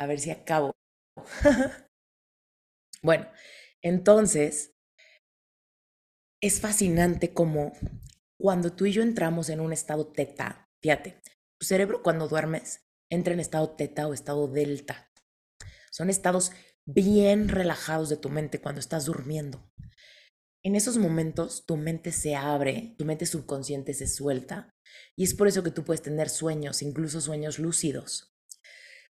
A 0.00 0.06
ver 0.06 0.18
si 0.18 0.30
acabo. 0.30 0.74
bueno, 3.02 3.28
entonces, 3.82 4.72
es 6.42 6.60
fascinante 6.60 7.32
como 7.32 7.72
cuando 8.38 8.72
tú 8.72 8.86
y 8.86 8.92
yo 8.92 9.02
entramos 9.02 9.48
en 9.48 9.60
un 9.60 9.72
estado 9.72 10.12
teta, 10.12 10.68
fíjate, 10.82 11.20
tu 11.58 11.66
cerebro 11.66 12.02
cuando 12.02 12.28
duermes 12.28 12.84
entra 13.10 13.32
en 13.32 13.40
estado 13.40 13.70
teta 13.70 14.08
o 14.08 14.14
estado 14.14 14.48
delta. 14.48 15.10
Son 15.90 16.10
estados 16.10 16.52
bien 16.84 17.48
relajados 17.48 18.08
de 18.08 18.16
tu 18.16 18.28
mente 18.28 18.60
cuando 18.60 18.80
estás 18.80 19.06
durmiendo. 19.06 19.70
En 20.62 20.74
esos 20.74 20.98
momentos 20.98 21.64
tu 21.66 21.76
mente 21.76 22.10
se 22.10 22.34
abre, 22.34 22.94
tu 22.98 23.04
mente 23.04 23.26
subconsciente 23.26 23.94
se 23.94 24.08
suelta 24.08 24.74
y 25.16 25.24
es 25.24 25.34
por 25.34 25.46
eso 25.48 25.62
que 25.62 25.70
tú 25.70 25.84
puedes 25.84 26.02
tener 26.02 26.28
sueños, 26.28 26.82
incluso 26.82 27.20
sueños 27.20 27.58
lúcidos. 27.58 28.33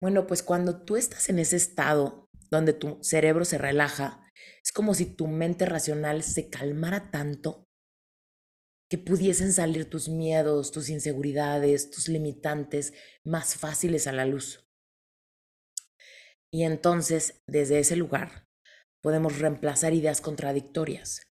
Bueno, 0.00 0.26
pues 0.26 0.42
cuando 0.42 0.84
tú 0.84 0.96
estás 0.96 1.28
en 1.28 1.38
ese 1.38 1.56
estado 1.56 2.28
donde 2.50 2.72
tu 2.72 2.98
cerebro 3.02 3.44
se 3.44 3.58
relaja, 3.58 4.30
es 4.62 4.72
como 4.72 4.94
si 4.94 5.06
tu 5.06 5.26
mente 5.26 5.64
racional 5.64 6.22
se 6.22 6.50
calmara 6.50 7.10
tanto 7.10 7.66
que 8.88 8.98
pudiesen 8.98 9.52
salir 9.52 9.90
tus 9.90 10.08
miedos, 10.08 10.70
tus 10.70 10.88
inseguridades, 10.90 11.90
tus 11.90 12.08
limitantes 12.08 12.92
más 13.24 13.56
fáciles 13.56 14.06
a 14.06 14.12
la 14.12 14.26
luz. 14.26 14.68
Y 16.52 16.62
entonces, 16.62 17.42
desde 17.48 17.80
ese 17.80 17.96
lugar, 17.96 18.46
podemos 19.02 19.38
reemplazar 19.38 19.92
ideas 19.92 20.20
contradictorias. 20.20 21.22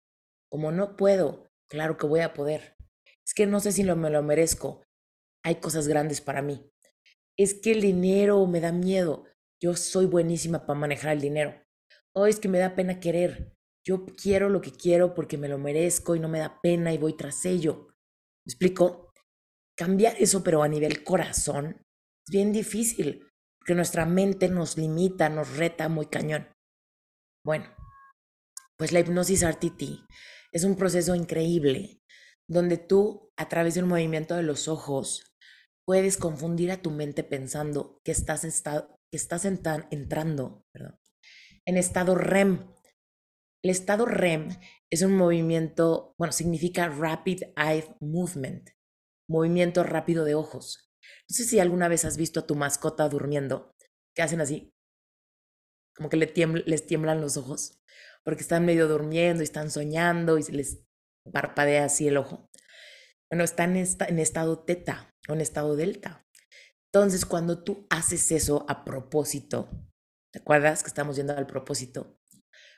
Como 0.52 0.72
no 0.72 0.98
puedo, 0.98 1.50
claro 1.70 1.98
que 1.98 2.08
voy 2.08 2.20
a 2.20 2.34
poder. 2.34 2.76
Es 3.26 3.34
que 3.34 3.46
no 3.46 3.60
sé 3.60 3.72
si 3.72 3.84
lo, 3.84 3.96
me 3.96 4.10
lo 4.10 4.22
merezco. 4.22 4.84
Hay 5.44 5.56
cosas 5.56 5.88
grandes 5.88 6.22
para 6.22 6.42
mí. 6.42 6.70
Es 7.38 7.54
que 7.54 7.72
el 7.72 7.82
dinero 7.82 8.46
me 8.48 8.62
da 8.62 8.72
miedo. 8.72 9.26
Yo 9.62 9.76
soy 9.76 10.06
buenísima 10.06 10.66
para 10.66 10.80
manejar 10.80 11.14
el 11.14 11.22
dinero. 11.22 11.54
Oh, 12.14 12.28
es 12.28 12.40
que 12.40 12.48
me 12.48 12.60
da 12.60 12.76
pena 12.76 13.00
querer. 13.00 13.54
Yo 13.86 14.06
quiero 14.06 14.50
lo 14.50 14.62
que 14.62 14.72
quiero 14.72 15.14
porque 15.14 15.38
me 15.38 15.48
lo 15.48 15.58
merezco 15.58 16.16
y 16.16 16.20
no 16.20 16.30
me 16.30 16.40
da 16.40 16.60
pena 16.62 16.94
y 16.94 16.98
voy 16.98 17.16
tras 17.16 17.46
ello. 17.46 17.88
¿Me 18.46 18.52
explico? 18.52 19.12
Cambiar 19.78 20.16
eso, 20.20 20.44
pero 20.44 20.64
a 20.64 20.68
nivel 20.68 21.04
corazón, 21.04 21.86
es 22.26 22.32
bien 22.32 22.54
difícil, 22.54 23.28
porque 23.60 23.76
nuestra 23.76 24.06
mente 24.06 24.48
nos 24.48 24.78
limita, 24.78 25.30
nos 25.30 25.58
reta 25.58 25.90
muy 25.90 26.06
cañón. 26.06 26.48
Bueno, 27.44 27.66
pues 28.78 28.92
la 28.92 29.02
hipnosis 29.02 29.46
RTT 29.46 29.84
es 30.52 30.64
un 30.64 30.76
proceso 30.76 31.14
increíble 31.14 32.02
donde 32.48 32.78
tú, 32.78 33.32
a 33.38 33.50
través 33.50 33.76
de 33.76 33.84
un 33.84 33.90
movimiento 33.90 34.36
de 34.36 34.44
los 34.44 34.68
ojos, 34.68 35.35
puedes 35.86 36.18
confundir 36.18 36.72
a 36.72 36.82
tu 36.82 36.92
mente 36.92 37.24
pensando 37.24 38.02
que 38.04 38.12
estás, 38.12 38.42
que 38.42 39.18
estás 39.18 39.46
entrando 39.46 40.66
en 41.66 41.78
estado 41.78 42.16
REM, 42.16 42.68
el 43.64 43.72
estado 43.72 44.06
REM 44.06 44.50
es 44.92 45.02
un 45.02 45.18
movimiento, 45.18 46.14
bueno, 46.20 46.32
significa 46.32 46.88
Rapid 46.88 47.42
Eye 47.58 47.96
Movement, 48.00 48.70
movimiento 49.28 49.84
rápido 49.84 50.24
de 50.24 50.36
ojos. 50.36 50.92
No 51.28 51.36
sé 51.36 51.46
si 51.46 51.60
alguna 51.60 51.88
vez 51.88 52.06
has 52.06 52.18
visto 52.18 52.42
a 52.42 52.46
tu 52.46 52.56
mascota 52.56 53.10
durmiendo, 53.10 53.76
que 54.16 54.22
hacen 54.22 54.40
así, 54.40 54.72
como 55.96 56.10
que 56.10 56.18
les 56.18 56.86
tiemblan 56.86 57.22
los 57.22 57.38
ojos, 57.38 57.82
porque 58.24 58.42
están 58.42 58.66
medio 58.66 58.88
durmiendo 58.88 59.42
y 59.42 59.46
están 59.46 59.72
soñando 59.72 60.38
y 60.38 60.44
se 60.44 60.52
les 60.52 60.84
parpadea 61.32 61.86
así 61.86 62.08
el 62.08 62.18
ojo. 62.18 62.50
Bueno, 63.30 63.44
están 63.44 63.76
en, 63.76 63.88
en 64.08 64.20
estado 64.20 64.60
teta 64.60 65.10
o 65.28 65.34
en 65.34 65.42
estado 65.42 65.76
delta. 65.76 66.26
Entonces, 66.94 67.26
cuando 67.26 67.64
tú 67.64 67.86
haces 67.90 68.32
eso 68.32 68.66
a 68.70 68.86
propósito, 68.86 69.70
¿te 70.32 70.40
acuerdas 70.40 70.84
que 70.84 70.88
estamos 70.88 71.16
yendo 71.16 71.36
al 71.36 71.48
propósito? 71.48 72.18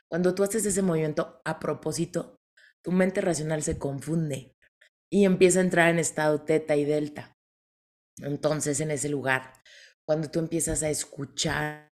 Cuando 0.10 0.34
tú 0.34 0.44
haces 0.44 0.66
ese 0.66 0.82
movimiento 0.82 1.42
a 1.46 1.60
propósito, 1.60 2.38
tu 2.84 2.92
mente 2.92 3.22
racional 3.22 3.62
se 3.62 3.78
confunde 3.78 4.56
y 5.12 5.26
empieza 5.26 5.60
a 5.60 5.64
entrar 5.64 5.90
en 5.90 6.00
estado 6.00 6.42
teta 6.44 6.76
y 6.76 6.86
delta. 6.86 7.38
Entonces, 8.20 8.80
en 8.80 8.92
ese 8.92 9.10
lugar, 9.10 9.54
cuando 10.08 10.32
tú 10.32 10.40
empiezas 10.40 10.82
a 10.84 10.90
escuchar 10.90 11.92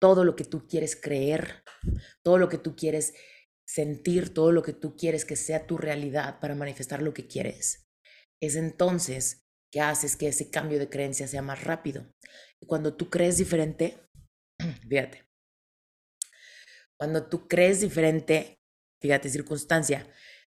todo 0.00 0.24
lo 0.24 0.36
que 0.36 0.44
tú 0.44 0.66
quieres 0.68 0.94
creer, 0.94 1.64
todo 2.22 2.38
lo 2.38 2.48
que 2.48 2.58
tú 2.58 2.76
quieres 2.76 3.14
sentir, 3.68 4.32
todo 4.32 4.50
lo 4.50 4.62
que 4.62 4.72
tú 4.72 4.96
quieres 4.96 5.26
que 5.26 5.36
sea 5.36 5.66
tu 5.66 5.76
realidad 5.76 6.40
para 6.40 6.54
manifestar 6.54 7.02
lo 7.02 7.12
que 7.12 7.26
quieres, 7.26 7.86
es 8.40 8.56
entonces 8.56 9.44
que 9.70 9.82
haces 9.82 10.16
que 10.16 10.28
ese 10.28 10.50
cambio 10.50 10.78
de 10.78 10.88
creencia 10.88 11.28
sea 11.28 11.42
más 11.42 11.62
rápido. 11.64 12.10
Y 12.60 12.66
cuando 12.66 12.96
tú 12.96 13.10
crees 13.10 13.36
diferente, 13.36 13.98
fíjate, 14.88 15.28
cuando 16.98 17.28
tú 17.28 17.46
crees 17.46 17.80
diferente, 17.80 18.58
fíjate, 19.02 19.28
circunstancia, 19.28 20.10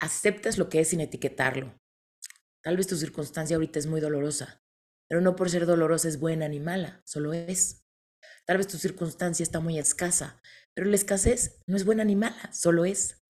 aceptas 0.00 0.58
lo 0.58 0.68
que 0.68 0.80
es 0.80 0.88
sin 0.88 1.00
etiquetarlo. 1.00 1.78
Tal 2.62 2.76
vez 2.76 2.86
tu 2.86 2.96
circunstancia 2.96 3.56
ahorita 3.56 3.78
es 3.78 3.86
muy 3.86 4.02
dolorosa, 4.02 4.62
pero 5.08 5.22
no 5.22 5.34
por 5.34 5.48
ser 5.48 5.64
dolorosa 5.64 6.08
es 6.08 6.20
buena 6.20 6.46
ni 6.46 6.60
mala, 6.60 7.02
solo 7.06 7.32
es. 7.32 7.86
Tal 8.44 8.58
vez 8.58 8.66
tu 8.66 8.76
circunstancia 8.76 9.42
está 9.42 9.60
muy 9.60 9.78
escasa, 9.78 10.42
pero 10.78 10.90
la 10.90 10.94
escasez 10.94 11.60
no 11.66 11.76
es 11.76 11.84
buena 11.84 12.04
ni 12.04 12.14
mala, 12.14 12.52
solo 12.52 12.84
es. 12.84 13.20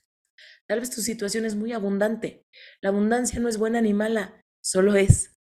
Tal 0.67 0.81
vez 0.81 0.91
tu 0.91 1.01
situación 1.01 1.47
es 1.47 1.55
muy 1.55 1.73
abundante. 1.73 2.47
La 2.83 2.91
abundancia 2.91 3.41
no 3.41 3.49
es 3.49 3.57
buena 3.57 3.81
ni 3.81 3.95
mala, 3.95 4.45
solo 4.63 4.97
es. 4.97 5.41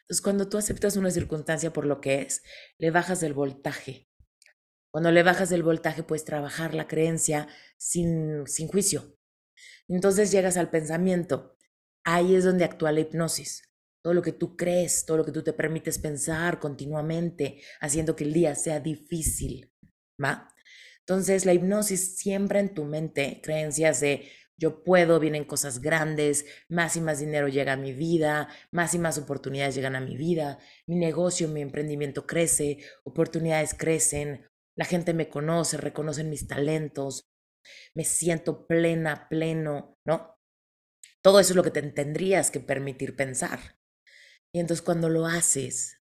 Entonces, 0.00 0.22
cuando 0.22 0.48
tú 0.48 0.56
aceptas 0.56 0.96
una 0.96 1.10
circunstancia 1.10 1.70
por 1.70 1.84
lo 1.84 2.00
que 2.00 2.22
es, 2.22 2.42
le 2.78 2.90
bajas 2.90 3.22
el 3.22 3.34
voltaje, 3.34 4.08
cuando 4.90 5.10
le 5.10 5.22
bajas 5.22 5.52
el 5.52 5.62
voltaje, 5.62 6.02
puedes 6.02 6.24
trabajar 6.24 6.72
la 6.72 6.88
creencia 6.88 7.46
sin, 7.76 8.46
sin 8.46 8.68
juicio. 8.68 9.18
Entonces 9.86 10.32
llegas 10.32 10.56
al 10.56 10.70
pensamiento. 10.70 11.58
Ahí 12.04 12.36
es 12.36 12.44
donde 12.44 12.64
actúa 12.64 12.90
la 12.90 13.00
hipnosis. 13.00 13.70
Todo 14.02 14.14
lo 14.14 14.22
que 14.22 14.32
tú 14.32 14.56
crees, 14.56 15.04
todo 15.04 15.18
lo 15.18 15.26
que 15.26 15.32
tú 15.32 15.42
te 15.42 15.52
permites 15.52 15.98
pensar 15.98 16.58
continuamente, 16.58 17.60
haciendo 17.82 18.16
que 18.16 18.24
el 18.24 18.32
día 18.32 18.54
sea 18.54 18.80
difícil. 18.80 19.70
¿Va? 20.18 20.53
Entonces 21.06 21.44
la 21.44 21.52
hipnosis 21.52 22.16
siembra 22.16 22.60
en 22.60 22.74
tu 22.74 22.84
mente 22.84 23.40
creencias 23.42 24.00
de 24.00 24.30
yo 24.56 24.84
puedo, 24.84 25.18
vienen 25.18 25.44
cosas 25.44 25.80
grandes, 25.80 26.46
más 26.68 26.96
y 26.96 27.00
más 27.00 27.18
dinero 27.18 27.48
llega 27.48 27.72
a 27.72 27.76
mi 27.76 27.92
vida, 27.92 28.48
más 28.70 28.94
y 28.94 28.98
más 28.98 29.18
oportunidades 29.18 29.74
llegan 29.74 29.96
a 29.96 30.00
mi 30.00 30.16
vida, 30.16 30.58
mi 30.86 30.94
negocio, 30.96 31.48
mi 31.48 31.60
emprendimiento 31.60 32.26
crece, 32.26 32.78
oportunidades 33.02 33.74
crecen, 33.74 34.46
la 34.76 34.84
gente 34.84 35.12
me 35.12 35.28
conoce, 35.28 35.76
reconocen 35.76 36.30
mis 36.30 36.46
talentos, 36.46 37.28
me 37.94 38.04
siento 38.04 38.66
plena, 38.66 39.28
pleno, 39.28 39.98
¿no? 40.06 40.38
Todo 41.20 41.40
eso 41.40 41.52
es 41.52 41.56
lo 41.56 41.62
que 41.62 41.70
te 41.70 41.82
tendrías 41.82 42.50
que 42.50 42.60
permitir 42.60 43.16
pensar. 43.16 43.78
Y 44.52 44.60
entonces 44.60 44.84
cuando 44.84 45.08
lo 45.08 45.26
haces, 45.26 46.00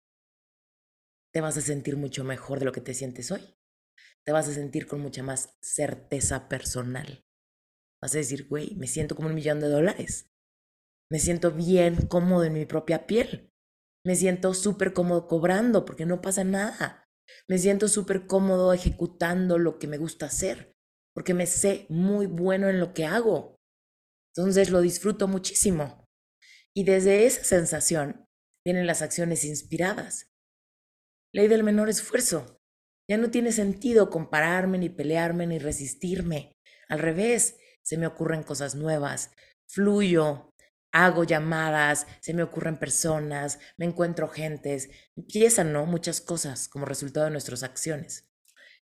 te 1.32 1.42
vas 1.42 1.58
a 1.58 1.62
sentir 1.62 1.98
mucho 1.98 2.24
mejor 2.24 2.60
de 2.60 2.66
lo 2.66 2.72
que 2.72 2.82
te 2.82 2.94
sientes 2.96 3.32
hoy. 3.32 3.59
Te 4.26 4.32
vas 4.32 4.48
a 4.48 4.54
sentir 4.54 4.88
con 4.88 5.00
mucha 5.00 5.24
más 5.24 5.58
certeza 5.62 6.50
personal. 6.50 7.26
Vas 8.02 8.16
a 8.16 8.20
decir, 8.20 8.48
güey, 8.48 8.76
me 8.76 8.88
siento 8.88 9.16
como 9.16 9.28
un 9.28 9.36
millón 9.36 9.60
de 9.60 9.68
dólares. 9.68 10.32
Me 11.12 11.20
siento 11.20 11.52
bien 11.52 12.08
cómodo 12.08 12.44
en 12.44 12.54
mi 12.54 12.66
propia 12.66 13.08
piel. 13.08 13.52
Me 14.06 14.16
siento 14.16 14.54
súper 14.54 14.94
cómodo 14.94 15.28
cobrando 15.28 15.86
porque 15.86 16.06
no 16.06 16.22
pasa 16.22 16.44
nada. 16.44 17.10
Me 17.48 17.58
siento 17.58 17.88
súper 17.88 18.28
cómodo 18.28 18.74
ejecutando 18.74 19.58
lo 19.58 19.80
que 19.80 19.88
me 19.88 19.98
gusta 19.98 20.28
hacer, 20.28 20.74
porque 21.14 21.34
me 21.34 21.46
sé 21.46 21.86
muy 21.90 22.28
bueno 22.28 22.70
en 22.70 22.80
lo 22.80 22.94
que 22.94 23.06
hago. 23.06 23.58
Entonces 24.36 24.70
lo 24.70 24.82
disfruto 24.82 25.28
muchísimo. 25.28 26.06
Y 26.76 26.84
desde 26.84 27.26
esa 27.26 27.44
sensación 27.44 28.26
vienen 28.66 28.88
las 28.88 29.02
acciones 29.02 29.44
inspiradas. 29.44 30.32
Ley 31.34 31.48
del 31.48 31.64
menor 31.64 31.90
esfuerzo. 31.90 32.59
Ya 33.10 33.18
no 33.18 33.32
tiene 33.32 33.52
sentido 33.52 34.12
compararme, 34.12 34.78
ni 34.78 34.88
pelearme, 34.88 35.48
ni 35.48 35.58
resistirme. 35.58 36.56
Al 36.88 37.00
revés, 37.00 37.58
se 37.82 37.98
me 37.98 38.06
ocurren 38.06 38.44
cosas 38.44 38.76
nuevas. 38.76 39.32
Fluyo, 39.68 40.54
hago 40.92 41.24
llamadas, 41.24 42.06
se 42.22 42.36
me 42.36 42.44
ocurren 42.44 42.78
personas, 42.78 43.58
me 43.78 43.86
encuentro 43.86 44.28
gentes, 44.28 44.90
empiezan, 45.16 45.74
¿no? 45.74 45.88
Muchas 45.88 46.22
cosas 46.22 46.68
como 46.68 46.86
resultado 46.86 47.26
de 47.26 47.32
nuestras 47.32 47.64
acciones. 47.64 48.30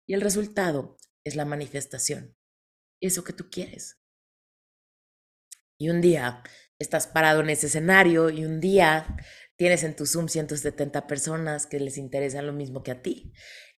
Y 0.07 0.15
el 0.15 0.21
resultado 0.21 0.97
es 1.23 1.35
la 1.35 1.45
manifestación, 1.45 2.35
eso 3.01 3.23
que 3.23 3.33
tú 3.33 3.51
quieres. 3.51 3.99
Y 5.77 5.89
un 5.89 6.01
día 6.01 6.41
estás 6.79 7.05
parado 7.05 7.41
en 7.41 7.51
ese 7.51 7.67
escenario 7.67 8.31
y 8.31 8.43
un 8.43 8.59
día 8.59 9.17
tienes 9.57 9.83
en 9.83 9.95
tu 9.95 10.05
Zoom 10.05 10.27
170 10.27 11.07
personas 11.07 11.67
que 11.67 11.79
les 11.79 11.97
interesa 11.97 12.41
lo 12.41 12.53
mismo 12.53 12.83
que 12.83 12.91
a 12.91 13.01
ti. 13.01 13.33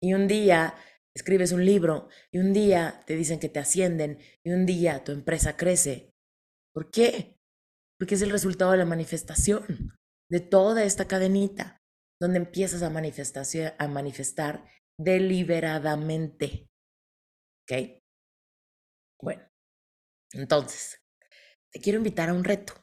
Y 0.05 0.13
un 0.13 0.27
día 0.27 0.75
escribes 1.15 1.51
un 1.51 1.65
libro 1.65 2.09
y 2.31 2.39
un 2.39 2.53
día 2.53 3.01
te 3.07 3.15
dicen 3.15 3.39
que 3.39 3.49
te 3.49 3.59
ascienden 3.59 4.19
y 4.43 4.51
un 4.51 4.65
día 4.65 5.03
tu 5.03 5.11
empresa 5.11 5.57
crece. 5.57 6.11
¿Por 6.73 6.91
qué? 6.91 7.35
porque 7.97 8.15
es 8.15 8.21
el 8.21 8.29
resultado 8.29 8.71
de 8.71 8.77
la 8.77 8.85
manifestación, 8.85 9.97
de 10.29 10.39
toda 10.39 10.83
esta 10.83 11.07
cadenita, 11.07 11.81
donde 12.19 12.37
empiezas 12.37 12.81
a, 12.81 12.87
a 12.87 13.87
manifestar 13.87 14.65
deliberadamente. 14.99 16.67
¿Ok? 17.63 18.01
Bueno, 19.21 19.47
entonces, 20.33 21.01
te 21.71 21.79
quiero 21.79 21.97
invitar 21.97 22.29
a 22.29 22.33
un 22.33 22.43
reto, 22.43 22.73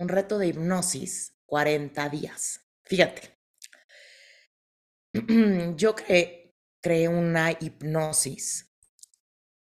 un 0.00 0.08
reto 0.08 0.38
de 0.38 0.48
hipnosis 0.48 1.36
40 1.46 2.08
días. 2.08 2.66
Fíjate, 2.86 3.35
yo 5.76 5.94
creé, 5.94 6.52
una 7.08 7.50
hipnosis 7.50 8.72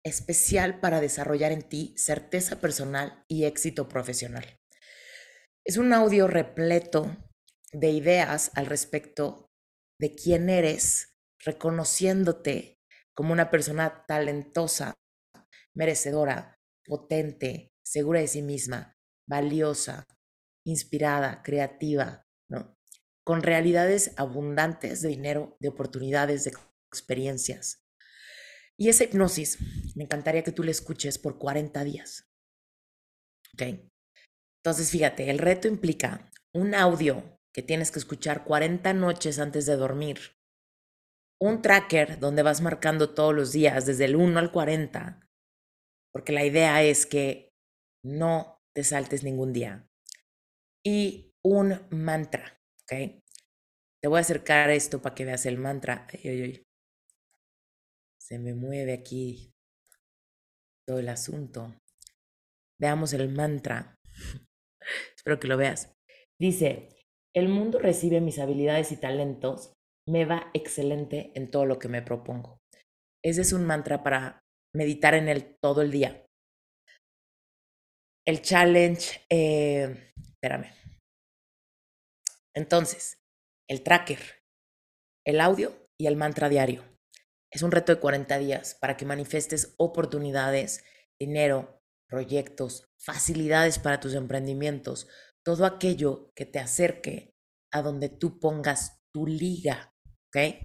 especial 0.03 0.81
para 0.81 0.99
desarrollar 0.99 1.53
en 1.53 1.61
ti 1.61 1.93
certeza 1.97 2.59
personal 2.59 3.23
y 3.29 3.45
éxito 3.45 3.87
profesional. 3.87 4.59
Es 5.63 5.77
un 5.77 5.93
audio 5.93 6.27
repleto 6.27 7.15
de 7.71 7.91
ideas 7.91 8.51
al 8.55 8.65
respecto 8.65 9.47
de 9.99 10.15
quién 10.15 10.49
eres, 10.49 11.15
reconociéndote 11.39 12.77
como 13.13 13.31
una 13.31 13.49
persona 13.51 14.03
talentosa, 14.05 14.95
merecedora, 15.73 16.59
potente, 16.85 17.69
segura 17.85 18.19
de 18.19 18.27
sí 18.27 18.41
misma, 18.41 18.97
valiosa, 19.29 20.05
inspirada, 20.65 21.41
creativa. 21.41 22.26
Con 23.27 23.43
realidades 23.43 24.13
abundantes 24.15 25.01
de 25.01 25.09
dinero, 25.09 25.57
de 25.59 25.67
oportunidades, 25.67 26.45
de 26.45 26.53
experiencias. 26.87 27.85
Y 28.77 28.87
esa 28.87 29.03
hipnosis, 29.03 29.57
me 29.97 30.05
encantaría 30.05 30.45
que 30.45 30.53
tú 30.53 30.63
la 30.63 30.71
escuches 30.71 31.17
por 31.17 31.37
40 31.37 31.83
días. 31.83 32.31
¿Ok? 33.53 33.81
Entonces, 34.63 34.89
fíjate, 34.91 35.29
el 35.29 35.39
reto 35.39 35.67
implica 35.67 36.31
un 36.53 36.73
audio 36.73 37.37
que 37.53 37.61
tienes 37.61 37.91
que 37.91 37.99
escuchar 37.99 38.45
40 38.45 38.93
noches 38.93 39.39
antes 39.39 39.65
de 39.65 39.75
dormir. 39.75 40.37
Un 41.37 41.61
tracker 41.61 42.19
donde 42.19 42.43
vas 42.43 42.61
marcando 42.61 43.13
todos 43.13 43.35
los 43.35 43.51
días, 43.51 43.85
desde 43.85 44.05
el 44.05 44.15
1 44.15 44.39
al 44.39 44.53
40, 44.53 45.29
porque 46.13 46.31
la 46.31 46.45
idea 46.45 46.81
es 46.81 47.05
que 47.05 47.53
no 48.05 48.63
te 48.73 48.85
saltes 48.85 49.25
ningún 49.25 49.51
día. 49.51 49.85
Y 50.81 51.35
un 51.43 51.85
mantra, 51.89 52.57
¿ok? 52.87 53.21
Te 54.01 54.07
voy 54.07 54.17
a 54.17 54.21
acercar 54.21 54.69
esto 54.69 55.01
para 55.01 55.15
que 55.15 55.25
veas 55.25 55.45
el 55.45 55.57
mantra. 55.57 56.07
Se 58.19 58.39
me 58.39 58.53
mueve 58.53 58.93
aquí 58.93 59.51
todo 60.87 60.99
el 60.99 61.09
asunto. 61.09 61.75
Veamos 62.79 63.13
el 63.13 63.29
mantra. 63.29 63.95
Espero 65.15 65.39
que 65.39 65.47
lo 65.47 65.57
veas. 65.57 65.93
Dice, 66.39 66.89
el 67.35 67.49
mundo 67.49 67.79
recibe 67.79 68.21
mis 68.21 68.39
habilidades 68.39 68.91
y 68.91 68.97
talentos, 68.97 69.73
me 70.07 70.25
va 70.25 70.49
excelente 70.53 71.31
en 71.35 71.51
todo 71.51 71.65
lo 71.65 71.79
que 71.79 71.89
me 71.89 72.01
propongo. 72.01 72.59
Ese 73.23 73.41
es 73.41 73.51
un 73.51 73.65
mantra 73.65 74.03
para 74.03 74.39
meditar 74.73 75.15
en 75.15 75.27
él 75.27 75.57
todo 75.61 75.81
el 75.81 75.91
día. 75.91 76.25
El 78.25 78.41
challenge, 78.41 79.25
eh, 79.29 80.13
espérame. 80.17 80.86
Entonces, 82.57 83.21
el 83.69 83.83
tracker, 83.83 84.19
el 85.23 85.41
audio 85.41 85.87
y 85.95 86.07
el 86.07 86.15
mantra 86.15 86.49
diario. 86.49 86.83
Es 87.51 87.61
un 87.61 87.69
reto 87.69 87.93
de 87.93 88.01
40 88.01 88.35
días 88.39 88.73
para 88.81 88.97
que 88.97 89.05
manifestes 89.05 89.75
oportunidades, 89.77 90.83
dinero, 91.19 91.83
proyectos, 92.09 92.89
facilidades 92.97 93.77
para 93.77 93.99
tus 93.99 94.15
emprendimientos, 94.15 95.07
todo 95.45 95.67
aquello 95.67 96.31
que 96.35 96.47
te 96.47 96.57
acerque 96.57 97.35
a 97.71 97.83
donde 97.83 98.09
tú 98.09 98.39
pongas 98.39 99.03
tu 99.13 99.27
liga, 99.27 99.93
¿ok? 100.29 100.55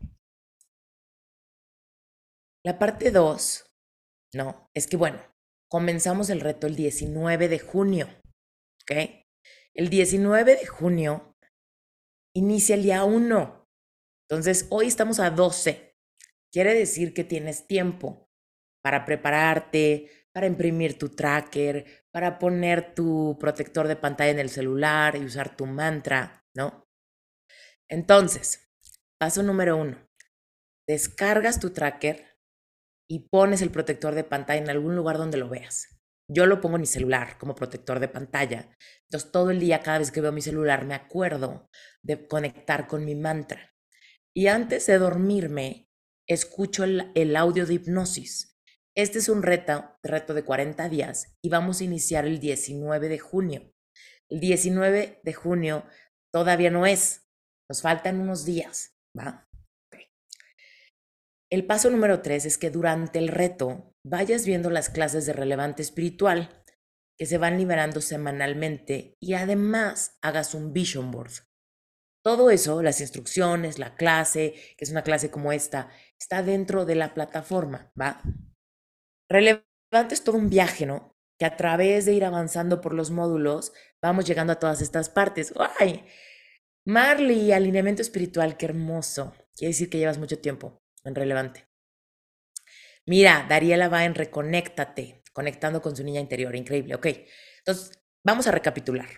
La 2.64 2.78
parte 2.78 3.10
2, 3.10 3.66
no, 4.32 4.70
es 4.73 4.86
que 4.86 4.97
bueno, 4.97 5.20
comenzamos 5.69 6.31
el 6.31 6.40
reto 6.40 6.66
el 6.66 6.74
19 6.74 7.48
de 7.48 7.59
junio, 7.59 8.09
¿ok? 8.81 9.27
El 9.74 9.90
19 9.90 10.56
de 10.56 10.66
junio 10.66 11.31
inicia 12.34 12.74
el 12.74 12.82
día 12.82 13.04
1. 13.04 13.68
Entonces, 14.28 14.66
hoy 14.70 14.86
estamos 14.86 15.20
a 15.20 15.30
12. 15.30 15.96
Quiere 16.52 16.74
decir 16.74 17.14
que 17.14 17.24
tienes 17.24 17.66
tiempo 17.66 18.30
para 18.82 19.04
prepararte, 19.04 20.10
para 20.32 20.46
imprimir 20.46 20.98
tu 20.98 21.10
tracker, 21.10 22.06
para 22.10 22.38
poner 22.38 22.94
tu 22.94 23.36
protector 23.38 23.88
de 23.88 23.96
pantalla 23.96 24.30
en 24.30 24.38
el 24.38 24.50
celular 24.50 25.16
y 25.16 25.24
usar 25.24 25.56
tu 25.56 25.66
mantra, 25.66 26.44
¿no? 26.54 26.86
Entonces, 27.88 28.70
paso 29.18 29.42
número 29.42 29.76
uno, 29.76 29.98
descargas 30.88 31.60
tu 31.60 31.70
tracker 31.70 32.38
y 33.09 33.28
pones 33.28 33.60
el 33.62 33.70
protector 33.70 34.14
de 34.14 34.24
pantalla 34.24 34.62
en 34.62 34.70
algún 34.70 34.96
lugar 34.96 35.18
donde 35.18 35.36
lo 35.36 35.48
veas. 35.48 36.02
Yo 36.28 36.47
lo 36.47 36.61
pongo 36.61 36.77
en 36.77 36.82
mi 36.82 36.86
celular 36.86 37.36
como 37.39 37.55
protector 37.55 38.01
de 38.01 38.09
pantalla. 38.09 38.77
Entonces, 39.05 39.31
todo 39.31 39.51
el 39.51 39.61
día, 39.61 39.82
cada 39.82 39.99
vez 39.99 40.11
que 40.11 40.20
veo 40.20 40.32
mi 40.32 40.40
celular, 40.40 40.85
me 40.85 40.94
acuerdo 40.94 41.69
de 42.03 42.27
conectar 42.27 42.86
con 42.86 43.05
mi 43.05 43.15
mantra. 43.15 43.74
Y 44.35 44.47
antes 44.47 44.86
de 44.86 44.99
dormirme, 44.99 45.89
escucho 46.27 46.85
el, 46.85 47.36
audio 47.36 47.66
de 47.66 47.74
hipnosis. 47.74 48.59
Este 48.97 49.19
es 49.19 49.28
un 49.28 49.43
reto, 49.43 49.97
reto 50.03 50.35
de 50.35 50.44
40 50.44 50.89
días 50.89 51.35
y 51.43 51.49
vamos 51.49 51.81
a 51.81 51.85
iniciar 51.85 52.27
el 52.27 52.40
19 52.40 53.09
de 53.09 53.19
junio. 53.19 53.73
El 54.31 54.40
19 54.40 55.20
de 55.23 55.32
junio 55.32 55.85
todavía 56.32 56.70
no 56.70 56.86
es, 56.86 57.27
nos 57.70 57.82
faltan 57.82 58.20
unos 58.20 58.44
días, 58.44 58.94
¿va? 59.19 59.49
El 61.51 61.66
paso 61.66 61.90
número 61.90 62.23
3 62.23 62.47
es 62.47 62.57
que 62.57 62.70
durante 62.70 63.19
el 63.19 63.28
reto 63.28 63.91
vayas 64.05 64.47
viendo 64.47 64.70
las 64.70 64.91
clases 64.91 65.27
de 65.27 65.33
relevante 65.33 65.83
espiritual 65.83 66.62
que 67.19 67.27
se 67.27 67.39
van 67.39 67.59
liberando 67.59 68.01
semanalmente 68.01 69.16
y 69.20 69.35
además 69.35 70.19
hagas 70.23 70.55
un 70.55 70.73
vision 70.73 71.11
board. 71.11 71.33
Todo 72.24 72.51
eso, 72.51 72.83
las 72.83 73.01
instrucciones, 73.01 73.79
la 73.79 73.97
clase, 73.97 74.55
que 74.77 74.85
es 74.85 74.91
una 74.91 75.03
clase 75.03 75.31
como 75.31 75.53
esta, 75.53 75.91
está 76.19 76.43
dentro 76.43 76.85
de 76.85 76.95
la 76.95 77.15
plataforma, 77.15 77.93
¿va? 78.01 78.23
Relevante 79.29 80.15
es 80.15 80.23
todo 80.23 80.37
un 80.37 80.49
viaje, 80.49 80.87
¿no? 80.87 81.16
Que 81.39 81.47
a 81.47 81.57
través 81.57 82.05
de 82.05 82.12
ir 82.12 82.24
avanzando 82.24 82.81
por 82.81 82.95
los 82.95 83.11
módulos, 83.11 83.73
vamos 84.01 84.24
llegando 84.24 84.53
a 84.53 84.59
todas 84.59 84.83
estas 84.83 85.09
partes. 85.09 85.53
¡Ay! 85.81 86.07
Marley, 86.85 87.53
alineamiento 87.53 88.03
espiritual, 88.03 88.57
qué 88.57 88.66
hermoso. 88.66 89.35
Quiere 89.57 89.73
decir 89.73 89.91
que 89.91 89.99
llevas 89.99 90.19
mucho 90.19 90.39
tiempo 90.39 90.81
en 91.05 91.15
relevante. 91.15 91.72
Mira, 93.07 93.47
Dariela 93.49 93.89
va 93.89 94.05
en 94.05 94.15
Reconéctate, 94.15 95.23
conectando 95.33 95.83
con 95.83 95.97
su 95.97 96.05
niña 96.05 96.20
interior. 96.20 96.55
Increíble, 96.55 96.95
ok. 96.95 97.07
Entonces, 97.59 98.03
vamos 98.24 98.47
a 98.47 98.53
recapitular. 98.53 99.09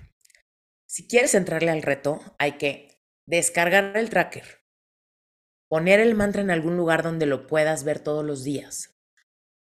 Si 0.87 1.09
quieres 1.09 1.35
entrarle 1.35 1.71
al 1.71 1.83
reto, 1.83 2.21
hay 2.39 2.53
que 2.53 2.95
Descargar 3.27 3.97
el 3.97 4.11
tracker. 4.11 4.45
Poner 5.71 5.99
el 5.99 6.15
mantra 6.15 6.43
en 6.43 6.51
algún 6.51 6.77
lugar 6.77 7.03
donde 7.03 7.25
lo 7.25 7.47
puedas 7.47 7.83
ver 7.83 7.99
todos 7.99 8.23
los 8.23 8.45
días. 8.45 8.99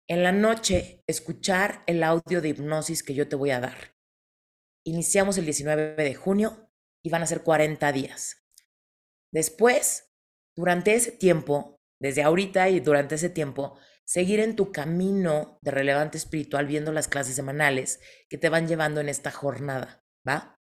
En 0.07 0.23
la 0.23 0.33
noche, 0.33 1.03
escuchar 1.07 1.83
el 1.87 2.03
audio 2.03 2.43
de 2.43 2.51
hipnosis 2.51 3.03
que 3.03 3.15
yo 3.15 3.27
te 3.27 3.37
voy 3.37 3.51
a 3.51 3.61
dar. 3.61 3.97
Iniciamos 4.85 5.39
el 5.39 5.47
19 5.47 5.97
de 5.97 6.15
junio 6.15 6.71
y 7.03 7.09
van 7.09 7.23
a 7.23 7.27
ser 7.27 7.43
40 7.43 7.91
días. 7.93 8.45
Después, 9.33 10.13
durante 10.55 10.95
ese 10.95 11.13
tiempo, 11.13 11.77
desde 11.99 12.23
ahorita 12.23 12.69
y 12.69 12.81
durante 12.81 13.15
ese 13.15 13.31
tiempo, 13.31 13.79
seguir 14.09 14.41
en 14.41 14.57
tu 14.57 14.73
camino 14.73 15.59
de 15.61 15.71
relevante 15.71 16.17
espiritual 16.17 16.67
viendo 16.67 16.93
las 16.93 17.09
clases 17.09 17.37
semanales 17.37 18.01
que 18.29 18.39
te 18.39 18.49
van 18.49 18.67
llevando 18.67 19.01
en 19.01 19.09
esta 19.09 19.31
jornada, 19.31 20.03
¿va? 20.27 20.57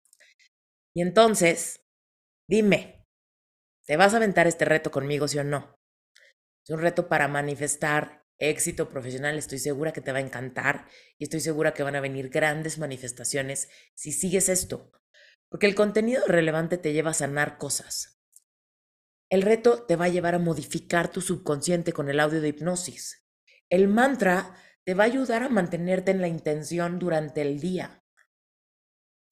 Y 0.95 1.01
entonces, 1.01 1.83
Dime, 2.49 3.05
¿te 3.87 3.95
vas 3.95 4.13
a 4.13 4.17
aventar 4.17 4.47
este 4.47 4.65
reto 4.65 4.91
conmigo, 4.91 5.27
sí 5.27 5.37
o 5.37 5.43
no? 5.43 5.75
Es 6.63 6.69
un 6.69 6.81
reto 6.81 7.07
para 7.07 7.27
manifestar 7.27 8.23
éxito 8.37 8.89
profesional, 8.89 9.37
estoy 9.37 9.59
segura 9.59 9.93
que 9.93 10.01
te 10.01 10.11
va 10.11 10.17
a 10.17 10.21
encantar 10.21 10.87
y 11.17 11.23
estoy 11.23 11.39
segura 11.39 11.73
que 11.73 11.83
van 11.83 11.95
a 11.95 12.01
venir 12.01 12.29
grandes 12.29 12.77
manifestaciones 12.77 13.69
si 13.95 14.11
sigues 14.11 14.49
esto, 14.49 14.91
porque 15.49 15.67
el 15.67 15.75
contenido 15.75 16.21
relevante 16.27 16.77
te 16.77 16.91
lleva 16.91 17.11
a 17.11 17.15
sanar 17.15 17.57
cosas. 17.57 18.19
El 19.29 19.41
reto 19.41 19.83
te 19.85 19.95
va 19.95 20.05
a 20.05 20.09
llevar 20.09 20.35
a 20.35 20.39
modificar 20.39 21.09
tu 21.09 21.21
subconsciente 21.21 21.93
con 21.93 22.09
el 22.09 22.19
audio 22.19 22.41
de 22.41 22.49
hipnosis. 22.49 23.22
El 23.73 23.87
mantra 23.87 24.55
te 24.85 24.93
va 24.93 25.01
a 25.03 25.07
ayudar 25.07 25.41
a 25.41 25.49
mantenerte 25.49 26.11
en 26.11 26.21
la 26.21 26.27
intención 26.27 26.99
durante 26.99 27.41
el 27.41 27.59
día. 27.59 28.03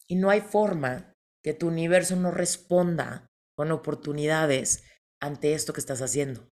Y 0.07 0.15
no 0.15 0.31
hay 0.31 0.41
forma 0.41 1.13
que 1.43 1.53
tu 1.53 1.67
universo 1.67 2.15
no 2.15 2.31
responda 2.31 3.27
con 3.55 3.71
oportunidades 3.71 4.83
ante 5.21 5.53
esto 5.53 5.73
que 5.73 5.79
estás 5.79 6.01
haciendo. 6.01 6.49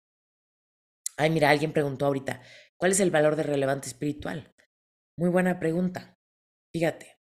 Ay, 1.15 1.29
mira, 1.29 1.49
alguien 1.49 1.71
preguntó 1.71 2.05
ahorita, 2.05 2.41
¿cuál 2.75 2.91
es 2.91 2.99
el 2.99 3.09
valor 3.09 3.37
de 3.37 3.43
relevante 3.43 3.87
espiritual? 3.87 4.53
Muy 5.17 5.29
buena 5.29 5.57
pregunta. 5.57 6.17
Fíjate, 6.73 7.15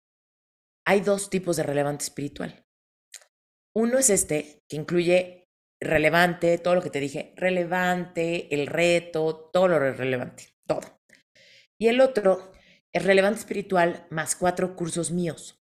hay 0.85 1.01
dos 1.01 1.31
tipos 1.31 1.57
de 1.59 1.63
relevante 1.63 2.03
espiritual. 2.03 2.67
Uno 3.73 3.99
es 3.99 4.11
este, 4.11 4.65
que 4.69 4.75
incluye 4.75 5.45
relevante, 5.81 6.59
todo 6.59 6.75
lo 6.75 6.83
que 6.83 6.91
te 6.91 6.99
dije, 6.99 7.35
relevante, 7.37 8.53
el 8.53 8.67
reto, 8.67 9.49
todo 9.53 9.69
lo 9.69 9.79
relevante, 9.79 10.56
todo. 10.67 11.01
Y 11.79 11.89
el 11.89 12.01
otro 12.01 12.53
es 12.93 13.05
relevante 13.05 13.41
espiritual 13.41 14.07
más 14.11 14.37
cuatro 14.37 14.77
cursos 14.77 15.11
míos. 15.11 15.63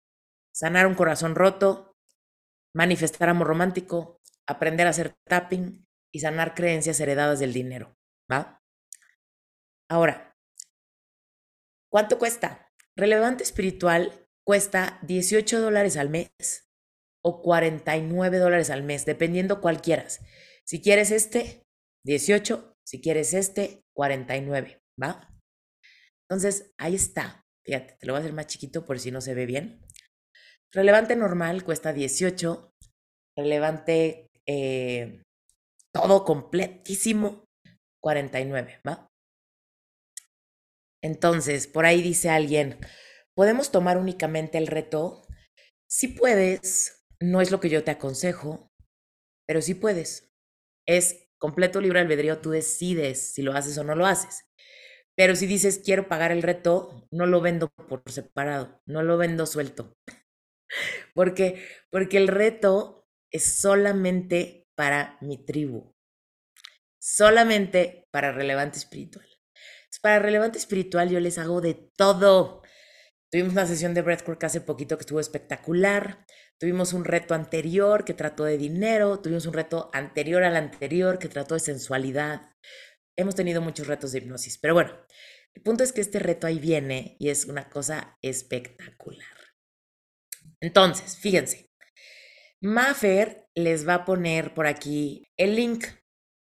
Sanar 0.53 0.87
un 0.87 0.95
corazón 0.95 1.35
roto, 1.35 1.95
manifestar 2.73 3.29
amor 3.29 3.47
romántico, 3.47 4.19
aprender 4.47 4.87
a 4.87 4.91
hacer 4.91 5.15
tapping 5.27 5.85
y 6.11 6.19
sanar 6.19 6.55
creencias 6.55 6.99
heredadas 6.99 7.39
del 7.39 7.53
dinero. 7.53 7.95
¿Va? 8.31 8.61
Ahora, 9.89 10.35
¿cuánto 11.91 12.17
cuesta? 12.19 12.71
Relevante 12.95 13.43
espiritual 13.43 14.27
cuesta 14.43 14.99
18 15.03 15.61
dólares 15.61 15.97
al 15.97 16.09
mes 16.09 16.31
o 17.23 17.41
49 17.41 18.37
dólares 18.37 18.69
al 18.69 18.83
mes, 18.83 19.05
dependiendo 19.05 19.61
cuál 19.61 19.81
quieras. 19.81 20.19
Si 20.65 20.81
quieres 20.81 21.11
este, 21.11 21.65
18, 22.05 22.77
si 22.83 23.01
quieres 23.01 23.33
este, 23.33 23.83
49, 23.93 24.78
¿va? 25.01 25.29
Entonces, 26.29 26.73
ahí 26.77 26.95
está. 26.95 27.43
Fíjate, 27.65 27.97
te 27.99 28.07
lo 28.07 28.13
voy 28.13 28.17
a 28.17 28.21
hacer 28.21 28.33
más 28.33 28.47
chiquito 28.47 28.85
por 28.85 28.99
si 28.99 29.11
no 29.11 29.21
se 29.21 29.33
ve 29.33 29.45
bien. 29.45 29.85
Relevante 30.71 31.15
normal 31.15 31.63
cuesta 31.63 31.93
18. 31.93 32.71
Relevante 33.37 34.27
eh, 34.47 35.21
todo 35.93 36.23
completísimo, 36.23 37.45
49, 38.01 38.81
¿va? 38.87 39.07
Entonces, 41.03 41.67
por 41.67 41.85
ahí 41.85 42.01
dice 42.01 42.29
alguien, 42.29 42.79
¿podemos 43.35 43.71
tomar 43.71 43.97
únicamente 43.97 44.57
el 44.57 44.67
reto? 44.67 45.25
Si 45.89 46.09
puedes, 46.09 47.05
no 47.21 47.41
es 47.41 47.51
lo 47.51 47.59
que 47.59 47.69
yo 47.69 47.83
te 47.83 47.91
aconsejo, 47.91 48.69
pero 49.47 49.61
sí 49.61 49.73
puedes. 49.73 50.29
Es 50.87 51.29
completo 51.39 51.79
libre 51.79 51.99
albedrío, 51.99 52.39
tú 52.39 52.51
decides 52.51 53.31
si 53.31 53.41
lo 53.41 53.53
haces 53.53 53.77
o 53.77 53.83
no 53.83 53.95
lo 53.95 54.05
haces. 54.05 54.48
Pero 55.19 55.35
si 55.35 55.47
dices 55.47 55.81
quiero 55.83 56.07
pagar 56.07 56.31
el 56.31 56.41
reto, 56.41 57.05
no 57.11 57.25
lo 57.25 57.41
vendo 57.41 57.67
por 57.67 58.01
separado, 58.09 58.81
no 58.85 59.03
lo 59.03 59.17
vendo 59.17 59.45
suelto. 59.45 59.97
porque 61.13 61.61
porque 61.91 62.15
el 62.15 62.29
reto 62.29 63.05
es 63.29 63.59
solamente 63.59 64.69
para 64.75 65.17
mi 65.19 65.43
tribu. 65.43 65.93
Solamente 67.01 68.07
para 68.11 68.31
relevante 68.31 68.77
espiritual. 68.77 69.27
Para 70.01 70.19
relevante 70.19 70.57
espiritual 70.57 71.09
yo 71.09 71.19
les 71.19 71.37
hago 71.37 71.59
de 71.59 71.73
todo. 71.97 72.61
Tuvimos 73.29 73.51
una 73.51 73.67
sesión 73.67 73.93
de 73.93 74.01
breathwork 74.01 74.41
hace 74.45 74.61
poquito 74.61 74.95
que 74.95 75.01
estuvo 75.01 75.19
espectacular. 75.19 76.25
Tuvimos 76.57 76.93
un 76.93 77.03
reto 77.03 77.33
anterior 77.33 78.05
que 78.05 78.13
trató 78.13 78.45
de 78.45 78.57
dinero. 78.57 79.19
Tuvimos 79.19 79.45
un 79.45 79.53
reto 79.53 79.89
anterior 79.91 80.43
al 80.43 80.55
anterior 80.55 81.19
que 81.19 81.27
trató 81.27 81.55
de 81.55 81.59
sensualidad. 81.59 82.53
Hemos 83.19 83.35
tenido 83.35 83.61
muchos 83.61 83.87
retos 83.87 84.13
de 84.13 84.19
hipnosis. 84.19 84.57
Pero 84.59 84.75
bueno, 84.75 84.97
el 85.53 85.61
punto 85.61 85.83
es 85.83 85.91
que 85.91 85.99
este 85.99 86.19
reto 86.19 86.47
ahí 86.47 86.57
viene 86.57 87.17
y 87.19 87.27
es 87.27 87.43
una 87.43 87.69
cosa 87.69 88.17
espectacular. 88.21 89.27
Entonces, 90.61 91.17
fíjense. 91.17 91.69
Maffer 92.61 93.49
les 93.55 93.85
va 93.85 93.95
a 93.95 94.05
poner 94.05 94.53
por 94.53 94.67
aquí 94.67 95.27
el 95.35 95.57
link. 95.57 95.83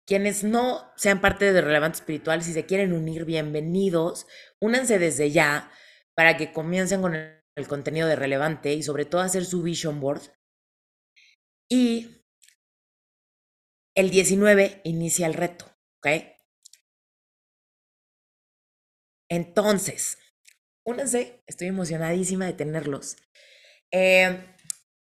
Quienes 0.08 0.46
no 0.46 0.90
sean 0.96 1.20
parte 1.20 1.52
de 1.52 1.60
Relevante 1.60 1.98
Espiritual, 1.98 2.42
si 2.42 2.54
se 2.54 2.66
quieren 2.66 2.94
unir, 2.94 3.26
bienvenidos. 3.26 4.26
Únanse 4.62 4.98
desde 4.98 5.30
ya 5.30 5.70
para 6.16 6.38
que 6.38 6.54
comiencen 6.54 7.02
con 7.02 7.16
el, 7.16 7.68
contenido 7.68 8.08
de 8.08 8.16
relevante 8.16 8.74
y 8.74 8.82
sobre 8.82 9.04
todo 9.04 9.20
hacer 9.20 9.44
su 9.44 9.62
vision 9.62 10.00
board. 10.00 10.22
Y 11.70 12.24
el 13.94 14.10
19 14.10 14.80
inicia 14.86 15.28
el 15.28 15.34
reto, 15.34 15.66
¿ok? 15.98 16.08
Entonces, 19.32 20.18
únanse, 20.86 21.42
estoy 21.48 21.68
emocionadísima 21.68 22.46
de 22.46 22.52
tenerlos. 22.52 23.16
Eh, 23.90 24.44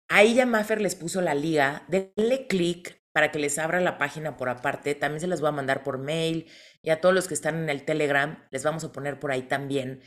ahí 0.08 0.34
ya 0.34 0.46
Maffer 0.46 0.80
les 0.80 0.94
puso 0.94 1.20
la 1.20 1.34
liga, 1.34 1.84
denle 1.88 2.46
clic 2.48 3.02
para 3.12 3.30
que 3.30 3.38
les 3.38 3.58
abra 3.58 3.78
la 3.82 3.98
página 3.98 4.38
por 4.38 4.48
aparte. 4.48 4.94
También 4.94 5.20
se 5.20 5.26
las 5.26 5.42
voy 5.42 5.50
a 5.50 5.52
mandar 5.52 5.82
por 5.82 5.98
mail 5.98 6.50
y 6.80 6.88
a 6.88 7.02
todos 7.02 7.14
los 7.14 7.28
que 7.28 7.34
están 7.34 7.56
en 7.56 7.68
el 7.68 7.84
Telegram 7.84 8.42
les 8.50 8.64
vamos 8.64 8.84
a 8.84 8.92
poner 8.92 9.20
por 9.20 9.32
ahí 9.32 9.42
también 9.42 10.00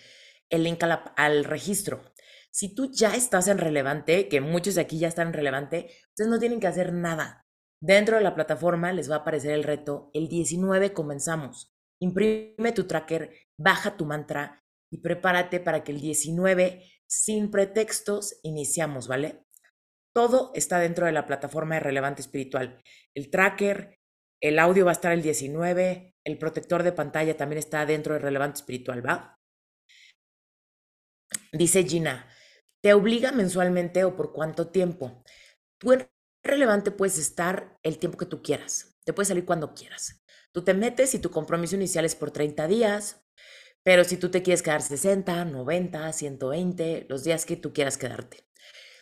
el 0.50 0.64
link 0.64 0.84
al 1.16 1.46
registro. 1.46 2.02
Si 2.50 2.74
tú 2.74 2.92
ya 2.92 3.16
estás 3.16 3.48
en 3.48 3.60
relevante, 3.60 4.28
que 4.28 4.42
muchos 4.42 4.74
de 4.74 4.82
aquí 4.82 4.98
ya 4.98 5.08
están 5.08 5.28
en 5.28 5.34
relevante, 5.34 5.92
ustedes 6.10 6.32
no 6.32 6.40
tienen 6.40 6.60
que 6.60 6.66
hacer 6.66 6.94
nada. 6.94 7.46
Dentro 7.80 8.18
de 8.18 8.24
la 8.24 8.34
plataforma 8.34 8.92
les 8.92 9.08
va 9.08 9.18
a 9.18 9.20
aparecer 9.20 9.52
el 9.52 9.64
reto. 9.64 10.10
El 10.16 10.30
19 10.30 10.94
comenzamos. 10.94 11.76
Imprime 12.02 12.72
tu 12.74 12.86
tracker, 12.86 13.49
baja 13.60 13.98
tu 13.98 14.06
mantra 14.06 14.64
y 14.92 15.00
prepárate 15.00 15.60
para 15.60 15.84
que 15.84 15.92
el 15.92 16.02
19, 16.02 16.84
sin 17.08 17.52
pretextos, 17.52 18.40
iniciamos, 18.42 19.08
¿vale? 19.08 19.46
Todo 20.16 20.52
está 20.56 20.80
dentro 20.80 21.06
de 21.06 21.12
la 21.12 21.28
plataforma 21.28 21.76
de 21.76 21.82
Relevante 21.82 22.22
Espiritual. 22.22 22.82
El 23.14 23.30
tracker, 23.30 24.00
el 24.42 24.58
audio 24.58 24.86
va 24.86 24.92
a 24.92 24.94
estar 24.94 25.12
el 25.12 25.22
19, 25.22 26.16
el 26.26 26.38
protector 26.38 26.84
de 26.84 26.92
pantalla 26.92 27.38
también 27.38 27.60
está 27.60 27.86
dentro 27.86 28.14
de 28.14 28.20
Relevante 28.20 28.60
Espiritual, 28.60 29.06
¿va? 29.06 29.36
Dice 31.52 31.84
Gina, 31.84 32.28
¿te 32.82 32.94
obliga 32.94 33.32
mensualmente 33.32 34.04
o 34.04 34.16
por 34.16 34.34
cuánto 34.34 34.70
tiempo? 34.70 35.24
Tú 35.80 35.94
en 35.94 36.10
relevante 36.44 36.92
puedes 36.92 37.18
estar 37.18 37.78
el 37.84 38.00
tiempo 38.00 38.18
que 38.18 38.26
tú 38.26 38.42
quieras. 38.42 38.98
Te 39.04 39.14
puedes 39.14 39.28
salir 39.28 39.46
cuando 39.46 39.74
quieras. 39.74 40.24
Tú 40.52 40.64
te 40.64 40.74
metes 40.74 41.14
y 41.14 41.20
tu 41.20 41.30
compromiso 41.30 41.76
inicial 41.76 42.06
es 42.06 42.16
por 42.16 42.32
30 42.32 42.68
días, 42.68 43.24
pero 43.84 44.04
si 44.04 44.18
tú 44.18 44.30
te 44.30 44.44
quieres 44.44 44.62
quedar 44.62 44.82
60, 44.82 45.46
90, 45.46 46.14
120, 46.14 47.06
los 47.10 47.24
días 47.24 47.46
que 47.46 47.56
tú 47.56 47.74
quieras 47.74 47.98
quedarte. 47.98 48.46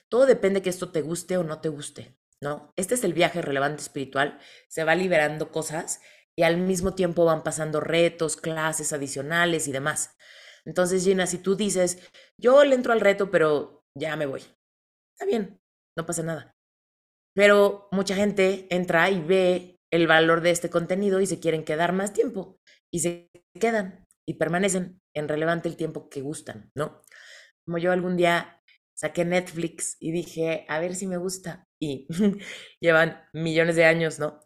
Todo 0.10 0.26
depende 0.26 0.62
que 0.62 0.70
esto 0.70 0.92
te 0.92 1.02
guste 1.02 1.38
o 1.38 1.44
no 1.44 1.60
te 1.60 1.70
guste, 1.70 2.18
¿no? 2.42 2.74
Este 2.78 2.96
es 2.96 3.04
el 3.04 3.14
viaje 3.14 3.42
relevante 3.42 3.82
espiritual. 3.82 4.40
Se 4.70 4.84
va 4.84 4.96
liberando 4.96 5.52
cosas 5.52 6.00
y 6.36 6.44
al 6.44 6.58
mismo 6.58 6.96
tiempo 6.96 7.26
van 7.26 7.44
pasando 7.44 7.80
retos, 7.80 8.38
clases 8.38 8.94
adicionales 8.94 9.68
y 9.68 9.72
demás. 9.72 10.16
Entonces, 10.66 11.04
Gina, 11.04 11.28
si 11.28 11.40
tú 11.40 11.56
dices, 11.56 11.98
yo 12.38 12.64
le 12.64 12.76
entro 12.76 12.94
al 12.94 13.02
reto, 13.02 13.32
pero 13.32 13.86
ya 13.98 14.16
me 14.16 14.26
voy, 14.26 14.42
está 15.16 15.26
bien, 15.26 15.60
no 15.98 16.06
pasa 16.06 16.24
nada. 16.24 16.56
Pero 17.34 17.88
mucha 17.92 18.16
gente 18.16 18.68
entra 18.70 19.10
y 19.10 19.22
ve 19.22 19.78
el 19.92 20.08
valor 20.08 20.42
de 20.42 20.52
este 20.52 20.70
contenido 20.70 21.22
y 21.22 21.26
se 21.28 21.40
quieren 21.40 21.64
quedar 21.64 21.94
más 21.94 22.14
tiempo 22.14 22.60
y 22.92 23.00
se 23.00 23.30
quedan 23.60 24.07
y 24.28 24.36
permanecen 24.36 25.02
en 25.16 25.28
relevante 25.28 25.70
el 25.70 25.78
tiempo 25.78 26.10
que 26.10 26.22
gustan, 26.22 26.72
¿no? 26.76 27.02
Como 27.66 27.78
yo 27.78 27.92
algún 27.92 28.18
día 28.18 28.62
saqué 28.96 29.26
Netflix 29.26 29.96
y 30.00 30.12
dije, 30.12 30.66
a 30.68 30.80
ver 30.80 30.96
si 30.96 31.08
me 31.08 31.18
gusta 31.18 31.68
y 31.80 32.08
llevan 32.82 33.22
millones 33.34 33.76
de 33.76 33.86
años, 33.86 34.20
¿no? 34.20 34.40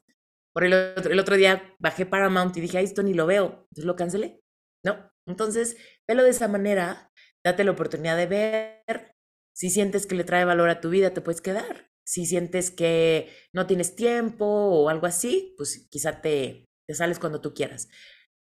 Por 0.54 0.66
el 0.66 0.74
otro, 0.74 1.12
el 1.12 1.20
otro 1.20 1.38
día 1.38 1.76
bajé 1.80 2.06
Paramount 2.06 2.56
y 2.58 2.62
dije, 2.62 2.78
ay, 2.78 2.86
esto 2.86 3.04
ni 3.04 3.14
lo 3.14 3.26
veo, 3.26 3.66
entonces 3.70 3.86
lo 3.86 3.96
cancelé, 3.96 4.42
¿no? 4.86 5.12
Entonces, 5.26 5.78
velo 6.08 6.24
de 6.24 6.32
esa 6.32 6.48
manera, 6.48 7.12
date 7.44 7.64
la 7.64 7.72
oportunidad 7.72 8.18
de 8.18 8.28
ver. 8.28 9.16
Si 9.54 9.70
sientes 9.70 10.06
que 10.06 10.16
le 10.16 10.24
trae 10.24 10.46
valor 10.46 10.70
a 10.70 10.82
tu 10.82 10.90
vida, 10.90 11.14
te 11.14 11.22
puedes 11.22 11.42
quedar. 11.42 11.90
Si 12.06 12.26
sientes 12.26 12.72
que 12.72 13.30
no 13.54 13.68
tienes 13.68 13.96
tiempo 13.96 14.46
o 14.46 14.90
algo 14.90 15.08
así, 15.08 15.54
pues 15.58 15.88
quizá 15.90 16.22
te, 16.22 16.66
te 16.88 16.94
sales 16.96 17.20
cuando 17.20 17.42
tú 17.42 17.54
quieras. 17.54 17.88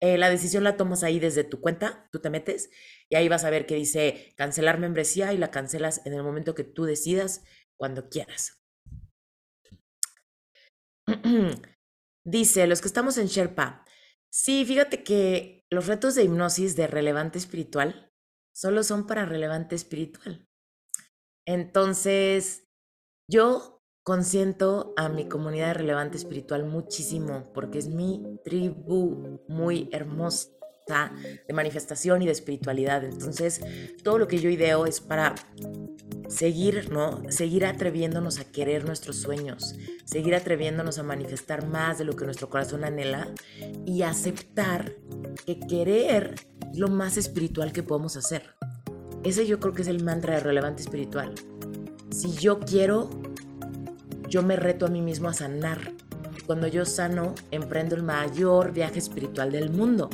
Eh, 0.01 0.17
la 0.17 0.29
decisión 0.29 0.63
la 0.63 0.77
tomas 0.77 1.03
ahí 1.03 1.19
desde 1.19 1.43
tu 1.43 1.61
cuenta, 1.61 2.09
tú 2.11 2.19
te 2.19 2.31
metes 2.31 2.71
y 3.07 3.15
ahí 3.15 3.29
vas 3.29 3.43
a 3.43 3.51
ver 3.51 3.67
que 3.67 3.75
dice 3.75 4.33
cancelar 4.35 4.79
membresía 4.79 5.31
y 5.31 5.37
la 5.37 5.51
cancelas 5.51 6.05
en 6.05 6.13
el 6.13 6.23
momento 6.23 6.55
que 6.55 6.63
tú 6.63 6.85
decidas, 6.85 7.43
cuando 7.77 8.09
quieras. 8.09 8.61
dice, 12.25 12.67
los 12.67 12.81
que 12.81 12.87
estamos 12.87 13.17
en 13.17 13.27
Sherpa, 13.27 13.85
sí, 14.31 14.65
fíjate 14.65 15.03
que 15.03 15.65
los 15.71 15.87
retos 15.87 16.15
de 16.15 16.23
hipnosis 16.23 16.75
de 16.75 16.87
relevante 16.87 17.39
espiritual 17.39 18.11
solo 18.55 18.83
son 18.83 19.07
para 19.07 19.25
relevante 19.25 19.75
espiritual. 19.75 20.47
Entonces, 21.47 22.67
yo 23.29 23.80
consiento 24.03 24.93
a 24.97 25.09
mi 25.09 25.27
comunidad 25.27 25.75
relevante 25.75 26.17
espiritual 26.17 26.65
muchísimo 26.65 27.51
porque 27.53 27.77
es 27.77 27.87
mi 27.87 28.39
tribu 28.43 29.39
muy 29.47 29.89
hermosa 29.91 30.49
de 31.47 31.53
manifestación 31.53 32.21
y 32.21 32.25
de 32.25 32.31
espiritualidad. 32.31 33.03
Entonces, 33.03 33.61
todo 34.03 34.17
lo 34.17 34.27
que 34.27 34.39
yo 34.39 34.49
ideo 34.49 34.85
es 34.85 34.99
para 34.99 35.35
seguir, 36.27 36.91
¿no? 36.91 37.21
Seguir 37.29 37.65
atreviéndonos 37.65 38.39
a 38.39 38.45
querer 38.45 38.85
nuestros 38.85 39.17
sueños, 39.17 39.75
seguir 40.05 40.35
atreviéndonos 40.35 40.97
a 40.97 41.03
manifestar 41.03 41.67
más 41.67 41.97
de 41.97 42.05
lo 42.05 42.15
que 42.15 42.25
nuestro 42.25 42.49
corazón 42.49 42.83
anhela 42.83 43.27
y 43.85 44.01
aceptar 44.01 44.93
que 45.45 45.59
querer 45.59 46.35
lo 46.73 46.87
más 46.87 47.17
espiritual 47.17 47.71
que 47.71 47.83
podemos 47.83 48.17
hacer. 48.17 48.55
Ese 49.23 49.45
yo 49.45 49.59
creo 49.59 49.73
que 49.73 49.83
es 49.83 49.87
el 49.87 50.03
mantra 50.03 50.35
de 50.35 50.39
relevante 50.39 50.81
espiritual. 50.81 51.35
si 52.09 52.33
yo 52.33 52.59
quiero, 52.59 53.09
yo 54.31 54.41
me 54.41 54.55
reto 54.55 54.85
a 54.85 54.89
mí 54.89 55.01
mismo 55.01 55.27
a 55.27 55.33
sanar. 55.33 55.91
Cuando 56.47 56.65
yo 56.65 56.85
sano, 56.85 57.35
emprendo 57.51 57.95
el 57.95 58.03
mayor 58.03 58.71
viaje 58.71 58.97
espiritual 58.97 59.51
del 59.51 59.69
mundo. 59.69 60.09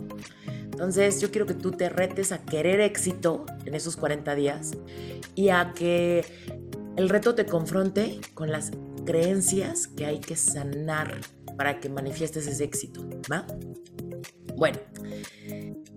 Entonces 0.64 1.22
yo 1.22 1.30
quiero 1.30 1.46
que 1.46 1.54
tú 1.54 1.72
te 1.72 1.88
retes 1.88 2.32
a 2.32 2.44
querer 2.44 2.82
éxito 2.82 3.46
en 3.66 3.76
esos 3.76 3.96
40 3.96 4.34
días 4.34 4.72
y 5.36 5.50
a 5.50 5.72
que 5.74 6.26
el 6.96 7.10
reto 7.10 7.36
te 7.36 7.46
confronte 7.46 8.20
con 8.34 8.52
las 8.52 8.72
creencias 9.06 9.88
que 9.88 10.08
hay 10.08 10.20
que 10.20 10.36
sanar 10.36 11.22
para 11.56 11.80
que 11.80 11.88
manifiestes 11.88 12.48
ese 12.48 12.64
éxito, 12.64 13.08
¿va? 13.32 13.46
Bueno, 14.56 14.80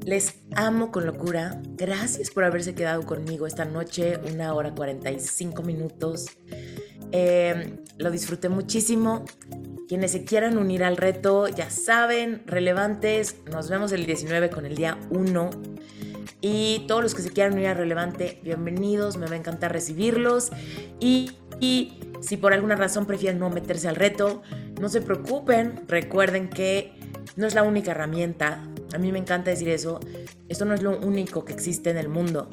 les 0.05 0.35
amo 0.55 0.93
con 0.93 1.07
locura. 1.07 1.63
Gracias 1.77 2.31
por 2.31 2.45
haberse 2.45 2.75
quedado 2.75 3.03
conmigo 3.05 3.47
esta 3.47 3.65
noche, 3.65 4.19
una 4.31 4.53
hora 4.53 4.75
45 4.75 5.63
minutos. 5.63 6.27
Eh, 7.13 7.79
lo 8.01 8.11
disfruté 8.11 8.49
muchísimo. 8.49 9.25
Quienes 9.87 10.13
se 10.13 10.25
quieran 10.25 10.57
unir 10.57 10.83
al 10.83 10.97
reto, 10.97 11.49
ya 11.49 11.69
saben, 11.71 12.43
relevantes, 12.47 13.37
nos 13.51 13.69
vemos 13.69 13.93
el 13.93 14.07
19 14.07 14.51
con 14.51 14.65
el 14.65 14.75
día 14.75 14.99
1. 15.11 15.51
Y 16.41 16.85
todos 16.89 17.03
los 17.03 17.15
que 17.15 17.23
se 17.23 17.31
quieran 17.31 17.53
unir 17.53 17.67
a 17.67 17.75
Relevante, 17.75 18.41
bienvenidos, 18.43 19.19
me 19.19 19.27
va 19.27 19.35
a 19.35 19.37
encantar 19.37 19.73
recibirlos. 19.73 20.51
Y, 20.99 21.33
si 22.23 22.37
por 22.39 22.55
alguna 22.55 22.77
razón 22.77 23.05
prefieren 23.05 23.39
no 23.39 23.51
meterse 23.51 23.89
al 23.89 23.97
reto, 23.97 24.43
no 24.81 24.89
se 24.89 25.03
preocupen, 25.03 25.85
recuerden 25.87 26.49
que 26.49 26.95
no 27.37 27.47
es 27.47 27.55
la 27.55 27.63
única 27.63 27.91
herramienta. 27.91 28.67
A 28.95 28.99
mí 28.99 29.13
me 29.13 29.19
encanta 29.19 29.51
decir 29.51 29.69
eso. 29.69 30.01
Esto 30.49 30.65
no 30.65 30.73
es 30.73 30.83
lo 30.83 30.99
único 30.99 31.45
que 31.45 31.53
existe 31.53 31.91
en 31.91 31.99
el 31.99 32.09
mundo. 32.09 32.49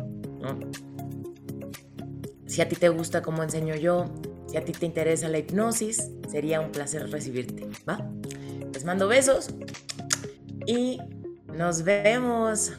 Si 2.48 2.62
a 2.62 2.68
ti 2.68 2.76
te 2.76 2.90
gusta 2.90 3.22
como 3.22 3.44
enseño 3.44 3.76
yo, 3.76 4.12
si 4.48 4.58
a 4.58 4.64
ti 4.64 4.72
te 4.72 4.86
interesa 4.86 5.28
la 5.30 5.40
hipnosis, 5.40 6.10
sería 6.30 6.60
un 6.62 6.72
placer 6.72 7.10
recibirte, 7.10 7.68
¿va? 7.88 8.10
Les 8.74 8.84
mando 8.86 9.08
besos 9.08 9.50
y 10.66 11.00
nos 11.54 11.84
vemos. 11.84 12.72